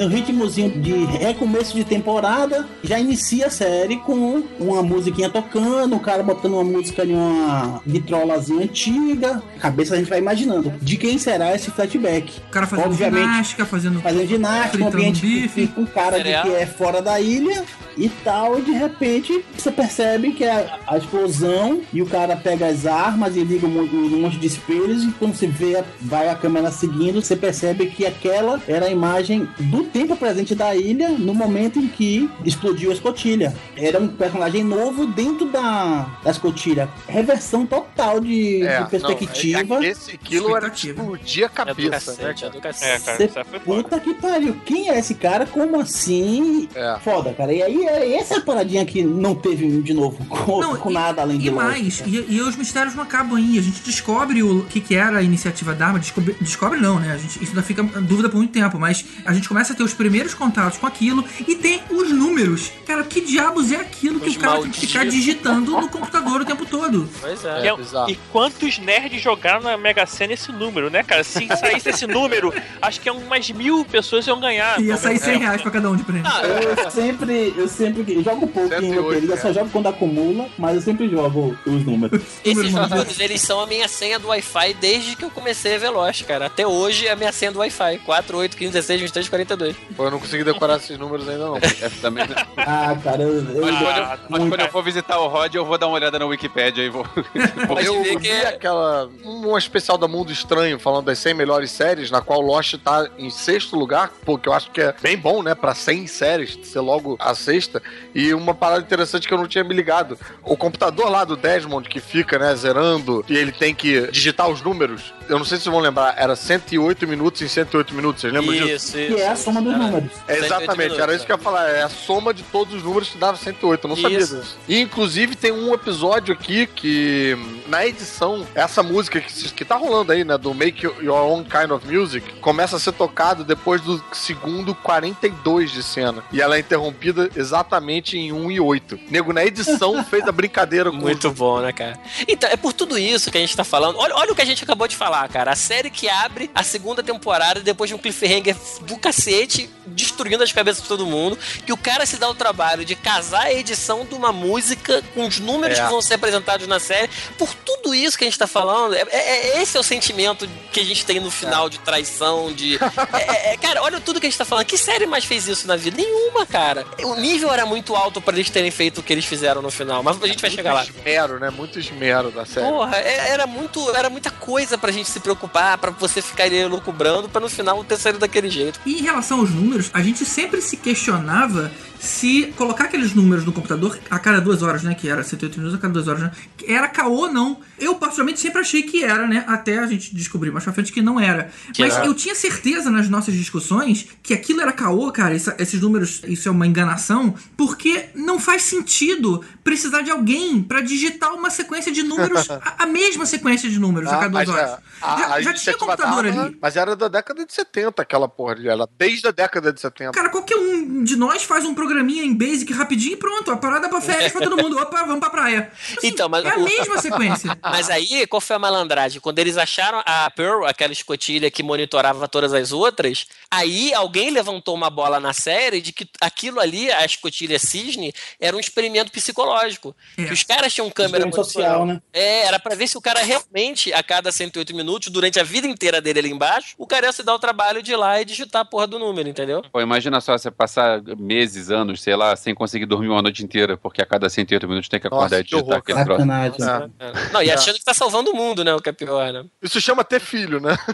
no 0.00 0.08
ritmozinho 0.08 0.70
de 0.80 0.92
recomeço 1.04 1.74
de 1.74 1.84
temporada, 1.84 2.66
já 2.82 2.98
inicia 2.98 3.48
a 3.48 3.50
série 3.50 3.98
com 3.98 4.42
uma 4.58 4.82
musiquinha 4.82 5.28
tocando, 5.28 5.94
o 5.94 6.00
cara 6.00 6.22
botando 6.22 6.54
uma 6.54 6.64
música 6.64 7.04
de 7.04 7.12
uma 7.12 7.82
vitrolazinha 7.84 8.64
antiga. 8.64 9.42
Cabeça 9.58 9.94
a 9.94 9.98
gente 9.98 10.08
vai 10.08 10.18
imaginando. 10.18 10.72
De 10.80 10.96
quem 10.96 11.18
será 11.18 11.54
esse 11.54 11.70
flashback? 11.70 12.40
O 12.48 12.50
cara 12.50 12.66
fazendo 12.66 12.86
Obviamente. 12.86 13.20
ginástica, 13.20 13.66
fazendo. 13.66 14.00
Fazendo 14.00 14.26
ginástica, 14.26 14.84
um 14.84 14.88
ambiente 14.88 15.20
bife. 15.20 15.66
com 15.66 15.84
cara 15.84 16.16
de 16.16 16.22
Cereal. 16.22 16.44
que 16.44 16.54
é 16.54 16.66
fora 16.66 17.02
da 17.02 17.20
ilha 17.20 17.62
e 17.96 18.08
tal, 18.08 18.58
e 18.58 18.62
de 18.62 18.72
repente 18.72 19.44
você 19.54 19.70
percebe 19.70 20.32
que 20.32 20.44
é 20.44 20.72
a 20.86 20.96
explosão 20.96 21.82
e 21.92 22.00
o 22.00 22.06
cara 22.06 22.36
pega 22.36 22.66
as 22.66 22.86
armas 22.86 23.36
e 23.36 23.44
liga 23.44 23.66
um 23.66 23.70
monte, 23.70 23.94
um 23.94 24.20
monte 24.20 24.38
de 24.38 24.46
espelhos 24.46 25.04
e 25.04 25.10
quando 25.12 25.34
você 25.34 25.46
vê, 25.46 25.82
vai 26.00 26.28
a 26.28 26.34
câmera 26.34 26.70
seguindo, 26.70 27.20
você 27.20 27.36
percebe 27.36 27.86
que 27.86 28.06
aquela 28.06 28.60
era 28.66 28.86
a 28.86 28.90
imagem 28.90 29.46
do 29.58 29.89
tempo 29.92 30.16
presente 30.16 30.54
da 30.54 30.74
ilha 30.74 31.08
no 31.10 31.34
momento 31.34 31.78
em 31.78 31.88
que 31.88 32.28
explodiu 32.44 32.90
a 32.90 32.94
escotilha. 32.94 33.54
Era 33.76 33.98
um 34.00 34.08
personagem 34.08 34.62
novo 34.64 35.06
dentro 35.06 35.46
da, 35.46 36.06
da 36.22 36.30
escotilha. 36.30 36.88
Reversão 37.08 37.66
total 37.66 38.20
de, 38.20 38.62
É, 38.62 38.82
de 38.82 38.90
perspectiva. 38.90 39.62
não, 39.64 39.82
é- 39.82 39.88
esse 39.88 40.12
aquilo 40.12 40.56
era 40.56 40.68
de 40.68 40.90
explodir 40.90 41.42
a 41.44 41.46
É 41.46 41.48
do 41.48 41.54
cabeça, 41.54 42.12
né, 42.12 42.16
cacete, 42.34 42.44
é 42.44 42.60
cara? 42.60 42.76
É, 43.22 43.28
cara, 43.28 43.44
foda. 43.44 43.60
Puta 43.82 44.00
que 44.00 44.14
pariu, 44.14 44.56
quem 44.64 44.88
é 44.90 44.98
esse 44.98 45.14
cara? 45.14 45.46
Como 45.46 45.80
assim? 45.80 46.68
É. 46.74 46.98
Foda, 47.02 47.32
cara. 47.32 47.52
E 47.52 47.62
aí, 47.62 47.84
é- 47.86 48.14
essa 48.18 48.34
é 48.34 48.36
a 48.38 48.40
paradinha 48.40 48.84
que 48.84 49.02
não 49.02 49.34
teve 49.34 49.80
de 49.82 49.92
novo 49.94 50.24
com, 50.26 50.60
Não, 50.60 50.76
com 50.76 50.90
e- 50.90 50.94
nada 50.94 51.22
além 51.22 51.38
de 51.38 51.46
E 51.46 51.50
Lost. 51.50 51.62
mais, 51.66 52.02
e, 52.06 52.26
e 52.28 52.40
os 52.40 52.56
mistérios 52.56 52.94
não 52.94 53.02
acabam 53.02 53.36
aí. 53.36 53.58
A 53.58 53.62
gente 53.62 53.80
descobre 53.82 54.42
o 54.42 54.64
que, 54.64 54.80
que 54.80 54.94
era 54.94 55.18
a 55.18 55.22
iniciativa 55.22 55.74
da 55.74 55.86
arma. 55.86 55.98
Descobre, 55.98 56.36
descobre 56.40 56.78
não, 56.80 56.98
né? 57.00 57.12
A 57.12 57.16
gente, 57.18 57.36
isso 57.42 57.50
ainda 57.52 57.62
fica 57.62 57.82
em 57.82 58.02
dúvida 58.02 58.28
por 58.28 58.36
muito 58.38 58.52
tempo. 58.52 58.78
Mas 58.78 59.04
a 59.24 59.32
gente 59.32 59.48
começa 59.48 59.72
a 59.72 59.76
ter 59.80 59.84
os 59.84 59.94
primeiros 59.94 60.34
contatos 60.34 60.78
com 60.78 60.86
aquilo 60.86 61.24
e 61.48 61.56
tem 61.56 61.80
os 61.90 62.10
números. 62.12 62.70
Cara, 62.86 63.02
que 63.02 63.20
diabos 63.22 63.72
é 63.72 63.76
aquilo 63.76 64.20
que 64.20 64.28
Os 64.28 64.36
o 64.36 64.38
cara 64.38 64.60
tem 64.60 64.70
que 64.70 64.80
ficar 64.80 64.98
malditos. 65.00 65.24
digitando 65.24 65.70
no 65.80 65.88
computador 65.88 66.42
o 66.42 66.44
tempo 66.44 66.66
todo? 66.66 67.08
Pois 67.20 67.42
E, 67.42 67.46
é. 67.46 67.68
é- 67.68 68.10
e 68.10 68.14
quantos 68.30 68.78
nerds 68.78 69.22
jogaram 69.22 69.62
na 69.62 69.76
Mega 69.78 70.04
Sena 70.04 70.34
esse 70.34 70.52
número, 70.52 70.90
né, 70.90 71.02
cara? 71.02 71.24
Se 71.24 71.46
saísse 71.58 71.88
esse 71.88 72.06
número, 72.06 72.52
acho 72.82 73.00
que 73.00 73.08
é 73.08 73.12
umas 73.12 73.48
mil 73.50 73.84
pessoas 73.86 74.26
iam 74.26 74.38
ganhar. 74.38 74.78
Ia 74.80 74.96
sair 74.98 75.18
Talvez. 75.18 75.22
100 75.22 75.38
reais 75.38 75.62
pra 75.62 75.70
cada 75.70 75.90
um 75.90 75.96
de 75.96 76.02
prêmio. 76.04 76.24
Ah, 76.26 76.42
Eu 76.84 76.90
sempre, 76.90 77.54
eu 77.56 77.68
sempre 77.68 78.22
jogo 78.22 78.46
pouco 78.48 78.74
em 78.74 78.80
108, 78.80 79.00
loteria, 79.02 79.30
eu 79.30 79.38
só 79.38 79.48
é. 79.48 79.54
jogo 79.54 79.70
quando 79.70 79.86
acumula, 79.88 80.48
mas 80.58 80.76
eu 80.76 80.82
sempre 80.82 81.08
jogo 81.08 81.56
os 81.64 81.84
números. 81.86 82.22
Esses 82.44 82.72
números, 82.72 83.18
eles 83.20 83.40
são 83.40 83.60
a 83.60 83.66
minha 83.66 83.88
senha 83.88 84.18
do 84.18 84.28
Wi-Fi 84.28 84.74
desde 84.74 85.16
que 85.16 85.24
eu 85.24 85.30
comecei 85.30 85.76
a 85.76 85.78
ver 85.78 85.88
Lost, 85.90 86.24
cara. 86.24 86.46
Até 86.46 86.66
hoje 86.66 87.06
é 87.06 87.12
a 87.12 87.16
minha 87.16 87.32
senha 87.32 87.50
do 87.52 87.60
Wi-Fi. 87.60 87.98
4, 88.04 88.36
8, 88.36 88.56
15, 88.56 88.72
16, 88.72 89.00
23, 89.00 89.28
42. 89.28 89.69
Pô, 89.96 90.04
eu 90.04 90.10
não 90.10 90.18
consegui 90.18 90.44
decorar 90.44 90.76
esses 90.76 90.98
números 90.98 91.28
ainda 91.28 91.44
não. 91.46 91.56
É, 91.80 91.88
também. 92.02 92.24
Ah, 92.58 92.94
cara, 93.02 93.22
eu, 93.22 93.36
eu, 93.36 93.60
Mas, 93.62 93.78
quando 93.78 93.96
eu, 93.96 94.18
mas 94.28 94.48
quando 94.48 94.60
eu 94.60 94.68
for 94.68 94.82
visitar 94.82 95.18
o 95.18 95.28
Rod, 95.28 95.54
eu 95.54 95.64
vou 95.64 95.78
dar 95.78 95.86
uma 95.86 95.94
olhada 95.96 96.18
na 96.18 96.26
Wikipedia 96.26 96.84
e 96.84 96.88
vou. 96.90 97.06
Eu 97.82 98.02
ver 98.02 98.10
vi 98.10 98.20
que 98.20 98.28
é- 98.28 98.48
aquela. 98.48 99.08
Um 99.24 99.56
especial 99.56 99.96
da 99.96 100.06
Mundo 100.06 100.30
Estranho 100.32 100.78
falando 100.78 101.06
das 101.06 101.18
100 101.18 101.34
melhores 101.34 101.70
séries, 101.70 102.10
na 102.10 102.20
qual 102.20 102.40
Lost 102.40 102.74
tá 102.76 103.08
em 103.18 103.30
sexto 103.30 103.76
lugar, 103.76 104.10
porque 104.24 104.48
eu 104.48 104.52
acho 104.52 104.70
que 104.70 104.80
é 104.80 104.94
bem 105.00 105.16
bom, 105.16 105.42
né? 105.42 105.54
Pra 105.54 105.74
100 105.74 106.06
séries, 106.06 106.58
ser 106.64 106.80
logo 106.80 107.16
a 107.18 107.34
sexta. 107.34 107.82
E 108.14 108.34
uma 108.34 108.54
parada 108.54 108.82
interessante 108.82 109.26
que 109.26 109.32
eu 109.32 109.38
não 109.38 109.46
tinha 109.46 109.64
me 109.64 109.74
ligado: 109.74 110.18
o 110.42 110.56
computador 110.56 111.08
lá 111.10 111.24
do 111.24 111.36
Desmond 111.36 111.88
que 111.88 112.00
fica, 112.00 112.38
né, 112.38 112.54
zerando, 112.54 113.24
e 113.28 113.36
ele 113.36 113.52
tem 113.52 113.74
que 113.74 114.10
digitar 114.10 114.48
os 114.48 114.60
números. 114.60 115.14
Eu 115.28 115.38
não 115.38 115.44
sei 115.44 115.56
se 115.58 115.64
vocês 115.64 115.72
vão 115.72 115.82
lembrar, 115.82 116.14
era 116.16 116.34
108 116.36 117.06
minutos 117.06 117.40
em 117.42 117.48
108 117.48 117.94
minutos. 117.94 118.20
Vocês 118.22 118.32
lembram 118.32 118.52
disso? 118.52 118.70
Isso, 118.70 118.98
isso. 118.98 119.14
que 119.14 119.20
é 119.20 119.28
a 119.28 119.36
soma 119.62 119.78
dos 119.78 119.86
números. 119.86 120.10
É, 120.28 120.34
108 120.34 120.44
exatamente, 120.44 120.78
minutos, 120.78 120.98
era 120.98 121.14
isso 121.14 121.26
que 121.26 121.32
eu 121.32 121.36
ia 121.36 121.42
falar. 121.42 121.68
É 121.70 121.82
a 121.82 121.88
soma 121.88 122.32
de 122.34 122.42
todos 122.44 122.74
os 122.74 122.82
números 122.82 123.08
que 123.08 123.18
dava 123.18 123.36
108. 123.36 123.84
Eu 123.84 123.88
não 123.88 123.96
sabia 123.96 124.18
Isso. 124.18 124.36
disso. 124.36 124.56
E 124.68 124.80
inclusive 124.80 125.36
tem 125.36 125.52
um 125.52 125.72
episódio 125.74 126.32
aqui 126.34 126.66
que, 126.66 127.36
na 127.68 127.86
edição, 127.86 128.46
essa 128.54 128.82
música 128.82 129.20
que, 129.20 129.32
se- 129.32 129.48
que 129.52 129.64
tá 129.64 129.76
rolando 129.76 130.12
aí, 130.12 130.24
né? 130.24 130.36
Do 130.38 130.52
Make 130.54 130.84
Your 130.86 131.18
Own 131.18 131.44
Kind 131.44 131.70
of 131.70 131.86
Music, 131.86 132.32
começa 132.40 132.76
a 132.76 132.80
ser 132.80 132.92
tocado 132.92 133.44
depois 133.44 133.80
do 133.80 134.02
segundo 134.12 134.74
42 134.74 135.70
de 135.70 135.82
cena. 135.82 136.22
E 136.32 136.40
ela 136.40 136.56
é 136.56 136.60
interrompida 136.60 137.30
exatamente 137.34 138.16
em 138.16 138.32
1 138.32 138.50
e 138.50 138.60
8. 138.60 138.98
Nego, 139.10 139.32
na 139.32 139.44
edição, 139.44 140.02
fez 140.04 140.26
a 140.26 140.32
brincadeira 140.32 140.90
com 140.90 140.96
Muito 140.96 141.30
bom, 141.32 141.60
né, 141.60 141.72
cara? 141.72 141.98
Então, 142.28 142.48
é 142.50 142.56
por 142.56 142.72
tudo 142.72 142.98
isso 142.98 143.30
que 143.30 143.38
a 143.38 143.40
gente 143.40 143.56
tá 143.56 143.64
falando. 143.64 143.98
Olha, 143.98 144.14
olha 144.16 144.32
o 144.32 144.34
que 144.36 144.42
a 144.42 144.44
gente 144.44 144.62
acabou 144.64 144.86
de 144.88 144.96
falar, 144.96 145.28
cara. 145.28 145.52
A 145.52 145.56
série 145.56 145.90
que 145.90 146.08
abre 146.08 146.50
a 146.54 146.62
segunda 146.62 147.02
temporada 147.02 147.60
depois 147.60 147.88
de 147.88 147.94
um 147.94 147.98
cliffhanger 147.98 148.56
do 148.82 148.96
cacete, 148.96 149.39
destruindo 149.86 150.42
as 150.44 150.52
cabeças 150.52 150.82
de 150.82 150.88
todo 150.88 151.06
mundo, 151.06 151.38
que 151.66 151.72
o 151.72 151.76
cara 151.76 152.06
se 152.06 152.16
dá 152.16 152.28
o 152.28 152.34
trabalho 152.34 152.84
de 152.84 152.94
casar 152.94 153.46
a 153.46 153.52
edição 153.52 154.04
de 154.04 154.14
uma 154.14 154.32
música 154.32 155.02
com 155.14 155.26
os 155.26 155.38
números 155.38 155.78
É. 155.78 155.82
que 155.82 155.88
vão 155.90 156.00
ser 156.00 156.14
apresentados 156.14 156.66
na 156.66 156.78
série. 156.78 157.10
Por 157.38 157.52
tudo 157.54 157.94
isso 157.94 158.16
que 158.16 158.24
a 158.24 158.26
gente 158.26 158.38
tá 158.38 158.46
falando, 158.46 158.94
é, 158.94 159.02
é- 159.10 159.56
é- 159.58 159.62
esse 159.62 159.76
é 159.76 159.80
o 159.80 159.82
sentimento 159.82 160.48
que 160.72 160.80
a 160.80 160.84
gente 160.84 161.04
tem 161.04 161.18
no 161.20 161.30
final 161.30 161.68
de 161.68 161.78
traição, 161.80 162.52
de... 162.52 162.76
é- 162.76 163.54
é- 163.54 163.56
cara, 163.56 163.82
olha 163.82 164.00
tudo 164.00 164.20
que 164.20 164.26
a 164.26 164.30
gente 164.30 164.38
tá 164.38 164.44
falando. 164.44 164.64
Que 164.66 164.78
série 164.78 165.06
mais 165.06 165.24
fez 165.24 165.48
isso 165.48 165.66
na 165.66 165.76
vida? 165.76 165.96
Nenhuma, 165.96 166.46
cara. 166.46 166.86
O 167.02 167.14
nível 167.16 167.52
era 167.52 167.66
muito 167.66 167.94
alto 167.96 168.20
pra 168.20 168.34
eles 168.34 168.48
terem 168.50 168.70
feito 168.70 168.98
o 168.98 169.02
que 169.02 169.12
eles 169.12 169.24
fizeram 169.24 169.60
no 169.62 169.70
final, 169.70 170.02
mas 170.02 170.22
a 170.22 170.26
gente 170.26 170.40
vai 170.40 170.50
chegar 170.50 170.72
lá. 170.74 170.84
esmero, 170.84 171.38
né? 171.40 171.50
Muito 171.50 171.78
esmero 171.78 172.30
da 172.30 172.44
série. 172.46 172.66
Porra, 172.66 172.96
é- 172.96 173.30
era 173.30 173.46
muito, 173.46 173.90
era 173.94 174.08
muita 174.10 174.30
coisa 174.30 174.78
pra 174.78 174.90
gente 174.92 175.08
se 175.10 175.20
preocupar, 175.20 175.76
pra 175.78 175.90
você 175.90 176.22
ficar 176.22 176.44
ali 176.44 176.56
elucubrando, 176.56 177.28
pra 177.28 177.40
no 177.40 177.48
final 177.48 177.82
ter 177.84 177.96
saído 177.96 178.18
daquele 178.18 178.48
jeito. 178.50 178.80
E 178.86 178.98
em 179.00 179.02
relação 179.02 179.29
aos 179.32 179.50
números, 179.50 179.90
a 179.92 180.02
gente 180.02 180.24
sempre 180.24 180.60
se 180.60 180.76
questionava 180.76 181.70
se 182.00 182.52
colocar 182.56 182.84
aqueles 182.84 183.14
números 183.14 183.44
no 183.44 183.52
computador 183.52 183.98
a 184.10 184.18
cada 184.18 184.40
duas 184.40 184.62
horas, 184.62 184.82
né? 184.82 184.94
Que 184.94 185.08
era 185.08 185.22
108 185.22 185.58
minutos 185.58 185.78
a 185.78 185.80
cada 185.80 185.92
duas 185.94 186.08
horas, 186.08 186.22
né? 186.22 186.32
Era 186.66 186.88
caô 186.88 187.12
ou 187.26 187.32
não. 187.32 187.60
Eu, 187.78 187.94
particularmente, 187.94 188.40
sempre 188.40 188.60
achei 188.60 188.82
que 188.82 189.04
era, 189.04 189.26
né? 189.26 189.44
Até 189.46 189.78
a 189.78 189.86
gente 189.86 190.14
descobrir 190.14 190.50
mais 190.50 190.64
pra 190.64 190.72
frente 190.72 190.92
que 190.92 191.02
não 191.02 191.20
era. 191.20 191.50
Que 191.72 191.82
Mas 191.82 191.94
era. 191.96 192.06
eu 192.06 192.14
tinha 192.14 192.34
certeza 192.34 192.90
nas 192.90 193.08
nossas 193.08 193.34
discussões 193.34 194.06
que 194.22 194.32
aquilo 194.34 194.60
era 194.60 194.72
caô, 194.72 195.10
cara. 195.12 195.34
essa- 195.34 195.54
esses 195.58 195.80
números, 195.80 196.22
isso 196.26 196.48
é 196.48 196.50
uma 196.52 196.66
enganação, 196.66 197.34
porque 197.56 198.06
não 198.14 198.38
faz 198.38 198.62
sentido 198.62 199.44
precisar 199.62 200.00
de 200.02 200.10
alguém 200.10 200.62
pra 200.62 200.80
digitar 200.80 201.32
uma 201.34 201.50
sequência 201.50 201.92
de 201.92 202.02
números, 202.02 202.48
a, 202.50 202.82
a 202.84 202.86
mesma 202.86 203.24
sequência 203.26 203.68
de 203.70 203.78
números 203.78 204.08
a 204.10 204.16
Ah, 204.16 204.20
cada 204.20 204.44
duas 204.44 204.48
horas. 204.48 204.70
é, 204.70 204.78
a- 205.02 205.16
já 205.18 205.26
a 205.34 205.40
já 205.42 205.52
tinha 205.54 205.76
computador 205.76 206.24
Dharma, 206.24 206.42
ali. 206.44 206.58
Mas 206.60 206.76
era 206.76 206.96
da 206.96 207.08
década 207.08 207.44
de 207.46 207.52
70 207.52 208.02
aquela 208.02 208.28
porra 208.28 208.52
ali. 208.54 208.68
Ela 208.68 208.88
desde 208.98 209.28
a 209.28 209.30
década 209.30 209.72
de 209.72 209.80
70. 209.80 210.12
Cara, 210.12 210.28
qualquer 210.28 210.56
um 210.56 211.04
de 211.04 211.16
nós 211.16 211.42
faz 211.44 211.64
um 211.64 211.74
programinha 211.90 212.22
em 212.22 212.34
Basic 212.34 212.72
rapidinho 212.72 213.14
e 213.14 213.16
pronto. 213.16 213.50
A 213.50 213.56
parada 213.56 213.88
pra 213.88 214.00
férias 214.00 214.30
pra 214.30 214.40
todo 214.42 214.56
mundo. 214.56 214.78
Opa, 214.78 215.02
vamos 215.02 215.18
pra 215.18 215.30
praia. 215.30 215.72
Assim, 215.96 216.06
Então, 216.06 216.28
mas 216.28 216.44
é 216.44 216.50
a 216.50 216.58
mesma 216.58 216.98
sequência. 216.98 217.58
Mas 217.62 217.90
aí, 217.90 218.26
qual 218.26 218.40
foi 218.40 218.56
a 218.56 218.58
malandragem? 218.58 219.20
Quando 219.20 219.38
eles 219.38 219.56
acharam 219.56 220.02
a 220.04 220.30
Pearl, 220.30 220.64
aquela 220.64 220.92
escotilha 220.92 221.50
que 221.50 221.62
monitorava 221.62 222.28
todas 222.28 222.52
as 222.52 222.72
outras, 222.72 223.26
aí 223.50 223.92
alguém 223.94 224.30
levantou 224.30 224.74
uma 224.74 224.90
bola 224.90 225.18
na 225.18 225.32
série 225.32 225.80
de 225.80 225.92
que 225.92 226.08
aquilo 226.20 226.60
ali, 226.60 226.90
a 226.90 227.04
escotilha 227.04 227.58
cisne, 227.58 228.12
era 228.40 228.56
um 228.56 228.60
experimento 228.60 229.10
psicológico. 229.10 229.94
É. 230.16 230.24
Que 230.24 230.32
os 230.32 230.42
caras 230.42 230.72
tinham 230.72 230.90
câmera 230.90 231.30
social, 231.32 231.80
monitorando. 231.80 232.02
É, 232.12 232.46
era 232.46 232.58
pra 232.58 232.74
ver 232.74 232.86
se 232.86 232.96
o 232.96 233.00
cara 233.00 233.20
realmente, 233.22 233.92
a 233.92 234.02
cada 234.02 234.30
108 234.30 234.74
minutos, 234.74 235.08
durante 235.08 235.40
a 235.40 235.44
vida 235.44 235.66
inteira 235.66 236.00
dele 236.00 236.20
ali 236.20 236.30
embaixo, 236.30 236.74
o 236.78 236.86
cara 236.86 237.06
ia 237.06 237.12
se 237.12 237.22
dar 237.22 237.34
o 237.34 237.38
trabalho 237.38 237.82
de 237.82 237.92
ir 237.92 237.96
lá 237.96 238.20
e 238.20 238.24
digitar 238.24 238.62
a 238.62 238.64
porra 238.64 238.86
do 238.86 238.98
número, 238.98 239.28
entendeu? 239.28 239.62
Pô, 239.72 239.80
imagina 239.80 240.20
só 240.20 240.36
você 240.36 240.50
passar 240.50 241.02
meses, 241.18 241.70
anos, 241.70 241.79
sei 241.96 242.16
lá, 242.16 242.34
sem 242.36 242.54
conseguir 242.54 242.86
dormir 242.86 243.08
uma 243.08 243.22
noite 243.22 243.44
inteira, 243.44 243.76
porque 243.76 244.00
a 244.02 244.06
cada 244.06 244.28
108 244.28 244.68
minutos 244.68 244.88
tem 244.88 245.00
que 245.00 245.06
acordar 245.06 245.24
Nossa, 245.24 245.40
e 245.40 245.44
que 245.44 245.50
digitar 245.50 245.64
horror, 245.68 245.78
aquele 245.78 246.04
troço. 246.04 246.20
Sacanagem. 246.20 246.90
É. 246.98 247.32
Não, 247.32 247.42
e 247.42 247.48
É. 247.50 247.54
achando 247.54 247.74
que 247.78 247.84
tá 247.84 247.94
salvando 247.94 248.30
o 248.30 248.36
mundo, 248.36 248.62
né? 248.64 248.74
O 248.74 248.80
que 248.80 248.88
é 248.88 248.92
pior, 248.92 249.32
né? 249.32 249.44
Isso 249.62 249.80
chama 249.80 250.04
ter 250.04 250.20
filho, 250.20 250.60
né? 250.60 250.76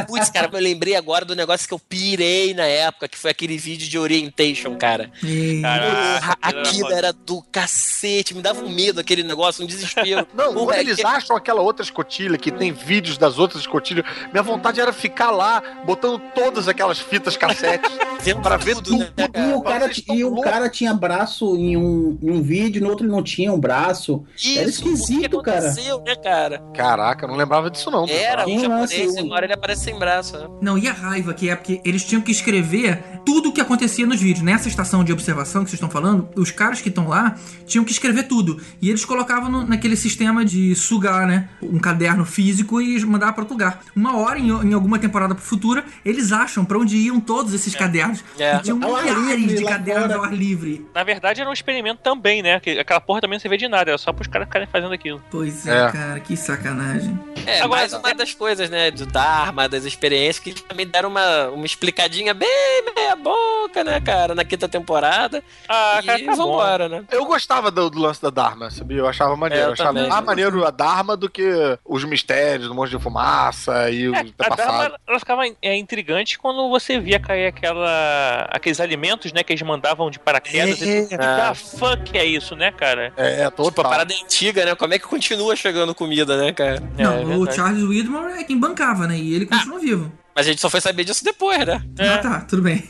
E, 0.00 0.04
putz, 0.06 0.30
cara, 0.30 0.48
eu 0.52 0.60
lembrei 0.60 0.94
agora 0.96 1.24
do 1.24 1.34
negócio 1.36 1.66
que 1.68 1.74
eu 1.74 1.78
pirei 1.78 2.54
na 2.54 2.64
época, 2.64 3.08
que 3.08 3.16
foi 3.18 3.30
aquele 3.30 3.56
vídeo 3.58 3.88
de 3.88 3.98
orientation, 3.98 4.76
cara. 4.76 5.10
Porra, 5.20 5.62
Caraca, 5.62 6.38
aquilo 6.40 6.92
era 6.92 7.12
do 7.12 7.42
cacete, 7.50 8.34
me 8.34 8.42
dava 8.42 8.64
um 8.64 8.68
medo 8.68 9.00
aquele 9.00 9.22
negócio, 9.22 9.62
um 9.64 9.66
desespero. 9.66 10.26
Não, 10.34 10.52
Porra, 10.54 10.66
quando 10.66 10.76
é 10.76 10.80
eles 10.80 10.96
que- 10.96 11.06
acham 11.06 11.36
aquela 11.36 11.60
outra 11.60 11.82
escotilha 11.84 12.36
que 12.38 12.50
tem 12.50 12.72
vídeos 12.72 13.18
das 13.18 13.38
outras 13.38 13.60
escotilhas, 13.62 14.04
minha 14.32 14.42
vontade 14.42 14.80
era 14.80 14.92
ficar 14.92 15.30
lá, 15.30 15.62
botando 15.84 16.20
todas 16.34 16.68
aquelas 16.68 16.98
fitas 16.98 17.36
cassete 17.36 17.88
pra 18.42 18.56
ver 18.56 18.74
tudo, 18.76 18.98
tudo. 18.98 18.98
né, 19.16 19.28
E 19.34 19.52
o 19.54 19.62
cara, 19.62 19.90
e 20.08 20.24
o 20.24 20.40
cara 20.40 20.68
tinha 20.68 20.92
braço 20.94 21.56
em 21.56 21.76
um, 21.76 22.18
em 22.22 22.30
um 22.30 22.42
vídeo, 22.42 22.82
no 22.82 22.88
outro 22.90 23.04
ele 23.06 23.12
não 23.12 23.22
tinha 23.22 23.52
um 23.52 23.58
braço. 23.58 24.24
Era 24.56 24.68
Isso, 24.68 24.82
que 24.82 24.88
esquisito, 24.90 25.40
cara. 25.42 25.72
né, 25.72 26.16
cara? 26.22 26.62
Caraca, 26.74 27.24
eu 27.24 27.28
não 27.28 27.36
lembrava 27.36 27.70
disso 27.70 27.90
não. 27.90 28.06
Era 28.08 28.46
um 28.46 28.58
japonês, 28.60 29.16
agora 29.16 29.46
ele 29.46 29.52
aparece 29.54 29.87
sem 29.90 29.98
braço, 29.98 30.36
né? 30.38 30.46
Não, 30.60 30.76
e 30.78 30.88
a 30.88 30.92
raiva 30.92 31.32
que 31.34 31.48
é 31.48 31.56
porque 31.56 31.80
eles 31.84 32.04
tinham 32.04 32.20
que 32.22 32.30
escrever 32.30 33.02
tudo 33.24 33.50
o 33.50 33.52
que 33.52 33.60
acontecia 33.60 34.06
nos 34.06 34.20
vídeos. 34.20 34.42
Nessa 34.44 34.68
estação 34.68 35.04
de 35.04 35.12
observação 35.12 35.62
que 35.64 35.70
vocês 35.70 35.78
estão 35.78 35.90
falando, 35.90 36.28
os 36.36 36.50
caras 36.50 36.80
que 36.80 36.88
estão 36.88 37.08
lá 37.08 37.36
tinham 37.66 37.84
que 37.84 37.92
escrever 37.92 38.24
tudo. 38.24 38.60
E 38.80 38.88
eles 38.88 39.04
colocavam 39.04 39.50
no- 39.50 39.66
naquele 39.66 39.96
sistema 39.96 40.44
de 40.44 40.74
sugar, 40.74 41.26
né? 41.26 41.48
Um 41.62 41.78
caderno 41.78 42.24
físico 42.24 42.80
e 42.80 43.04
mandar 43.04 43.32
para 43.32 43.42
outro 43.42 43.54
lugar. 43.54 43.80
Uma 43.94 44.16
hora, 44.16 44.38
em, 44.38 44.48
em 44.48 44.72
alguma 44.72 44.98
temporada 44.98 45.34
futura, 45.34 45.84
eles 46.04 46.32
acham 46.32 46.64
pra 46.64 46.78
onde 46.78 46.96
iam 46.96 47.20
todos 47.20 47.52
esses 47.54 47.74
cadernos. 47.74 48.24
É. 48.38 48.56
E 48.56 48.60
tinham 48.62 48.78
milhares 48.78 49.36
livre, 49.40 49.54
de 49.56 49.64
cadernos 49.64 50.10
ao 50.10 50.24
ar 50.24 50.32
livre. 50.34 50.86
Na 50.94 51.04
verdade, 51.04 51.40
era 51.40 51.48
um 51.50 51.52
experimento 51.52 52.00
também, 52.02 52.42
né? 52.42 52.58
Que 52.60 52.78
aquela 52.78 53.00
porra 53.00 53.20
também 53.20 53.36
não 53.36 53.40
servia 53.40 53.58
de 53.58 53.68
nada, 53.68 53.90
era 53.90 53.98
só 53.98 54.12
pros 54.12 54.26
caras 54.28 54.46
ficarem 54.48 54.66
fazendo 54.70 54.92
aquilo. 54.92 55.22
Pois 55.30 55.66
é, 55.66 55.86
É. 55.86 55.90
cara, 55.92 56.20
que 56.20 56.36
sacanagem. 56.36 57.18
É, 57.46 57.60
Agora- 57.60 57.80
mais 57.80 57.92
uma 57.92 58.14
das 58.14 58.34
coisas, 58.34 58.68
né, 58.68 58.90
do 58.90 59.06
Dharma, 59.06 59.68
das 59.78 59.84
experiências, 59.86 60.38
que 60.38 60.52
também 60.62 60.86
deram 60.86 61.08
uma, 61.08 61.48
uma 61.48 61.66
explicadinha 61.66 62.34
bem 62.34 62.48
meia 62.94 63.14
boca, 63.16 63.82
né, 63.84 64.00
cara, 64.00 64.34
na 64.34 64.44
quinta 64.44 64.68
temporada. 64.68 65.42
Ah, 65.68 66.00
e 66.02 66.06
cara, 66.06 66.18
tá 66.24 66.30
bom. 66.36 66.36
vambora, 66.36 66.88
né? 66.88 67.04
Eu 67.10 67.24
gostava 67.24 67.70
do, 67.70 67.88
do 67.90 67.98
lance 68.00 68.20
da 68.20 68.30
Dharma, 68.30 68.70
sabia? 68.70 68.98
Eu 68.98 69.06
achava 69.08 69.36
maneiro. 69.36 69.62
É, 69.62 69.66
eu 69.66 69.68
eu 69.68 69.72
achava 69.74 69.94
também. 69.94 70.08
mais 70.08 70.24
maneiro 70.24 70.66
a 70.66 70.70
Dharma 70.70 71.16
do 71.16 71.28
que 71.30 71.42
os 71.84 72.04
mistérios 72.04 72.68
do 72.68 72.74
monte 72.74 72.90
de 72.90 72.98
fumaça 72.98 73.90
e 73.90 74.08
o 74.08 74.14
É, 74.14 74.18
a 74.18 74.20
antepassado. 74.22 74.56
Dharma, 74.56 75.00
ela 75.06 75.18
ficava 75.18 75.42
é, 75.62 75.76
intrigante 75.76 76.38
quando 76.38 76.68
você 76.68 76.98
via 76.98 77.18
cair 77.20 77.46
aquela, 77.46 78.46
aqueles 78.50 78.80
alimentos, 78.80 79.32
né, 79.32 79.42
que 79.42 79.52
eles 79.52 79.62
mandavam 79.62 80.10
de 80.10 80.18
paraquedas. 80.18 80.80
É. 80.82 81.08
E 81.10 81.14
ah, 81.18 81.54
fuck 81.54 82.16
é 82.16 82.24
isso, 82.24 82.54
né, 82.56 82.72
cara? 82.72 83.12
É, 83.16 83.38
Tipo, 83.38 83.46
a 83.46 83.50
total. 83.50 83.90
parada 83.90 84.12
é 84.12 84.16
antiga, 84.16 84.64
né? 84.64 84.74
Como 84.74 84.92
é 84.94 84.98
que 84.98 85.06
continua 85.06 85.54
chegando 85.56 85.94
comida, 85.94 86.36
né, 86.36 86.52
cara? 86.52 86.82
É, 86.96 87.02
Não, 87.02 87.12
é 87.14 87.20
o 87.22 87.26
verdade. 87.26 87.56
Charles 87.56 87.82
Widmore 87.84 88.32
é 88.40 88.44
quem 88.44 88.58
bancava, 88.58 89.06
né? 89.06 89.16
E 89.16 89.34
ele 89.34 89.46
continua 89.68 89.78
vivo. 89.78 90.12
Mas 90.34 90.46
a 90.46 90.50
gente 90.50 90.60
só 90.60 90.70
foi 90.70 90.80
saber 90.80 91.02
disso 91.02 91.24
depois, 91.24 91.58
né? 91.66 91.82
É. 91.98 92.08
Ah, 92.10 92.18
tá, 92.18 92.40
tudo 92.42 92.62
bem. 92.62 92.84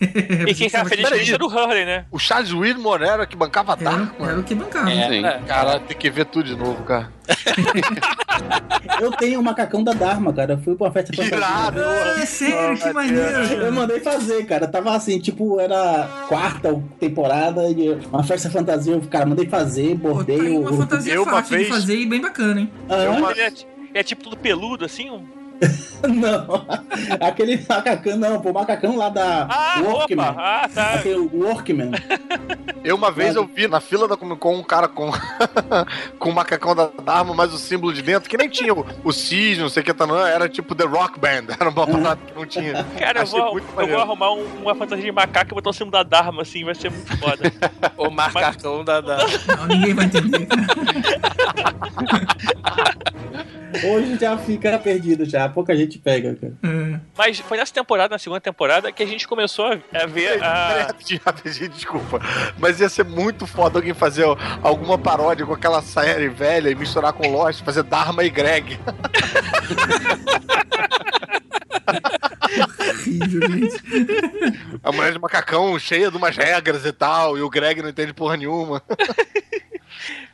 E 0.46 0.54
quem 0.54 0.68
ficava 0.68 0.86
feliz 0.88 1.30
era 1.30 1.42
o 1.42 1.48
Hurley, 1.48 1.86
né? 1.86 2.04
O 2.12 2.18
Charles 2.18 2.52
Widmore 2.52 3.04
era 3.04 3.26
que 3.26 3.34
bancava 3.34 3.72
a 3.72 3.74
Dharma. 3.74 4.14
Era, 4.20 4.30
era 4.32 4.40
o 4.40 4.44
que 4.44 4.54
bancava. 4.54 4.90
É, 4.90 5.08
Sim. 5.08 5.24
é. 5.24 5.38
Cara, 5.46 5.80
tem 5.80 5.96
que 5.96 6.10
ver 6.10 6.26
tudo 6.26 6.44
de 6.44 6.54
novo, 6.54 6.82
cara. 6.84 7.10
Eu 9.00 9.10
tenho 9.12 9.40
o 9.40 9.42
macacão 9.42 9.82
da 9.82 9.92
Dharma, 9.92 10.30
cara. 10.32 10.54
Eu 10.54 10.58
fui 10.58 10.74
pra 10.74 10.88
uma 10.88 10.92
festa 10.92 11.24
Irado! 11.24 11.80
Ah, 11.82 12.26
sério, 12.26 12.78
que 12.78 12.92
maneiro. 12.92 13.26
Eu 13.54 13.72
mandei 13.72 14.00
fazer, 14.00 14.44
cara. 14.44 14.68
Tava 14.68 14.94
assim, 14.94 15.18
tipo, 15.18 15.58
era 15.58 16.06
quarta 16.28 16.82
temporada, 17.00 17.62
e 17.70 17.90
uma 18.12 18.22
festa 18.24 18.50
fantasia. 18.50 18.92
Eu, 18.92 19.00
cara, 19.02 19.24
mandei 19.24 19.46
fazer, 19.48 19.98
Pô, 19.98 20.08
tá 20.08 20.14
bordei 20.14 20.40
aí 20.40 20.48
o. 20.50 20.60
uma 20.60 20.72
fantasia 20.74 21.14
Eu, 21.14 21.22
uma 21.22 21.32
fácil 21.32 21.56
de 21.56 21.64
vez- 21.64 21.68
fazer 21.68 21.96
e 21.96 22.04
bem 22.06 22.20
bacana, 22.20 22.60
hein? 22.60 22.70
É, 23.94 24.00
é 24.00 24.02
tipo 24.02 24.22
tudo 24.24 24.36
peludo, 24.36 24.84
assim, 24.84 25.08
um... 25.10 25.37
Não, 26.08 26.64
aquele 27.20 27.60
macacão, 27.68 28.16
não, 28.16 28.40
pô, 28.40 28.50
o 28.50 28.54
macacão 28.54 28.96
lá 28.96 29.08
da 29.08 29.48
Ah, 29.50 29.80
Workman. 29.82 30.28
opa! 30.30 30.36
Ah, 30.40 30.68
tá. 30.72 30.90
Aquele 30.94 31.18
Workman. 31.18 31.90
Eu 32.84 32.94
uma 32.94 33.10
vez 33.10 33.34
eu 33.34 33.44
vi 33.44 33.66
na 33.66 33.80
fila 33.80 34.06
da 34.06 34.16
Comic 34.16 34.38
Con 34.40 34.54
um 34.54 34.62
cara 34.62 34.86
com, 34.86 35.10
com 36.20 36.30
o 36.30 36.32
macacão 36.32 36.74
da 36.76 36.88
Dharma, 37.02 37.34
mas 37.34 37.52
o 37.52 37.58
símbolo 37.58 37.92
de 37.92 38.00
dentro, 38.02 38.30
que 38.30 38.36
nem 38.36 38.48
tinha 38.48 38.72
o, 38.72 38.86
o 39.02 39.12
cisne, 39.12 39.62
não 39.62 39.68
sei 39.68 39.82
o 39.82 39.84
que, 39.86 39.92
tá, 39.92 40.06
não, 40.06 40.24
era 40.24 40.48
tipo 40.48 40.72
The 40.74 40.84
Rock 40.84 41.18
Band. 41.18 41.52
Era 41.58 41.68
uma 41.70 41.86
parada 41.86 42.20
que 42.24 42.32
não 42.34 42.46
tinha. 42.46 42.84
Cara, 42.96 43.20
eu 43.22 43.26
vou, 43.26 43.58
eu 43.58 43.64
maneiro. 43.74 43.92
vou 43.94 44.00
arrumar 44.02 44.32
um- 44.32 44.62
uma 44.62 44.74
fantasia 44.76 45.04
de 45.04 45.12
macaco 45.12 45.52
e 45.52 45.54
botar 45.56 45.70
o 45.70 45.72
símbolo 45.72 45.90
da 45.92 46.02
Dharma, 46.04 46.42
assim, 46.42 46.64
vai 46.64 46.76
ser 46.76 46.90
muito 46.92 47.16
foda. 47.18 47.52
O 47.96 48.08
macacão 48.08 48.84
da, 48.84 49.00
da... 49.00 49.18
Não, 49.56 49.66
ninguém 49.66 49.94
vai 49.94 50.04
entender. 50.06 50.46
Hoje 53.84 54.18
já 54.18 54.36
fica 54.38 54.78
perdido 54.78 55.24
já, 55.24 55.48
pouca 55.48 55.76
gente 55.76 55.98
pega, 55.98 56.34
cara. 56.34 56.54
É. 56.62 57.00
Mas 57.16 57.38
foi 57.38 57.58
nessa 57.58 57.72
temporada, 57.72 58.14
na 58.14 58.18
segunda 58.18 58.40
temporada, 58.40 58.90
que 58.90 59.02
a 59.02 59.06
gente 59.06 59.28
começou 59.28 59.66
a, 59.66 60.06
ver 60.06 60.42
a... 60.42 60.86
rapidinho, 60.88 61.20
rapidinho, 61.24 61.68
desculpa. 61.68 62.20
Mas 62.58 62.80
ia 62.80 62.88
ser 62.88 63.04
muito 63.04 63.46
foda 63.46 63.78
alguém 63.78 63.92
fazer 63.94 64.24
alguma 64.62 64.96
paródia 64.96 65.44
com 65.44 65.52
aquela 65.52 65.82
série 65.82 66.28
velha 66.28 66.70
e 66.70 66.74
misturar 66.74 67.12
com 67.12 67.30
Lost, 67.30 67.62
fazer 67.62 67.82
Dharma 67.82 68.24
e 68.24 68.30
Greg. 68.30 68.78
Horrível, 72.80 73.50
gente. 73.50 73.82
A 74.82 74.92
mulher 74.92 75.12
de 75.12 75.18
macacão 75.18 75.78
cheia 75.78 76.10
de 76.10 76.16
umas 76.16 76.36
regras 76.36 76.84
e 76.84 76.92
tal, 76.92 77.36
e 77.36 77.42
o 77.42 77.50
Greg 77.50 77.82
não 77.82 77.90
entende 77.90 78.12
porra 78.12 78.36
nenhuma. 78.36 78.82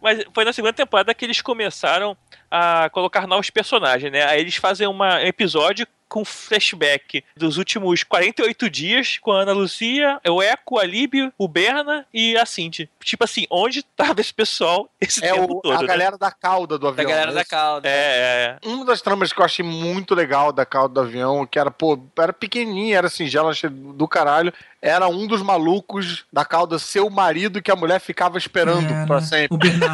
Mas 0.05 0.23
foi 0.35 0.45
na 0.45 0.53
segunda 0.53 0.75
temporada 0.75 1.15
que 1.15 1.25
eles 1.25 1.41
começaram 1.41 2.15
a 2.51 2.91
colocar 2.91 3.27
novos 3.27 3.49
personagens, 3.49 4.13
né? 4.13 4.23
Aí 4.27 4.39
eles 4.39 4.57
fazem 4.57 4.87
uma, 4.87 5.17
um 5.17 5.21
episódio 5.27 5.87
com 6.07 6.25
flashback 6.25 7.25
dos 7.37 7.57
últimos 7.57 8.05
48 8.05 8.71
dias 8.71 9.19
com 9.19 9.33
a 9.33 9.41
Ana 9.41 9.53
Lucia, 9.53 10.21
o 10.29 10.41
Eco, 10.41 10.79
a 10.79 10.85
Líbio, 10.85 11.33
o 11.37 11.49
Berna 11.49 12.07
e 12.15 12.37
a 12.37 12.47
Cindy. 12.47 12.89
Tipo 13.03 13.25
assim, 13.25 13.47
onde 13.51 13.83
tava 13.83 14.21
esse 14.21 14.33
pessoal 14.33 14.89
esse 15.01 15.25
É 15.25 15.33
tempo 15.33 15.57
o, 15.57 15.61
todo? 15.61 15.75
a 15.75 15.81
né? 15.81 15.87
galera 15.87 16.17
da 16.17 16.31
cauda 16.31 16.79
do 16.79 16.87
Da 16.87 16.89
avião. 16.91 17.09
galera 17.09 17.31
né? 17.33 17.35
da 17.35 17.45
cauda. 17.45 17.89
É, 17.89 18.59
é. 18.63 18.69
Uma 18.69 18.85
das 18.85 19.01
tramas 19.01 19.33
que 19.33 19.41
eu 19.41 19.45
achei 19.45 19.65
muito 19.65 20.15
legal 20.15 20.53
da 20.53 20.65
cauda 20.65 20.95
do 20.95 21.01
avião, 21.01 21.45
que 21.47 21.59
era, 21.59 21.71
pô, 21.71 21.99
era 22.17 22.33
pequenininha, 22.33 22.99
era 22.99 23.09
singela, 23.09 23.51
achei 23.51 23.69
do 23.71 24.07
caralho, 24.07 24.53
era 24.81 25.09
um 25.09 25.27
dos 25.27 25.43
malucos 25.43 26.25
da 26.33 26.45
cauda 26.45 26.79
ser 26.79 27.01
o 27.01 27.11
marido 27.11 27.63
que 27.63 27.71
a 27.71 27.77
mulher 27.77 27.99
ficava 28.01 28.37
esperando 28.39 28.87
Era 28.93 29.07
pra 29.07 29.21
sempre. 29.21 29.55
O 29.55 29.59
Bernard. 29.59 29.94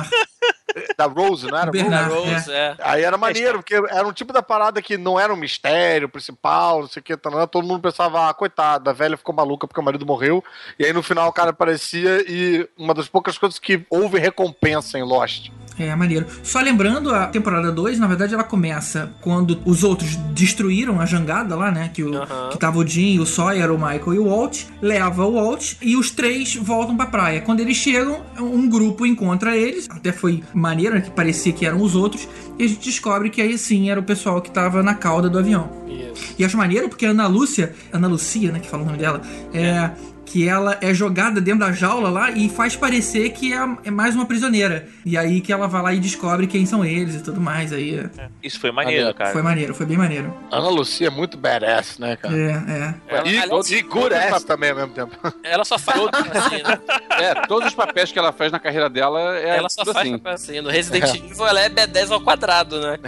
Da 0.96 1.06
Rose, 1.06 1.46
não 1.46 1.58
era? 1.58 1.70
Bernard, 1.70 2.12
Rose? 2.12 2.34
Rose, 2.34 2.52
é. 2.52 2.76
Aí 2.80 3.02
era 3.02 3.16
maneiro, 3.16 3.58
porque 3.58 3.74
era 3.74 4.06
um 4.06 4.12
tipo 4.12 4.32
da 4.32 4.42
parada 4.42 4.80
que 4.82 4.96
não 4.96 5.18
era 5.18 5.32
um 5.32 5.36
mistério 5.36 6.08
principal, 6.08 6.80
não 6.80 6.88
sei 6.88 7.00
o 7.00 7.02
que, 7.02 7.16
tá, 7.16 7.46
todo 7.46 7.66
mundo 7.66 7.80
pensava, 7.80 8.28
ah, 8.28 8.34
coitada, 8.34 8.90
a 8.90 8.94
velha 8.94 9.16
ficou 9.16 9.34
maluca 9.34 9.66
porque 9.66 9.80
o 9.80 9.84
marido 9.84 10.06
morreu, 10.06 10.42
e 10.78 10.84
aí 10.84 10.92
no 10.92 11.02
final 11.02 11.28
o 11.28 11.32
cara 11.32 11.50
aparecia 11.50 12.24
e 12.28 12.68
uma 12.76 12.94
das 12.94 13.08
poucas 13.08 13.38
coisas 13.38 13.58
que 13.58 13.84
houve 13.90 14.18
recompensa 14.18 14.98
em 14.98 15.02
Lost. 15.02 15.50
É, 15.80 15.96
maneiro. 15.96 16.26
Só 16.42 16.60
lembrando, 16.60 17.14
a 17.14 17.26
temporada 17.26 17.72
2, 17.72 17.98
na 17.98 18.06
verdade, 18.06 18.34
ela 18.34 18.44
começa 18.44 19.10
quando 19.20 19.58
os 19.64 19.82
outros 19.82 20.14
destruíram 20.34 21.00
a 21.00 21.06
jangada 21.06 21.56
lá, 21.56 21.70
né? 21.70 21.90
Que, 21.92 22.02
o, 22.02 22.14
Aham. 22.14 22.50
que 22.50 22.58
tava 22.58 22.78
o 22.78 22.86
Jim, 22.86 23.18
o 23.18 23.24
Sawyer, 23.24 23.70
o 23.72 23.78
Michael 23.78 24.14
e 24.14 24.18
o 24.18 24.28
Walt. 24.28 24.64
Leva 24.82 25.24
o 25.24 25.34
Walt 25.34 25.74
e 25.80 25.96
os 25.96 26.10
três 26.10 26.54
voltam 26.56 26.96
pra 26.96 27.06
praia. 27.06 27.40
Quando 27.40 27.60
eles 27.60 27.78
chegam, 27.78 28.20
um 28.38 28.68
grupo 28.68 29.06
encontra 29.06 29.56
eles. 29.56 29.88
Até 29.90 30.12
foi 30.12 30.42
maneiro, 30.52 30.94
né? 30.96 31.00
Que 31.00 31.10
parecia 31.10 31.52
que 31.52 31.64
eram 31.64 31.80
os 31.80 31.94
outros. 31.96 32.28
E 32.58 32.64
a 32.64 32.68
gente 32.68 32.84
descobre 32.84 33.30
que 33.30 33.40
aí 33.40 33.56
sim 33.56 33.90
era 33.90 33.98
o 33.98 34.02
pessoal 34.02 34.42
que 34.42 34.50
tava 34.50 34.82
na 34.82 34.94
cauda 34.94 35.30
do 35.30 35.38
avião. 35.38 35.70
Isso. 35.88 36.34
E 36.38 36.44
acho 36.44 36.56
maneiro 36.58 36.88
porque 36.90 37.06
a 37.06 37.10
Ana 37.10 37.26
Lúcia, 37.26 37.72
Ana 37.90 38.06
Lucia, 38.06 38.52
né, 38.52 38.60
que 38.60 38.68
fala 38.68 38.82
o 38.82 38.86
nome 38.86 38.98
dela, 38.98 39.22
é 39.54 39.90
que 40.30 40.48
ela 40.48 40.78
é 40.80 40.94
jogada 40.94 41.40
dentro 41.40 41.60
da 41.60 41.72
jaula 41.72 42.08
lá 42.08 42.30
e 42.30 42.48
faz 42.48 42.76
parecer 42.76 43.30
que 43.30 43.52
é, 43.52 43.58
é 43.84 43.90
mais 43.90 44.14
uma 44.14 44.24
prisioneira. 44.24 44.86
E 45.04 45.18
aí 45.18 45.40
que 45.40 45.52
ela 45.52 45.66
vai 45.66 45.82
lá 45.82 45.92
e 45.92 45.98
descobre 45.98 46.46
quem 46.46 46.64
são 46.64 46.84
eles 46.84 47.16
e 47.16 47.22
tudo 47.22 47.40
mais. 47.40 47.72
Aí 47.72 47.98
é, 47.98 48.28
Isso 48.42 48.60
foi 48.60 48.70
maneiro, 48.70 49.12
cara. 49.12 49.32
foi 49.32 49.42
maneiro, 49.42 49.74
foi 49.74 49.86
bem 49.86 49.96
maneiro. 49.96 50.32
Ana 50.52 50.68
Lucia 50.68 51.08
é 51.08 51.10
muito 51.10 51.36
badass, 51.36 51.98
né, 51.98 52.14
cara? 52.16 52.36
É, 52.36 52.50
é. 52.50 52.94
Ela, 53.08 53.28
E, 53.28 53.38
aliás, 53.38 53.70
e 53.72 53.82
good 53.82 54.14
ass 54.14 54.44
também 54.44 54.70
ao 54.70 54.76
mesmo 54.76 54.92
tempo. 54.94 55.16
ela 55.42 55.64
só 55.64 55.76
faz 55.78 56.00
assim, 56.00 56.62
né? 56.62 56.78
É, 57.18 57.34
todos 57.46 57.68
os 57.68 57.74
papéis 57.74 58.12
que 58.12 58.18
ela 58.18 58.32
faz 58.32 58.52
na 58.52 58.60
carreira 58.60 58.88
dela 58.88 59.36
é 59.36 59.56
Ela 59.58 59.68
só 59.68 59.84
faz 59.84 59.96
assim. 59.96 60.18
papel 60.18 60.32
assim. 60.32 60.60
No 60.60 60.70
Resident 60.70 61.12
Evil 61.12 61.46
ela 61.46 61.60
é 61.60 61.68
B10 61.68 62.12
ao 62.12 62.20
quadrado, 62.20 62.80
né? 62.80 62.98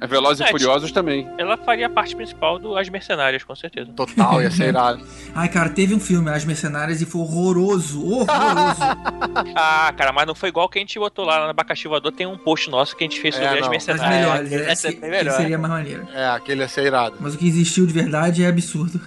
É 0.00 0.06
Velozes 0.06 0.40
É, 0.40 0.48
e 0.48 0.50
Furiosos 0.50 0.92
também. 0.92 1.28
Ela 1.36 1.56
faria 1.56 1.86
a 1.86 1.90
parte 1.90 2.14
principal 2.14 2.58
do 2.60 2.76
As 2.76 2.88
Mercenárias, 2.88 3.42
com 3.42 3.56
certeza. 3.56 3.92
Total, 3.92 4.40
ia 4.40 4.50
ser 4.52 4.68
irado. 4.68 5.04
Ai, 5.34 5.48
cara, 5.48 5.68
teve 5.68 5.94
um 5.94 6.00
filme, 6.00 6.30
As 6.30 6.44
Mercenárias, 6.44 6.59
e 7.00 7.06
foi 7.06 7.20
horroroso, 7.20 8.04
horroroso. 8.04 8.80
Ah, 9.54 9.92
cara, 9.96 10.12
mas 10.12 10.26
não 10.26 10.34
foi 10.34 10.48
igual 10.48 10.68
que 10.68 10.78
a 10.78 10.80
gente 10.82 10.98
botou 10.98 11.24
lá 11.24 11.44
no 11.44 11.50
Abacaxi 11.50 11.86
Voador. 11.86 12.12
Tem 12.12 12.26
um 12.26 12.36
post 12.36 12.70
nosso 12.70 12.96
que 12.96 13.04
a 13.04 13.06
gente 13.06 13.20
fez 13.20 13.34
sobre 13.34 13.48
É, 13.48 13.52
As 13.52 13.60
não. 13.60 13.64
As 13.66 13.70
Mercenárias. 13.70 14.10
melhores, 14.10 14.52
essa 14.68 14.88
é, 14.88 14.98
é 15.00 15.08
melhor. 15.10 15.36
seria 15.36 15.58
mais 15.58 15.72
maneiro. 15.72 16.06
É, 16.12 16.28
aquele 16.30 16.60
ia 16.62 16.68
ser 16.68 16.86
irado. 16.86 17.16
Mas 17.20 17.34
o 17.34 17.38
que 17.38 17.46
existiu 17.46 17.86
de 17.86 17.92
verdade 17.92 18.42
é 18.44 18.48
absurdo. 18.48 19.00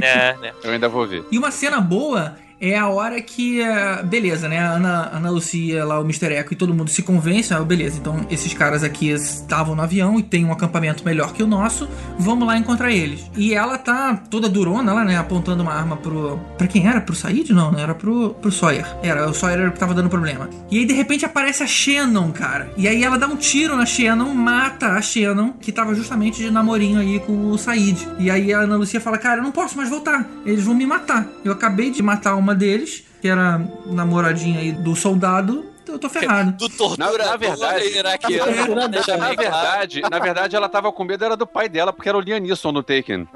É, 0.00 0.34
né? 0.40 0.52
Eu 0.62 0.72
ainda 0.72 0.88
vou 0.88 1.06
ver. 1.06 1.24
E 1.30 1.38
uma 1.38 1.50
cena 1.50 1.80
boa 1.80 2.36
é 2.60 2.76
a 2.76 2.88
hora 2.88 3.20
que, 3.20 3.60
eh, 3.60 4.02
beleza, 4.02 4.48
né? 4.48 4.58
A 4.58 4.70
Ana, 4.72 5.10
Ana 5.12 5.30
Lucia, 5.30 5.84
lá, 5.84 5.98
o 6.00 6.02
Mr. 6.02 6.32
Echo 6.32 6.52
e 6.52 6.56
todo 6.56 6.72
mundo 6.72 6.90
se 6.90 7.02
convence. 7.02 7.52
Ah, 7.52 7.60
beleza, 7.60 7.98
então 7.98 8.26
esses 8.30 8.52
caras 8.54 8.82
aqui 8.82 9.10
estavam 9.10 9.74
no 9.74 9.82
avião 9.82 10.18
e 10.18 10.22
tem 10.22 10.44
um 10.44 10.52
acampamento 10.52 11.04
melhor 11.04 11.32
que 11.32 11.42
o 11.42 11.46
nosso. 11.46 11.88
Vamos 12.18 12.46
lá 12.46 12.56
encontrar 12.56 12.90
eles. 12.90 13.30
E 13.36 13.54
ela 13.54 13.76
tá 13.78 14.16
toda 14.30 14.48
durona 14.48 14.92
lá, 14.92 15.04
né? 15.04 15.18
Apontando 15.18 15.62
uma 15.62 15.72
arma 15.72 15.96
pro. 15.96 16.38
Pra 16.56 16.66
quem 16.66 16.86
era? 16.86 17.00
Pro 17.00 17.14
Said? 17.14 17.52
Não, 17.52 17.70
não 17.70 17.78
era 17.78 17.94
pro, 17.94 18.30
pro 18.34 18.50
Sawyer. 18.50 18.86
Era, 19.02 19.28
o 19.28 19.34
Sawyer 19.34 19.60
era 19.60 19.68
o 19.68 19.72
que 19.72 19.78
tava 19.78 19.94
dando 19.94 20.08
problema. 20.08 20.48
E 20.70 20.78
aí, 20.78 20.84
de 20.84 20.94
repente, 20.94 21.24
aparece 21.24 21.62
a 21.62 21.66
Shannon, 21.66 22.32
cara. 22.32 22.70
E 22.76 22.88
aí 22.88 23.04
ela 23.04 23.18
dá 23.18 23.26
um 23.26 23.36
tiro 23.36 23.76
na 23.76 23.84
Shannon, 23.84 24.32
mata 24.34 24.92
a 24.92 25.02
Shannon, 25.02 25.52
que 25.60 25.70
tava 25.70 25.94
justamente 25.94 26.42
de 26.42 26.50
namorinho 26.50 27.00
aí 27.00 27.20
com 27.20 27.50
o 27.50 27.58
Said. 27.58 28.08
E 28.18 28.30
aí 28.30 28.52
a 28.52 28.60
Ana 28.60 28.76
Lucia 28.76 29.00
fala: 29.00 29.18
Cara, 29.18 29.40
eu 29.40 29.44
não 29.44 29.52
posso 29.52 29.76
mais 29.76 29.90
voltar. 29.90 30.26
Eles 30.44 30.64
vão 30.64 30.74
me 30.74 30.86
matar. 30.86 31.26
Eu 31.44 31.52
acabei 31.52 31.90
de 31.90 32.02
matar 32.02 32.34
uma 32.36 32.45
deles, 32.54 33.04
que 33.20 33.28
era 33.28 33.58
namoradinha 33.86 34.60
aí 34.60 34.72
do 34.72 34.94
soldado. 34.94 35.72
Eu 35.86 35.98
tô 36.00 36.08
ferrado. 36.08 36.52
Do 36.52 36.68
torturador 36.68 37.18
Na- 37.18 37.24
na 37.26 37.36
verdade- 37.36 37.96
iraquiano. 37.96 38.74
Na 38.74 38.88
bem 38.88 39.02
claro. 39.02 39.36
verdade, 39.38 40.00
na 40.10 40.18
verdade, 40.18 40.56
ela 40.56 40.68
tava 40.68 40.90
com 40.92 41.04
medo 41.04 41.24
era 41.24 41.36
do 41.36 41.46
pai 41.46 41.68
dela, 41.68 41.92
porque 41.92 42.08
era 42.08 42.18
o 42.18 42.20
Liam 42.20 42.38
Neeson 42.40 42.72
no 42.72 42.82
Taken. 42.82 43.26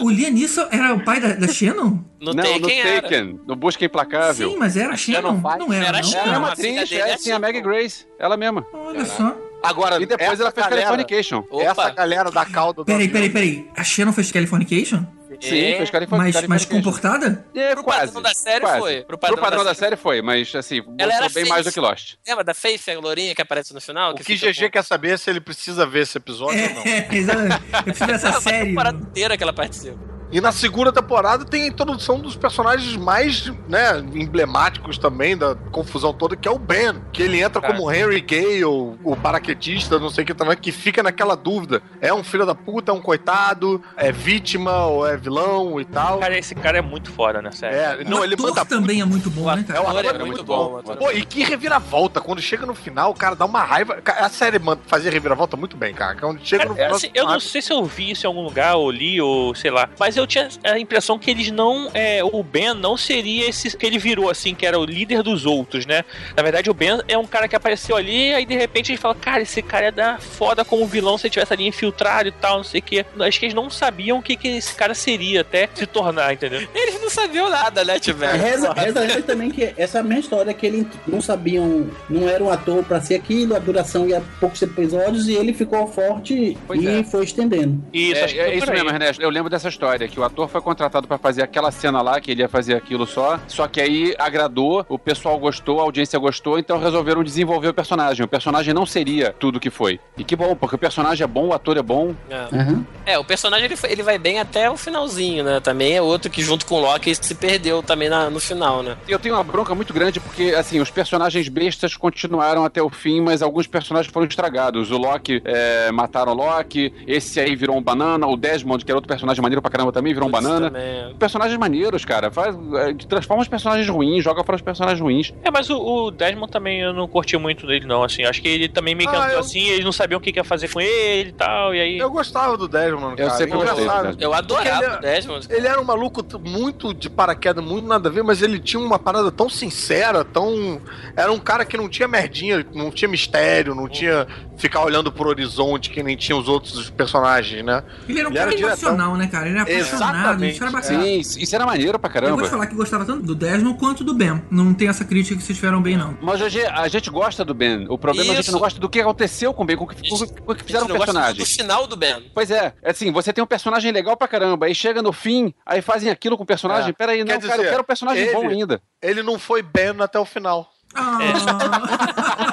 O 0.00 0.08
Liam 0.10 0.30
Neeson 0.32 0.66
era 0.70 0.94
o 0.94 1.00
pai 1.04 1.20
da, 1.20 1.34
da 1.34 1.48
Shannon? 1.48 1.98
No 2.20 2.32
não, 2.32 2.34
no 2.34 2.42
Taken 2.60 2.80
era. 2.80 3.02
Taken, 3.02 3.40
no 3.46 3.56
Busca 3.56 3.84
Implacável. 3.84 4.50
Sim, 4.50 4.56
mas 4.58 4.76
era 4.76 4.94
a 4.94 4.96
Shannon? 4.96 5.40
Shannon 5.40 5.58
Não 5.58 5.72
era, 5.72 5.86
era 5.88 5.98
a 5.98 6.00
não, 6.02 6.08
É 6.08 6.20
a 6.20 6.24
Shannon. 6.24 6.44
a 6.46 6.52
atriz, 6.52 6.64
dele 6.64 6.78
é 6.78 6.82
é 7.10 7.16
sim, 7.18 7.30
a 7.30 7.34
assim, 7.34 7.40
Maggie 7.42 7.60
Grace. 7.60 8.06
Ela 8.18 8.36
mesma. 8.36 8.64
Olha 8.72 9.04
só. 9.04 9.36
Agora, 9.62 10.00
E 10.00 10.06
depois 10.06 10.40
ela 10.40 10.50
fez 10.50 10.66
galera- 10.66 10.82
Californication. 10.86 11.44
Opa. 11.50 11.62
Essa 11.62 11.90
galera 11.90 12.30
da 12.30 12.46
cauda 12.46 12.82
do 12.82 12.84
Peraí, 12.86 13.08
peraí, 13.08 13.28
peraí. 13.28 13.68
A 13.76 13.84
Shannon 13.84 14.12
fez 14.12 14.32
Californication? 14.32 15.04
Sim, 15.40 15.58
É. 15.72 15.76
fez 15.78 15.90
Californication. 15.90 16.40
Mas, 16.48 16.48
mas 16.48 16.64
comportada? 16.66 17.46
É, 17.54 17.74
Pro 17.74 17.82
quase. 17.84 18.06
padrão 18.06 18.22
da 18.22 18.34
série 18.34 18.60
quase. 18.60 18.78
foi. 18.78 18.96
Pro 18.98 19.06
Pro 19.06 19.18
padrão 19.18 19.38
padrão, 19.42 19.64
da 19.64 19.70
da, 19.70 19.74
série 19.74 19.96
foi, 19.96 20.20
mas 20.22 20.54
assim, 20.54 20.82
Ela 20.98 21.14
era 21.14 21.28
bem 21.28 21.44
mais 21.46 21.62
do 21.62 21.64
face. 21.64 21.74
que 21.74 21.80
Lost. 21.80 22.14
Lembra 22.28 22.44
da 22.44 22.54
Faith, 22.54 22.88
a 22.88 22.98
lourinha 23.00 23.34
que 23.34 23.40
aparece 23.42 23.72
no 23.72 23.80
final? 23.80 24.12
O 24.12 24.14
que 24.14 24.22
fica 24.22 24.52
GG 24.52 24.70
quer 24.70 24.84
saber 24.84 25.12
é 25.12 25.16
se 25.16 25.30
ele 25.30 25.40
precisa 25.40 25.86
ver 25.86 26.02
esse 26.02 26.18
episódio 26.18 26.62
ou 26.62 26.74
não. 26.74 26.82
É, 26.82 27.08
exatamente. 27.14 27.62
Eu 27.72 27.82
preciso 27.84 28.06
dessa 28.06 28.28
Ela 28.28 28.40
vai 28.40 28.52
a 28.52 28.56
série. 28.56 28.68
temporada 28.68 28.98
inteira 28.98 29.36
que 29.36 29.42
ela 29.42 29.52
participa. 29.52 30.19
E 30.32 30.40
na 30.40 30.52
segunda 30.52 30.92
temporada 30.92 31.44
tem 31.44 31.64
a 31.64 31.66
introdução 31.66 32.18
dos 32.20 32.36
personagens 32.36 32.96
mais, 32.96 33.50
né, 33.68 33.98
emblemáticos 34.14 34.96
também 34.98 35.36
da 35.36 35.54
confusão 35.72 36.12
toda, 36.12 36.36
que 36.36 36.46
é 36.46 36.50
o 36.50 36.58
Ben. 36.58 36.94
Que 37.12 37.22
ele 37.22 37.40
entra 37.40 37.60
Cara. 37.60 37.74
como 37.74 37.90
Henry 37.92 38.20
Gale, 38.20 38.64
o 38.64 39.16
paraquedista, 39.20 39.98
não 39.98 40.10
sei 40.10 40.24
o 40.24 40.26
que 40.26 40.34
também, 40.34 40.56
que 40.56 40.70
fica 40.72 41.02
naquela 41.02 41.34
dúvida. 41.36 41.82
É 42.00 42.12
um 42.14 42.22
filho 42.22 42.46
da 42.46 42.54
puta, 42.54 42.92
é 42.92 42.94
um 42.94 43.00
coitado, 43.00 43.82
é 43.96 44.12
vítima 44.12 44.86
ou 44.86 45.06
é 45.06 45.16
vilão 45.16 45.80
e 45.80 45.84
tal. 45.84 46.18
Cara, 46.18 46.38
esse 46.38 46.54
cara 46.54 46.78
é 46.78 46.82
muito 46.82 47.10
foda, 47.10 47.42
né? 47.42 47.50
Sério. 47.50 48.02
É, 48.02 48.04
O 48.06 48.10
não, 48.10 48.24
ele 48.24 48.34
ator 48.34 48.48
manda 48.50 48.64
também 48.64 49.00
é 49.00 49.04
muito 49.04 49.30
bom, 49.30 49.46
né, 49.54 49.64
É, 49.68 49.80
o 49.80 49.88
ator 49.88 50.04
é 50.04 50.08
é 50.08 50.12
muito 50.12 50.26
muito 50.26 50.44
bom. 50.44 50.80
bom, 50.82 50.90
o 50.90 50.92
é 50.92 50.96
Pô, 50.96 51.10
e 51.10 51.24
que 51.24 51.42
reviravolta. 51.42 52.20
Quando 52.20 52.40
chega 52.40 52.66
no 52.66 52.74
final, 52.74 53.12
cara, 53.14 53.34
dá 53.34 53.44
uma 53.44 53.62
raiva. 53.62 53.98
A 54.18 54.28
série 54.28 54.58
fazia 54.86 55.10
reviravolta 55.10 55.56
muito 55.56 55.76
bem, 55.76 55.92
cara. 55.94 56.14
Quando 56.16 56.40
chega 56.44 56.64
no 56.66 56.74
Cara, 56.74 56.84
final. 56.86 56.96
assim, 56.96 57.10
eu 57.14 57.24
não 57.26 57.40
sei 57.40 57.60
se 57.62 57.72
eu 57.72 57.84
vi 57.84 58.10
isso 58.12 58.26
em 58.26 58.28
algum 58.28 58.42
lugar, 58.42 58.76
ou 58.76 58.90
li, 58.90 59.20
ou 59.20 59.54
sei 59.54 59.70
lá. 59.70 59.88
Mas 59.98 60.16
eu 60.16 60.19
tinha 60.26 60.48
a 60.64 60.78
impressão 60.78 61.18
que 61.18 61.30
eles 61.30 61.50
não. 61.50 61.90
É, 61.94 62.22
o 62.24 62.42
Ben 62.42 62.74
não 62.74 62.96
seria 62.96 63.48
esse 63.48 63.76
que 63.76 63.86
ele 63.86 63.98
virou, 63.98 64.30
assim, 64.30 64.54
que 64.54 64.66
era 64.66 64.78
o 64.78 64.84
líder 64.84 65.22
dos 65.22 65.46
outros, 65.46 65.86
né? 65.86 66.04
Na 66.36 66.42
verdade, 66.42 66.70
o 66.70 66.74
Ben 66.74 67.00
é 67.08 67.16
um 67.16 67.26
cara 67.26 67.48
que 67.48 67.56
apareceu 67.56 67.96
ali, 67.96 68.32
aí 68.32 68.44
de 68.44 68.56
repente 68.56 68.90
a 68.90 68.94
gente 68.94 69.02
fala, 69.02 69.14
cara, 69.14 69.42
esse 69.42 69.62
cara 69.62 69.86
é 69.86 69.90
da 69.90 70.18
foda 70.18 70.64
como 70.64 70.86
vilão 70.86 71.16
se 71.18 71.26
ele 71.26 71.32
tivesse 71.32 71.52
ali 71.52 71.66
infiltrado 71.66 72.28
e 72.28 72.32
tal, 72.32 72.58
não 72.58 72.64
sei 72.64 72.80
o 72.80 72.82
quê. 72.82 73.04
Acho 73.20 73.38
que 73.38 73.46
eles 73.46 73.54
não 73.54 73.70
sabiam 73.70 74.18
o 74.18 74.22
que, 74.22 74.36
que 74.36 74.48
esse 74.48 74.74
cara 74.74 74.94
seria 74.94 75.40
até 75.42 75.68
se 75.74 75.86
tornar, 75.86 76.32
entendeu? 76.32 76.66
Eles 76.74 77.00
não 77.00 77.10
sabiam 77.10 77.48
nada, 77.48 77.84
né, 77.84 77.98
Tiver? 77.98 78.34
Reza, 78.40 78.72
reza 78.72 79.00
a 79.00 79.02
lenda 79.02 79.22
também 79.22 79.50
que 79.50 79.72
essa 79.76 79.98
é 79.98 80.00
a 80.00 80.04
mesma 80.04 80.20
história 80.20 80.54
que 80.54 80.66
ele 80.66 80.86
não 81.06 81.20
sabiam, 81.20 81.88
não 82.08 82.28
era 82.28 82.42
um 82.42 82.50
ator 82.50 82.84
pra 82.84 83.00
ser 83.00 83.14
aquilo, 83.14 83.54
a 83.54 83.58
duração 83.58 84.08
ia 84.08 84.22
poucos 84.38 84.60
episódios 84.62 85.28
e 85.28 85.34
ele 85.34 85.52
ficou 85.52 85.86
forte 85.86 86.56
Pois 86.66 86.82
e 86.82 86.86
é. 86.86 87.04
foi 87.04 87.24
estendendo. 87.24 87.82
Isso, 87.92 88.16
É, 88.16 88.24
acho 88.24 88.34
que 88.34 88.40
é 88.40 88.56
isso 88.56 88.70
mesmo, 88.70 88.88
Ernesto. 88.88 89.22
Eu 89.22 89.30
lembro 89.30 89.50
dessa 89.50 89.68
história, 89.68 90.08
que 90.10 90.20
o 90.20 90.24
ator 90.24 90.48
foi 90.48 90.60
contratado 90.60 91.06
pra 91.08 91.16
fazer 91.18 91.42
aquela 91.42 91.70
cena 91.70 92.02
lá, 92.02 92.20
que 92.20 92.30
ele 92.30 92.42
ia 92.42 92.48
fazer 92.48 92.74
aquilo 92.74 93.06
só, 93.06 93.38
só 93.48 93.66
que 93.66 93.80
aí 93.80 94.14
agradou, 94.18 94.84
o 94.88 94.98
pessoal 94.98 95.38
gostou, 95.38 95.80
a 95.80 95.82
audiência 95.84 96.18
gostou, 96.18 96.58
então 96.58 96.78
resolveram 96.78 97.22
desenvolver 97.22 97.68
o 97.68 97.74
personagem. 97.74 98.24
O 98.24 98.28
personagem 98.28 98.74
não 98.74 98.84
seria 98.84 99.34
tudo 99.38 99.60
que 99.60 99.70
foi. 99.70 100.00
E 100.18 100.24
que 100.24 100.34
bom, 100.36 100.54
porque 100.54 100.74
o 100.74 100.78
personagem 100.78 101.24
é 101.24 101.26
bom, 101.26 101.48
o 101.48 101.54
ator 101.54 101.76
é 101.76 101.82
bom. 101.82 102.14
É. 102.28 102.34
Aham. 102.52 102.84
É, 103.06 103.18
o 103.18 103.24
personagem 103.24 103.66
ele, 103.66 103.74
ele 103.88 104.02
vai 104.02 104.18
bem 104.18 104.38
até 104.40 104.70
o 104.70 104.76
finalzinho, 104.76 105.44
né? 105.44 105.60
Também 105.60 105.94
é 105.96 106.02
outro 106.02 106.30
que 106.30 106.42
junto 106.42 106.66
com 106.66 106.76
o 106.76 106.80
Loki 106.80 107.14
se 107.14 107.34
perdeu 107.34 107.82
também 107.82 108.08
na- 108.08 108.28
no 108.30 108.40
final, 108.40 108.82
né? 108.82 108.96
Eu 109.08 109.18
tenho 109.18 109.34
uma 109.34 109.44
bronca 109.44 109.74
muito 109.74 109.92
grande 109.94 110.20
porque, 110.20 110.54
assim, 110.56 110.80
os 110.80 110.90
personagens 110.90 111.48
bestas 111.48 111.96
continuaram 111.96 112.64
até 112.64 112.82
o 112.82 112.88
fim, 112.90 113.20
mas 113.20 113.42
alguns 113.42 113.66
personagens 113.66 114.12
foram 114.12 114.26
estragados. 114.26 114.90
O 114.90 114.96
Loki, 114.98 115.40
é, 115.44 115.90
mataram 115.92 116.32
o 116.32 116.34
Loki, 116.34 116.92
esse 117.06 117.40
aí 117.40 117.54
virou 117.56 117.76
um 117.76 117.82
banana, 117.82 118.26
o 118.26 118.36
Desmond, 118.36 118.84
que 118.84 118.90
era 118.90 118.96
outro 118.98 119.08
personagem 119.08 119.42
maneiro 119.42 119.60
pra 119.62 119.70
caramba 119.70 119.92
também, 120.00 120.14
virou 120.14 120.28
um 120.28 120.32
Putz, 120.32 120.44
banana. 120.44 120.66
também 120.70 120.82
é. 120.82 121.12
Personagens 121.18 121.58
maneiros, 121.58 122.04
cara. 122.04 122.30
Faz, 122.30 122.56
é, 122.74 122.94
transforma 123.08 123.42
os 123.42 123.48
personagens 123.48 123.88
ruins, 123.88 124.22
joga 124.24 124.42
fora 124.44 124.56
os 124.56 124.62
personagens 124.62 125.00
ruins. 125.00 125.32
É, 125.42 125.50
mas 125.50 125.68
o, 125.70 125.78
o 125.78 126.10
Desmond 126.10 126.50
também 126.50 126.80
eu 126.80 126.92
não 126.92 127.06
curti 127.08 127.36
muito 127.36 127.66
dele, 127.66 127.86
não, 127.86 128.02
assim. 128.02 128.24
Acho 128.24 128.40
que 128.42 128.48
ele 128.48 128.68
também 128.68 128.94
meio 128.94 129.08
que 129.10 129.16
Ah, 129.16 129.20
andou 129.24 129.34
eu- 129.34 129.40
assim, 129.40 129.60
eles 129.68 129.84
não 129.84 129.92
sabiam 129.92 130.18
o 130.18 130.20
que, 130.20 130.30
ia 130.34 130.44
fazer 130.44 130.68
com 130.72 130.80
ele 130.80 131.30
e 131.30 131.32
tal, 131.32 131.74
e 131.74 131.80
aí. 131.80 131.98
Eu 131.98 132.10
gostava 132.10 132.56
do 132.56 132.66
Desmond, 132.68 133.20
Eu 133.20 133.26
cara. 133.28 133.38
sempre 133.38 133.56
gostei. 133.58 133.86
Eu 134.20 134.32
adorava 134.34 134.84
ele- 134.84 134.94
o 134.96 135.00
Desmond. 135.00 135.46
Ele 135.50 135.66
era 135.66 135.80
um 135.80 135.84
maluco 135.84 136.24
muito 136.40 136.94
de 136.94 137.10
paraquedas, 137.10 137.62
muito 137.64 137.86
nada 137.86 138.08
a 138.08 138.12
ver, 138.12 138.22
mas 138.22 138.42
ele 138.42 138.58
tinha 138.58 138.80
uma 138.82 138.98
parada 138.98 139.30
tão 139.30 139.48
sincera, 139.48 140.24
tão. 140.24 140.80
Era 141.16 141.30
um 141.32 141.38
cara 141.38 141.64
que 141.64 141.76
não 141.76 141.88
tinha 141.88 142.08
merdinha, 142.08 142.64
não 142.74 142.90
tinha 142.90 143.08
mistério, 143.08 143.74
não 143.74 143.88
tinha 143.88 144.26
ficar 144.56 144.84
olhando 144.84 145.10
pro 145.10 145.28
horizonte 145.28 145.90
que 145.90 146.02
nem 146.02 146.16
tinha 146.16 146.36
os 146.36 146.48
outros 146.48 146.90
personagens, 146.90 147.64
né? 147.64 147.82
Ele 148.08 148.20
era 148.20 148.28
um 148.28 148.32
cara 148.32 148.50
diretão. 148.50 148.68
emocional, 148.68 149.16
né, 149.16 149.26
cara? 149.26 149.48
Ele 149.48 149.58
era 149.58 149.66
apaixonado, 149.96 150.18
Exatamente. 150.44 150.54
isso 150.54 150.62
era 150.64 150.72
bacana. 150.72 151.02
Sim, 151.04 151.18
isso 151.42 151.54
era 151.54 151.66
maneiro 151.66 151.98
pra 151.98 152.08
Eu 152.08 152.14
caramba. 152.14 152.36
vou 152.36 152.44
te 152.44 152.50
falar 152.50 152.66
que 152.66 152.74
gostava 152.74 153.04
tanto 153.04 153.22
do 153.22 153.34
Desmond 153.34 153.78
quanto 153.78 154.02
do 154.04 154.14
Ben. 154.14 154.42
Não 154.50 154.72
tem 154.74 154.88
essa 154.88 155.04
crítica 155.04 155.36
que 155.36 155.42
vocês 155.42 155.56
tiveram 155.58 155.80
bem, 155.82 155.96
não. 155.96 156.16
Mas 156.22 156.40
hoje 156.40 156.64
a 156.64 156.88
gente 156.88 157.10
gosta 157.10 157.44
do 157.44 157.54
Ben. 157.54 157.86
O 157.88 157.98
problema 157.98 158.24
é 158.24 158.26
que 158.26 158.30
a 158.32 158.34
gente 158.36 158.44
Isso. 158.44 158.52
não 158.52 158.60
gosta 158.60 158.78
do 158.80 158.88
que 158.88 159.00
aconteceu 159.00 159.52
com 159.54 159.62
o 159.62 159.66
Ben, 159.66 159.76
com 159.76 159.84
o 159.84 159.86
que, 159.86 159.96
com 159.96 160.52
o 160.52 160.54
que- 160.54 160.64
fizeram 160.64 160.86
A 160.86 160.88
com 160.88 160.92
gente 160.94 160.94
o 160.94 160.94
não 160.94 160.96
gosta 160.98 161.12
personagem. 161.12 161.38
do 161.38 161.46
final 161.46 161.86
do 161.86 161.96
Ben. 161.96 162.30
Pois 162.34 162.50
é, 162.50 162.74
é 162.82 162.90
assim, 162.90 163.10
você 163.12 163.32
tem 163.32 163.42
um 163.42 163.46
personagem 163.46 163.90
legal 163.92 164.16
pra 164.16 164.28
caramba, 164.28 164.66
aí 164.66 164.74
chega 164.74 165.02
no 165.02 165.12
fim, 165.12 165.54
aí 165.64 165.80
fazem 165.82 166.10
aquilo 166.10 166.36
com 166.36 166.42
o 166.42 166.46
personagem. 166.46 166.90
É. 166.90 166.92
Peraí, 166.92 167.20
não, 167.20 167.26
Quer 167.26 167.40
cara, 167.40 167.52
eu 167.54 167.56
dizer, 167.58 167.70
quero 167.70 167.82
um 167.82 167.86
personagem 167.86 168.32
bom 168.32 168.44
ele- 168.44 168.54
ainda. 168.54 168.80
Ele 169.02 169.22
não 169.22 169.38
foi 169.38 169.62
Ben 169.62 169.94
até 170.00 170.18
o 170.18 170.24
final. 170.24 170.68
Ah, 170.94 171.18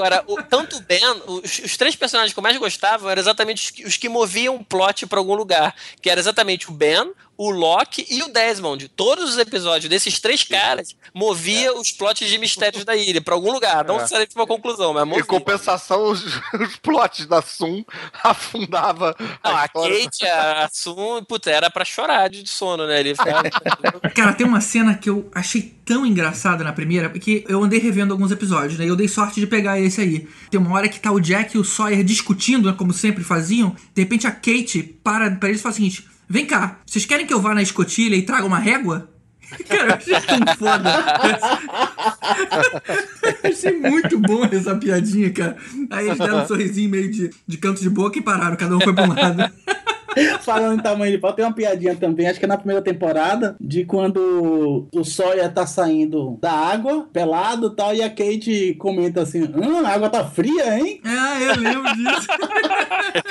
Agora, 0.00 0.24
o- 0.26 0.42
tanto 0.42 0.76
o 0.76 0.80
Ben, 0.80 1.00
os, 1.26 1.58
os 1.60 1.76
três 1.76 1.94
personagens 1.94 2.32
que 2.32 2.38
eu 2.38 2.42
mais 2.42 2.56
gostava 2.56 3.10
eram 3.10 3.20
exatamente 3.20 3.64
os 3.64 3.70
que, 3.70 3.84
os 3.84 3.96
que 3.96 4.08
moviam 4.08 4.56
o 4.56 4.64
plot 4.64 5.06
pra 5.06 5.18
algum 5.18 5.34
lugar. 5.34 5.74
Que 6.00 6.08
era 6.10 6.18
exatamente 6.20 6.68
o 6.70 6.72
Ben, 6.72 7.12
o 7.42 7.48
Loki 7.50 8.04
e 8.10 8.22
o 8.22 8.28
Desmond. 8.30 8.86
Todos 8.88 9.30
os 9.30 9.38
episódios 9.38 9.88
desses 9.88 10.18
três 10.20 10.42
caras 10.42 10.94
movia 11.14 11.74
os 11.74 11.90
plots 11.90 12.28
de 12.28 12.36
mistérios 12.36 12.84
da 12.84 12.94
ilha 12.94 13.22
pra 13.22 13.32
algum 13.34 13.50
lugar. 13.50 13.82
Não 13.86 13.94
É. 13.94 13.98
necessariamente 13.98 14.36
uma 14.36 14.46
conclusão, 14.46 14.92
mas 14.92 15.04
Em 15.04 15.08
movia. 15.08 15.24
compensação, 15.24 16.10
os, 16.10 16.22
os 16.60 16.76
plots 16.82 17.24
da 17.24 17.40
Sun 17.40 17.82
afundava 18.22 19.16
Não, 19.42 19.56
a 19.56 19.64
história. 19.64 20.04
Kate, 20.04 20.26
a 20.26 20.68
Sun, 20.70 21.24
puta, 21.24 21.50
era 21.50 21.70
pra 21.70 21.82
chorar 21.82 22.28
de 22.28 22.46
sono, 22.46 22.86
né? 22.86 23.00
Ele 23.00 23.14
ficava... 23.14 23.42
Cara, 24.14 24.34
tem 24.34 24.46
uma 24.46 24.60
cena 24.60 24.94
que 24.94 25.08
eu 25.08 25.30
achei 25.34 25.62
tão 25.84 26.04
engraçada 26.04 26.62
na 26.62 26.74
primeira, 26.74 27.08
porque 27.08 27.42
eu 27.48 27.62
andei 27.64 27.78
revendo 27.78 28.12
alguns 28.12 28.30
episódios, 28.30 28.78
né? 28.78 28.84
E 28.84 28.88
eu 28.88 28.96
dei 28.96 29.08
sorte 29.08 29.40
de 29.40 29.46
pegar 29.46 29.80
esse 29.80 29.98
aí. 30.00 30.28
Tem 30.50 30.60
uma 30.60 30.74
hora 30.76 30.90
que 30.90 31.00
tá 31.00 31.10
o 31.10 31.18
Jack 31.18 31.56
e 31.56 31.58
o 31.58 31.64
Sawyer 31.64 32.04
discutindo, 32.04 32.70
né, 32.70 32.76
como 32.76 32.92
sempre 32.92 33.24
faziam. 33.24 33.74
De 33.94 34.02
repente 34.02 34.26
a 34.26 34.30
Kate 34.30 34.82
para 35.02 35.30
pra 35.30 35.48
eles 35.48 35.60
e 35.60 35.62
fala 35.62 35.72
o 35.72 35.76
seguinte: 35.76 36.04
Vem 36.32 36.46
cá, 36.46 36.78
vocês 36.86 37.04
querem 37.04 37.26
que 37.26 37.34
eu 37.34 37.40
vá 37.40 37.52
na 37.52 37.60
escotilha 37.60 38.14
e 38.14 38.22
traga 38.22 38.46
uma 38.46 38.60
régua? 38.60 39.10
Cara, 39.68 39.88
eu 39.88 40.16
achei 40.16 40.20
tão 40.20 40.56
foda. 40.56 40.90
Eu 43.42 43.50
achei 43.50 43.78
muito 43.78 44.18
bom 44.18 44.44
essa 44.44 44.74
piadinha, 44.76 45.30
cara. 45.32 45.56
Aí 45.90 46.06
eles 46.06 46.18
deram 46.18 46.42
um 46.42 46.46
sorrisinho 46.46 46.88
meio 46.88 47.10
de, 47.10 47.30
de 47.46 47.58
canto 47.58 47.80
de 47.80 47.90
boca 47.90 48.18
e 48.18 48.22
pararam, 48.22 48.56
cada 48.56 48.76
um 48.76 48.80
foi 48.80 48.94
pra 48.94 49.04
um 49.04 49.08
lado. 49.08 49.52
Falando 50.40 50.78
em 50.78 50.82
tamanho 50.82 51.12
de 51.12 51.18
pau, 51.18 51.32
tem 51.32 51.44
uma 51.44 51.54
piadinha 51.54 51.94
também, 51.94 52.26
acho 52.26 52.38
que 52.38 52.44
é 52.44 52.48
na 52.48 52.56
primeira 52.56 52.82
temporada, 52.82 53.56
de 53.60 53.84
quando 53.84 54.88
o 54.92 55.04
Sawyer 55.04 55.52
tá 55.52 55.66
saindo 55.66 56.38
da 56.40 56.52
água, 56.52 57.08
pelado 57.12 57.68
e 57.68 57.76
tal, 57.76 57.94
e 57.94 58.02
a 58.02 58.08
Kate 58.08 58.74
comenta 58.78 59.22
assim: 59.22 59.42
hum, 59.44 59.84
a 59.84 59.90
água 59.90 60.08
tá 60.08 60.24
fria, 60.24 60.78
hein? 60.78 61.00
Ah, 61.04 61.40
eu 61.40 61.56
lembro 61.56 61.94
disso. 61.94 62.28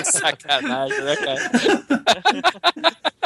Sacanagem, 0.11 1.01
né, 1.01 1.15
cara? 1.15 1.51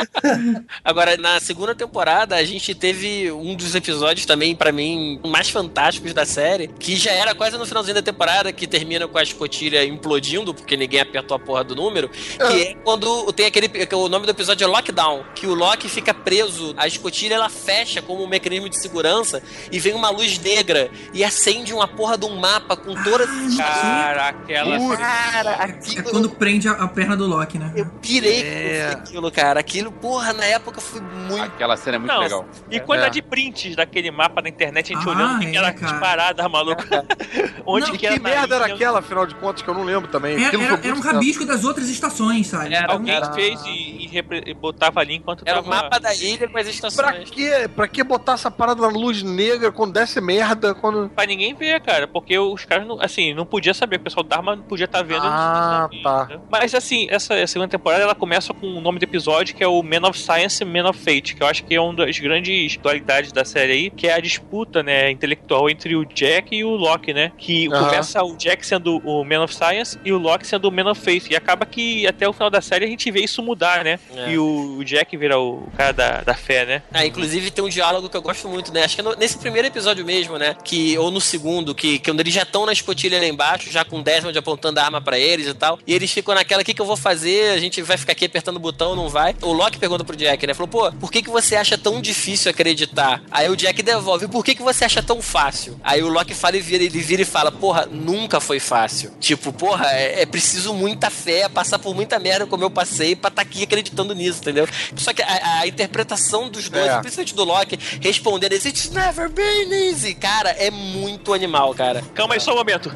Agora, 0.83 1.17
na 1.17 1.39
segunda 1.39 1.75
temporada, 1.75 2.35
a 2.35 2.43
gente 2.43 2.73
teve 2.73 3.31
um 3.31 3.55
dos 3.55 3.75
episódios 3.75 4.25
também, 4.25 4.55
pra 4.55 4.71
mim, 4.71 5.19
mais 5.25 5.49
fantásticos 5.49 6.13
da 6.13 6.25
série, 6.25 6.67
que 6.67 6.95
já 6.95 7.11
era 7.11 7.35
quase 7.35 7.57
no 7.57 7.65
finalzinho 7.65 7.95
da 7.95 8.01
temporada, 8.01 8.51
que 8.51 8.67
termina 8.67 9.07
com 9.07 9.17
a 9.17 9.23
escotilha 9.23 9.83
implodindo, 9.85 10.53
porque 10.53 10.75
ninguém 10.77 11.01
apertou 11.01 11.35
a 11.35 11.39
porra 11.39 11.63
do 11.63 11.75
número, 11.75 12.09
que 12.09 12.61
é 12.61 12.75
quando 12.83 13.31
tem 13.43 13.47
aquele. 13.47 13.67
que 13.85 13.95
O 13.95 14.07
nome 14.07 14.25
do 14.25 14.29
episódio 14.31 14.63
é 14.63 14.67
Lockdown, 14.67 15.23
que 15.35 15.45
o 15.47 15.53
Loki 15.53 15.89
fica 15.89 16.13
preso, 16.13 16.73
a 16.77 16.87
escotilha 16.87 17.35
ela 17.35 17.49
fecha 17.49 18.01
como 18.01 18.23
um 18.23 18.27
mecanismo 18.27 18.69
de 18.69 18.77
segurança 18.79 19.41
e 19.71 19.79
vem 19.79 19.93
uma 19.93 20.09
luz 20.09 20.37
negra 20.39 20.89
e 21.13 21.23
acende 21.23 21.73
uma 21.73 21.87
porra 21.87 22.17
de 22.17 22.25
um 22.25 22.39
mapa 22.39 22.75
com 22.77 22.93
todas 23.03 23.29
as. 23.29 23.57
Cara, 23.57 24.29
aquela. 24.29 24.97
Cara, 24.97 25.49
É 25.51 25.63
aquilo. 25.63 26.09
quando 26.09 26.29
prende 26.29 26.67
a, 26.67 26.71
a 26.73 26.87
perna 26.87 27.15
do 27.17 27.25
Loki, 27.27 27.57
né? 27.59 27.71
Eu 27.75 27.85
pirei 28.01 28.41
É. 28.43 28.91
com 28.93 28.99
aquilo, 29.01 29.31
cara. 29.31 29.59
Aquilo, 29.59 29.91
porra, 29.91 30.33
na 30.33 30.45
época 30.45 30.79
foi 30.79 31.01
muito. 31.01 31.43
Aquela 31.43 31.75
cena 31.77 31.97
é 31.97 31.99
muito 31.99 32.11
Não, 32.11 32.19
legal. 32.21 32.45
E 32.69 32.79
quantidade 32.79 33.19
É. 33.19 33.21
de 33.21 33.27
prints 33.27 33.75
daquele 33.75 34.11
mapa 34.11 34.41
na 34.41 34.49
internet, 34.49 34.93
a 34.93 34.95
gente 34.97 35.07
Ah, 35.07 35.11
olhando 35.11 35.39
que 35.39 35.45
é, 35.47 35.51
que 35.51 35.57
era 35.57 35.73
cara. 35.73 35.93
as 35.93 35.99
paradas, 35.99 36.51
maluco. 36.51 36.83
Onde 37.65 37.85
Não, 37.87 37.91
que 37.93 37.97
Que 37.99 38.07
era 38.07 38.15
na 38.17 38.21
merda 38.29 38.55
era 38.55 38.65
aquela, 38.73 38.99
afinal 38.99 39.25
de 39.25 39.35
contas, 39.35 39.61
que 39.61 39.67
eu 39.69 39.73
não 39.73 39.83
lembro 39.83 40.09
também. 40.09 40.43
Era, 40.43 40.61
era, 40.61 40.79
era 40.83 40.95
um 40.95 40.99
rabisco 40.99 41.45
das 41.45 41.63
outras 41.63 41.89
estações, 41.89 42.47
sabe? 42.47 42.73
Era 42.73 42.91
alguém 42.93 43.13
Era- 43.15 43.27
fez 43.33 43.61
e, 43.65 44.07
e 44.07 44.23
e 44.45 44.53
botava 44.53 44.99
ali 44.99 45.15
enquanto 45.15 45.43
Era 45.45 45.59
o 45.59 45.63
tava... 45.63 45.75
mapa 45.75 45.99
da 45.99 46.13
ilha 46.13 46.47
com 46.47 46.57
as 46.57 46.63
Pra 46.63 46.71
estações. 46.89 47.29
que, 47.29 47.67
pra 47.69 47.87
que 47.87 48.03
botar 48.03 48.33
essa 48.33 48.49
parada 48.51 48.81
na 48.81 48.87
luz 48.87 49.23
negra 49.23 49.71
quando 49.71 49.93
desse 49.93 50.21
merda? 50.21 50.73
Quando... 50.75 51.09
Pra 51.09 51.25
ninguém 51.25 51.53
ver, 51.53 51.81
cara, 51.81 52.07
porque 52.07 52.37
os 52.37 52.63
caras, 52.65 52.85
não, 52.87 53.01
assim, 53.01 53.33
não 53.33 53.45
podia 53.45 53.73
saber, 53.73 53.97
o 53.97 54.01
pessoal 54.01 54.23
da 54.23 54.37
arma 54.37 54.55
não 54.55 54.63
podia 54.63 54.85
estar 54.85 55.01
vendo. 55.03 55.23
Ah, 55.25 55.89
tá. 56.03 56.25
né? 56.29 56.39
Mas, 56.51 56.73
assim, 56.75 57.07
essa 57.09 57.45
segunda 57.47 57.69
temporada, 57.69 58.03
ela 58.03 58.15
começa 58.15 58.53
com 58.53 58.67
o 58.67 58.81
nome 58.81 58.99
do 58.99 59.03
episódio, 59.03 59.55
que 59.55 59.63
é 59.63 59.67
o 59.67 59.81
Man 59.81 60.07
of 60.07 60.17
Science 60.19 60.63
e 60.63 60.65
Man 60.65 60.87
of 60.89 60.99
Fate, 60.99 61.35
que 61.35 61.43
eu 61.43 61.47
acho 61.47 61.63
que 61.63 61.73
é 61.75 61.81
uma 61.81 61.93
das 61.93 62.17
grandes 62.19 62.77
dualidades 62.77 63.31
da 63.31 63.43
série 63.43 63.71
aí, 63.73 63.89
que 63.89 64.07
é 64.07 64.13
a 64.13 64.19
disputa, 64.19 64.83
né, 64.83 65.09
intelectual 65.11 65.69
entre 65.69 65.95
o 65.95 66.05
Jack 66.05 66.55
e 66.55 66.63
o 66.63 66.71
Loki, 66.71 67.13
né, 67.13 67.31
que 67.37 67.67
Aham. 67.71 67.85
começa 67.85 68.23
o 68.23 68.35
Jack 68.37 68.65
sendo 68.65 68.97
o 69.05 69.23
Man 69.23 69.43
of 69.43 69.53
Science 69.55 69.97
e 70.05 70.11
o 70.11 70.17
Loki 70.17 70.45
sendo 70.45 70.65
o 70.67 70.71
Man 70.71 70.89
of 70.89 71.01
Faith, 71.01 71.29
e 71.31 71.35
acaba 71.35 71.65
que 71.65 72.05
até 72.07 72.27
o 72.27 72.33
final 72.33 72.49
da 72.49 72.61
série 72.61 72.85
a 72.85 72.87
gente 72.87 73.09
vê 73.11 73.22
isso 73.23 73.41
mudar, 73.43 73.83
né, 73.83 73.99
É. 74.15 74.31
e 74.31 74.37
o, 74.37 74.77
o 74.77 74.83
Jack 74.83 75.15
vira 75.17 75.39
o 75.39 75.67
cara 75.77 75.91
da, 75.93 76.21
da 76.21 76.33
fé, 76.33 76.65
né. 76.65 76.83
Ah, 76.93 77.05
inclusive 77.05 77.51
tem 77.51 77.63
um 77.63 77.69
diálogo 77.69 78.09
que 78.09 78.17
eu 78.17 78.21
gosto 78.21 78.47
muito, 78.47 78.71
né? 78.73 78.83
Acho 78.83 78.95
que 78.95 79.01
é 79.01 79.03
no- 79.03 79.15
nesse 79.15 79.37
primeiro 79.37 79.67
episódio 79.67 80.05
mesmo, 80.05 80.37
né? 80.37 80.55
Que, 80.63 80.97
ou 80.97 81.09
no 81.11 81.19
segundo, 81.21 81.73
que, 81.75 81.99
que 81.99 82.11
quando 82.11 82.19
eles 82.19 82.33
já 82.33 82.43
estão 82.43 82.65
na 82.65 82.73
escotilha 82.73 83.19
lá 83.19 83.25
embaixo, 83.25 83.71
já 83.71 83.83
com 83.85 83.99
o 83.99 84.03
Desmond 84.03 84.37
apontando 84.37 84.79
a 84.79 84.83
arma 84.83 85.01
pra 85.01 85.17
eles 85.17 85.47
e 85.47 85.53
tal. 85.53 85.79
E 85.85 85.93
eles 85.93 86.11
ficam 86.11 86.33
naquela, 86.35 86.61
o 86.61 86.65
que, 86.65 86.73
que 86.73 86.81
eu 86.81 86.85
vou 86.85 86.97
fazer? 86.97 87.51
A 87.51 87.59
gente 87.59 87.81
vai 87.81 87.97
ficar 87.97 88.11
aqui 88.13 88.25
apertando 88.25 88.57
o 88.57 88.59
botão, 88.59 88.95
não 88.95 89.09
vai? 89.09 89.35
O 89.41 89.51
Loki 89.53 89.77
pergunta 89.77 90.03
pro 90.03 90.15
Jack, 90.15 90.45
né? 90.45 90.53
Falou, 90.53 90.67
pô, 90.67 90.91
por 90.93 91.11
que, 91.11 91.21
que 91.21 91.29
você 91.29 91.55
acha 91.55 91.77
tão 91.77 92.01
difícil 92.01 92.49
acreditar? 92.51 93.21
Aí 93.31 93.49
o 93.49 93.55
Jack 93.55 93.81
devolve, 93.83 94.27
por 94.27 94.43
que, 94.43 94.55
que 94.55 94.61
você 94.61 94.85
acha 94.85 95.01
tão 95.01 95.21
fácil? 95.21 95.79
Aí 95.83 96.01
o 96.03 96.07
Loki 96.09 96.33
fala 96.33 96.57
e 96.57 96.61
vira, 96.61 96.83
ele 96.83 96.99
vira 96.99 97.21
e 97.21 97.25
fala, 97.25 97.51
porra, 97.51 97.87
nunca 97.89 98.39
foi 98.39 98.59
fácil. 98.59 99.11
Tipo, 99.19 99.51
porra, 99.53 99.87
é, 99.91 100.21
é 100.21 100.25
preciso 100.25 100.73
muita 100.73 101.09
fé, 101.09 101.47
passar 101.49 101.79
por 101.79 101.93
muita 101.95 102.19
merda 102.19 102.45
como 102.45 102.63
eu 102.63 102.69
passei 102.69 103.12
pra 103.15 103.29
estar 103.29 103.41
aqui 103.41 103.63
acreditando 103.63 104.13
nisso, 104.13 104.39
entendeu? 104.41 104.67
Só 104.95 105.13
que 105.13 105.21
a, 105.21 105.59
a 105.61 105.67
interpretação 105.67 106.49
dos 106.49 106.69
dois, 106.69 106.85
É. 106.87 106.99
principalmente 106.99 107.35
do 107.35 107.43
Loki, 107.43 107.79
respondendo 108.01 108.53
esse 108.53 108.69
It's 108.69 108.89
never 108.89 109.29
been 109.29 109.71
easy, 109.89 110.13
cara, 110.15 110.49
é 110.51 110.69
muito 110.71 111.33
animal, 111.33 111.73
cara. 111.73 112.01
Calma 112.13 112.33
aí, 112.35 112.39
só 112.39 112.53
um 112.53 112.57
momento. 112.57 112.91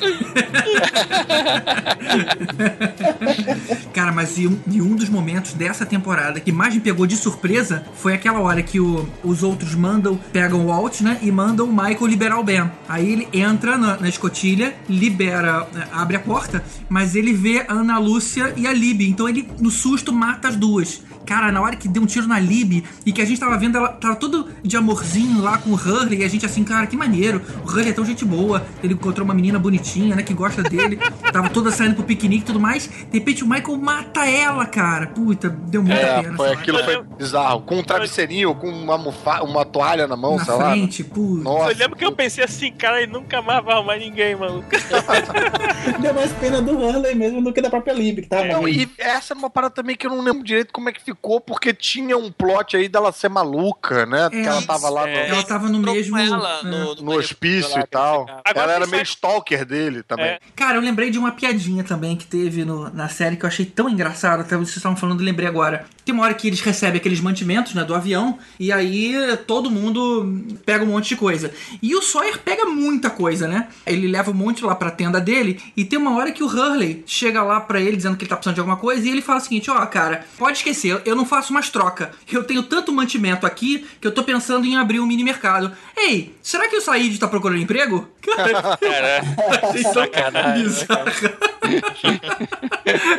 Cara, 3.92 4.12
mas 4.12 4.38
e 4.38 4.46
um, 4.46 4.58
e 4.70 4.80
um 4.80 4.94
dos 4.94 5.08
momentos 5.08 5.52
dessa 5.52 5.84
temporada 5.86 6.40
que 6.40 6.52
mais 6.52 6.74
me 6.74 6.80
pegou 6.80 7.06
de 7.06 7.16
surpresa 7.16 7.84
foi 7.94 8.14
aquela 8.14 8.40
hora 8.40 8.62
que 8.62 8.80
o- 8.80 9.08
os 9.22 9.42
outros 9.42 9.74
mandam, 9.74 10.18
pegam 10.32 10.64
o 10.64 10.68
Walt, 10.68 11.00
né? 11.00 11.18
E 11.22 11.30
mandam 11.30 11.66
o 11.66 11.72
Michael 11.72 12.06
liberar 12.06 12.38
o 12.38 12.44
Ben. 12.44 12.70
Aí 12.88 13.12
ele 13.12 13.28
entra 13.32 13.76
na, 13.76 13.96
na 13.98 14.08
escotilha, 14.08 14.74
libera, 14.88 15.66
né, 15.72 15.86
abre 15.92 16.16
a 16.16 16.20
porta, 16.20 16.62
mas 16.88 17.14
ele 17.14 17.32
vê 17.32 17.64
a 17.68 17.72
Ana 17.72 17.98
Lúcia 17.98 18.52
e 18.56 18.66
a 18.66 18.72
Lib. 18.72 19.02
Então 19.02 19.28
ele, 19.28 19.48
no 19.60 19.70
susto, 19.70 20.12
mata 20.12 20.48
as 20.48 20.56
duas. 20.56 21.02
Cara, 21.30 21.52
na 21.52 21.60
hora 21.60 21.76
que 21.76 21.86
deu 21.86 22.02
um 22.02 22.06
tiro 22.06 22.26
na 22.26 22.40
Lib 22.40 22.82
e 23.06 23.12
que 23.12 23.22
a 23.22 23.24
gente 23.24 23.38
tava 23.38 23.56
vendo, 23.56 23.76
ela 23.78 23.86
tava 23.90 24.16
todo 24.16 24.48
de 24.64 24.76
amorzinho 24.76 25.40
lá 25.40 25.58
com 25.58 25.70
o 25.70 25.74
Hurley, 25.74 26.22
e 26.22 26.24
a 26.24 26.28
gente 26.28 26.44
assim, 26.44 26.64
cara, 26.64 26.88
que 26.88 26.96
maneiro. 26.96 27.40
O 27.64 27.68
Hurley 27.68 27.90
é 27.90 27.92
tão 27.92 28.04
gente 28.04 28.24
boa. 28.24 28.66
Ele 28.82 28.94
encontrou 28.94 29.24
uma 29.24 29.32
menina 29.32 29.56
bonitinha, 29.56 30.16
né, 30.16 30.24
que 30.24 30.34
gosta 30.34 30.60
dele. 30.64 30.96
tava 31.32 31.48
toda 31.48 31.70
saindo 31.70 31.94
pro 31.94 32.02
piquenique 32.02 32.42
e 32.42 32.46
tudo 32.46 32.58
mais. 32.58 32.88
De 32.88 33.16
repente 33.16 33.44
o 33.44 33.46
Michael 33.46 33.76
mata 33.78 34.26
ela, 34.28 34.66
cara. 34.66 35.06
Puta, 35.06 35.48
deu 35.48 35.84
muita 35.84 36.00
É, 36.00 36.22
pena. 36.24 36.36
foi, 36.36 36.50
aquilo 36.52 36.82
foi 36.82 37.00
bizarro. 37.16 37.60
Com 37.60 37.78
um 37.78 37.84
travesseirinho, 37.84 38.52
com 38.56 38.68
uma, 38.68 38.94
almofa- 38.94 39.42
uma 39.44 39.64
toalha 39.64 40.08
na 40.08 40.16
mão, 40.16 40.34
na 40.36 40.44
sei 40.44 40.54
lá. 40.54 40.70
frente, 40.72 41.04
puta. 41.04 41.44
Nossa. 41.44 41.70
Eu 41.72 41.78
lembro 41.78 41.96
que 41.96 42.04
eu 42.04 42.10
pensei 42.12 42.42
assim, 42.42 42.72
cara, 42.72 43.00
ele 43.00 43.12
nunca 43.12 43.40
mais 43.40 43.64
vai 43.64 43.74
arrumar 43.76 43.98
ninguém, 43.98 44.34
maluco. 44.34 44.66
Deu 46.00 46.12
mais 46.12 46.32
pena 46.32 46.60
do 46.60 46.76
Hurley 46.76 47.14
mesmo 47.14 47.40
do 47.40 47.52
que 47.52 47.60
da 47.62 47.70
própria 47.70 47.92
Lib, 47.92 48.22
que 48.22 48.28
tava 48.28 48.46
Não, 48.46 48.68
e 48.68 48.88
essa 48.98 49.32
era 49.32 49.38
uma 49.38 49.50
parada 49.50 49.74
também 49.74 49.94
que 49.94 50.06
eu 50.06 50.10
não 50.10 50.20
lembro 50.22 50.42
direito 50.42 50.72
como 50.72 50.88
é 50.88 50.92
que 50.92 51.00
ficou, 51.00 51.19
porque 51.46 51.72
tinha 51.74 52.16
um 52.16 52.30
plot 52.32 52.76
aí 52.76 52.88
dela 52.88 53.12
ser 53.12 53.28
maluca, 53.28 54.06
né? 54.06 54.28
Porque 54.30 54.46
ela 54.48 54.62
tava 54.62 54.88
lá 54.88 55.02
no, 55.02 55.08
É. 55.08 55.28
Ela 55.28 55.42
tava 55.42 55.68
no 55.68 55.78
mesmo. 55.78 56.16
ela 56.16 56.60
é. 56.60 56.62
no, 56.64 56.94
no 56.96 57.12
hospício 57.12 57.78
e 57.78 57.86
tal. 57.86 58.22
Agora 58.44 58.64
ela 58.64 58.72
era 58.72 58.86
meio 58.86 59.04
sabe- 59.04 59.08
stalker 59.08 59.64
dele 59.64 60.02
também. 60.02 60.26
É. 60.26 60.40
Cara, 60.56 60.76
eu 60.78 60.80
lembrei 60.80 61.10
de 61.10 61.18
uma 61.18 61.32
piadinha 61.32 61.84
também 61.84 62.16
que 62.16 62.26
teve 62.26 62.64
no- 62.64 62.88
na 62.90 63.08
série 63.08 63.36
que 63.36 63.44
eu 63.44 63.48
achei 63.48 63.66
tão 63.66 63.88
engraçado, 63.88 64.40
até 64.40 64.56
vocês 64.56 64.76
estavam 64.76 64.96
falando, 64.96 65.20
lembrei 65.20 65.46
agora. 65.48 65.84
Tem 66.10 66.14
uma 66.16 66.24
hora 66.24 66.34
que 66.34 66.48
eles 66.48 66.60
recebem 66.60 66.96
aqueles 66.96 67.20
mantimentos, 67.20 67.72
né, 67.72 67.84
do 67.84 67.94
avião, 67.94 68.36
e 68.58 68.72
aí 68.72 69.14
todo 69.46 69.70
mundo 69.70 70.44
pega 70.66 70.82
um 70.82 70.88
monte 70.88 71.10
de 71.10 71.16
coisa. 71.16 71.52
E 71.80 71.94
o 71.94 72.02
Sawyer 72.02 72.40
pega 72.40 72.64
muita 72.64 73.08
coisa, 73.08 73.46
né? 73.46 73.68
Ele 73.86 74.08
leva 74.08 74.32
um 74.32 74.34
monte 74.34 74.64
lá 74.64 74.74
pra 74.74 74.90
tenda 74.90 75.20
dele, 75.20 75.62
e 75.76 75.84
tem 75.84 75.96
uma 75.96 76.16
hora 76.16 76.32
que 76.32 76.42
o 76.42 76.48
Hurley 76.48 77.04
chega 77.06 77.44
lá 77.44 77.60
pra 77.60 77.80
ele 77.80 77.96
dizendo 77.96 78.16
que 78.16 78.24
ele 78.24 78.28
tá 78.28 78.34
precisando 78.34 78.56
de 78.56 78.60
alguma 78.60 78.76
coisa, 78.76 79.06
e 79.06 79.10
ele 79.12 79.22
fala 79.22 79.38
o 79.38 79.40
seguinte: 79.40 79.70
ó, 79.70 79.86
cara, 79.86 80.26
pode 80.36 80.58
esquecer, 80.58 81.00
eu 81.04 81.14
não 81.14 81.24
faço 81.24 81.52
mais 81.52 81.70
troca. 81.70 82.10
Eu 82.28 82.42
tenho 82.42 82.64
tanto 82.64 82.90
mantimento 82.90 83.46
aqui 83.46 83.86
que 84.00 84.06
eu 84.08 84.12
tô 84.12 84.24
pensando 84.24 84.66
em 84.66 84.76
abrir 84.76 84.98
um 84.98 85.06
mini 85.06 85.22
mercado. 85.22 85.70
Ei, 85.96 86.34
será 86.42 86.68
que 86.68 86.76
o 86.76 86.80
Said 86.80 87.20
tá 87.20 87.28
procurando 87.28 87.60
emprego? 87.60 88.08
Cara, 88.20 89.22
achei 89.62 89.82
tão 89.84 89.92
Sacanagem, 89.92 90.64
bizarro. 90.64 91.04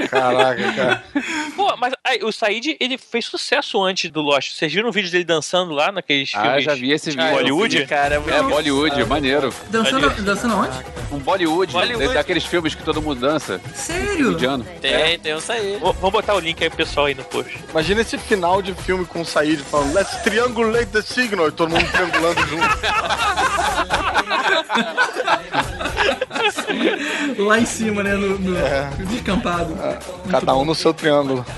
Caraca, 0.09 0.73
cara. 0.73 1.03
Pô, 1.55 1.77
mas 1.77 1.93
aí, 2.03 2.19
o 2.23 2.31
Said, 2.31 2.77
ele 2.83 2.97
fez 2.97 3.25
sucesso 3.25 3.81
antes 3.83 4.09
do 4.09 4.21
Lost. 4.21 4.53
Vocês 4.55 4.73
viram 4.73 4.89
o 4.89 4.91
vídeo 4.91 5.11
dele 5.11 5.23
dançando 5.23 5.71
lá 5.73 5.91
naqueles 5.91 6.31
Ah, 6.33 6.41
filmes 6.41 6.63
já 6.63 6.73
vi 6.73 6.91
esse 6.91 7.11
vídeo. 7.11 7.29
Bollywood? 7.29 7.85
Cara, 7.85 8.15
É 8.15 8.41
Bollywood, 8.43 9.03
maneiro. 9.05 9.53
Dançando, 9.69 10.09
dançando 10.23 10.53
aonde? 10.55 10.77
Um 11.11 11.19
Bollywood, 11.19 11.73
Bollywood. 11.73 12.13
daqueles 12.13 12.45
filmes 12.45 12.73
que 12.73 12.83
todo 12.83 13.01
mundo 13.01 13.19
dança. 13.19 13.59
Sério? 13.75 14.31
Indiano. 14.31 14.65
tem, 14.81 15.19
tem 15.19 15.35
um. 15.35 15.39
Vou- 15.79 15.93
Vamos 15.93 16.11
botar 16.11 16.33
o 16.35 16.39
link 16.39 16.61
aí 16.63 16.69
pro 16.69 16.77
pessoal 16.77 17.05
aí 17.07 17.13
no 17.15 17.23
post. 17.23 17.59
Imagina 17.69 18.01
esse 18.01 18.17
final 18.17 18.61
de 18.61 18.73
filme 18.73 19.05
com 19.05 19.21
o 19.21 19.25
Said 19.25 19.61
falando 19.63 19.93
Let's 19.93 20.21
triangulate 20.23 20.87
the 20.87 21.01
signal 21.01 21.49
e 21.49 21.51
todo 21.51 21.69
mundo 21.69 21.85
triangulando 21.91 22.41
junto. 22.47 22.67
Lá 27.37 27.59
em 27.59 27.65
cima, 27.65 28.03
né? 28.03 28.13
No, 28.13 28.37
no, 28.39 28.51
no 28.51 29.05
descampado. 29.07 29.75
Cada 30.29 30.55
um 30.55 30.65
no 30.65 30.75
seu 30.75 30.93
triângulo. 30.93 31.45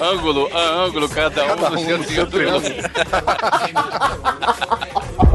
Ângulo, 0.00 0.48
a 0.52 0.84
ângulo, 0.84 1.08
cada 1.08 1.44
um 1.44 1.48
Cada 1.48 1.70
no 1.70 1.80
um 1.80 1.84
seu 1.84 1.98
no 1.98 2.04
seu 2.04 2.26
triângulo. 2.26 2.74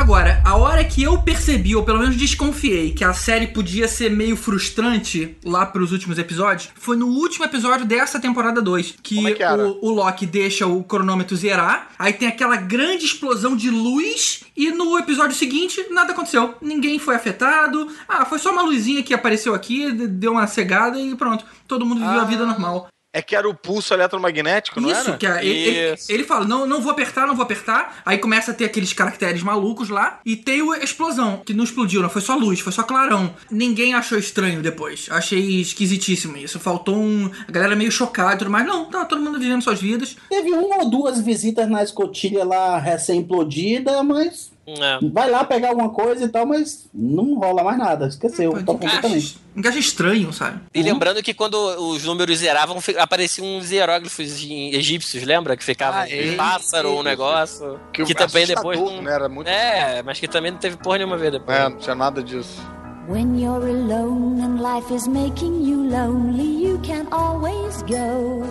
Agora, 0.00 0.40
a 0.46 0.56
hora 0.56 0.82
que 0.82 1.02
eu 1.02 1.20
percebi, 1.20 1.76
ou 1.76 1.84
pelo 1.84 1.98
menos 1.98 2.16
desconfiei, 2.16 2.90
que 2.90 3.04
a 3.04 3.12
série 3.12 3.48
podia 3.48 3.86
ser 3.86 4.10
meio 4.10 4.34
frustrante 4.34 5.36
lá 5.44 5.66
pros 5.66 5.92
últimos 5.92 6.18
episódios, 6.18 6.70
foi 6.74 6.96
no 6.96 7.06
último 7.06 7.44
episódio 7.44 7.84
dessa 7.84 8.18
temporada 8.18 8.62
2. 8.62 8.94
Que, 9.02 9.26
é 9.26 9.34
que 9.34 9.44
o, 9.44 9.78
o 9.82 9.90
Loki 9.90 10.24
deixa 10.24 10.66
o 10.66 10.82
cronômetro 10.82 11.36
zerar, 11.36 11.90
aí 11.98 12.14
tem 12.14 12.28
aquela 12.28 12.56
grande 12.56 13.04
explosão 13.04 13.54
de 13.54 13.68
luz, 13.68 14.42
e 14.56 14.70
no 14.70 14.98
episódio 14.98 15.36
seguinte, 15.36 15.86
nada 15.90 16.12
aconteceu. 16.12 16.54
Ninguém 16.62 16.98
foi 16.98 17.14
afetado. 17.14 17.86
Ah, 18.08 18.24
foi 18.24 18.38
só 18.38 18.52
uma 18.52 18.62
luzinha 18.62 19.02
que 19.02 19.12
apareceu 19.12 19.54
aqui, 19.54 19.92
deu 19.92 20.32
uma 20.32 20.46
cegada 20.46 20.98
e 20.98 21.14
pronto. 21.14 21.44
Todo 21.68 21.84
mundo 21.84 22.00
viveu 22.00 22.20
a 22.20 22.24
vida 22.24 22.46
normal. 22.46 22.88
É 23.12 23.20
que 23.20 23.34
era 23.34 23.48
o 23.48 23.54
pulso 23.54 23.92
eletromagnético, 23.92 24.80
não 24.80 24.88
Isso, 24.88 25.08
era? 25.08 25.18
que 25.18 25.26
é, 25.26 25.44
ele, 25.44 25.58
ele- 25.58 25.94
Isso. 25.94 26.12
ele 26.12 26.22
fala, 26.22 26.44
não, 26.46 26.64
não 26.64 26.80
vou 26.80 26.92
apertar, 26.92 27.26
não 27.26 27.34
vou 27.34 27.42
apertar. 27.42 28.02
Aí 28.06 28.18
começa 28.18 28.52
a 28.52 28.54
ter 28.54 28.66
aqueles 28.66 28.92
caracteres 28.92 29.42
malucos 29.42 29.88
lá. 29.88 30.20
E 30.24 30.36
tem 30.36 30.60
a 30.72 30.78
explosão, 30.78 31.42
que 31.44 31.52
não 31.52 31.64
explodiu, 31.64 32.02
não 32.02 32.08
foi 32.08 32.22
só 32.22 32.36
luz, 32.36 32.60
foi 32.60 32.70
só 32.72 32.84
clarão. 32.84 33.34
Ninguém 33.50 33.94
achou 33.94 34.16
estranho 34.16 34.62
depois. 34.62 35.08
Achei 35.10 35.60
esquisitíssimo 35.60 36.36
isso. 36.36 36.60
Faltou 36.60 36.96
um. 36.96 37.28
A 37.48 37.50
galera 37.50 37.74
meio 37.74 37.90
chocada 37.90 38.34
e 38.34 38.38
tudo 38.38 38.50
mais. 38.50 38.64
Não, 38.64 38.84
tá 38.84 39.04
todo 39.04 39.20
mundo 39.20 39.40
vivendo 39.40 39.62
suas 39.62 39.80
vidas. 39.80 40.16
Teve 40.28 40.52
uma 40.52 40.76
ou 40.84 40.88
duas 40.88 41.20
visitas 41.20 41.68
na 41.68 41.82
escotilha 41.82 42.44
lá 42.44 42.78
recém-implodida, 42.78 44.02
mas 44.04 44.52
É. 44.78 44.98
vai 45.12 45.30
lá 45.30 45.44
pegar 45.44 45.70
alguma 45.70 45.90
coisa 45.90 46.24
e 46.24 46.28
tal, 46.28 46.46
mas 46.46 46.88
não 46.94 47.34
rola 47.38 47.62
mais 47.64 47.78
nada. 47.78 48.06
Esqueceu, 48.06 48.52
Pô, 48.52 48.58
tá 48.58 48.64
completamente. 48.64 49.38
acha 49.64 49.78
estranho, 49.78 50.32
sabe? 50.32 50.60
E 50.74 50.82
lembrando 50.82 51.22
que 51.22 51.34
quando 51.34 51.54
os 51.56 52.04
números 52.04 52.38
zeravam, 52.38 52.78
apareciam 52.98 53.46
uns 53.46 53.70
hieróglifos 53.70 54.42
em 54.44 54.74
egípcios, 54.74 55.22
lembra? 55.24 55.56
Que 55.56 55.64
ficavam 55.64 56.00
Ah, 56.02 56.08
é. 56.10 56.32
um 56.32 56.36
pássaro, 56.36 56.90
um 56.98 57.02
negócio. 57.02 57.78
Que, 57.92 58.04
Que 58.04 58.14
também 58.14 58.46
depois. 58.46 58.78
né? 58.80 59.12
Era 59.12 59.28
muito- 59.28 59.48
É, 59.48 60.02
mas 60.02 60.18
que 60.20 60.28
também 60.28 60.50
não 60.52 60.58
teve 60.58 60.76
porra 60.76 60.98
nenhuma 60.98 61.16
vez 61.16 61.32
depois. 61.32 61.56
É, 61.58 61.68
não 61.68 61.76
tinha 61.76 61.94
nada 61.94 62.22
disso. 62.22 62.60
When 63.08 63.42
you're 63.42 63.68
alone 63.68 64.40
and 64.40 64.60
life 64.62 64.94
is 64.94 65.08
making 65.08 65.68
you 65.68 65.82
lonely, 65.90 66.64
you 66.64 66.80
can 66.86 67.06
always 67.10 67.82
go 67.82 68.44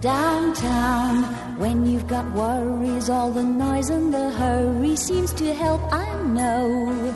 downtown. 0.00 1.24
When 1.58 1.86
you've 1.86 2.06
got 2.06 2.32
worries, 2.32 3.10
all 3.10 3.30
the 3.30 3.42
noise 3.42 3.90
and 3.90 4.12
the 4.12 4.30
hurry 4.30 4.96
seems 4.96 5.32
to 5.34 5.54
help, 5.54 5.80
I 5.92 6.06
know. 6.22 7.14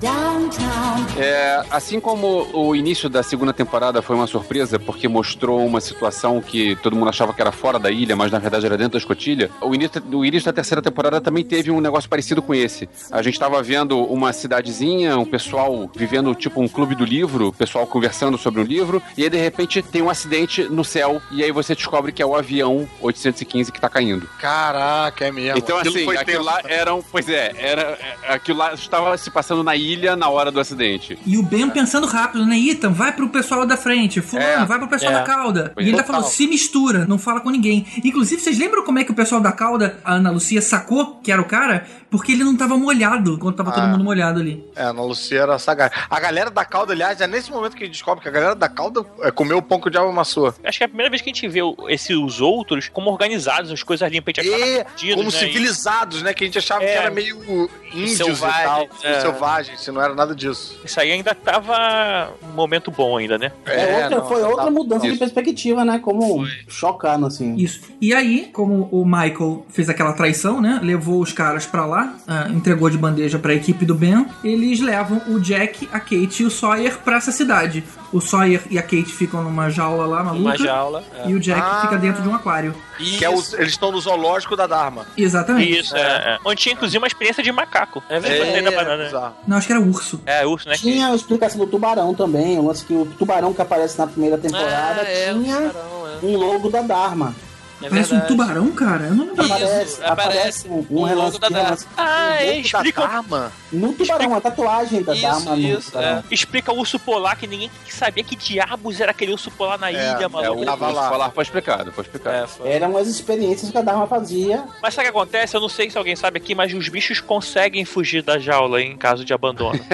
Downtown. 0.00 1.18
É, 1.18 1.64
assim 1.70 1.98
como 1.98 2.46
o 2.52 2.76
início 2.76 3.08
da 3.08 3.22
segunda 3.22 3.52
temporada 3.52 4.00
foi 4.00 4.14
uma 4.14 4.26
surpresa, 4.28 4.78
porque 4.78 5.08
mostrou 5.08 5.66
uma 5.66 5.80
situação 5.80 6.40
que 6.40 6.76
todo 6.76 6.94
mundo 6.94 7.08
achava 7.08 7.34
que 7.34 7.40
era 7.40 7.50
fora 7.50 7.78
da 7.78 7.90
ilha, 7.90 8.14
mas 8.14 8.30
na 8.30 8.38
verdade 8.38 8.66
era 8.66 8.76
dentro 8.76 8.92
da 8.92 8.98
escotilha, 8.98 9.50
o 9.60 9.74
início, 9.74 10.00
o 10.12 10.24
início 10.24 10.46
da 10.46 10.52
terceira 10.52 10.80
temporada 10.80 11.20
também 11.20 11.44
teve 11.44 11.72
um 11.72 11.80
negócio 11.80 12.08
parecido 12.08 12.40
com 12.40 12.54
esse. 12.54 12.88
A 13.10 13.20
gente 13.22 13.34
estava 13.34 13.60
vendo 13.62 13.98
uma 14.04 14.32
cidadezinha, 14.32 15.18
um 15.18 15.24
pessoal 15.24 15.90
vivendo 15.92 16.32
tipo 16.34 16.60
um 16.60 16.68
clube 16.68 16.94
do 16.94 17.04
livro, 17.04 17.48
o 17.48 17.52
pessoal 17.52 17.84
conversando 17.84 18.38
sobre 18.38 18.60
um 18.60 18.64
livro, 18.64 19.02
e 19.16 19.24
aí 19.24 19.30
de 19.30 19.38
repente 19.38 19.82
tem 19.82 20.00
um 20.02 20.10
acidente 20.10 20.62
no 20.64 20.84
céu, 20.84 21.20
e 21.32 21.42
aí 21.42 21.50
você 21.50 21.74
descobre 21.74 22.12
que 22.12 22.22
é 22.22 22.26
o 22.26 22.36
avião 22.36 22.88
815 23.00 23.72
que 23.72 23.80
tá 23.80 23.88
caindo. 23.88 24.28
Caraca, 24.40 25.26
é 25.26 25.32
mesmo. 25.32 25.58
Então, 25.58 25.78
Aquilo 25.78 25.96
assim, 25.96 26.16
aquilo 26.16 26.24
tenso. 26.24 26.42
lá 26.44 26.60
eram. 26.64 27.02
Pois 27.10 27.28
é, 27.28 27.52
era, 27.58 27.98
é, 28.22 28.34
aquilo 28.34 28.58
lá 28.58 28.74
estava 28.74 29.16
se 29.16 29.30
passando 29.30 29.64
na 29.64 29.74
ilha 29.74 29.87
na 30.16 30.28
hora 30.28 30.50
do 30.50 30.60
acidente. 30.60 31.18
E 31.26 31.36
o 31.38 31.42
Ben 31.42 31.68
pensando 31.70 32.06
rápido, 32.06 32.44
né? 32.46 32.58
Ethan, 32.58 32.90
vai 32.92 33.12
pro 33.12 33.28
pessoal 33.28 33.66
da 33.66 33.76
frente. 33.76 34.20
Fulano, 34.20 34.62
É. 34.62 34.64
vai 34.64 34.78
pro 34.78 34.88
pessoal 34.88 35.12
É. 35.12 35.14
da 35.16 35.22
cauda. 35.22 35.72
Pois 35.74 35.86
E 35.86 35.90
ele 35.90 35.96
tá 35.96 36.04
falando, 36.04 36.24
se 36.24 36.46
mistura, 36.46 37.06
não 37.06 37.18
fala 37.18 37.40
com 37.40 37.50
ninguém. 37.50 37.86
Inclusive, 38.04 38.40
vocês 38.40 38.58
lembram 38.58 38.84
como 38.84 38.98
é 38.98 39.04
que 39.04 39.10
o 39.10 39.14
pessoal 39.14 39.40
da 39.40 39.52
cauda, 39.52 39.98
a 40.04 40.14
Ana 40.14 40.30
Lucia, 40.30 40.60
sacou 40.62 41.16
que 41.22 41.30
era 41.32 41.40
o 41.40 41.44
cara? 41.44 41.86
Porque 42.10 42.32
ele 42.32 42.42
não 42.42 42.56
tava 42.56 42.76
molhado, 42.76 43.38
quando 43.38 43.56
tava 43.56 43.70
todo 43.70 43.82
Ah. 43.84 43.88
mundo 43.88 44.02
molhado 44.04 44.40
ali. 44.40 44.64
É, 44.74 44.82
a 44.82 44.88
Ana 44.88 45.02
Lucia 45.02 45.40
era 45.42 45.58
sagaz. 45.58 45.92
A 46.08 46.18
galera 46.20 46.50
da 46.50 46.64
cauda, 46.64 46.92
aliás, 46.92 47.20
é 47.20 47.26
nesse 47.26 47.50
momento 47.50 47.76
que 47.76 47.82
a 47.82 47.86
gente 47.86 47.94
descobre 47.94 48.22
que 48.22 48.28
a 48.28 48.32
galera 48.32 48.54
da 48.54 48.68
cauda 48.68 49.04
é, 49.22 49.30
comeu 49.30 49.58
o 49.58 49.62
pão 49.62 49.78
que 49.80 49.88
o 49.88 49.90
diabo 49.90 50.08
amassou. 50.08 50.54
Acho 50.64 50.78
que 50.78 50.84
é 50.84 50.86
a 50.86 50.88
primeira 50.88 51.10
vez 51.10 51.20
que 51.22 51.28
a 51.30 51.32
gente 51.32 51.46
vê 51.48 51.60
esse, 51.88 52.14
os 52.14 52.40
outros 52.40 52.88
como 52.88 53.10
organizados, 53.10 53.70
as 53.70 53.82
coisas 53.82 54.10
limpas. 54.10 54.34
A 54.38 54.42
gente 54.42 54.54
achava 54.54 54.70
E 54.70 54.84
perdidos, 54.84 55.14
como 55.16 55.30
né? 55.30 55.38
civilizados, 55.38 56.22
né? 56.22 56.32
Que 56.32 56.44
a 56.44 56.46
gente 56.46 56.58
achava 56.58 56.82
É. 56.82 56.86
que 56.86 56.98
era 56.98 57.10
meio 57.10 57.68
índios 57.92 58.16
Selvagem, 58.16 58.60
e 58.60 58.64
tal. 58.64 58.88
é. 59.02 59.20
Selvagens, 59.20 59.77
se 59.78 59.90
não 59.90 60.02
era 60.02 60.14
nada 60.14 60.34
disso. 60.34 60.78
Isso 60.84 61.00
aí 61.00 61.12
ainda 61.12 61.34
tava 61.34 62.30
um 62.42 62.52
momento 62.54 62.90
bom 62.90 63.16
ainda, 63.16 63.38
né? 63.38 63.52
É, 63.66 64.02
outra, 64.04 64.10
não, 64.10 64.28
foi 64.28 64.42
outra 64.42 64.64
tá- 64.64 64.70
mudança 64.70 65.02
de 65.02 65.08
Isso. 65.10 65.18
perspectiva, 65.18 65.84
né? 65.84 65.98
Como 65.98 66.46
chocando, 66.66 67.26
assim. 67.26 67.54
Isso. 67.56 67.80
E 68.00 68.12
aí, 68.14 68.48
como 68.52 68.88
o 68.90 69.04
Michael 69.04 69.64
fez 69.70 69.88
aquela 69.88 70.12
traição, 70.12 70.60
né? 70.60 70.80
Levou 70.82 71.20
os 71.20 71.32
caras 71.32 71.66
pra 71.66 71.84
lá, 71.86 72.14
ah, 72.26 72.46
entregou 72.50 72.90
de 72.90 72.98
bandeja 72.98 73.38
pra 73.38 73.54
equipe 73.54 73.84
do 73.84 73.94
Ben. 73.94 74.26
Eles 74.42 74.80
levam 74.80 75.20
o 75.28 75.38
Jack, 75.40 75.88
a 75.92 76.00
Kate 76.00 76.42
e 76.42 76.46
o 76.46 76.50
Sawyer 76.50 76.98
pra 76.98 77.16
essa 77.16 77.30
cidade. 77.32 77.84
O 78.12 78.20
Sawyer 78.20 78.62
e 78.70 78.78
a 78.78 78.82
Kate 78.82 79.06
ficam 79.12 79.42
numa 79.44 79.68
jaula 79.70 80.06
lá, 80.06 80.24
maluca. 80.24 80.40
Uma 80.42 80.56
jaula. 80.56 81.04
é. 81.24 81.28
E 81.30 81.34
o 81.34 81.40
Jack 81.40 81.60
Ah. 81.62 81.80
fica 81.82 81.96
dentro 81.98 82.22
de 82.22 82.28
um 82.28 82.34
aquário. 82.34 82.74
Que 82.98 83.24
é 83.24 83.28
o- 83.30 83.34
eles 83.34 83.70
estão 83.72 83.92
no 83.92 84.00
zoológico 84.00 84.56
da 84.56 84.66
Dharma. 84.66 85.06
Exatamente. 85.16 85.78
Isso, 85.80 85.96
é. 85.96 86.00
é. 86.00 86.38
Onde 86.44 86.60
tinha 86.62 86.72
inclusive 86.72 86.98
uma 86.98 87.06
experiência 87.06 87.42
de 87.44 87.52
macaco. 87.52 88.02
É 88.08 88.18
verdade. 88.18 88.44
Gostei 88.44 88.62
da 88.62 88.70
banana. 88.72 89.34
Não, 89.46 89.56
acho 89.56 89.67
que 89.68 89.72
era 89.72 89.80
urso. 89.82 90.18
É, 90.24 90.46
urso, 90.46 90.66
né? 90.66 90.74
Tinha 90.76 91.08
a 91.08 91.14
explicação 91.14 91.58
do 91.58 91.66
tubarão 91.66 92.14
também. 92.14 92.58
O 92.58 92.66
lance 92.66 92.84
que 92.84 92.94
o 92.94 93.04
tubarão 93.04 93.52
que 93.52 93.60
aparece 93.60 93.98
na 93.98 94.06
primeira 94.06 94.38
temporada 94.38 95.02
Ah, 95.02 95.04
é, 95.04 95.32
tinha 95.34 95.56
tubarão, 95.56 96.08
é. 96.22 96.26
um 96.26 96.36
logo 96.38 96.70
da 96.70 96.80
Dharma. 96.80 97.34
É 97.80 97.88
Parece 97.88 98.12
um 98.14 98.20
tubarão, 98.20 98.72
cara? 98.72 99.04
Eu 99.04 99.14
não 99.14 99.26
lembro. 99.26 99.44
Aparece, 99.44 100.02
aparece 100.02 100.02
aparece 100.04 100.68
um, 100.68 100.84
o 100.90 100.94
logo 101.00 101.06
relance, 101.06 101.38
da 101.38 101.48
Dharma. 101.48 101.78
Ah, 101.96 102.34
é, 102.42 102.46
da 102.46 102.58
explica, 102.58 103.00
Dharma. 103.02 103.52
no 103.72 103.92
tubarão, 103.92 104.34
a 104.34 104.40
tatuagem 104.40 105.02
da 105.02 105.12
Isso, 105.14 105.22
Dharma 105.22 105.56
isso, 105.56 105.98
é. 105.98 106.22
explica 106.30 106.72
o 106.72 106.78
urso 106.78 106.98
polar 106.98 107.36
que 107.36 107.46
ninguém 107.46 107.70
sabia 107.88 108.24
que 108.24 108.34
diabos 108.34 109.00
era 109.00 109.12
aquele 109.12 109.30
urso 109.32 109.50
polar 109.52 109.78
na 109.78 109.92
ilha, 109.92 110.18
é, 110.20 110.22
É, 110.24 110.28
maluco. 110.28 110.62
o 110.62 110.64
tava 110.64 110.88
o 110.88 110.92
lá. 110.92 111.08
falar 111.08 111.30
foi 111.30 111.44
explicado, 111.44 111.92
foi 111.92 112.02
explicado. 112.04 112.36
É, 112.36 112.46
foi. 112.48 112.68
Eram 112.68 112.96
as 112.96 113.06
experiências 113.06 113.70
que 113.70 113.78
a 113.78 113.82
Dharma 113.82 114.06
fazia. 114.08 114.64
Mas 114.82 114.94
sabe 114.94 115.08
o 115.08 115.12
que 115.12 115.16
acontece? 115.18 115.56
Eu 115.56 115.60
não 115.60 115.68
sei 115.68 115.88
se 115.88 115.96
alguém 115.96 116.16
sabe 116.16 116.38
aqui, 116.38 116.54
mas 116.56 116.74
os 116.74 116.88
bichos 116.88 117.20
conseguem 117.20 117.84
fugir 117.84 118.22
da 118.22 118.38
jaula 118.40 118.82
em 118.82 118.96
caso 118.96 119.24
de 119.24 119.32
abandono. 119.32 119.78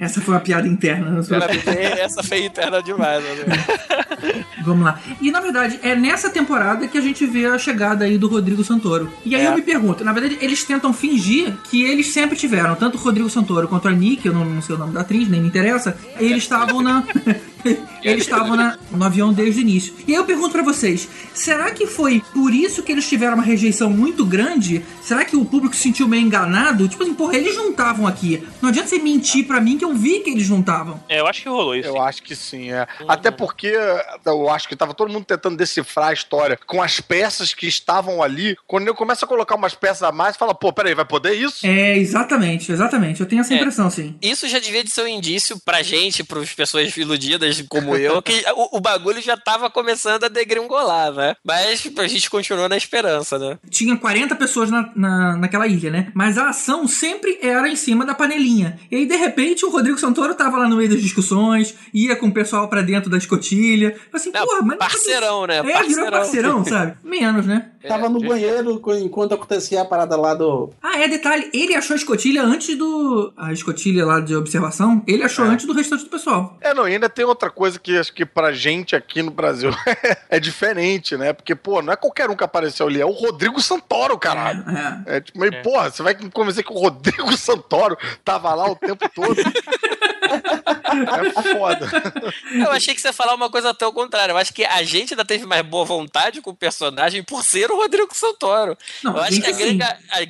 Essa 0.00 0.20
foi 0.20 0.34
uma 0.34 0.40
piada 0.40 0.66
interna. 0.68 1.10
não 1.10 1.24
foi? 1.24 1.36
Era 1.36 1.48
bem- 1.48 1.60
essa 2.00 2.22
foi 2.22 2.44
interna 2.44 2.82
demais, 2.82 3.22
né? 3.22 3.30
Vamos 4.64 4.84
lá. 4.84 5.00
E 5.20 5.29
na 5.30 5.40
verdade, 5.40 5.78
é 5.82 5.94
nessa 5.94 6.28
temporada 6.30 6.86
que 6.88 6.96
a 6.98 7.00
gente 7.00 7.24
vê 7.26 7.46
a 7.46 7.58
chegada 7.58 8.04
aí 8.04 8.18
do 8.18 8.28
Rodrigo 8.28 8.62
Santoro. 8.64 9.10
E 9.24 9.34
aí 9.34 9.42
É. 9.42 9.48
eu 9.48 9.54
me 9.54 9.62
pergunto, 9.62 10.04
na 10.04 10.12
verdade, 10.12 10.38
eles 10.40 10.64
tentam 10.64 10.92
fingir 10.92 11.54
que 11.64 11.82
eles 11.82 12.12
sempre 12.12 12.36
tiveram, 12.36 12.74
tanto 12.74 12.96
o 12.96 13.00
Rodrigo 13.00 13.28
Santoro 13.30 13.68
quanto 13.68 13.88
a 13.88 13.92
Nick, 13.92 14.26
eu 14.26 14.32
não, 14.32 14.44
não 14.44 14.62
sei 14.62 14.74
o 14.74 14.78
nome 14.78 14.92
da 14.92 15.00
atriz, 15.00 15.28
nem 15.28 15.40
me 15.40 15.48
interessa, 15.48 15.96
eles 16.18 16.38
estavam 16.42 16.82
na. 16.82 17.04
Eles 18.02 18.22
estavam 18.24 18.56
na- 18.56 18.78
no 18.90 19.04
avião 19.04 19.32
desde 19.32 19.60
o 19.60 19.62
início. 19.62 19.94
E 20.06 20.12
aí 20.12 20.16
eu 20.16 20.24
pergunto 20.24 20.50
pra 20.52 20.62
vocês: 20.62 21.06
será 21.34 21.70
que 21.70 21.86
foi 21.86 22.22
por 22.32 22.52
isso 22.54 22.82
que 22.82 22.90
eles 22.92 23.06
tiveram 23.08 23.34
uma 23.34 23.42
rejeição 23.42 23.90
muito 23.90 24.24
grande? 24.24 24.82
Será 25.02 25.24
que 25.24 25.36
o 25.36 25.44
público 25.44 25.74
se 25.76 25.82
sentiu 25.82 26.08
meio 26.08 26.22
enganado? 26.22 26.88
Tipo 26.88 27.02
assim, 27.02 27.14
porra, 27.14 27.36
eles 27.36 27.56
não 27.56 27.70
estavam 27.70 28.06
aqui. 28.06 28.42
Não 28.62 28.70
adianta 28.70 28.88
você 28.88 28.98
mentir 28.98 29.46
pra 29.46 29.60
mim 29.60 29.76
que 29.76 29.84
eu 29.84 29.94
vi 29.94 30.20
que 30.20 30.30
eles 30.30 30.48
não 30.48 30.60
estavam. 30.60 31.02
É, 31.08 31.20
eu 31.20 31.26
acho 31.26 31.42
que 31.42 31.48
rolou 31.48 31.74
isso. 31.74 31.88
Eu 31.88 32.00
acho 32.00 32.22
que 32.22 32.34
sim, 32.34 32.70
é. 32.72 32.86
Até 33.06 33.30
porque 33.30 33.74
eu 34.24 34.48
acho 34.50 34.68
que 34.68 34.74
tava 34.76 34.94
todo 34.94 35.12
mundo 35.12 35.24
tentando 35.24 35.56
decifrar 35.56 36.08
a 36.08 36.12
história 36.12 36.58
com 36.66 36.82
as 36.82 37.00
peças 37.00 37.52
que 37.52 37.66
estavam 37.66 38.22
ali. 38.22 38.56
Quando 38.66 38.86
eu 38.88 38.94
começo 38.94 39.24
a 39.24 39.28
colocar 39.28 39.56
umas 39.56 39.74
peças 39.74 40.02
a 40.02 40.12
mais, 40.12 40.36
fala, 40.36 40.54
pô, 40.54 40.72
peraí, 40.72 40.94
vai 40.94 41.04
poder 41.04 41.34
isso? 41.34 41.66
É, 41.66 41.98
exatamente, 41.98 42.72
exatamente. 42.72 43.20
Eu 43.20 43.26
tenho 43.26 43.40
essa 43.40 43.52
É. 43.54 43.56
impressão, 43.58 43.90
sim. 43.90 44.14
Isso 44.22 44.48
já 44.48 44.58
devia 44.58 44.82
de 44.84 44.90
ser 44.90 45.02
um 45.02 45.08
indício 45.08 45.58
pra 45.64 45.82
gente, 45.82 46.22
pras 46.24 46.52
pessoas 46.52 46.96
iludidas 46.96 47.49
como 47.68 47.96
eu, 47.96 48.20
que 48.22 48.44
o, 48.54 48.78
o 48.78 48.80
bagulho 48.80 49.20
já 49.20 49.36
tava 49.36 49.70
começando 49.70 50.24
a 50.24 50.28
degringolar, 50.28 51.12
né? 51.12 51.36
Mas 51.44 51.86
a 51.98 52.06
gente 52.06 52.30
continuou 52.30 52.68
na 52.68 52.76
esperança, 52.76 53.38
né? 53.38 53.58
Tinha 53.68 53.96
40 53.96 54.34
pessoas 54.36 54.70
na, 54.70 54.90
na, 54.94 55.36
naquela 55.36 55.66
ilha, 55.66 55.90
né? 55.90 56.10
Mas 56.14 56.38
a 56.38 56.48
ação 56.48 56.86
sempre 56.86 57.38
era 57.42 57.68
em 57.68 57.76
cima 57.76 58.04
da 58.04 58.14
panelinha. 58.14 58.78
E 58.90 58.96
aí, 58.96 59.06
de 59.06 59.16
repente, 59.16 59.64
o 59.64 59.70
Rodrigo 59.70 59.98
Santoro 59.98 60.34
tava 60.34 60.58
lá 60.58 60.68
no 60.68 60.76
meio 60.76 60.88
das 60.88 61.00
discussões, 61.00 61.74
ia 61.92 62.16
com 62.16 62.28
o 62.28 62.32
pessoal 62.32 62.68
pra 62.68 62.82
dentro 62.82 63.10
da 63.10 63.16
escotilha. 63.18 63.96
Assim, 64.12 64.30
Não, 64.32 64.46
porra, 64.46 64.62
mas. 64.62 64.78
parceirão, 64.78 65.46
né? 65.46 65.58
É, 65.58 65.82
virou 65.82 66.10
parceirão, 66.10 66.64
sabe? 66.64 66.96
Menos, 67.04 67.46
né? 67.46 67.70
Tava 67.86 68.08
no 68.08 68.20
banheiro 68.20 68.80
enquanto 69.02 69.34
acontecia 69.34 69.80
a 69.80 69.84
parada 69.84 70.16
lá 70.16 70.34
do. 70.34 70.70
Ah, 70.82 70.98
é, 70.98 71.08
detalhe, 71.08 71.50
ele 71.52 71.74
achou 71.74 71.94
a 71.94 71.96
escotilha 71.96 72.42
antes 72.42 72.76
do. 72.76 73.32
A 73.36 73.52
escotilha 73.52 74.04
lá 74.04 74.20
de 74.20 74.34
observação, 74.34 75.02
ele 75.06 75.22
achou 75.22 75.44
antes 75.44 75.66
do 75.66 75.72
restante 75.72 76.04
do 76.04 76.10
pessoal. 76.10 76.58
É, 76.60 76.74
não, 76.74 76.86
e 76.86 76.92
ainda 76.92 77.08
tem 77.08 77.24
outra 77.24 77.50
coisa 77.50 77.78
que 77.78 77.96
acho 77.96 78.12
que 78.12 78.26
pra 78.26 78.52
gente 78.52 78.94
aqui 78.94 79.22
no 79.22 79.30
Brasil 79.30 79.70
é 80.28 80.38
diferente, 80.38 81.16
né? 81.16 81.32
Porque, 81.32 81.54
pô, 81.54 81.80
não 81.80 81.92
é 81.92 81.96
qualquer 81.96 82.28
um 82.28 82.36
que 82.36 82.44
apareceu 82.44 82.86
ali, 82.86 83.00
é 83.00 83.06
o 83.06 83.10
Rodrigo 83.10 83.60
Santoro, 83.60 84.18
caralho. 84.18 84.64
É. 85.06 85.16
É 85.16 85.20
tipo, 85.20 85.38
meio, 85.38 85.62
porra, 85.62 85.90
você 85.90 86.02
vai 86.02 86.14
me 86.14 86.30
convencer 86.30 86.64
que 86.64 86.72
o 86.72 86.78
Rodrigo 86.78 87.32
Santoro 87.36 87.96
tava 88.24 88.54
lá 88.54 88.70
o 88.70 88.76
tempo 88.76 89.08
todo. 89.14 89.36
é 90.30 91.54
foda. 91.54 91.88
Eu 92.52 92.70
achei 92.72 92.94
que 92.94 93.00
você 93.00 93.08
ia 93.08 93.12
falar 93.12 93.34
uma 93.34 93.50
coisa 93.50 93.70
até 93.70 93.86
o 93.86 93.92
contrário. 93.92 94.32
Eu 94.32 94.36
acho 94.36 94.52
que 94.52 94.64
a 94.64 94.82
gente 94.82 95.14
ainda 95.14 95.24
teve 95.24 95.46
mais 95.46 95.62
boa 95.62 95.84
vontade 95.84 96.40
com 96.40 96.50
o 96.50 96.56
personagem 96.56 97.22
por 97.22 97.44
ser 97.44 97.70
o 97.70 97.76
Rodrigo 97.76 98.14
Santoro. 98.14 98.76
Não, 99.02 99.16
eu 99.16 99.22
a 99.22 99.26
acho 99.26 99.40
que 99.40 99.46
a, 99.46 99.54
sim. 99.54 99.64
gringa, 99.64 99.98
a 100.10 100.20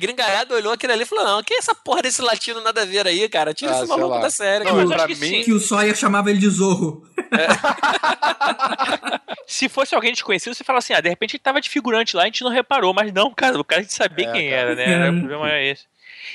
olhou 0.55 0.73
aquilo 0.73 0.93
ali 0.93 1.03
e 1.03 1.05
falou: 1.05 1.25
não, 1.25 1.43
que 1.43 1.53
essa 1.53 1.73
porra 1.75 2.01
desse 2.01 2.21
latino 2.21 2.61
nada 2.61 2.81
a 2.81 2.85
ver 2.85 3.07
aí, 3.07 3.27
cara? 3.29 3.53
Tira 3.53 3.73
Ah, 3.75 3.79
esse 3.79 3.87
maluco 3.87 4.09
lá. 4.09 4.19
da 4.21 4.29
série. 4.29 4.65
Não, 4.65 4.87
cara. 4.87 5.07
que 5.07 5.15
mim-. 5.15 5.43
Que 5.43 5.53
o 5.53 5.59
Sawyer 5.59 5.95
chamava 5.95 6.29
ele 6.29 6.39
de 6.39 6.49
Zorro. 6.49 7.07
Se 9.47 9.67
fosse 9.67 9.93
alguém 9.93 10.13
desconhecido, 10.13 10.53
você 10.53 10.63
fala 10.63 10.79
assim, 10.79 10.93
ah, 10.93 11.01
de 11.01 11.09
repente 11.09 11.35
ele 11.35 11.43
tava 11.43 11.59
de 11.59 11.69
figurante 11.69 12.15
lá, 12.15 12.23
a 12.23 12.25
gente 12.25 12.43
não 12.43 12.51
reparou, 12.51 12.93
mas 12.93 13.11
não, 13.11 13.31
cara, 13.33 13.59
o 13.59 13.63
cara 13.65 13.81
a 13.81 13.83
gente 13.83 13.93
sabia 13.93 14.29
É, 14.29 14.31
quem 14.31 14.49
cara. 14.49 14.61
era, 14.61 14.75
né? 14.75 15.07
É. 15.07 15.11
O 15.11 15.17
problema 15.19 15.51
é 15.51 15.67
esse. 15.67 15.83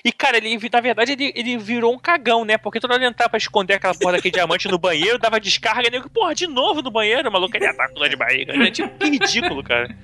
E, 0.04 0.12
cara, 0.12 0.36
ele, 0.36 0.58
na 0.72 0.80
verdade, 0.80 1.12
ele, 1.12 1.32
ele 1.34 1.56
virou 1.58 1.94
um 1.94 1.98
cagão, 1.98 2.44
né? 2.44 2.56
Porque 2.58 2.80
toda 2.80 2.94
hora 2.94 3.02
ele 3.02 3.10
entrava 3.10 3.30
pra 3.30 3.38
esconder 3.38 3.74
aquela 3.74 3.94
porra 3.94 4.12
daquele 4.12 4.32
diamante 4.34 4.68
no 4.68 4.78
banheiro, 4.78 5.18
dava 5.18 5.38
descarga, 5.40 5.88
e 5.88 5.90
nego, 5.90 6.08
porra, 6.10 6.34
de 6.34 6.46
novo 6.46 6.82
no 6.82 6.90
banheiro, 6.90 7.28
o 7.28 7.32
maluco, 7.32 7.56
ele 7.56 7.66
ataca 7.66 7.92
com 7.92 7.98
dor 8.00 8.08
de 8.08 8.16
barriga. 8.16 8.52
né? 8.56 8.70
Tipo, 8.70 8.88
que 8.98 9.08
ridículo, 9.10 9.62
cara. 9.62 9.94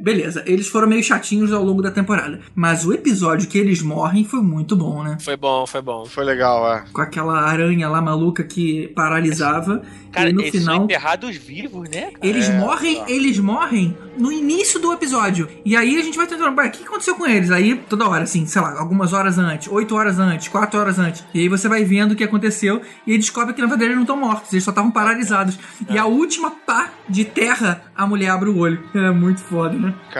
Beleza, 0.00 0.42
eles 0.46 0.68
foram 0.68 0.88
meio 0.88 1.02
chatinhos 1.02 1.52
ao 1.52 1.62
longo 1.62 1.82
da 1.82 1.90
temporada. 1.90 2.40
Mas 2.54 2.84
o 2.84 2.92
episódio 2.92 3.48
que 3.48 3.58
eles 3.58 3.82
morrem 3.82 4.24
foi 4.24 4.40
muito 4.40 4.76
bom, 4.76 5.02
né? 5.02 5.16
Foi 5.20 5.36
bom, 5.36 5.66
foi 5.66 5.82
bom. 5.82 6.04
Foi 6.06 6.24
legal, 6.24 6.70
é. 6.72 6.84
Com 6.92 7.00
aquela 7.00 7.40
aranha 7.40 7.88
lá 7.88 8.00
maluca 8.00 8.42
que 8.44 8.88
paralisava. 8.88 9.82
Cara, 10.12 10.30
e 10.30 10.32
no 10.32 10.40
eles 10.40 10.52
são 10.52 10.60
final. 10.72 10.84
enterrados 10.84 11.36
vivos, 11.36 11.88
né? 11.88 12.10
cara? 12.12 12.18
Eles 12.22 12.48
É, 12.48 12.58
morrem, 12.58 12.96
tá. 12.96 13.04
eles 13.10 13.38
morrem 13.38 13.96
no 14.16 14.32
início 14.32 14.80
do 14.80 14.92
episódio. 14.92 15.48
E 15.64 15.76
aí 15.76 15.98
a 15.98 16.02
gente 16.02 16.16
vai 16.16 16.26
tentando, 16.26 16.56
"Ué, 16.56 16.66
o 16.66 16.70
que 16.70 16.82
aconteceu 16.84 17.14
com 17.14 17.26
eles? 17.26 17.50
Aí, 17.50 17.76
toda 17.88 18.08
hora, 18.08 18.22
assim, 18.24 18.46
sei 18.46 18.60
lá, 18.62 18.77
algumas 18.78 19.12
horas 19.12 19.38
antes, 19.38 19.68
8 19.68 19.94
horas 19.94 20.18
antes, 20.18 20.48
4 20.48 20.78
horas 20.80 20.98
antes. 20.98 21.24
E 21.34 21.40
aí 21.40 21.48
você 21.48 21.68
vai 21.68 21.84
vendo 21.84 22.12
o 22.12 22.16
que 22.16 22.24
aconteceu 22.24 22.80
e 23.06 23.12
aí 23.12 23.18
descobre 23.18 23.52
que 23.54 23.60
na 23.60 23.66
verdade 23.66 23.86
eles 23.86 23.96
não 23.96 24.02
estão 24.04 24.16
mortos, 24.16 24.52
eles 24.52 24.64
só 24.64 24.70
estavam 24.70 24.90
paralisados. 24.90 25.58
E 25.88 25.96
É. 25.96 26.00
a 26.00 26.06
última 26.06 26.50
pá 26.50 26.90
de 27.08 27.24
terra, 27.24 27.82
a 27.96 28.06
mulher 28.06 28.30
abre 28.30 28.48
o 28.48 28.58
olho. 28.58 28.82
É 29.08 29.10
muito 29.10 29.40
foda, 29.40 29.74
né? 29.76 29.94
E 30.12 30.18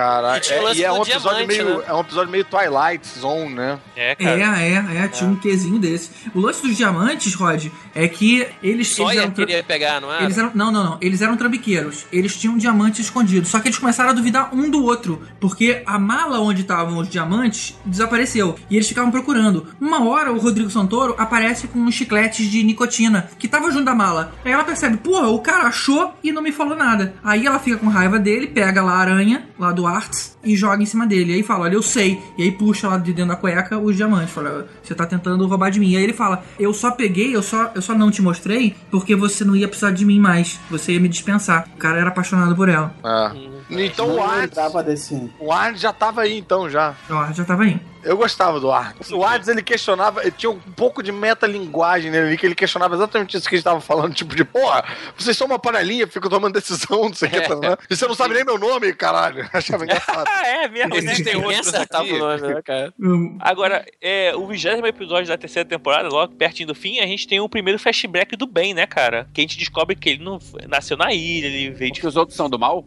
o 0.62 0.68
É, 0.68 0.74
e 0.74 0.82
é 0.84 0.92
um 0.92 1.02
episódio 1.02 1.46
diamante, 1.46 1.46
meio. 1.46 1.78
né? 1.78 1.84
É 1.88 1.92
um 1.94 2.00
episódio 2.00 2.30
meio 2.32 2.44
Twilight 2.44 3.06
Zone, 3.18 3.54
né? 3.54 3.78
É, 3.96 4.12
É, 4.12 4.14
cara. 4.14 4.62
é, 4.62 5.04
é, 5.04 5.08
tinha 5.08 5.28
um 5.28 5.36
quesinho 5.36 5.78
desse. 5.78 6.10
O 6.34 6.40
lance 6.40 6.62
dos 6.66 6.76
diamantes, 6.76 7.34
Rod, 7.34 7.66
é 7.94 8.08
que 8.08 8.40
eles. 8.40 8.54
eles 8.62 8.88
Sawyer 8.94 9.22
eram 9.22 9.30
tra- 9.32 9.44
queria 9.46 9.62
pegar, 9.62 10.00
não 10.00 10.12
é? 10.12 10.22
Eles 10.24 10.38
eram, 10.38 10.50
não, 10.54 10.70
não, 10.72 10.82
não. 10.84 10.98
Eles 11.00 11.20
eram 11.22 11.36
trambiqueiros. 11.36 12.06
Eles 12.12 12.36
tinham 12.36 12.56
diamantes 12.56 13.00
escondidos. 13.00 13.48
Só 13.50 13.60
que 13.60 13.68
eles 13.68 13.78
começaram 13.78 14.10
a 14.10 14.12
duvidar 14.12 14.54
um 14.54 14.70
do 14.70 14.82
outro. 14.84 15.22
Porque 15.40 15.82
a 15.84 15.98
mala 15.98 16.40
onde 16.40 16.62
estavam 16.62 16.98
os 16.98 17.08
diamantes 17.08 17.76
desapareceu. 17.84 18.37
E 18.70 18.76
eles 18.76 18.88
ficavam 18.88 19.10
procurando. 19.10 19.66
Uma 19.80 20.06
hora, 20.08 20.32
o 20.32 20.38
Rodrigo 20.38 20.70
Santoro 20.70 21.14
aparece 21.18 21.68
com 21.68 21.78
uns 21.78 21.94
chicletes 21.94 22.46
de 22.46 22.62
nicotina. 22.62 23.28
Que 23.38 23.48
tava 23.48 23.70
junto 23.70 23.84
da 23.84 23.94
mala. 23.94 24.32
Aí 24.44 24.52
ela 24.52 24.64
percebe, 24.64 24.96
porra, 24.98 25.28
o 25.28 25.40
cara 25.40 25.64
achou 25.64 26.14
e 26.22 26.32
não 26.32 26.42
me 26.42 26.52
falou 26.52 26.76
nada. 26.76 27.14
Aí 27.22 27.46
ela 27.46 27.58
fica 27.58 27.76
com 27.76 27.88
raiva 27.88 28.18
dele, 28.18 28.46
pega 28.46 28.82
lá 28.82 28.92
a 28.94 28.98
aranha, 28.98 29.48
lá 29.58 29.72
do 29.72 29.86
Arts, 29.86 30.36
e 30.42 30.56
joga 30.56 30.82
em 30.82 30.86
cima 30.86 31.06
dele. 31.06 31.34
Aí 31.34 31.42
fala, 31.42 31.64
olha, 31.64 31.74
eu 31.74 31.82
sei. 31.82 32.20
E 32.36 32.42
aí 32.42 32.52
puxa 32.52 32.88
lá 32.88 32.98
de 32.98 33.12
dentro 33.12 33.30
da 33.30 33.36
cueca 33.36 33.78
os 33.78 33.96
diamantes. 33.96 34.32
Fala, 34.32 34.66
você 34.82 34.94
tá 34.94 35.06
tentando 35.06 35.46
roubar 35.46 35.70
de 35.70 35.80
mim. 35.80 35.96
Aí 35.96 36.02
ele 36.02 36.12
fala, 36.12 36.44
eu 36.58 36.72
só 36.72 36.90
peguei, 36.90 37.34
eu 37.34 37.42
só, 37.42 37.70
eu 37.74 37.82
só 37.82 37.94
não 37.94 38.10
te 38.10 38.22
mostrei 38.22 38.74
porque 38.90 39.14
você 39.14 39.44
não 39.44 39.56
ia 39.56 39.68
precisar 39.68 39.90
de 39.90 40.04
mim 40.04 40.18
mais. 40.18 40.58
Você 40.70 40.92
ia 40.92 41.00
me 41.00 41.08
dispensar. 41.08 41.68
O 41.74 41.78
cara 41.78 41.98
era 41.98 42.08
apaixonado 42.08 42.54
por 42.54 42.68
ela. 42.68 42.94
É. 43.04 43.58
Então 43.70 44.14
o 44.14 44.16
não 44.16 44.82
desse. 44.82 45.30
o 45.38 45.52
Arnes 45.52 45.80
já 45.80 45.92
tava 45.92 46.22
aí 46.22 46.38
então 46.38 46.70
já. 46.70 46.94
O 47.08 47.14
Art 47.14 47.36
já 47.36 47.44
tava 47.44 47.64
aí. 47.64 47.78
Eu 48.08 48.16
gostava 48.16 48.58
do 48.58 48.70
Arnes. 48.72 49.10
O 49.12 49.22
Arnes, 49.22 49.48
ele 49.48 49.62
questionava, 49.62 50.22
ele 50.22 50.30
tinha 50.30 50.50
um 50.50 50.58
pouco 50.58 51.02
de 51.02 51.12
metalinguagem 51.12 52.10
nele 52.10 52.28
ali, 52.28 52.38
que 52.38 52.46
ele 52.46 52.54
questionava 52.54 52.94
exatamente 52.94 53.36
isso 53.36 53.46
que 53.46 53.54
a 53.54 53.58
gente 53.58 53.64
tava 53.64 53.80
falando, 53.82 54.14
tipo 54.14 54.34
de, 54.34 54.44
porra, 54.44 54.82
vocês 55.16 55.36
são 55.36 55.46
uma 55.46 55.58
panelinha, 55.58 56.06
ficam 56.06 56.30
tomando 56.30 56.54
decisão, 56.54 57.02
não 57.08 57.12
sei 57.14 57.28
o 57.28 57.32
que, 57.32 57.40
tá, 57.42 57.56
né? 57.56 57.76
E 57.90 57.94
você 57.94 58.06
não 58.06 58.14
sabe 58.14 58.32
nem 58.34 58.44
meu 58.44 58.58
nome, 58.58 58.94
caralho. 58.94 59.46
Achava 59.52 59.84
engraçado. 59.84 60.26
Ah, 60.26 60.46
é 60.48 60.68
mesmo, 60.68 60.88
né? 60.88 60.96
Existem 60.96 61.24
Tem 61.24 61.34
quem 61.34 61.44
outros 61.44 61.74
aqui. 61.74 62.12
o 62.14 62.18
nome, 62.18 62.40
né, 62.54 62.62
cara? 62.62 62.94
Hum, 62.98 63.36
Agora, 63.40 63.84
é, 64.00 64.34
o 64.34 64.46
vigésimo 64.46 64.86
episódio 64.86 65.28
da 65.28 65.36
terceira 65.36 65.68
temporada, 65.68 66.08
logo 66.08 66.34
pertinho 66.34 66.68
do 66.68 66.74
fim, 66.74 67.00
a 67.00 67.06
gente 67.06 67.28
tem 67.28 67.40
o 67.40 67.48
primeiro 67.48 67.78
flashback 67.78 68.36
do 68.36 68.46
Ben, 68.46 68.72
né, 68.72 68.86
cara? 68.86 69.28
Que 69.34 69.40
a 69.40 69.44
gente 69.44 69.58
descobre 69.58 69.94
que 69.94 70.08
ele 70.08 70.24
não 70.24 70.38
nasceu 70.66 70.96
na 70.96 71.12
ilha, 71.12 71.46
ele 71.46 71.70
veio 71.70 71.92
de 71.92 72.00
Porque 72.00 72.08
os 72.08 72.16
outros 72.16 72.36
são 72.36 72.48
do 72.48 72.58
mal? 72.58 72.86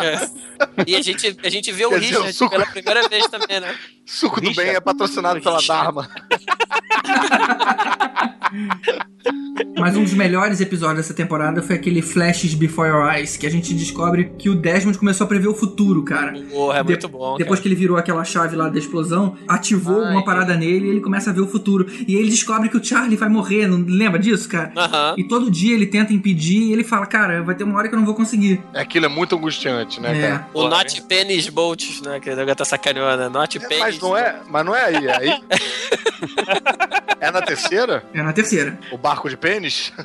É. 0.00 0.86
E 0.86 0.96
a 0.96 1.02
gente, 1.02 1.36
a 1.44 1.48
gente 1.50 1.70
vê 1.72 1.86
o 1.86 1.90
Quer 1.90 2.00
dizer, 2.00 2.16
o 2.16 2.22
Richard 2.22 2.32
suco- 2.32 2.50
pela 2.50 2.66
primeira 2.66 3.08
vez 3.08 3.25
também, 3.28 3.60
né? 3.60 3.78
Suco 4.04 4.40
do. 4.40 4.54
Bem 4.54 4.70
é 4.70 4.80
patrocinado 4.80 5.40
pela. 5.40 5.60
Dharma. 5.60 6.08
Mas 9.78 9.96
um 9.96 10.02
dos 10.04 10.12
melhores 10.14 10.60
episódios 10.60 10.98
dessa 10.98 11.14
temporada 11.14 11.60
foi 11.62 11.76
aquele 11.76 12.00
Flashes 12.02 12.54
Before 12.54 12.88
Your 12.88 13.10
Eyes, 13.12 13.36
que 13.36 13.46
a 13.46 13.50
gente 13.50 13.72
descobre 13.74 14.32
que 14.38 14.48
o 14.48 14.54
Desmond 14.54 14.96
começou 14.98 15.24
a 15.24 15.28
prever 15.28 15.48
o 15.48 15.54
futuro, 15.54 16.02
cara. 16.02 16.32
Porra, 16.50 16.78
é 16.78 16.82
De- 16.82 16.88
muito 16.90 17.08
bom. 17.08 17.36
Depois 17.36 17.58
cara. 17.58 17.62
que 17.62 17.68
ele 17.68 17.74
virou 17.74 17.96
aquela 17.96 18.22
chave 18.24 18.54
lá 18.54 18.68
da 18.68 18.78
explosão, 18.78 19.36
ativou 19.48 20.02
Ai, 20.04 20.12
uma 20.12 20.24
parada 20.24 20.54
nele 20.56 20.86
e 20.86 20.90
ele 20.90 21.00
começa 21.00 21.30
a 21.30 21.32
ver 21.32 21.40
o 21.40 21.46
futuro. 21.48 21.86
E 22.06 22.14
aí 22.14 22.20
ele 22.20 22.30
descobre 22.30 22.68
que 22.68 22.76
o 22.76 22.84
Charlie 22.84 23.16
vai 23.16 23.28
morrer, 23.28 23.66
não 23.66 23.78
lembra 23.86 24.18
disso, 24.18 24.48
cara? 24.48 24.72
Aham. 24.76 25.14
E 25.18 25.24
todo 25.24 25.50
dia 25.50 25.74
ele 25.74 25.86
tenta 25.86 26.12
impedir 26.12 26.62
e 26.62 26.72
ele 26.72 26.84
fala, 26.84 27.06
cara, 27.06 27.42
vai 27.42 27.54
ter 27.54 27.64
uma 27.64 27.76
hora 27.78 27.88
que 27.88 27.94
eu 27.94 27.98
não 27.98 28.06
vou 28.06 28.14
conseguir. 28.14 28.60
Aquilo 28.74 29.06
é 29.06 29.08
muito 29.08 29.34
angustiante, 29.36 30.00
né, 30.00 30.16
É. 30.18 30.28
cara? 30.28 30.48
O 30.54 30.60
Porra, 30.62 30.70
Not 30.70 31.02
Penis 31.02 31.48
Bolt, 31.48 32.02
né? 32.04 32.20
Que 32.20 32.30
o 32.30 32.36
negócio 32.36 32.56
tá 32.56 32.64
sacaneando, 32.64 33.22
né? 33.24 33.28
Not 33.28 33.58
Penis. 33.58 33.78
Mas 33.80 34.00
não 34.00 34.16
é, 34.16 34.36
mas 34.48 34.64
não 34.66 34.74
é 34.74 34.84
aí, 34.84 35.06
é 35.06 35.16
aí. 35.16 35.40
É 37.18 37.30
na 37.30 37.40
terceira? 37.40 38.04
É 38.12 38.22
na 38.22 38.32
terceira. 38.32 38.45
O 38.92 38.98
barco 38.98 39.28
de 39.28 39.36
pênis? 39.36 39.92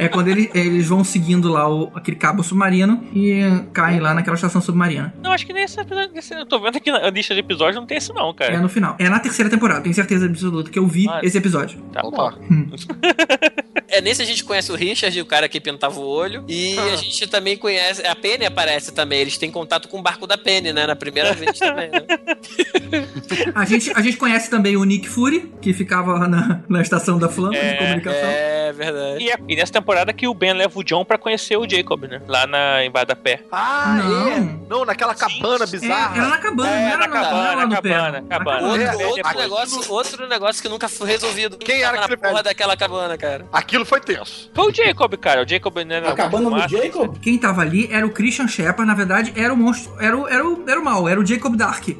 É 0.00 0.08
quando 0.08 0.28
ele- 0.28 0.50
eles 0.54 0.88
vão 0.88 1.04
seguindo 1.04 1.48
lá 1.48 1.68
o- 1.72 1.92
aquele 1.94 2.16
cabo 2.16 2.42
submarino 2.42 3.04
e 3.14 3.42
caem 3.72 4.00
lá 4.00 4.12
naquela 4.12 4.34
estação 4.34 4.60
submarina. 4.60 5.14
Não, 5.22 5.30
acho 5.30 5.46
que 5.46 5.52
nesse 5.52 5.78
episódio. 5.80 6.12
nesse- 6.12 6.34
eu 6.34 6.44
tô 6.46 6.58
vendo 6.60 6.76
aqui 6.76 6.90
na 6.90 7.08
lista 7.10 7.32
de 7.34 7.40
episódios, 7.40 7.76
não 7.76 7.86
tem 7.86 7.98
esse, 7.98 8.12
não, 8.12 8.30
É 8.30 8.34
cara. 8.34 8.60
no 8.60 8.68
final. 8.68 8.96
É 8.98 9.08
na 9.08 9.20
terceira 9.20 9.48
temporada, 9.48 9.80
tenho 9.82 9.94
certeza 9.94 10.26
absoluta 10.26 10.68
que 10.70 10.78
eu 10.78 10.86
vi 10.86 11.08
Ah. 11.08 11.20
esse 11.22 11.38
episódio. 11.38 11.80
Tá 11.92 12.00
Opa. 12.02 12.30
bom. 12.30 12.38
É 13.94 14.00
nesse 14.00 14.22
a 14.22 14.24
gente 14.24 14.42
conhece 14.42 14.72
o 14.72 14.74
Richard, 14.74 15.20
o 15.20 15.26
cara 15.26 15.46
que 15.50 15.60
pintava 15.60 16.00
o 16.00 16.06
olho. 16.06 16.44
E 16.48 16.78
Ah. 16.78 16.94
a 16.94 16.96
gente 16.96 17.26
também 17.26 17.58
conhece. 17.58 18.04
A 18.06 18.16
Penny 18.16 18.46
aparece 18.46 18.90
também. 18.90 19.20
Eles 19.20 19.36
têm 19.36 19.50
contato 19.50 19.86
com 19.86 19.98
o 19.98 20.02
barco 20.02 20.26
da 20.26 20.38
Penny, 20.38 20.72
né? 20.72 20.86
Na 20.86 20.96
primeira 20.96 21.34
vez 21.34 21.58
também, 21.58 21.90
né? 21.90 22.00
A 23.54 23.64
gente, 23.66 23.90
a 23.94 24.00
gente 24.00 24.16
conhece 24.16 24.48
também 24.50 24.76
o 24.78 24.84
Nick 24.84 25.08
Fury, 25.08 25.50
que 25.60 25.72
ficava 25.74 26.18
lá 26.22 26.28
na, 26.28 26.60
na 26.68 26.80
estação 26.82 27.18
da 27.18 27.28
Flama 27.28 27.52
de 27.54 27.76
comunicação. 27.78 28.28
É 28.28 28.72
verdade. 28.72 29.24
E, 29.24 29.30
é- 29.30 29.36
e 29.48 29.56
nessa 29.56 29.72
temporada 29.72 30.12
que 30.12 30.26
o 30.26 30.34
Ben 30.34 30.52
leva 30.52 30.78
o 30.78 30.82
John 30.84 31.04
pra 31.04 31.18
conhecer 31.18 31.56
o 31.56 31.68
Jacob, 31.68 32.04
né? 32.04 32.20
Lá 32.26 32.46
na, 32.46 32.84
em 32.84 32.90
Badapé. 32.90 33.40
Ah, 33.52 33.98
Não. 34.02 34.28
é. 34.28 34.48
Não, 34.68 34.84
naquela 34.84 35.14
cabana 35.14 35.64
É, 35.64 35.66
bizarra. 35.66 36.16
era 36.16 36.28
na 36.28 36.38
cabana, 36.38 36.70
não 36.70 36.76
era, 36.76 36.96
na 36.98 37.06
não 37.08 37.16
era 37.16 37.24
cabana, 37.26 37.54
lá 37.54 37.66
no 37.66 37.74
cabana, 37.74 38.22
pé. 38.22 38.28
cabana. 38.28 38.68
Outro, 38.68 38.82
É, 38.82 39.06
outro 39.06 39.38
negócio, 39.40 39.92
outro 39.92 40.28
negócio 40.28 40.62
que 40.62 40.68
nunca 40.68 40.88
foi 40.88 41.08
resolvido. 41.08 41.58
Quem 41.58 41.82
era 41.82 41.92
na 41.98 42.04
aquele 42.04 42.16
porra 42.16 42.42
daquela 42.42 42.76
cabana, 42.76 43.18
cara? 43.18 43.46
Aquilo 43.52 43.84
foi 43.84 44.00
tenso. 44.00 44.50
Foi 44.54 44.70
o 44.70 44.74
Jacob, 44.74 45.14
cara. 45.16 45.42
O 45.42 45.48
Jacob 45.48 45.76
né, 45.84 45.98
A 46.06 46.12
cabana 46.14 46.50
do 46.50 46.68
Jacob? 46.68 47.18
Quem 47.20 47.36
tava 47.38 47.60
ali 47.60 47.88
era 47.92 48.06
o 48.06 48.10
Christian 48.10 48.48
Shepard, 48.48 48.86
na 48.86 48.94
verdade, 48.94 49.32
era 49.36 49.52
o 49.52 49.56
monstro, 49.56 49.92
era 50.00 50.16
o, 50.16 50.26
era 50.28 50.46
o, 50.46 50.64
era 50.68 50.80
o 50.80 50.84
mal, 50.84 51.08
era 51.08 51.20
o 51.20 51.26
Jacob 51.26 51.54
Dark. 51.56 51.88
é, 51.88 51.94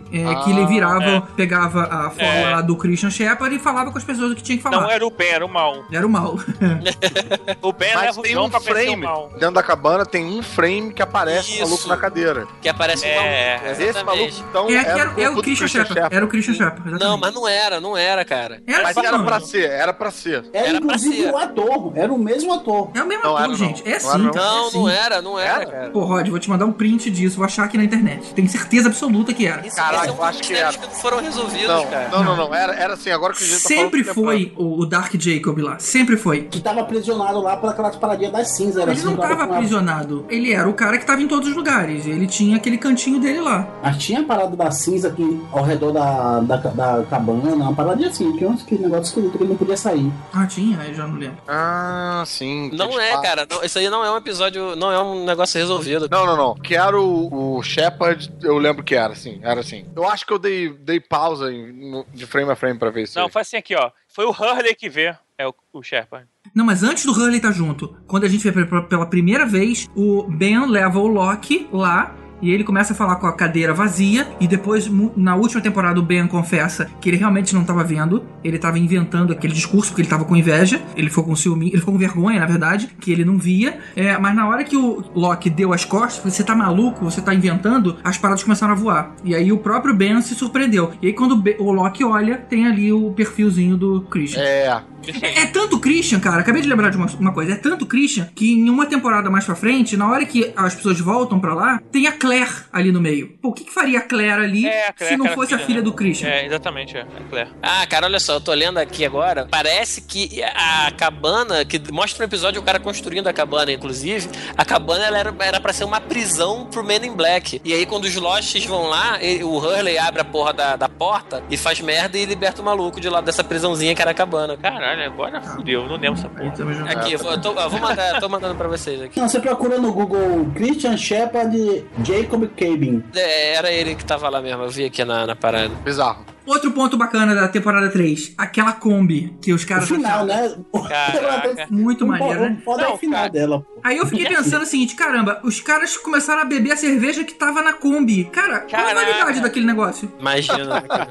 que 0.44 0.50
ele 0.50 0.66
virava, 0.66 1.04
é. 1.04 1.22
pegava 1.36 1.82
a 1.82 2.10
forma 2.10 2.22
É. 2.24 2.50
lá 2.54 2.60
do 2.62 2.76
Christian 2.76 3.10
Shepard 3.10 3.54
e 3.54 3.58
falava 3.58 3.90
com 3.90 3.98
as 3.98 4.04
pessoas 4.04 4.11
o 4.20 4.34
que 4.34 4.42
tinha 4.42 4.56
que 4.56 4.62
falar. 4.62 4.80
Não 4.80 4.90
era 4.90 5.06
o 5.06 5.10
Ben, 5.10 5.28
era 5.28 5.44
o 5.46 5.48
mal. 5.48 5.84
Era 5.90 6.06
o 6.06 6.10
mal. 6.10 6.36
O 7.62 7.72
Ben 7.72 7.90
Mas 7.94 8.02
leva 8.06 8.20
o 8.20 8.22
tem 8.22 8.34
John 8.34 8.46
um 8.46 8.50
pra 8.50 8.58
o 8.58 8.62
frame. 8.62 8.96
mal. 8.96 9.30
Dentro 9.38 9.52
da 9.54 9.62
cabana 9.62 10.04
tem 10.06 10.24
um 10.24 10.42
frame 10.42 10.92
que 10.92 11.02
aparece 11.02 11.58
o 11.58 11.60
maluco 11.64 11.88
na 11.88 11.96
cadeira. 11.96 12.46
Que 12.60 12.68
aparece 12.68 13.06
É, 13.06 13.58
maluco. 13.58 13.82
Esse 13.82 14.04
maluco, 14.04 14.34
então, 14.48 14.68
É, 14.70 14.74
era, 14.74 14.88
era, 15.00 15.10
o 15.14 15.20
era 15.20 15.32
o 15.32 15.42
Christian 15.42 15.68
Shepard. 15.68 16.14
Era 16.14 16.24
o 16.24 16.28
Christian 16.28 16.54
Shepard. 16.54 16.90
Não, 16.98 17.16
mas 17.16 17.34
não 17.34 17.46
era, 17.48 17.80
não 17.80 17.96
era, 17.96 18.24
cara. 18.24 18.62
Era 18.66 18.82
Mas 18.82 18.94
sim, 18.94 19.06
era 19.06 19.18
pra 19.22 19.40
ser, 19.40 19.70
era 19.70 19.92
pra 19.92 20.10
ser. 20.10 20.44
Era, 20.52 20.68
Era 20.68 20.78
inclusive 20.78 21.22
ser. 21.22 21.30
o 21.32 21.36
ator, 21.38 21.92
era 21.94 22.12
o 22.12 22.18
mesmo 22.18 22.52
ator. 22.52 22.90
É 22.94 23.02
o 23.02 23.06
mesmo 23.06 23.24
Não 23.24 23.36
ator, 23.36 23.40
era, 23.40 23.48
não. 23.48 23.54
gente. 23.56 23.82
É 23.88 23.92
Não 23.92 24.00
sim, 24.00 24.08
era, 24.08 24.18
não. 24.18 24.32
cara. 24.32 24.42
Não, 24.46 24.58
é 24.58 24.62
não 24.62 24.70
sim. 24.70 24.90
era, 24.90 25.22
não 25.22 25.38
era, 25.38 25.66
cara. 25.66 25.90
Pô, 25.90 26.00
Rod, 26.04 26.28
vou 26.28 26.38
te 26.38 26.50
mandar 26.50 26.66
um 26.66 26.72
print 26.72 27.10
disso, 27.10 27.36
vou 27.36 27.44
achar 27.44 27.64
aqui 27.64 27.76
na 27.76 27.84
internet. 27.84 28.32
Tenho 28.34 28.48
certeza 28.48 28.88
absoluta 28.88 29.32
que 29.32 29.46
era. 29.46 29.66
Esse 29.66 29.78
é 29.80 30.08
eu 30.08 30.22
acho 30.22 30.42
que 30.42 30.54
era. 30.54 30.72
que 30.72 30.78
não 30.86 30.90
foram 30.90 31.20
resolvidos, 31.20 31.68
Não, 31.68 31.86
cara. 31.86 32.08
não, 32.10 32.24
não, 32.24 32.36
não. 32.36 32.54
Era, 32.54 32.74
era 32.74 32.94
assim, 32.94 33.10
agora 33.10 33.32
que 33.32 33.42
a 33.42 33.46
gente 33.46 33.62
tá 33.62 33.68
Sempre 33.68 34.01
falando, 34.04 34.24
foi 34.24 34.52
o, 34.56 34.80
o 34.80 34.86
Dark 34.86 35.12
Jacob 35.18 35.58
lá. 35.58 35.78
Sempre 35.78 36.16
foi. 36.16 36.42
Que 36.44 36.60
tava 36.60 36.80
aprisionado 36.80 37.40
lá 37.40 37.56
por 37.56 37.70
aquelas 37.70 37.96
paradinhas 37.96 38.32
das 38.32 38.48
cinzas. 38.56 38.82
Ele 38.82 38.92
assim, 38.92 39.04
não 39.04 39.16
tava 39.16 39.42
a- 39.42 39.44
aprisionado. 39.44 40.24
Ele 40.28 40.52
era 40.52 40.68
o 40.68 40.74
cara 40.74 40.98
que 40.98 41.06
tava 41.06 41.22
em 41.22 41.28
todos 41.28 41.48
os 41.48 41.56
lugares. 41.56 42.06
Ele 42.06 42.26
tinha 42.26 42.56
aquele 42.56 42.78
cantinho 42.78 43.20
dele 43.20 43.40
lá. 43.40 43.68
Mas 43.82 43.98
tinha 43.98 44.20
a 44.20 44.24
parada 44.24 44.56
da 44.56 44.70
cinza 44.70 45.08
aqui 45.08 45.42
ao 45.52 45.62
redor 45.62 45.92
da, 45.92 46.40
da, 46.40 46.56
da 46.56 47.04
cabana, 47.08 47.54
uma 47.54 47.74
paradinha 47.74 48.08
assim, 48.08 48.36
que 48.36 48.44
uns 48.46 48.62
que 48.62 48.76
negócio 48.76 49.04
esquisito 49.04 49.36
que 49.38 49.44
ele 49.44 49.50
não 49.50 49.56
podia 49.56 49.76
sair. 49.76 50.10
Ah, 50.32 50.46
tinha? 50.46 50.82
Eu 50.84 50.94
já 50.94 51.06
não 51.06 51.16
lembro. 51.16 51.38
Ah, 51.46 52.22
sim. 52.26 52.70
Não 52.72 52.98
é, 53.00 53.08
falam. 53.10 53.22
cara. 53.22 53.46
Não, 53.50 53.62
isso 53.64 53.78
aí 53.78 53.88
não 53.88 54.04
é 54.04 54.10
um 54.10 54.16
episódio, 54.16 54.74
não 54.76 54.90
é 54.90 55.02
um 55.02 55.24
negócio 55.24 55.58
resolvido. 55.58 56.08
Não, 56.10 56.26
não, 56.26 56.36
não. 56.36 56.54
Que 56.54 56.74
era 56.74 56.98
o, 57.00 57.56
o 57.58 57.62
Shepard, 57.62 58.32
eu 58.42 58.58
lembro 58.58 58.82
que 58.82 58.94
era 58.94 59.12
assim. 59.12 59.38
Era 59.42 59.60
assim. 59.60 59.84
Eu 59.94 60.06
acho 60.08 60.26
que 60.26 60.32
eu 60.32 60.38
dei, 60.38 60.68
dei 60.70 61.00
pausa 61.00 61.52
em- 61.52 61.72
no- 61.90 62.06
de 62.12 62.26
frame 62.26 62.50
a 62.50 62.56
frame 62.56 62.78
pra 62.78 62.90
ver 62.90 63.02
isso. 63.04 63.18
Não, 63.18 63.26
aí. 63.26 63.30
foi 63.32 63.42
assim 63.42 63.56
aqui, 63.56 63.74
ó. 63.76 63.90
Foi 64.08 64.24
o 64.24 64.30
Hurley 64.30 64.74
que 64.74 64.88
vê. 64.88 65.14
É 65.38 65.46
o, 65.46 65.54
o 65.72 65.82
Shepard. 65.82 66.28
Não, 66.54 66.64
mas 66.64 66.82
antes 66.82 67.04
do 67.04 67.12
Hurley 67.12 67.40
tá 67.40 67.50
junto, 67.50 67.96
quando 68.06 68.24
a 68.24 68.28
gente 68.28 68.48
vê 68.48 68.64
pela 68.64 69.06
primeira 69.06 69.46
vez, 69.46 69.88
o 69.96 70.24
Ben 70.24 70.66
leva 70.66 70.98
o 70.98 71.06
Loki 71.06 71.68
lá. 71.72 72.14
E 72.42 72.50
ele 72.50 72.64
começa 72.64 72.92
a 72.92 72.96
falar 72.96 73.16
com 73.16 73.26
a 73.26 73.32
cadeira 73.32 73.72
vazia. 73.72 74.26
E 74.40 74.46
depois, 74.48 74.90
na 75.16 75.36
última 75.36 75.60
temporada, 75.60 75.98
o 76.00 76.02
Ben 76.02 76.26
confessa 76.26 76.90
que 77.00 77.08
ele 77.08 77.16
realmente 77.16 77.54
não 77.54 77.64
tava 77.64 77.84
vendo. 77.84 78.24
Ele 78.42 78.58
tava 78.58 78.78
inventando 78.78 79.32
aquele 79.32 79.52
discurso 79.54 79.90
porque 79.90 80.02
ele 80.02 80.08
tava 80.08 80.24
com 80.24 80.36
inveja. 80.36 80.82
Ele 80.96 81.08
ficou 81.08 81.24
com 81.24 81.36
ciúme. 81.36 81.68
Ele 81.68 81.78
ficou 81.78 81.92
com 81.94 81.98
vergonha, 82.00 82.40
na 82.40 82.46
verdade, 82.46 82.88
que 83.00 83.12
ele 83.12 83.24
não 83.24 83.38
via. 83.38 83.78
É, 83.94 84.18
mas 84.18 84.34
na 84.34 84.48
hora 84.48 84.64
que 84.64 84.76
o 84.76 85.04
Loki 85.14 85.48
deu 85.48 85.72
as 85.72 85.84
costas, 85.84 86.32
você 86.34 86.42
tá 86.42 86.54
maluco, 86.54 87.04
você 87.04 87.20
tá 87.20 87.32
inventando, 87.34 87.96
as 88.02 88.18
paradas 88.18 88.42
começaram 88.42 88.72
a 88.72 88.76
voar. 88.76 89.14
E 89.24 89.34
aí 89.34 89.52
o 89.52 89.58
próprio 89.58 89.94
Ben 89.94 90.20
se 90.20 90.34
surpreendeu. 90.34 90.90
E 91.00 91.06
aí 91.06 91.12
quando 91.12 91.32
o, 91.32 91.36
Ben- 91.36 91.56
o 91.60 91.70
Loki 91.70 92.02
olha, 92.04 92.36
tem 92.38 92.66
ali 92.66 92.92
o 92.92 93.12
perfilzinho 93.12 93.76
do 93.76 94.00
Christian. 94.02 94.42
É. 94.42 94.82
É, 95.20 95.42
é 95.42 95.46
tanto 95.46 95.80
Christian, 95.80 96.20
cara. 96.20 96.40
Acabei 96.40 96.62
de 96.62 96.68
lembrar 96.68 96.90
de 96.90 96.96
uma, 96.96 97.06
uma 97.18 97.32
coisa. 97.32 97.52
É 97.52 97.56
tanto 97.56 97.84
Christian 97.86 98.28
que 98.34 98.52
em 98.52 98.70
uma 98.70 98.86
temporada 98.86 99.28
mais 99.30 99.44
pra 99.44 99.54
frente, 99.56 99.96
na 99.96 100.08
hora 100.08 100.24
que 100.24 100.52
as 100.56 100.74
pessoas 100.74 101.00
voltam 101.00 101.40
pra 101.40 101.54
lá, 101.54 101.80
tem 101.90 102.06
a 102.06 102.12
Claire 102.12 102.31
ali 102.72 102.90
no 102.92 103.00
meio. 103.00 103.36
Pô, 103.40 103.48
o 103.48 103.52
que, 103.52 103.64
que 103.64 103.72
faria 103.72 103.98
a 103.98 104.02
Claire 104.02 104.42
ali 104.42 104.66
É, 104.66 104.88
a 104.88 104.92
Claire, 104.92 105.14
se 105.14 105.18
não 105.18 105.28
fosse 105.34 105.54
a 105.54 105.56
filha, 105.58 105.66
filha 105.66 105.78
né? 105.78 105.84
do 105.84 105.92
Christian? 105.92 106.28
É, 106.28 106.46
exatamente, 106.46 106.96
é. 106.96 107.00
É 107.00 107.06
Claire. 107.28 107.50
Ah, 107.62 107.86
cara, 107.86 108.06
olha 108.06 108.20
só, 108.20 108.34
eu 108.34 108.40
tô 108.40 108.52
lendo 108.52 108.78
aqui 108.78 109.04
agora. 109.04 109.46
Parece 109.50 110.00
que 110.02 110.42
a 110.42 110.90
cabana, 110.96 111.64
que 111.64 111.80
mostra 111.92 112.24
no 112.24 112.30
episódio 112.30 112.60
o 112.60 112.64
cara 112.64 112.78
construindo 112.80 113.26
a 113.28 113.32
cabana, 113.32 113.72
inclusive, 113.72 114.28
a 114.56 114.64
cabana 114.64 115.04
ela 115.06 115.18
era, 115.18 115.34
era 115.40 115.60
pra 115.60 115.72
ser 115.72 115.84
uma 115.84 116.00
prisão 116.00 116.66
pro 116.66 116.84
Men 116.84 117.04
in 117.06 117.14
Black. 117.14 117.60
E 117.64 117.72
aí, 117.72 117.86
quando 117.86 118.04
os 118.04 118.14
Losts 118.16 118.64
vão 118.66 118.86
lá, 118.88 119.18
ele- 119.22 119.44
o 119.44 119.56
Hurley 119.56 119.98
abre 119.98 120.20
a 120.20 120.24
porra 120.24 120.52
da, 120.52 120.76
da 120.76 120.88
porta 120.88 121.42
e 121.50 121.56
faz 121.56 121.80
merda 121.80 122.16
e 122.18 122.24
liberta 122.24 122.62
o 122.62 122.64
maluco 122.64 123.00
de 123.00 123.08
lá 123.08 123.20
dessa 123.20 123.42
prisãozinha 123.44 123.94
que 123.94 124.02
era 124.02 124.10
a 124.10 124.14
cabana. 124.14 124.56
Caralho, 124.56 125.04
agora 125.04 125.40
fudeu. 125.40 125.86
Não 125.86 125.96
lembro 125.96 126.18
essa 126.18 126.28
porra. 126.28 126.52
Aqui, 126.90 127.12
eu 127.12 127.40
tô, 127.40 127.52
eu 127.58 127.70
vou 127.70 127.80
mandar, 127.80 128.20
tô 128.20 128.28
mandando 128.28 128.54
pra 128.54 128.68
vocês 128.68 129.00
aqui. 129.02 129.18
Não, 129.20 129.28
você 129.28 129.40
procura 129.40 129.78
no 129.78 129.92
Google 129.92 130.50
Christian 130.54 130.96
Shepard 130.96 131.84
Jacob 132.22 132.48
Cabin. 132.56 133.02
É, 133.14 133.54
era 133.54 133.70
ele 133.70 133.94
que 133.94 134.04
tava 134.04 134.28
lá 134.28 134.40
mesmo, 134.40 134.62
eu 134.62 134.70
vi 134.70 134.84
aqui 134.84 135.04
na, 135.04 135.26
na 135.26 135.36
parada. 135.36 135.74
Bizarro. 135.84 136.24
Outro 136.46 136.70
ponto 136.72 136.96
bacana 136.96 137.34
da 137.34 137.46
temporada 137.48 137.88
3, 137.90 138.34
aquela 138.36 138.72
Kombi 138.72 139.36
que 139.40 139.52
os 139.52 139.62
O 139.62 139.66
caras 139.66 139.88
final, 139.88 140.24
acharam 140.24 140.26
né? 140.26 140.54
Caraca. 140.88 141.66
muito 141.70 142.04
Um 142.04 142.08
maneiro, 142.08 142.40
né? 142.40 142.58
é 142.66 142.70
Não, 142.82 142.94
o 142.94 142.98
final 142.98 143.20
cara. 143.20 143.32
dela, 143.32 143.60
pô. 143.60 143.80
Aí 143.84 143.96
eu 143.96 144.06
fiquei 144.06 144.26
pensando 144.34 144.62
o 144.62 144.66
seguinte, 144.66 144.94
caramba, 144.94 145.40
os 145.44 145.60
caras 145.60 145.96
começaram 145.96 146.42
a 146.42 146.44
beber 146.44 146.72
a 146.72 146.76
cerveja 146.76 147.24
que 147.24 147.34
tava 147.34 147.62
na 147.62 147.72
Kombi. 147.72 148.24
Cara, 148.24 148.60
qual 148.60 148.82
a 148.82 148.86
Caraca. 148.86 149.06
novidade 149.06 149.40
daquele 149.40 149.66
negócio? 149.66 150.12
Imagina, 150.18 150.64
né, 150.64 150.80
cara? 150.82 151.08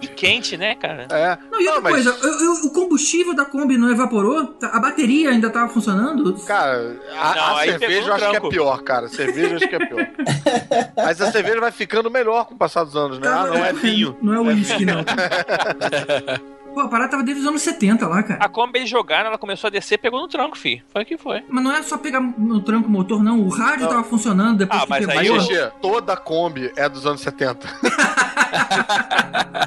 E 0.00 0.06
quente, 0.08 0.56
né, 0.56 0.74
cara? 0.74 1.06
É. 1.10 1.38
Não, 1.50 1.60
e 1.60 1.66
outra 1.66 1.80
mas, 1.82 1.92
coisa, 1.92 2.10
eu- 2.22 2.40
eu- 2.40 2.52
o 2.66 2.70
combustível 2.72 3.34
da 3.34 3.44
Kombi 3.44 3.76
não 3.78 3.90
evaporou? 3.90 4.56
A 4.62 4.78
bateria 4.80 5.30
ainda 5.30 5.50
tava 5.50 5.68
funcionando? 5.72 6.34
Cara, 6.44 6.96
a, 7.18 7.34
Não, 7.34 7.42
a 7.42 7.60
aí 7.60 7.66
pegou 7.72 7.78
cerveja 7.88 8.08
eu 8.08 8.14
acho 8.14 8.30
que 8.30 8.36
é 8.36 8.48
pior, 8.50 8.82
cara. 8.82 9.08
Cerveja 9.08 9.50
eu 9.50 9.56
acho 9.56 9.68
que 9.68 9.74
é 9.76 9.86
pior. 9.86 10.08
Mas 10.96 11.20
a 11.20 11.30
cerveja 11.32 11.60
vai 11.60 11.72
ficando 11.72 12.10
melhor 12.10 12.46
com 12.46 12.54
o 12.54 12.58
passar 12.58 12.84
dos 12.84 12.96
anos, 12.96 13.18
né? 13.18 13.28
Ah, 13.28 13.46
não 13.46 13.64
é 13.64 13.72
vinho. 13.72 14.16
Não 14.22 14.34
é 14.34 14.40
uísque, 14.40 14.71
não. 14.80 15.04
Pô, 16.72 16.80
a 16.80 16.88
parada 16.88 17.10
tava 17.10 17.22
desde 17.22 17.42
os 17.42 17.46
anos 17.48 17.60
70 17.60 18.08
lá, 18.08 18.22
cara. 18.22 18.42
A 18.42 18.48
Kombi 18.48 18.78
eles 18.78 18.88
jogaram, 18.88 19.26
ela 19.28 19.36
começou 19.36 19.68
a 19.68 19.70
descer, 19.70 19.98
pegou 19.98 20.18
no 20.22 20.26
tranco, 20.26 20.56
fi. 20.56 20.82
Foi 20.90 21.02
o 21.02 21.06
que 21.06 21.18
foi. 21.18 21.42
Mas 21.46 21.62
não 21.62 21.70
é 21.70 21.82
só 21.82 21.98
pegar 21.98 22.18
no 22.20 22.62
tranco 22.62 22.88
o 22.88 22.90
motor, 22.90 23.22
não. 23.22 23.40
O 23.40 23.50
rádio 23.50 23.82
Não. 23.82 23.88
tava 23.90 24.04
funcionando 24.04 24.56
depois 24.56 24.80
Ah, 24.80 24.84
que 24.84 24.90
mas 24.90 25.06
pegou. 25.06 25.14
Mas, 25.14 25.30
aí 25.30 25.36
eu- 25.58 25.64
GG, 25.66 25.72
toda 25.82 26.16
Kombi 26.16 26.72
é 26.74 26.88
dos 26.88 27.04
anos 27.06 27.20
70. 27.20 27.68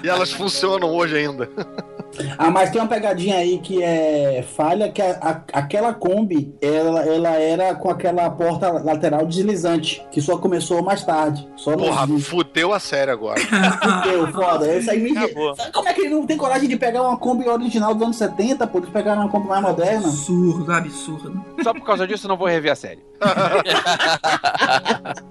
e 0.03 0.09
elas 0.09 0.31
funcionam 0.31 0.89
hoje 0.89 1.17
ainda. 1.17 1.49
Ah, 2.37 2.49
mas 2.51 2.69
tem 2.69 2.81
uma 2.81 2.87
pegadinha 2.87 3.37
aí 3.37 3.57
que 3.59 3.81
é 3.83 4.43
falha, 4.55 4.89
que 4.91 5.01
a, 5.01 5.17
a- 5.21 5.59
aquela 5.59 5.93
Kombi, 5.93 6.53
ela, 6.61 7.01
ela 7.05 7.29
era 7.31 7.75
com 7.75 7.89
aquela 7.89 8.29
porta 8.29 8.69
lateral 8.71 9.25
deslizante, 9.25 10.05
que 10.11 10.21
só 10.21 10.37
começou 10.37 10.81
mais 10.83 11.03
tarde. 11.03 11.47
Só 11.55 11.75
Porra, 11.75 12.05
vídeo. 12.05 12.21
fudeu 12.21 12.73
a 12.73 12.79
série 12.79 13.11
agora. 13.11 13.39
Fudeu, 14.05 14.31
foda. 14.31 14.75
Isso 14.77 14.91
aí 14.91 15.01
me... 15.01 15.17
Acabou. 15.17 15.55
Sabe 15.55 15.71
como 15.71 15.89
é 15.89 15.93
que 15.93 16.01
ele 16.01 16.09
não 16.15 16.25
tem 16.25 16.37
coragem 16.37 16.67
de 16.69 16.77
pegar 16.77 17.01
uma 17.03 17.17
Kombi 17.17 17.47
original 17.47 17.93
dos 17.93 18.03
anos 18.03 18.17
70, 18.17 18.65
pô? 18.67 18.77
Eles 18.79 18.89
pegaram 18.89 19.21
uma 19.21 19.29
Kombi 19.29 19.47
mais 19.47 19.61
moderna? 19.61 20.07
Absurdo, 20.07 20.71
absurdo. 20.71 21.45
Só 21.63 21.73
por 21.73 21.83
causa 21.85 22.05
disso 22.07 22.25
eu 22.25 22.29
não 22.29 22.37
vou 22.37 22.47
rever 22.47 22.71
a 22.71 22.75
série. 22.75 22.99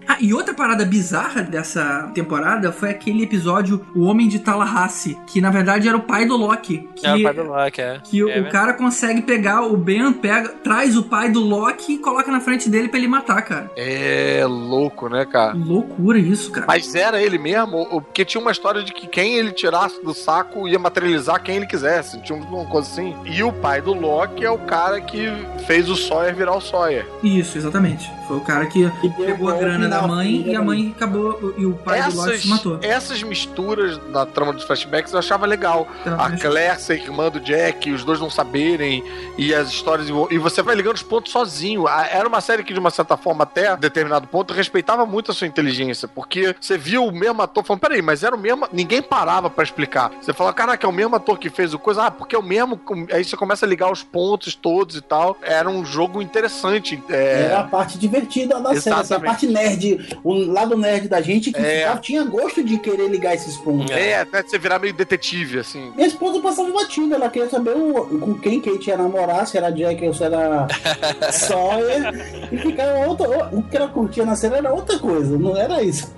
Ah, 0.07 0.17
e 0.21 0.33
outra 0.33 0.55
parada 0.55 0.85
bizarra 0.85 1.43
dessa 1.43 2.11
temporada 2.15 2.71
foi 2.71 2.91
aquele 2.91 3.23
episódio 3.25 3.85
O 3.95 4.05
Homem 4.05 4.29
de 4.29 4.39
Tallahassee, 4.39 5.19
que 5.27 5.41
na 5.41 5.51
verdade 5.51 5.89
era 5.89 5.97
o 5.97 6.03
pai 6.03 6.25
do 6.27 6.37
Loki. 6.37 6.74
Que, 6.95 7.07
É 7.07 7.15
o 7.15 7.23
pai 7.23 7.35
do 7.35 7.43
Loki, 7.45 7.81
é. 7.81 8.01
que 8.05 8.21
É 8.21 8.25
o 8.25 8.27
verdade. 8.27 8.53
cara 8.53 8.73
consegue 8.75 9.23
pegar 9.23 9.63
o 9.63 9.77
Ben, 9.77 10.13
pega, 10.13 10.49
traz 10.63 10.97
o 10.97 11.03
pai 11.05 11.31
do 11.31 11.41
Loki 11.41 11.95
e 11.95 11.99
coloca 11.99 12.31
na 12.31 12.41
frente 12.41 12.69
dele 12.69 12.89
pra 12.89 12.99
ele 12.99 13.09
matar, 13.09 13.43
cara. 13.43 13.71
É 13.77 14.45
louco, 14.47 15.09
né, 15.09 15.25
cara? 15.25 15.55
Loucura 15.55 16.19
isso, 16.19 16.51
cara. 16.51 16.67
Mas 16.67 16.95
era 16.95 17.23
ele 17.23 17.39
mesmo? 17.39 17.77
Ou- 17.91 18.01
Porque 18.01 18.25
tinha 18.25 18.41
uma 18.41 18.51
história 18.53 18.83
de 18.83 18.93
que 18.93 19.07
quem 19.07 19.35
ele 19.37 19.53
tirasse 19.53 20.03
do 20.05 20.15
saco 20.15 20.69
ia 20.69 20.79
materializar 20.79 21.43
quem 21.43 21.57
ele 21.57 21.67
quisesse. 21.67 22.21
Tinha 22.23 22.39
uma 22.39 22.67
coisa 22.67 22.89
assim. 22.91 23.15
E 23.25 23.43
o 23.43 23.53
pai 23.53 23.81
do 23.81 23.93
Loki 23.93 24.45
é 24.45 24.51
o 24.51 24.59
cara 24.59 25.01
que 25.01 25.29
fez 25.67 25.89
o 25.89 25.97
Sawyer 25.97 26.35
virar 26.35 26.57
o 26.57 26.61
Sawyer. 26.61 27.07
Isso, 27.23 27.59
exatamente. 27.59 28.11
Foi 28.27 28.37
o 28.37 28.41
cara 28.41 28.67
que 28.67 28.83
E 29.03 29.09
pegou 29.11 29.49
a 29.49 29.55
grana 29.55 29.89
da 29.89 30.07
mãe 30.07 30.43
e 30.49 30.55
a 30.57 30.63
mãe 30.63 30.93
acabou. 30.97 31.55
E 31.59 31.67
o 31.67 31.75
pai 31.75 32.03
do 32.03 32.17
Loki 32.17 32.31
Essas, 32.31 32.41
se 32.43 32.49
matou. 32.49 32.79
essas 32.83 33.23
misturas 33.23 34.01
na 34.09 34.25
trama 34.27 34.53
dos 34.53 34.65
flashbacks 34.65 35.13
eu 35.13 35.19
achava 35.19 35.47
legal. 35.47 35.87
Então, 36.01 36.15
A 36.15 36.29
mas- 36.29 36.41
Claire 36.43 36.81
ser 36.81 36.95
irmã 37.01 37.31
do 37.31 37.41
Jack, 37.41 37.89
e 37.89 37.93
os 37.93 38.05
dois 38.05 38.21
não 38.21 38.31
saberem, 38.31 39.05
e 39.37 39.55
as 39.55 39.69
histórias. 39.69 40.09
E 40.31 40.39
você 40.39 40.63
vai 40.63 40.75
ligando 40.75 40.97
os 40.97 41.03
pontos 41.03 41.33
sozinho. 41.33 41.87
Era 41.89 42.27
uma 42.27 42.41
série 42.41 42.63
que, 42.65 42.73
de 42.73 42.79
uma 42.81 42.91
certa 42.91 43.17
forma, 43.17 43.45
até 43.45 43.77
determinado 43.77 44.27
ponto, 44.27 44.53
respeitava 44.55 45.05
muito 45.07 45.31
a 45.31 45.35
sua 45.35 45.47
inteligência, 45.47 46.09
porque 46.09 46.55
você 46.61 46.79
viu 46.79 47.05
o 47.07 47.13
mesmo 47.13 47.43
ator 47.43 47.65
falando, 47.65 47.81
peraí, 47.81 48.01
mas 48.03 48.23
era 48.23 48.35
o 48.35 48.39
mesmo. 48.39 48.67
Ninguém 48.73 49.03
parava 49.03 49.51
pra 49.51 49.63
explicar. 49.65 50.11
Você 50.21 50.33
fala, 50.33 50.53
caraca, 50.53 50.87
é 50.87 50.89
o 50.89 50.93
mesmo 50.93 51.15
ator 51.17 51.39
que 51.39 51.51
fez 51.51 51.75
o 51.75 51.79
coisa, 51.79 52.05
ah, 52.07 52.11
porque 52.11 52.35
é 52.35 52.39
o 52.39 52.43
mesmo. 52.43 52.81
Aí 53.13 53.25
você 53.25 53.37
começa 53.37 53.67
a 53.67 53.69
ligar 53.69 53.91
os 53.91 54.03
pontos 54.03 54.55
todos 54.55 54.97
e 54.97 55.01
tal. 55.01 55.37
Era 55.43 55.69
um 55.69 55.85
jogo 55.85 56.23
interessante. 56.23 57.03
é, 57.09 57.43
Era 57.45 57.61
a 57.61 57.65
parte 57.65 57.99
divertida 58.15 58.61
da 58.61 58.69
série, 58.71 58.79
essa 58.79 59.01
Exatamente. 59.01 59.27
parte 59.27 59.47
nerd, 59.47 60.19
o 60.23 60.33
lado 60.35 60.77
nerd 60.77 61.09
da 61.09 61.21
gente 61.21 61.53
que 61.53 61.59
É. 61.61 61.79
ficava- 61.81 62.01
tinha 62.01 62.25
gosto 62.25 62.63
de 62.63 62.79
querer 62.79 63.09
ligar 63.09 63.35
esses 63.35 63.57
pontos. 63.57 63.91
É, 63.91 64.21
até 64.21 64.43
você 64.43 64.59
virar 64.59 64.79
meio 64.79 64.95
detetive, 64.95 65.59
assim. 65.59 65.91
Minha 65.95 66.07
esposa 66.07 66.41
passava 66.41 66.71
batida, 66.73 67.17
ela 67.17 67.29
queria 67.29 67.49
saber 67.49 67.71
o- 67.77 68.19
com 68.21 68.35
quem 68.39 68.61
Kate 68.61 68.89
ia 68.91 68.97
namorar, 68.97 69.47
se 69.47 69.57
era 69.59 69.71
Jack 69.71 70.07
ou 70.07 70.15
se 70.15 70.23
era 70.25 70.67
Sawyer. 71.33 72.49
E 72.53 72.57
ficava 72.59 73.07
outra. 73.07 73.49
O 73.53 73.63
que 73.63 73.77
ela 73.77 73.89
curtia 73.89 74.25
na 74.25 74.37
série 74.37 74.55
era 74.57 74.73
outra 74.73 74.99
coisa, 74.99 75.37
não 75.39 75.57
era 75.57 75.83
isso. 75.83 76.13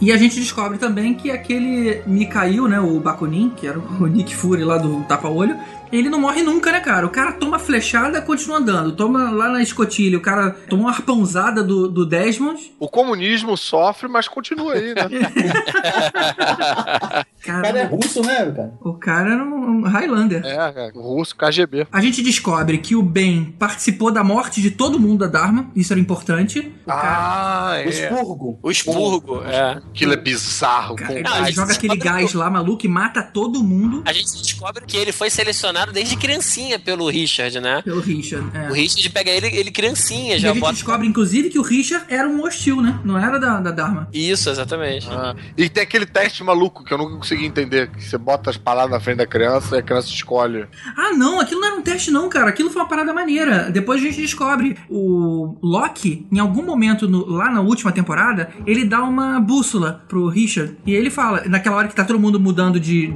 E 0.00 0.12
a 0.12 0.16
gente 0.16 0.38
descobre 0.38 0.78
também 0.78 1.14
que 1.14 1.30
aquele 1.30 2.02
Mikhail, 2.06 2.68
né, 2.68 2.80
o 2.80 3.00
Bakunin, 3.00 3.50
que 3.56 3.66
era 3.66 3.78
o 3.78 4.06
Nick 4.06 4.34
Fury 4.34 4.64
lá 4.64 4.78
do 4.78 5.02
tapa-olho, 5.04 5.56
ele 5.92 6.08
não 6.08 6.20
morre 6.20 6.42
nunca, 6.42 6.72
né, 6.72 6.80
cara? 6.80 7.06
O 7.06 7.10
cara 7.10 7.32
toma 7.32 7.58
flechada 7.58 8.18
e 8.18 8.22
continua 8.22 8.58
andando. 8.58 8.92
Toma 8.92 9.30
lá 9.30 9.48
na 9.50 9.62
escotilha, 9.62 10.18
o 10.18 10.20
cara 10.20 10.50
tomou 10.68 10.86
uma 10.86 10.92
arpãozada 10.92 11.62
do, 11.62 11.88
do 11.88 12.04
Desmond. 12.06 12.72
O 12.78 12.88
comunismo 12.88 13.56
sofre, 13.56 14.08
mas 14.08 14.28
continua 14.28 14.74
aí, 14.74 14.94
né? 14.94 15.08
O 17.38 17.50
cara 17.50 17.78
é 17.78 17.84
russo, 17.84 18.20
né, 18.22 18.52
cara? 18.52 18.72
O 18.80 18.94
cara 18.94 19.32
era 19.32 19.42
um 19.44 19.82
Highlander. 19.82 20.44
É, 20.44 20.56
cara, 20.56 20.92
o 20.94 21.14
russo, 21.14 21.34
KGB. 21.36 21.86
A 21.90 22.00
gente 22.00 22.22
descobre 22.22 22.78
que 22.78 22.94
o 22.94 23.02
Ben 23.02 23.54
participou 23.58 24.12
da 24.12 24.22
morte 24.22 24.60
de 24.60 24.70
todo 24.70 24.98
mundo 25.00 25.20
da 25.20 25.26
Dharma, 25.26 25.70
isso 25.74 25.92
era 25.92 26.00
importante. 26.00 26.60
O 26.86 26.90
Ah, 26.90 27.72
é. 27.76 27.86
O 27.86 27.88
expurgo. 27.88 28.58
O 28.62 28.70
expurgo, 28.70 29.42
é. 29.44 29.80
Aquilo 29.90 30.12
é 30.12 30.16
bizarro. 30.16 30.96
cara, 30.96 31.12
com- 31.12 31.18
ele 31.18 31.28
Ah, 31.28 31.50
joga 31.50 31.72
aquele 31.72 31.96
gás 31.96 32.34
lá 32.34 32.50
maluco 32.50 32.84
e 32.84 32.88
mata 32.88 33.22
todo 33.22 33.62
mundo 33.62 34.02
A 34.04 34.12
gente 34.12 34.30
descobre 34.42 34.84
que 34.84 34.96
ele 34.96 35.12
foi 35.12 35.30
selecionado 35.30 35.77
desde 35.86 36.16
criancinha 36.16 36.78
pelo 36.78 37.08
Richard, 37.08 37.60
né? 37.60 37.82
pelo 37.82 38.00
Richard. 38.00 38.46
é. 38.56 38.68
O 38.70 38.72
Richard 38.72 39.08
pega 39.10 39.30
ele, 39.30 39.46
ele 39.48 39.70
criancinha, 39.70 40.36
E 40.36 40.38
já 40.38 40.50
a 40.50 40.52
gente 40.52 40.60
bota. 40.60 40.72
descobre, 40.74 41.06
inclusive, 41.06 41.48
que 41.50 41.58
o 41.58 41.62
Richard 41.62 42.04
era 42.08 42.28
um 42.28 42.42
hostil, 42.42 42.80
né? 42.82 42.98
Não 43.04 43.18
era 43.18 43.38
da, 43.38 43.60
da 43.60 43.70
Dharma. 43.70 44.08
Isso, 44.12 44.50
exatamente. 44.50 45.06
Ah, 45.10 45.34
e 45.56 45.68
tem 45.68 45.82
aquele 45.82 46.06
teste 46.06 46.42
maluco 46.44 46.84
que 46.84 46.92
eu 46.92 46.98
nunca 46.98 47.16
consegui 47.16 47.46
entender. 47.46 47.90
Que 47.90 48.02
você 48.04 48.18
bota 48.18 48.50
as 48.50 48.56
palavras 48.56 48.92
na 48.92 49.00
frente 49.00 49.18
da 49.18 49.26
criança 49.26 49.76
e 49.76 49.78
a 49.78 49.82
criança 49.82 50.08
escolhe. 50.08 50.66
Ah, 50.96 51.12
não, 51.14 51.40
aquilo 51.40 51.60
não 51.60 51.68
era 51.68 51.76
um 51.76 51.82
teste, 51.82 52.10
não, 52.10 52.28
cara. 52.28 52.48
Aquilo 52.48 52.70
foi 52.70 52.82
uma 52.82 52.88
parada 52.88 53.12
maneira. 53.14 53.70
Depois 53.70 54.00
a 54.00 54.04
gente 54.04 54.20
descobre. 54.20 54.76
O 54.88 55.56
Loki, 55.62 56.26
em 56.30 56.38
algum 56.38 56.62
momento 56.64 57.08
no- 57.08 57.26
lá 57.26 57.50
na 57.50 57.60
última 57.60 57.92
temporada, 57.92 58.50
ele 58.66 58.84
dá 58.84 59.02
uma 59.02 59.40
bússola 59.40 60.04
pro 60.08 60.28
Richard. 60.28 60.76
E 60.86 60.92
ele 60.94 61.10
fala, 61.10 61.42
naquela 61.46 61.76
hora 61.76 61.88
que 61.88 61.94
tá 61.94 62.04
todo 62.04 62.18
mundo 62.18 62.38
mudando 62.40 62.78
de. 62.80 63.12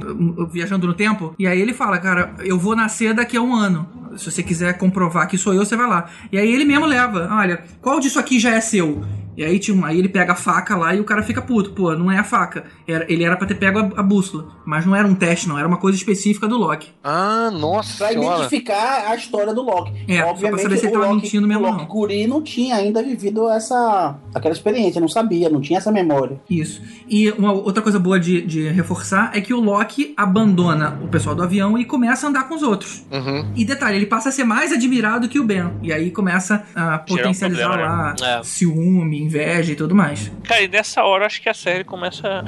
viajando 0.51 0.87
no 0.87 0.93
tempo. 0.93 1.33
E 1.37 1.47
aí 1.47 1.59
ele 1.59 1.73
fala, 1.73 1.97
cara, 1.97 2.35
eu 2.39 2.52
vou 2.57 2.75
nascer 2.75 3.13
daqui 3.13 3.37
a 3.37 3.41
um 3.41 3.55
ano. 3.55 3.87
Se 4.17 4.29
você 4.29 4.43
quiser 4.43 4.77
comprovar 4.77 5.27
que 5.27 5.37
sou 5.37 5.53
eu, 5.53 5.65
você 5.65 5.75
vai 5.75 5.87
lá. 5.87 6.09
E 6.31 6.37
aí 6.37 6.51
ele 6.51 6.65
mesmo 6.65 6.85
leva. 6.85 7.27
Olha, 7.31 7.63
qual 7.81 7.99
disso 7.99 8.19
aqui 8.19 8.39
já 8.39 8.51
é 8.51 8.61
seu? 8.61 9.03
E 9.35 9.43
aí, 9.43 9.59
um, 9.71 9.83
aí 9.83 9.97
ele 9.97 10.09
pega 10.09 10.33
a 10.33 10.35
faca 10.35 10.75
lá 10.75 10.93
e 10.93 10.99
o 10.99 11.03
cara 11.03 11.23
fica 11.23 11.41
puto. 11.41 11.71
Pô, 11.71 11.95
não 11.95 12.11
é 12.11 12.19
a 12.19 12.23
faca. 12.23 12.65
Ele 12.87 13.23
era 13.23 13.35
pra 13.35 13.47
ter 13.47 13.55
pego 13.55 13.79
a, 13.79 13.99
a 13.99 14.03
bússola. 14.03 14.47
Mas 14.65 14.85
não 14.85 14.95
era 14.95 15.07
um 15.07 15.15
teste, 15.15 15.47
não. 15.47 15.57
Era 15.57 15.67
uma 15.67 15.77
coisa 15.77 15.97
específica 15.97 16.47
do 16.47 16.57
Loki. 16.57 16.89
Ah, 17.03 17.49
nossa 17.51 17.97
Pra 17.97 18.13
identificar 18.13 19.07
a 19.09 19.15
história 19.15 19.53
do 19.53 19.61
Loki. 19.61 19.91
É, 20.07 20.17
só 20.17 20.21
pra 20.21 20.31
Obviamente, 20.31 20.61
saber 20.63 20.77
se 20.77 20.85
ele 20.85 20.93
tava 20.93 21.05
Loki, 21.07 21.21
mentindo 21.21 21.47
mesmo 21.47 21.63
o 21.63 21.67
Loki 21.67 21.81
não. 21.81 21.87
Guri 21.87 22.27
não 22.27 22.41
tinha 22.41 22.75
ainda 22.75 23.01
vivido 23.03 23.49
essa 23.49 24.15
aquela 24.33 24.53
experiência, 24.53 24.99
não 24.99 25.07
sabia, 25.07 25.49
não 25.49 25.61
tinha 25.61 25.77
essa 25.77 25.91
memória. 25.91 26.39
Isso. 26.49 26.81
E 27.07 27.29
uma 27.31 27.51
outra 27.51 27.81
coisa 27.81 27.99
boa 27.99 28.19
de, 28.19 28.41
de 28.41 28.69
reforçar 28.69 29.31
é 29.33 29.41
que 29.41 29.53
o 29.53 29.59
Loki 29.59 30.13
abandona 30.17 30.99
o 31.03 31.07
pessoal 31.07 31.35
do 31.35 31.43
avião 31.43 31.77
e 31.77 31.85
começa 31.85 32.25
a 32.25 32.29
andar 32.29 32.47
com 32.47 32.55
os 32.55 32.63
outros. 32.63 33.03
Uhum. 33.11 33.51
E 33.55 33.65
detalhe, 33.65 33.97
ele 33.97 34.05
passa 34.05 34.29
a 34.29 34.31
ser 34.31 34.43
mais 34.43 34.71
admirado 34.71 35.27
que 35.27 35.39
o 35.39 35.43
Ben. 35.43 35.71
E 35.81 35.91
aí 35.91 36.11
começa 36.11 36.63
a 36.75 36.97
potencializar 36.99 37.69
problema, 37.69 37.95
lá 37.95 38.15
né? 38.19 38.39
É. 38.39 38.43
ciúme, 38.43 39.21
inveja 39.21 39.73
e 39.73 39.75
tudo 39.75 39.93
mais. 39.95 40.31
Cara, 40.43 40.61
e 40.61 40.67
nessa 40.67 41.03
hora 41.03 41.23
eu 41.23 41.27
acho 41.27 41.41
que 41.41 41.49
a 41.49 41.53
série 41.53 41.83
começa 41.83 42.43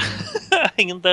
ainda 0.77 1.09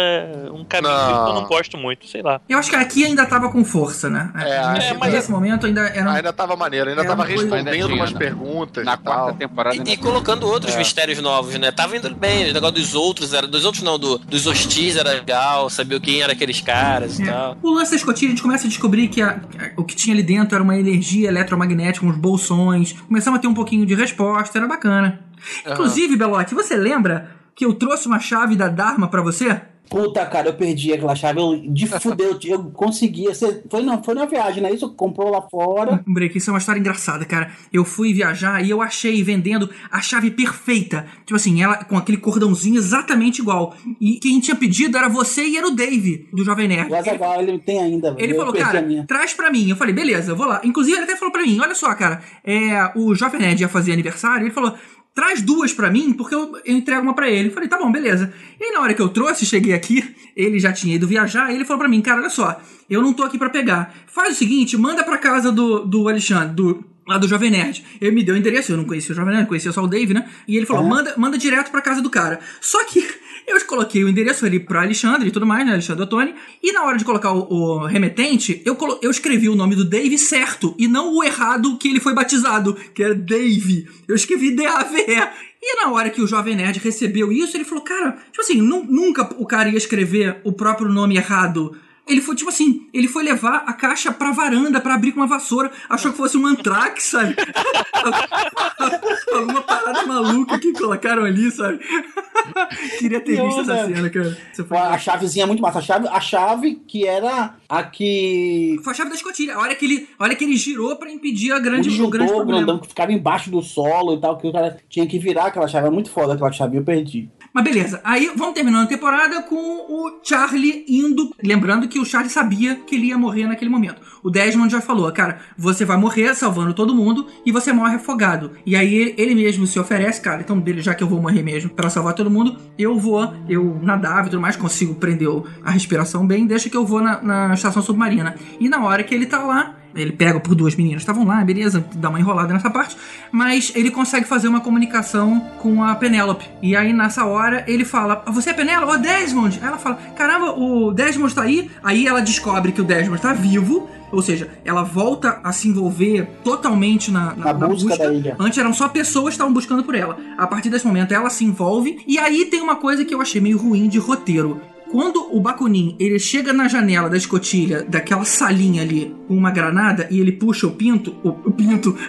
um 0.53 0.65
caminho 0.65 0.93
Não. 0.93 1.25
que 1.25 1.31
eu 1.31 1.35
não 1.35 1.45
gosto 1.47 1.77
muito, 1.79 2.07
sei 2.07 2.23
lá. 2.23 2.41
Eu 2.49 2.59
acho 2.59 2.71
que 2.71 2.77
aqui 2.77 3.05
ainda 3.05 3.25
tava 3.27 3.51
com 3.51 3.65
força, 3.65 4.09
né? 4.11 4.31
É, 4.37 4.73
nesse, 4.75 4.87
é, 4.89 4.95
mas- 4.95 5.13
nesse 5.13 5.31
momento 5.31 5.67
ainda 5.67 5.83
era. 5.89 6.13
Ainda 6.13 6.33
tava 6.33 6.57
maneiro, 6.57 6.91
ainda 6.91 7.05
tava 7.05 7.25
respondendo 7.25 7.69
Ainda 7.69 7.87
tinha, 7.87 7.97
umas 7.97 8.13
né? 8.13 8.19
perguntas. 8.19 8.85
Na 8.85 8.97
tal. 8.97 9.15
quarta 9.15 9.39
temporada. 9.39 9.77
E, 9.77 9.93
e 9.93 9.97
colocando 9.97 10.47
outros 10.47 10.75
É. 10.75 10.79
mistérios 10.79 11.21
novos, 11.21 11.55
né? 11.59 11.71
Tava 11.71 11.97
indo 11.97 12.15
bem, 12.15 12.51
o 12.51 12.55
negócio 12.55 12.75
dos 12.75 12.95
outros, 12.95 13.33
era, 13.33 13.47
dos 13.47 13.65
outros 13.65 13.83
não, 13.83 13.99
do- 13.99 14.19
dos 14.19 14.47
hostis 14.47 14.97
era 14.97 15.11
legal, 15.11 15.69
saber 15.71 16.01
quem 16.01 16.23
eram 16.23 16.33
aqueles 16.33 16.61
caras 16.61 17.19
e 17.19 17.23
É. 17.23 17.27
tal. 17.33 17.57
O 17.63 17.71
lance 17.73 17.91
da 17.91 17.97
escotilha, 17.97 18.29
a 18.29 18.31
gente 18.31 18.43
começa 18.43 18.67
a 18.67 18.69
descobrir 18.69 19.09
que 19.09 19.21
a- 19.23 19.41
a- 19.59 19.71
o 19.77 19.85
que 19.85 19.95
tinha 19.95 20.15
ali 20.15 20.23
dentro 20.23 20.55
era 20.55 20.63
uma 20.63 20.77
energia 20.77 21.29
eletromagnética, 21.29 22.05
uns 22.07 22.17
bolsões. 22.17 22.93
Começamos 22.93 23.39
a 23.39 23.41
ter 23.43 23.49
um 23.49 23.55
pouquinho 23.55 23.85
de 23.87 23.95
resposta, 23.95 24.59
era 24.59 24.67
bacana. 24.67 25.21
Inclusive, 25.67 26.17
Belote, 26.17 26.55
você 26.55 26.77
lembra 26.77 27.29
que 27.55 27.65
eu 27.65 27.75
trouxe 27.75 28.07
uma 28.07 28.19
chave 28.19 28.57
da 28.57 28.69
Dharma 28.69 29.09
pra 29.09 29.23
você? 29.23 29.61
Puta, 29.93 30.25
cara, 30.25 30.49
eu 30.49 30.55
perdi 30.55 30.95
aquela 30.95 31.15
chave. 31.15 31.39
Eu, 31.39 31.55
de 31.55 31.87
fuder, 32.01 32.39
eu, 32.45 32.65
conseguia. 32.71 33.35
Você 33.35 33.63
foi, 33.71 33.83
na, 33.83 34.03
foi 34.03 34.15
na 34.15 34.25
viagem, 34.25 34.63
não 34.63 34.71
é 34.71 34.73
isso? 34.73 34.89
Comprou 34.95 35.31
lá 35.31 35.43
fora. 35.43 36.03
Lembrei 36.09 36.31
que 36.31 36.39
isso 36.39 36.49
é 36.49 36.53
uma 36.53 36.59
história 36.59 36.81
engraçada, 36.81 37.27
cara. 37.27 37.53
Eu 37.71 37.85
fui 37.85 38.15
viajar 38.15 38.65
e 38.65 38.71
eu 38.71 38.81
achei 38.81 39.23
vendendo 39.23 39.69
a 39.91 40.01
chave 40.01 40.31
perfeita. 40.31 41.07
Tipo 41.27 41.37
assim, 41.37 41.63
ela 41.63 41.85
com 41.85 41.99
aquele 41.99 42.17
cordãozinho 42.17 42.77
exatamente 42.77 43.43
igual. 43.43 43.75
E 44.01 44.19
quem 44.19 44.41
tinha 44.41 44.57
pedido 44.57 44.97
era 44.97 45.09
você 45.09 45.45
e 45.45 45.59
era 45.59 45.69
o 45.69 45.73
Dave, 45.73 46.27
do 46.33 46.43
Jovem 46.43 46.69
Nerd. 46.69 46.91
O 46.91 46.97
Azaghal, 46.97 47.43
ele 47.43 47.59
tem 47.59 47.79
ainda. 47.79 48.17
Ele 48.19 48.33
eu 48.33 48.37
falou, 48.39 48.55
cara, 48.55 48.83
traz 49.07 49.35
pra 49.35 49.51
mim. 49.51 49.69
Eu 49.69 49.77
falei, 49.77 49.95
beleza, 49.95 50.33
eu 50.33 50.37
vou 50.37 50.47
lá. 50.47 50.63
Inclusive, 50.65 50.97
ele 50.97 51.05
até 51.05 51.17
falou 51.17 51.33
pra 51.33 51.43
mim, 51.43 51.61
olha 51.61 51.75
só, 51.75 51.95
cara, 51.95 52.23
é, 52.43 52.93
o 52.97 53.15
Jovem 53.15 53.41
Nerd 53.41 53.61
ia 53.61 53.69
fazer 53.69 53.93
aniversário, 53.93 54.45
ele 54.45 54.55
falou, 54.55 54.75
traz 55.15 55.43
duas 55.43 55.73
pra 55.73 55.91
mim, 55.91 56.13
porque 56.13 56.35
eu, 56.35 56.57
eu 56.65 56.77
entrego 56.77 57.03
uma 57.03 57.15
pra 57.15 57.31
ele. 57.31 57.51
Falei, 57.51 57.69
tá 57.69 57.79
bom, 57.79 57.91
beleza. 57.91 58.33
E 58.61 58.65
aí, 58.65 58.73
na 58.73 58.81
hora 58.81 58.95
que 58.95 59.03
eu 59.03 59.09
trouxe, 59.09 59.45
cheguei 59.47 59.73
aqui, 59.73 60.15
ele 60.37 60.59
já 60.59 60.73
tinha 60.73 60.95
ido 60.95 61.07
viajar, 61.07 61.51
e 61.51 61.55
ele 61.55 61.65
falou 61.65 61.81
pra 61.81 61.89
mim, 61.89 62.01
cara, 62.01 62.21
olha 62.21 62.31
só, 62.31 62.61
eu 62.89 63.03
não 63.03 63.13
tô 63.13 63.23
aqui 63.23 63.39
pra 63.39 63.51
pegar. 63.51 63.95
Faz 64.07 64.35
o 64.35 64.39
seguinte, 64.39 64.77
manda 64.77 65.05
pra 65.05 65.19
casa 65.19 65.53
do, 65.53 65.85
do 65.85 66.09
Alexandre, 66.09 66.55
do... 66.55 66.93
Lá 67.05 67.19
do 67.19 67.27
Jovem 67.27 67.51
Nerd. 67.51 67.85
Ele 68.01 68.13
me 68.13 68.23
deu 68.23 68.33
o 68.33 68.39
endereço, 68.39 68.71
eu 68.71 68.77
não 68.77 68.85
conhecia 68.85 69.11
o 69.13 69.17
Jovem 69.17 69.35
Nerd, 69.35 69.49
conhecia 69.49 69.73
só 69.73 69.83
o 69.83 69.89
Dave, 69.89 70.15
né? 70.15 70.25
E 70.47 70.57
ele 70.57 70.65
falou: 70.65 70.85
manda, 70.85 71.13
manda 71.17 71.37
direto 71.37 71.73
pra 71.73 71.83
casa 71.83 72.01
do 72.01 72.09
cara. 72.09 72.39
Só 72.61 72.85
que 72.85 73.05
eu 73.47 73.61
coloquei 73.67 74.05
o 74.05 74.09
endereço 74.09 74.45
ali 74.47 74.61
pra 74.61 74.83
Alexandre 74.83 75.29
e 75.29 75.31
tudo 75.31 75.47
mais, 75.47 75.65
né? 75.67 75.73
Alexandre 75.73 76.03
Ottoni. 76.05 76.35
E 76.63 76.73
na 76.73 76.85
hora 76.85 76.97
de 76.99 77.05
colocar 77.05 77.33
o, 77.33 77.47
o 77.53 77.87
remetente, 77.87 78.61
eu, 78.65 78.75
colo- 78.77 78.99
eu 79.03 79.11
escrevi 79.11 79.49
o 79.49 79.55
nome 79.55 79.75
do 79.75 79.85
Dave 79.85 80.17
certo 80.19 80.75
e 80.79 80.87
não 80.89 81.15
o 81.15 81.23
errado 81.25 81.77
que 81.79 81.89
ele 81.89 82.01
foi 82.01 82.15
batizado, 82.15 82.75
que 82.95 83.03
era 83.03 83.15
Dave. 83.15 83.89
Eu 84.07 84.15
escrevi 84.15 84.51
D-A-V-E. 84.55 85.29
E 85.65 85.77
na 85.85 85.93
hora 85.93 86.11
que 86.11 86.21
o 86.21 86.27
Jovem 86.27 86.57
Nerd 86.57 86.79
recebeu 86.81 87.31
isso, 87.33 87.57
ele 87.57 87.65
falou: 87.65 87.85
Cara, 87.85 88.13
tipo 88.31 88.41
assim, 88.41 88.61
nu- 88.61 88.85
nunca 88.89 89.23
o 89.39 89.47
cara 89.47 89.69
ia 89.69 89.79
escrever 89.79 90.41
o 90.45 90.53
próprio 90.53 90.89
nome 90.89 91.17
errado. 91.17 91.77
Ele 92.07 92.21
foi, 92.21 92.35
tipo 92.35 92.51
assim, 92.51 92.89
ele 92.93 93.07
foi 93.07 93.23
levar 93.23 93.65
a 93.67 93.73
caixa 93.73 94.13
pra 94.13 94.33
varanda 94.33 94.81
pra 94.81 94.95
abrir 94.95 95.13
com 95.13 95.21
uma 95.21 95.27
vassoura. 95.27 95.71
Achou 95.89 96.11
que 96.11 96.17
fosse 96.17 96.37
um 96.37 96.47
antrax, 96.47 97.05
sabe? 97.05 97.37
Alguma 99.33 99.63
parada 99.63 100.05
maluca 100.07 100.59
que 100.59 100.73
colocaram 100.73 101.25
ali, 101.25 101.51
sabe? 101.51 101.79
Queria 102.99 103.21
ter 103.21 103.37
Não, 103.37 103.47
visto 103.47 103.61
essa 103.61 103.87
cena, 103.87 104.11
cara. 104.11 104.37
Foi... 104.67 104.77
A 104.77 104.99
chavezinha 104.99 105.45
é 105.45 105.47
muito 105.47 105.63
massa. 105.63 105.79
A 105.79 105.83
chave, 105.83 106.09
a 106.09 106.21
chave 106.21 106.75
que 106.87 107.07
era 107.07 107.55
a 107.69 107.83
que. 107.85 108.79
Foi 108.83 108.93
a 108.93 108.97
chave 108.97 109.11
da 109.11 109.17
escotilha. 109.17 109.55
A 109.55 109.61
hora 109.61 109.75
que 109.75 109.85
ele, 109.85 110.09
a 110.19 110.25
hora 110.25 110.35
que 110.35 110.45
ele 110.45 110.57
girou 110.57 110.97
pra 110.97 111.11
impedir 111.11 111.53
a 111.53 111.59
grande, 111.59 111.89
o 111.89 112.07
o 112.07 112.11
grande 112.11 112.33
problema. 112.33 112.59
grandão 112.59 112.79
que 112.79 112.89
ficava 112.89 113.13
embaixo 113.13 113.51
do 113.51 113.63
solo 113.63 114.15
e 114.15 114.21
tal, 114.21 114.37
que 114.37 114.47
o 114.49 114.53
cara 114.53 114.77
tinha 114.89 115.07
que 115.07 115.19
virar 115.19 115.47
aquela 115.47 115.69
chave. 115.69 115.87
É 115.87 115.91
muito 115.91 116.11
foda 116.11 116.35
aquela 116.35 116.53
chave, 116.53 116.77
eu 116.77 116.85
perdi. 116.85 117.31
Mas 117.53 117.65
beleza, 117.65 118.01
aí 118.03 118.31
vamos 118.35 118.55
terminando 118.55 118.85
a 118.85 118.89
temporada 118.89 119.43
com 119.43 119.57
o 119.57 120.21
Charlie 120.23 120.85
indo. 120.89 121.35
Lembrando 121.43 121.87
que 121.93 121.99
o 121.99 122.07
Charlie 122.07 122.33
sabia 122.33 122.75
que 122.75 122.95
ele 122.95 123.09
ia 123.09 123.19
morrer 123.19 123.47
naquele 123.47 123.71
momento. 123.71 124.01
O 124.23 124.31
Desmond 124.31 124.73
já 124.73 124.81
falou, 124.81 125.13
cara, 125.13 125.41
você 125.59 125.85
vai 125.85 125.99
morrer 125.99 126.35
salvando 126.35 126.73
todo 126.73 126.95
mundo 126.95 127.27
e 127.45 127.53
você 127.53 127.71
morre 127.71 127.97
afogado. 127.97 128.53
E 128.65 128.75
aí 128.75 129.15
ele, 129.19 129.35
mesmo 129.35 129.67
se 129.67 129.79
oferece, 129.79 130.21
cara, 130.21 130.41
então 130.41 130.59
dele, 130.59 130.81
já 130.81 130.95
que 130.95 131.03
eu 131.03 131.09
vou 131.09 131.21
morrer 131.21 131.43
mesmo 131.43 131.69
pra 131.69 131.91
salvar 131.91 132.15
todo 132.15 132.31
mundo, 132.31 132.57
eu 132.79 132.99
vou, 132.99 133.35
eu 133.47 133.79
nadava 133.83 134.29
e 134.29 134.31
tudo 134.31 134.41
mais, 134.41 134.57
consigo 134.57 134.95
prender 134.95 135.29
a 135.63 135.71
respiração 135.71 136.27
bem, 136.27 136.47
deixa 136.47 136.71
que 136.71 136.77
eu 136.77 136.87
vou 136.87 137.03
na, 137.03 137.21
na 137.23 137.55
estação 137.55 137.83
submarina. 137.83 138.35
E 138.59 138.69
na 138.69 138.83
hora 138.83 139.05
que 139.05 139.15
ele 139.15 139.27
tá 139.27 139.43
lá, 139.43 139.77
Ele 139.95 140.13
pega 140.13 140.41
por 140.41 140.55
duas 140.55 140.75
meninas, 140.75 141.03
estavam 141.03 141.25
lá, 141.25 141.45
beleza, 141.45 141.85
dá 141.95 142.09
uma 142.09 142.19
enrolada 142.19 142.53
nessa 142.53 142.71
parte, 142.71 142.97
mas 143.31 143.73
ele 143.75 143.91
consegue 143.91 144.27
fazer 144.27 144.49
uma 144.49 144.61
comunicação 144.61 145.41
com 145.59 145.83
a 145.83 145.95
Penélope. 145.95 146.49
E 146.63 146.75
aí 146.75 146.93
nessa 146.93 147.25
hora 147.25 147.65
ele 147.67 147.85
fala: 147.85 148.23
Você 148.29 148.51
é 148.51 148.53
Penélope? 148.53 148.95
Ô 148.95 148.99
Desmond! 148.99 149.59
Aí 149.61 149.69
ela 149.69 149.79
fala: 149.79 149.97
Caramba, 150.17 150.53
o 150.53 150.93
Desmond 150.93 151.35
tá 151.35 151.43
aí? 151.43 151.71
Aí 151.83 152.07
ela 152.07 152.21
descobre 152.21 152.73
que 152.73 152.81
o 152.81 152.85
Desmond 152.85 153.21
tá 153.21 153.33
vivo. 153.33 153.89
Ou 154.13 154.21
seja, 154.21 154.51
ela 154.63 154.83
volta 154.83 155.41
a 155.43 155.53
se 155.53 155.69
envolver 155.69 156.29
totalmente 156.45 157.11
na, 157.11 157.35
na, 157.35 157.55
Na 157.55 157.67
busca 157.67 157.97
da 157.97 158.13
ilha. 158.13 158.37
Antes 158.39 158.59
eram 158.59 158.75
só 158.75 158.87
pessoas 158.87 159.29
que 159.29 159.33
estavam 159.33 159.55
buscando 159.55 159.83
por 159.83 159.95
ela. 159.95 160.19
A 160.37 160.47
partir 160.47 160.69
desse 160.69 160.87
momento 160.87 161.15
ela 161.15 161.31
se 161.31 161.47
envolve. 161.47 161.99
E 162.07 162.19
aí 162.19 162.45
tem 162.45 162.61
uma 162.61 162.77
coisa 162.77 163.07
que 163.07 163.15
eu 163.15 163.23
achei 163.23 163.41
meio 163.41 163.57
ruim 163.57 163.89
de 163.89 163.99
roteiro. 163.99 164.61
Quando 164.93 165.35
o 165.35 165.41
Bakunin 165.41 165.97
ele 165.99 166.19
chega 166.19 166.53
na 166.53 166.69
janela 166.69 167.09
da 167.09 167.17
escotilha 167.17 167.83
daquela 167.83 168.27
salinha 168.27 168.83
ali 168.83 169.17
com 169.27 169.35
uma 169.35 169.51
granada 169.51 170.07
e 170.11 170.21
ele 170.21 170.33
puxa 170.33 170.67
o 170.67 170.73
pinto, 170.73 171.17
o, 171.25 171.31
o 171.31 171.51
pinto, 171.51 171.97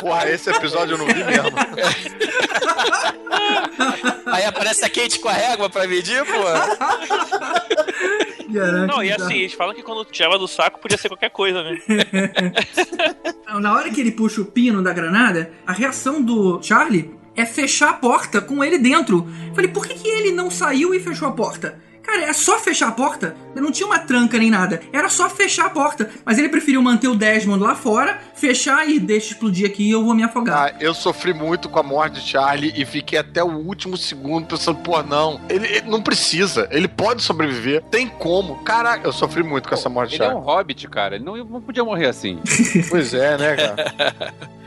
Porra, 0.00 0.30
esse 0.30 0.48
episódio 0.48 0.94
eu 0.94 0.98
não 0.98 1.06
vi 1.06 1.22
mesmo. 1.24 1.50
Aí 4.26 4.44
aparece 4.44 4.84
a 4.84 4.88
Kate 4.88 5.18
com 5.18 5.28
a 5.28 5.32
régua 5.32 5.68
pra 5.68 5.86
medir, 5.86 6.24
pô. 6.24 6.32
Não, 8.86 9.02
e 9.02 9.12
assim, 9.12 9.34
eles 9.34 9.52
falam 9.52 9.74
que 9.74 9.82
quando 9.82 10.04
tirava 10.06 10.36
do 10.36 10.48
saco 10.48 10.80
podia 10.80 10.98
ser 10.98 11.08
qualquer 11.08 11.30
coisa, 11.30 11.62
né? 11.62 11.78
Na 13.60 13.74
hora 13.74 13.90
que 13.90 14.00
ele 14.00 14.10
puxa 14.10 14.40
o 14.40 14.44
pino 14.44 14.82
da 14.82 14.92
granada, 14.92 15.52
a 15.66 15.72
reação 15.72 16.20
do 16.20 16.60
Charlie 16.62 17.19
é 17.40 17.46
fechar 17.46 17.90
a 17.90 17.94
porta 17.94 18.40
com 18.40 18.62
ele 18.62 18.78
dentro. 18.78 19.26
Falei, 19.54 19.70
por 19.70 19.86
que, 19.86 19.94
que 19.94 20.08
ele 20.08 20.30
não 20.30 20.50
saiu 20.50 20.94
e 20.94 21.00
fechou 21.00 21.28
a 21.28 21.32
porta? 21.32 21.78
Cara, 22.10 22.24
é 22.24 22.32
só 22.32 22.58
fechar 22.58 22.88
a 22.88 22.92
porta. 22.92 23.36
Não 23.54 23.70
tinha 23.70 23.86
uma 23.86 24.00
tranca 24.00 24.36
nem 24.36 24.50
nada. 24.50 24.80
Era 24.92 25.08
só 25.08 25.30
fechar 25.30 25.66
a 25.66 25.70
porta. 25.70 26.10
Mas 26.24 26.38
ele 26.38 26.48
preferiu 26.48 26.82
manter 26.82 27.06
o 27.06 27.14
Desmond 27.14 27.62
lá 27.62 27.76
fora, 27.76 28.18
fechar 28.34 28.88
e 28.88 28.98
deixa 28.98 29.32
explodir 29.32 29.64
aqui 29.64 29.84
e 29.84 29.92
eu 29.92 30.04
vou 30.04 30.12
me 30.12 30.24
afogar. 30.24 30.72
Ah, 30.72 30.76
eu 30.80 30.92
sofri 30.92 31.32
muito 31.32 31.68
com 31.68 31.78
a 31.78 31.84
morte 31.84 32.14
de 32.20 32.28
Charlie 32.28 32.72
e 32.76 32.84
fiquei 32.84 33.16
até 33.16 33.44
o 33.44 33.52
último 33.52 33.96
segundo 33.96 34.46
pensando, 34.46 34.80
pô, 34.80 35.00
não, 35.04 35.40
ele, 35.48 35.66
ele 35.68 35.88
não 35.88 36.02
precisa, 36.02 36.66
ele 36.72 36.88
pode 36.88 37.22
sobreviver, 37.22 37.80
tem 37.92 38.08
como. 38.08 38.56
Caraca, 38.64 39.06
eu 39.06 39.12
sofri 39.12 39.44
muito 39.44 39.68
com 39.68 39.74
essa 39.76 39.88
morte 39.88 40.10
de 40.10 40.16
Ele 40.16 40.24
é 40.24 40.26
um 40.28 40.30
Charlie. 40.32 40.46
hobbit, 40.46 40.88
cara. 40.88 41.14
Ele 41.14 41.24
não, 41.24 41.36
não 41.36 41.60
podia 41.60 41.84
morrer 41.84 42.06
assim. 42.06 42.40
Pois 42.90 43.14
é, 43.14 43.38
né, 43.38 43.56
cara? 43.56 43.94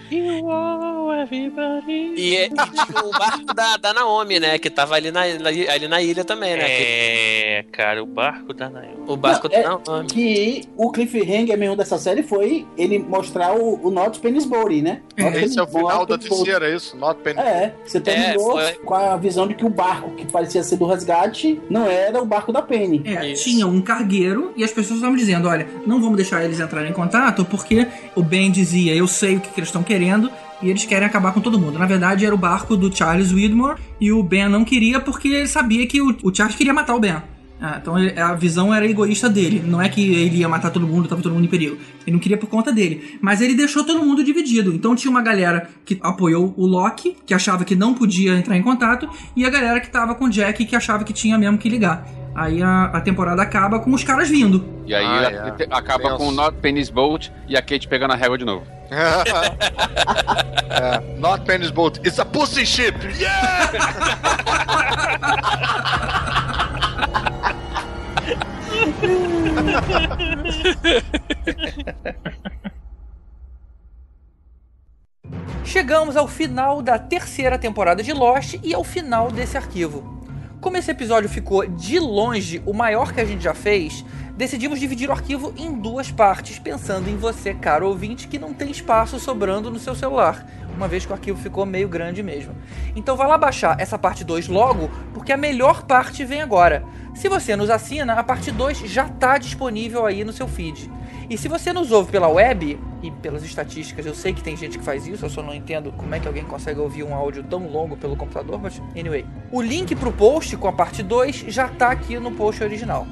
E, 2.15 2.35
e 2.35 2.49
tinha 2.49 3.03
o 3.03 3.11
barco 3.11 3.53
da, 3.53 3.77
da 3.77 3.93
Naomi, 3.93 4.39
né? 4.39 4.59
Que 4.59 4.69
tava 4.69 4.95
ali 4.95 5.11
na, 5.11 5.21
ali 5.21 5.87
na 5.87 6.01
ilha 6.01 6.23
também, 6.23 6.55
né? 6.55 6.65
É, 6.67 7.32
cara, 7.71 8.01
o 8.03 8.05
barco 8.05 8.53
da 8.53 8.69
Naomi. 8.69 8.93
O 9.07 9.15
barco 9.15 9.49
Não, 9.49 9.55
é 9.55 9.63
da 9.63 9.69
Naomi. 9.69 10.07
Que 10.07 10.61
o 10.77 10.91
cliffhanger 10.91 11.57
mesmo 11.57 11.75
dessa 11.75 11.97
série 11.97 12.23
foi 12.23 12.65
ele 12.77 12.99
mostrar 12.99 13.53
o, 13.55 13.79
o 13.85 13.91
Not 13.91 14.19
Pennisbury, 14.19 14.81
né? 14.81 15.01
Not 15.17 15.37
Esse 15.37 15.59
é 15.59 15.63
o 15.63 15.67
final 15.67 16.05
da 16.05 16.17
Pennisbury. 16.17 16.43
terceira, 16.43 16.69
é 16.69 16.75
isso? 16.75 16.97
Not 16.97 17.21
Penny. 17.21 17.39
É, 17.39 17.73
você 17.85 17.99
terminou 17.99 18.51
foi. 18.51 18.73
com 18.73 18.93
a 18.93 19.17
visão 19.17 19.47
de 19.47 19.53
que 19.53 19.65
o 19.65 19.69
barco 19.69 20.11
que 20.11 20.25
parecia 20.25 20.63
ser 20.63 20.77
do 20.77 20.85
resgate 20.85 21.59
não 21.69 21.85
era 21.85 22.21
o 22.21 22.25
barco 22.25 22.51
da 22.51 22.61
Penny. 22.61 23.01
É, 23.05 23.33
tinha 23.33 23.67
um 23.67 23.81
cargueiro 23.81 24.53
e 24.55 24.63
as 24.63 24.71
pessoas 24.71 24.97
estavam 24.97 25.15
dizendo: 25.15 25.47
olha, 25.47 25.67
não 25.85 26.01
vamos 26.01 26.17
deixar 26.17 26.43
eles 26.43 26.59
entrarem 26.59 26.91
em 26.91 26.93
contato 26.93 27.45
porque 27.45 27.87
o 28.15 28.21
Ben 28.21 28.51
dizia, 28.51 28.95
eu 28.95 29.07
sei 29.07 29.37
o 29.37 29.39
que, 29.39 29.49
que 29.49 29.59
eles 29.59 29.69
estão 29.69 29.83
querendo 29.83 30.31
e 30.63 30.69
eles 30.69 30.85
querem 30.85 31.07
acabar 31.07 31.33
com 31.33 31.41
todo 31.41 31.59
mundo. 31.59 31.77
Na 31.77 31.85
verdade, 31.85 32.25
era 32.25 32.33
o 32.33 32.37
barco 32.37 32.75
do 32.75 32.95
Charles 32.95 33.31
Widmore 33.31 33.79
e 33.99 34.11
o 34.11 34.23
Ben 34.23 34.47
não 34.47 34.63
queria 34.63 34.99
porque 34.99 35.27
ele 35.27 35.47
sabia 35.47 35.85
que 35.85 36.01
o, 36.01 36.15
o 36.23 36.33
Charles 36.33 36.55
queria 36.55 36.73
matar 36.73 36.95
o 36.95 36.99
Ben. 36.99 37.21
Ah, 37.65 37.77
então 37.81 37.95
a 37.95 38.33
visão 38.33 38.73
era 38.73 38.85
egoísta 38.85 39.29
dele. 39.29 39.63
Não 39.65 39.81
é 39.81 39.87
que 39.87 40.01
ele 40.13 40.39
ia 40.39 40.49
matar 40.49 40.69
todo 40.69 40.85
mundo, 40.85 41.07
tava 41.07 41.21
todo 41.21 41.33
mundo 41.33 41.45
em 41.45 41.47
perigo. 41.47 41.77
Ele 42.05 42.11
não 42.11 42.19
queria 42.19 42.37
por 42.37 42.47
conta 42.49 42.73
dele. 42.73 43.17
Mas 43.21 43.39
ele 43.39 43.55
deixou 43.55 43.85
todo 43.85 44.03
mundo 44.03 44.21
dividido. 44.21 44.73
Então 44.75 44.93
tinha 44.97 45.09
uma 45.09 45.21
galera 45.21 45.69
que 45.85 45.97
apoiou 46.03 46.53
o 46.57 46.65
Loki, 46.67 47.15
que 47.25 47.33
achava 47.33 47.63
que 47.63 47.73
não 47.73 47.93
podia 47.93 48.33
entrar 48.37 48.57
em 48.57 48.61
contato, 48.61 49.07
e 49.33 49.45
a 49.45 49.49
galera 49.49 49.79
que 49.79 49.89
tava 49.89 50.13
com 50.13 50.25
o 50.25 50.29
Jack, 50.29 50.65
que 50.65 50.75
achava 50.75 51.05
que 51.05 51.13
tinha 51.13 51.37
mesmo 51.37 51.57
que 51.57 51.69
ligar. 51.69 52.05
Aí 52.35 52.61
a, 52.61 52.85
a 52.85 52.99
temporada 52.99 53.41
acaba 53.41 53.79
com 53.79 53.91
os 53.93 54.03
caras 54.03 54.27
vindo. 54.27 54.65
E 54.85 54.93
aí 54.93 55.05
Ah, 55.05 55.19
a- 55.45 55.47
é. 55.47 55.51
te- 55.51 55.67
acaba 55.71 56.17
com 56.17 56.27
o 56.27 56.31
Not 56.33 56.57
Penny's 56.57 56.89
Boat 56.89 57.31
e 57.47 57.55
a 57.55 57.61
Kate 57.61 57.87
pegando 57.87 58.11
a 58.11 58.17
régua 58.17 58.37
de 58.37 58.43
novo. 58.43 58.65
é, 60.69 60.99
not 61.17 61.45
Penny's 61.45 61.71
boat, 61.71 61.99
it's 62.05 62.19
a 62.19 62.25
pussy 62.25 62.65
ship! 62.65 62.93
Yeah! 63.17 63.71
Chegamos 75.63 76.15
ao 76.15 76.27
final 76.27 76.81
da 76.81 76.99
terceira 76.99 77.57
temporada 77.57 78.03
de 78.03 78.13
Lost 78.13 78.59
e 78.63 78.73
ao 78.73 78.83
final 78.83 79.31
desse 79.31 79.57
arquivo. 79.57 80.23
Como 80.63 80.77
esse 80.77 80.89
episódio 80.89 81.29
ficou 81.29 81.67
de 81.67 81.99
longe 81.99 82.63
o 82.65 82.71
maior 82.71 83.11
que 83.11 83.19
a 83.19 83.25
gente 83.25 83.43
já 83.43 83.53
fez, 83.53 84.05
decidimos 84.37 84.79
dividir 84.79 85.09
o 85.09 85.11
arquivo 85.11 85.53
em 85.57 85.73
duas 85.73 86.09
partes, 86.09 86.57
pensando 86.57 87.09
em 87.09 87.17
você, 87.17 87.53
caro 87.53 87.89
ouvinte, 87.89 88.29
que 88.29 88.39
não 88.39 88.53
tem 88.53 88.71
espaço 88.71 89.19
sobrando 89.19 89.69
no 89.69 89.77
seu 89.77 89.93
celular, 89.93 90.47
uma 90.73 90.87
vez 90.87 91.05
que 91.05 91.11
o 91.11 91.15
arquivo 91.15 91.37
ficou 91.37 91.65
meio 91.65 91.89
grande 91.89 92.23
mesmo. 92.23 92.55
Então 92.95 93.17
vá 93.17 93.27
lá 93.27 93.37
baixar 93.37 93.77
essa 93.77 93.99
parte 93.99 94.23
2 94.23 94.47
logo, 94.47 94.89
porque 95.13 95.33
a 95.33 95.37
melhor 95.37 95.83
parte 95.83 96.23
vem 96.23 96.41
agora. 96.41 96.85
Se 97.13 97.27
você 97.27 97.57
nos 97.57 97.69
assina, 97.69 98.13
a 98.13 98.23
parte 98.23 98.49
2 98.49 98.89
já 98.89 99.05
está 99.05 99.37
disponível 99.37 100.05
aí 100.05 100.23
no 100.23 100.31
seu 100.31 100.47
feed. 100.47 100.89
E 101.29 101.37
se 101.37 101.47
você 101.47 101.71
nos 101.71 101.91
ouve 101.91 102.11
pela 102.11 102.27
web, 102.27 102.77
e 103.03 103.11
pelas 103.11 103.43
estatísticas, 103.43 104.05
eu 104.05 104.15
sei 104.15 104.33
que 104.33 104.41
tem 104.41 104.55
gente 104.55 104.79
que 104.79 104.83
faz 104.83 105.05
isso, 105.05 105.25
eu 105.25 105.29
só 105.29 105.43
não 105.43 105.53
entendo 105.53 105.91
como 105.91 106.15
é 106.15 106.19
que 106.19 106.27
alguém 106.27 106.45
consegue 106.45 106.79
ouvir 106.79 107.03
um 107.03 107.13
áudio 107.13 107.43
tão 107.43 107.67
longo 107.67 107.97
pelo 107.97 108.15
computador, 108.15 108.59
mas 108.61 108.81
anyway. 108.97 109.25
O 109.51 109.61
link 109.61 109.93
pro 109.95 110.11
post 110.11 110.55
com 110.55 110.69
a 110.69 110.71
parte 110.71 111.03
2 111.03 111.45
já 111.49 111.67
tá 111.67 111.91
aqui 111.91 112.17
no 112.17 112.31
post 112.31 112.63
original. 112.63 113.05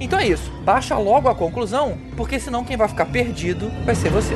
Então 0.00 0.18
é 0.18 0.26
isso, 0.26 0.50
baixa 0.64 0.96
logo 0.96 1.28
a 1.28 1.34
conclusão, 1.34 1.98
porque 2.16 2.40
senão 2.40 2.64
quem 2.64 2.76
vai 2.76 2.88
ficar 2.88 3.06
perdido 3.06 3.70
vai 3.84 3.94
ser 3.94 4.10
você. 4.10 4.34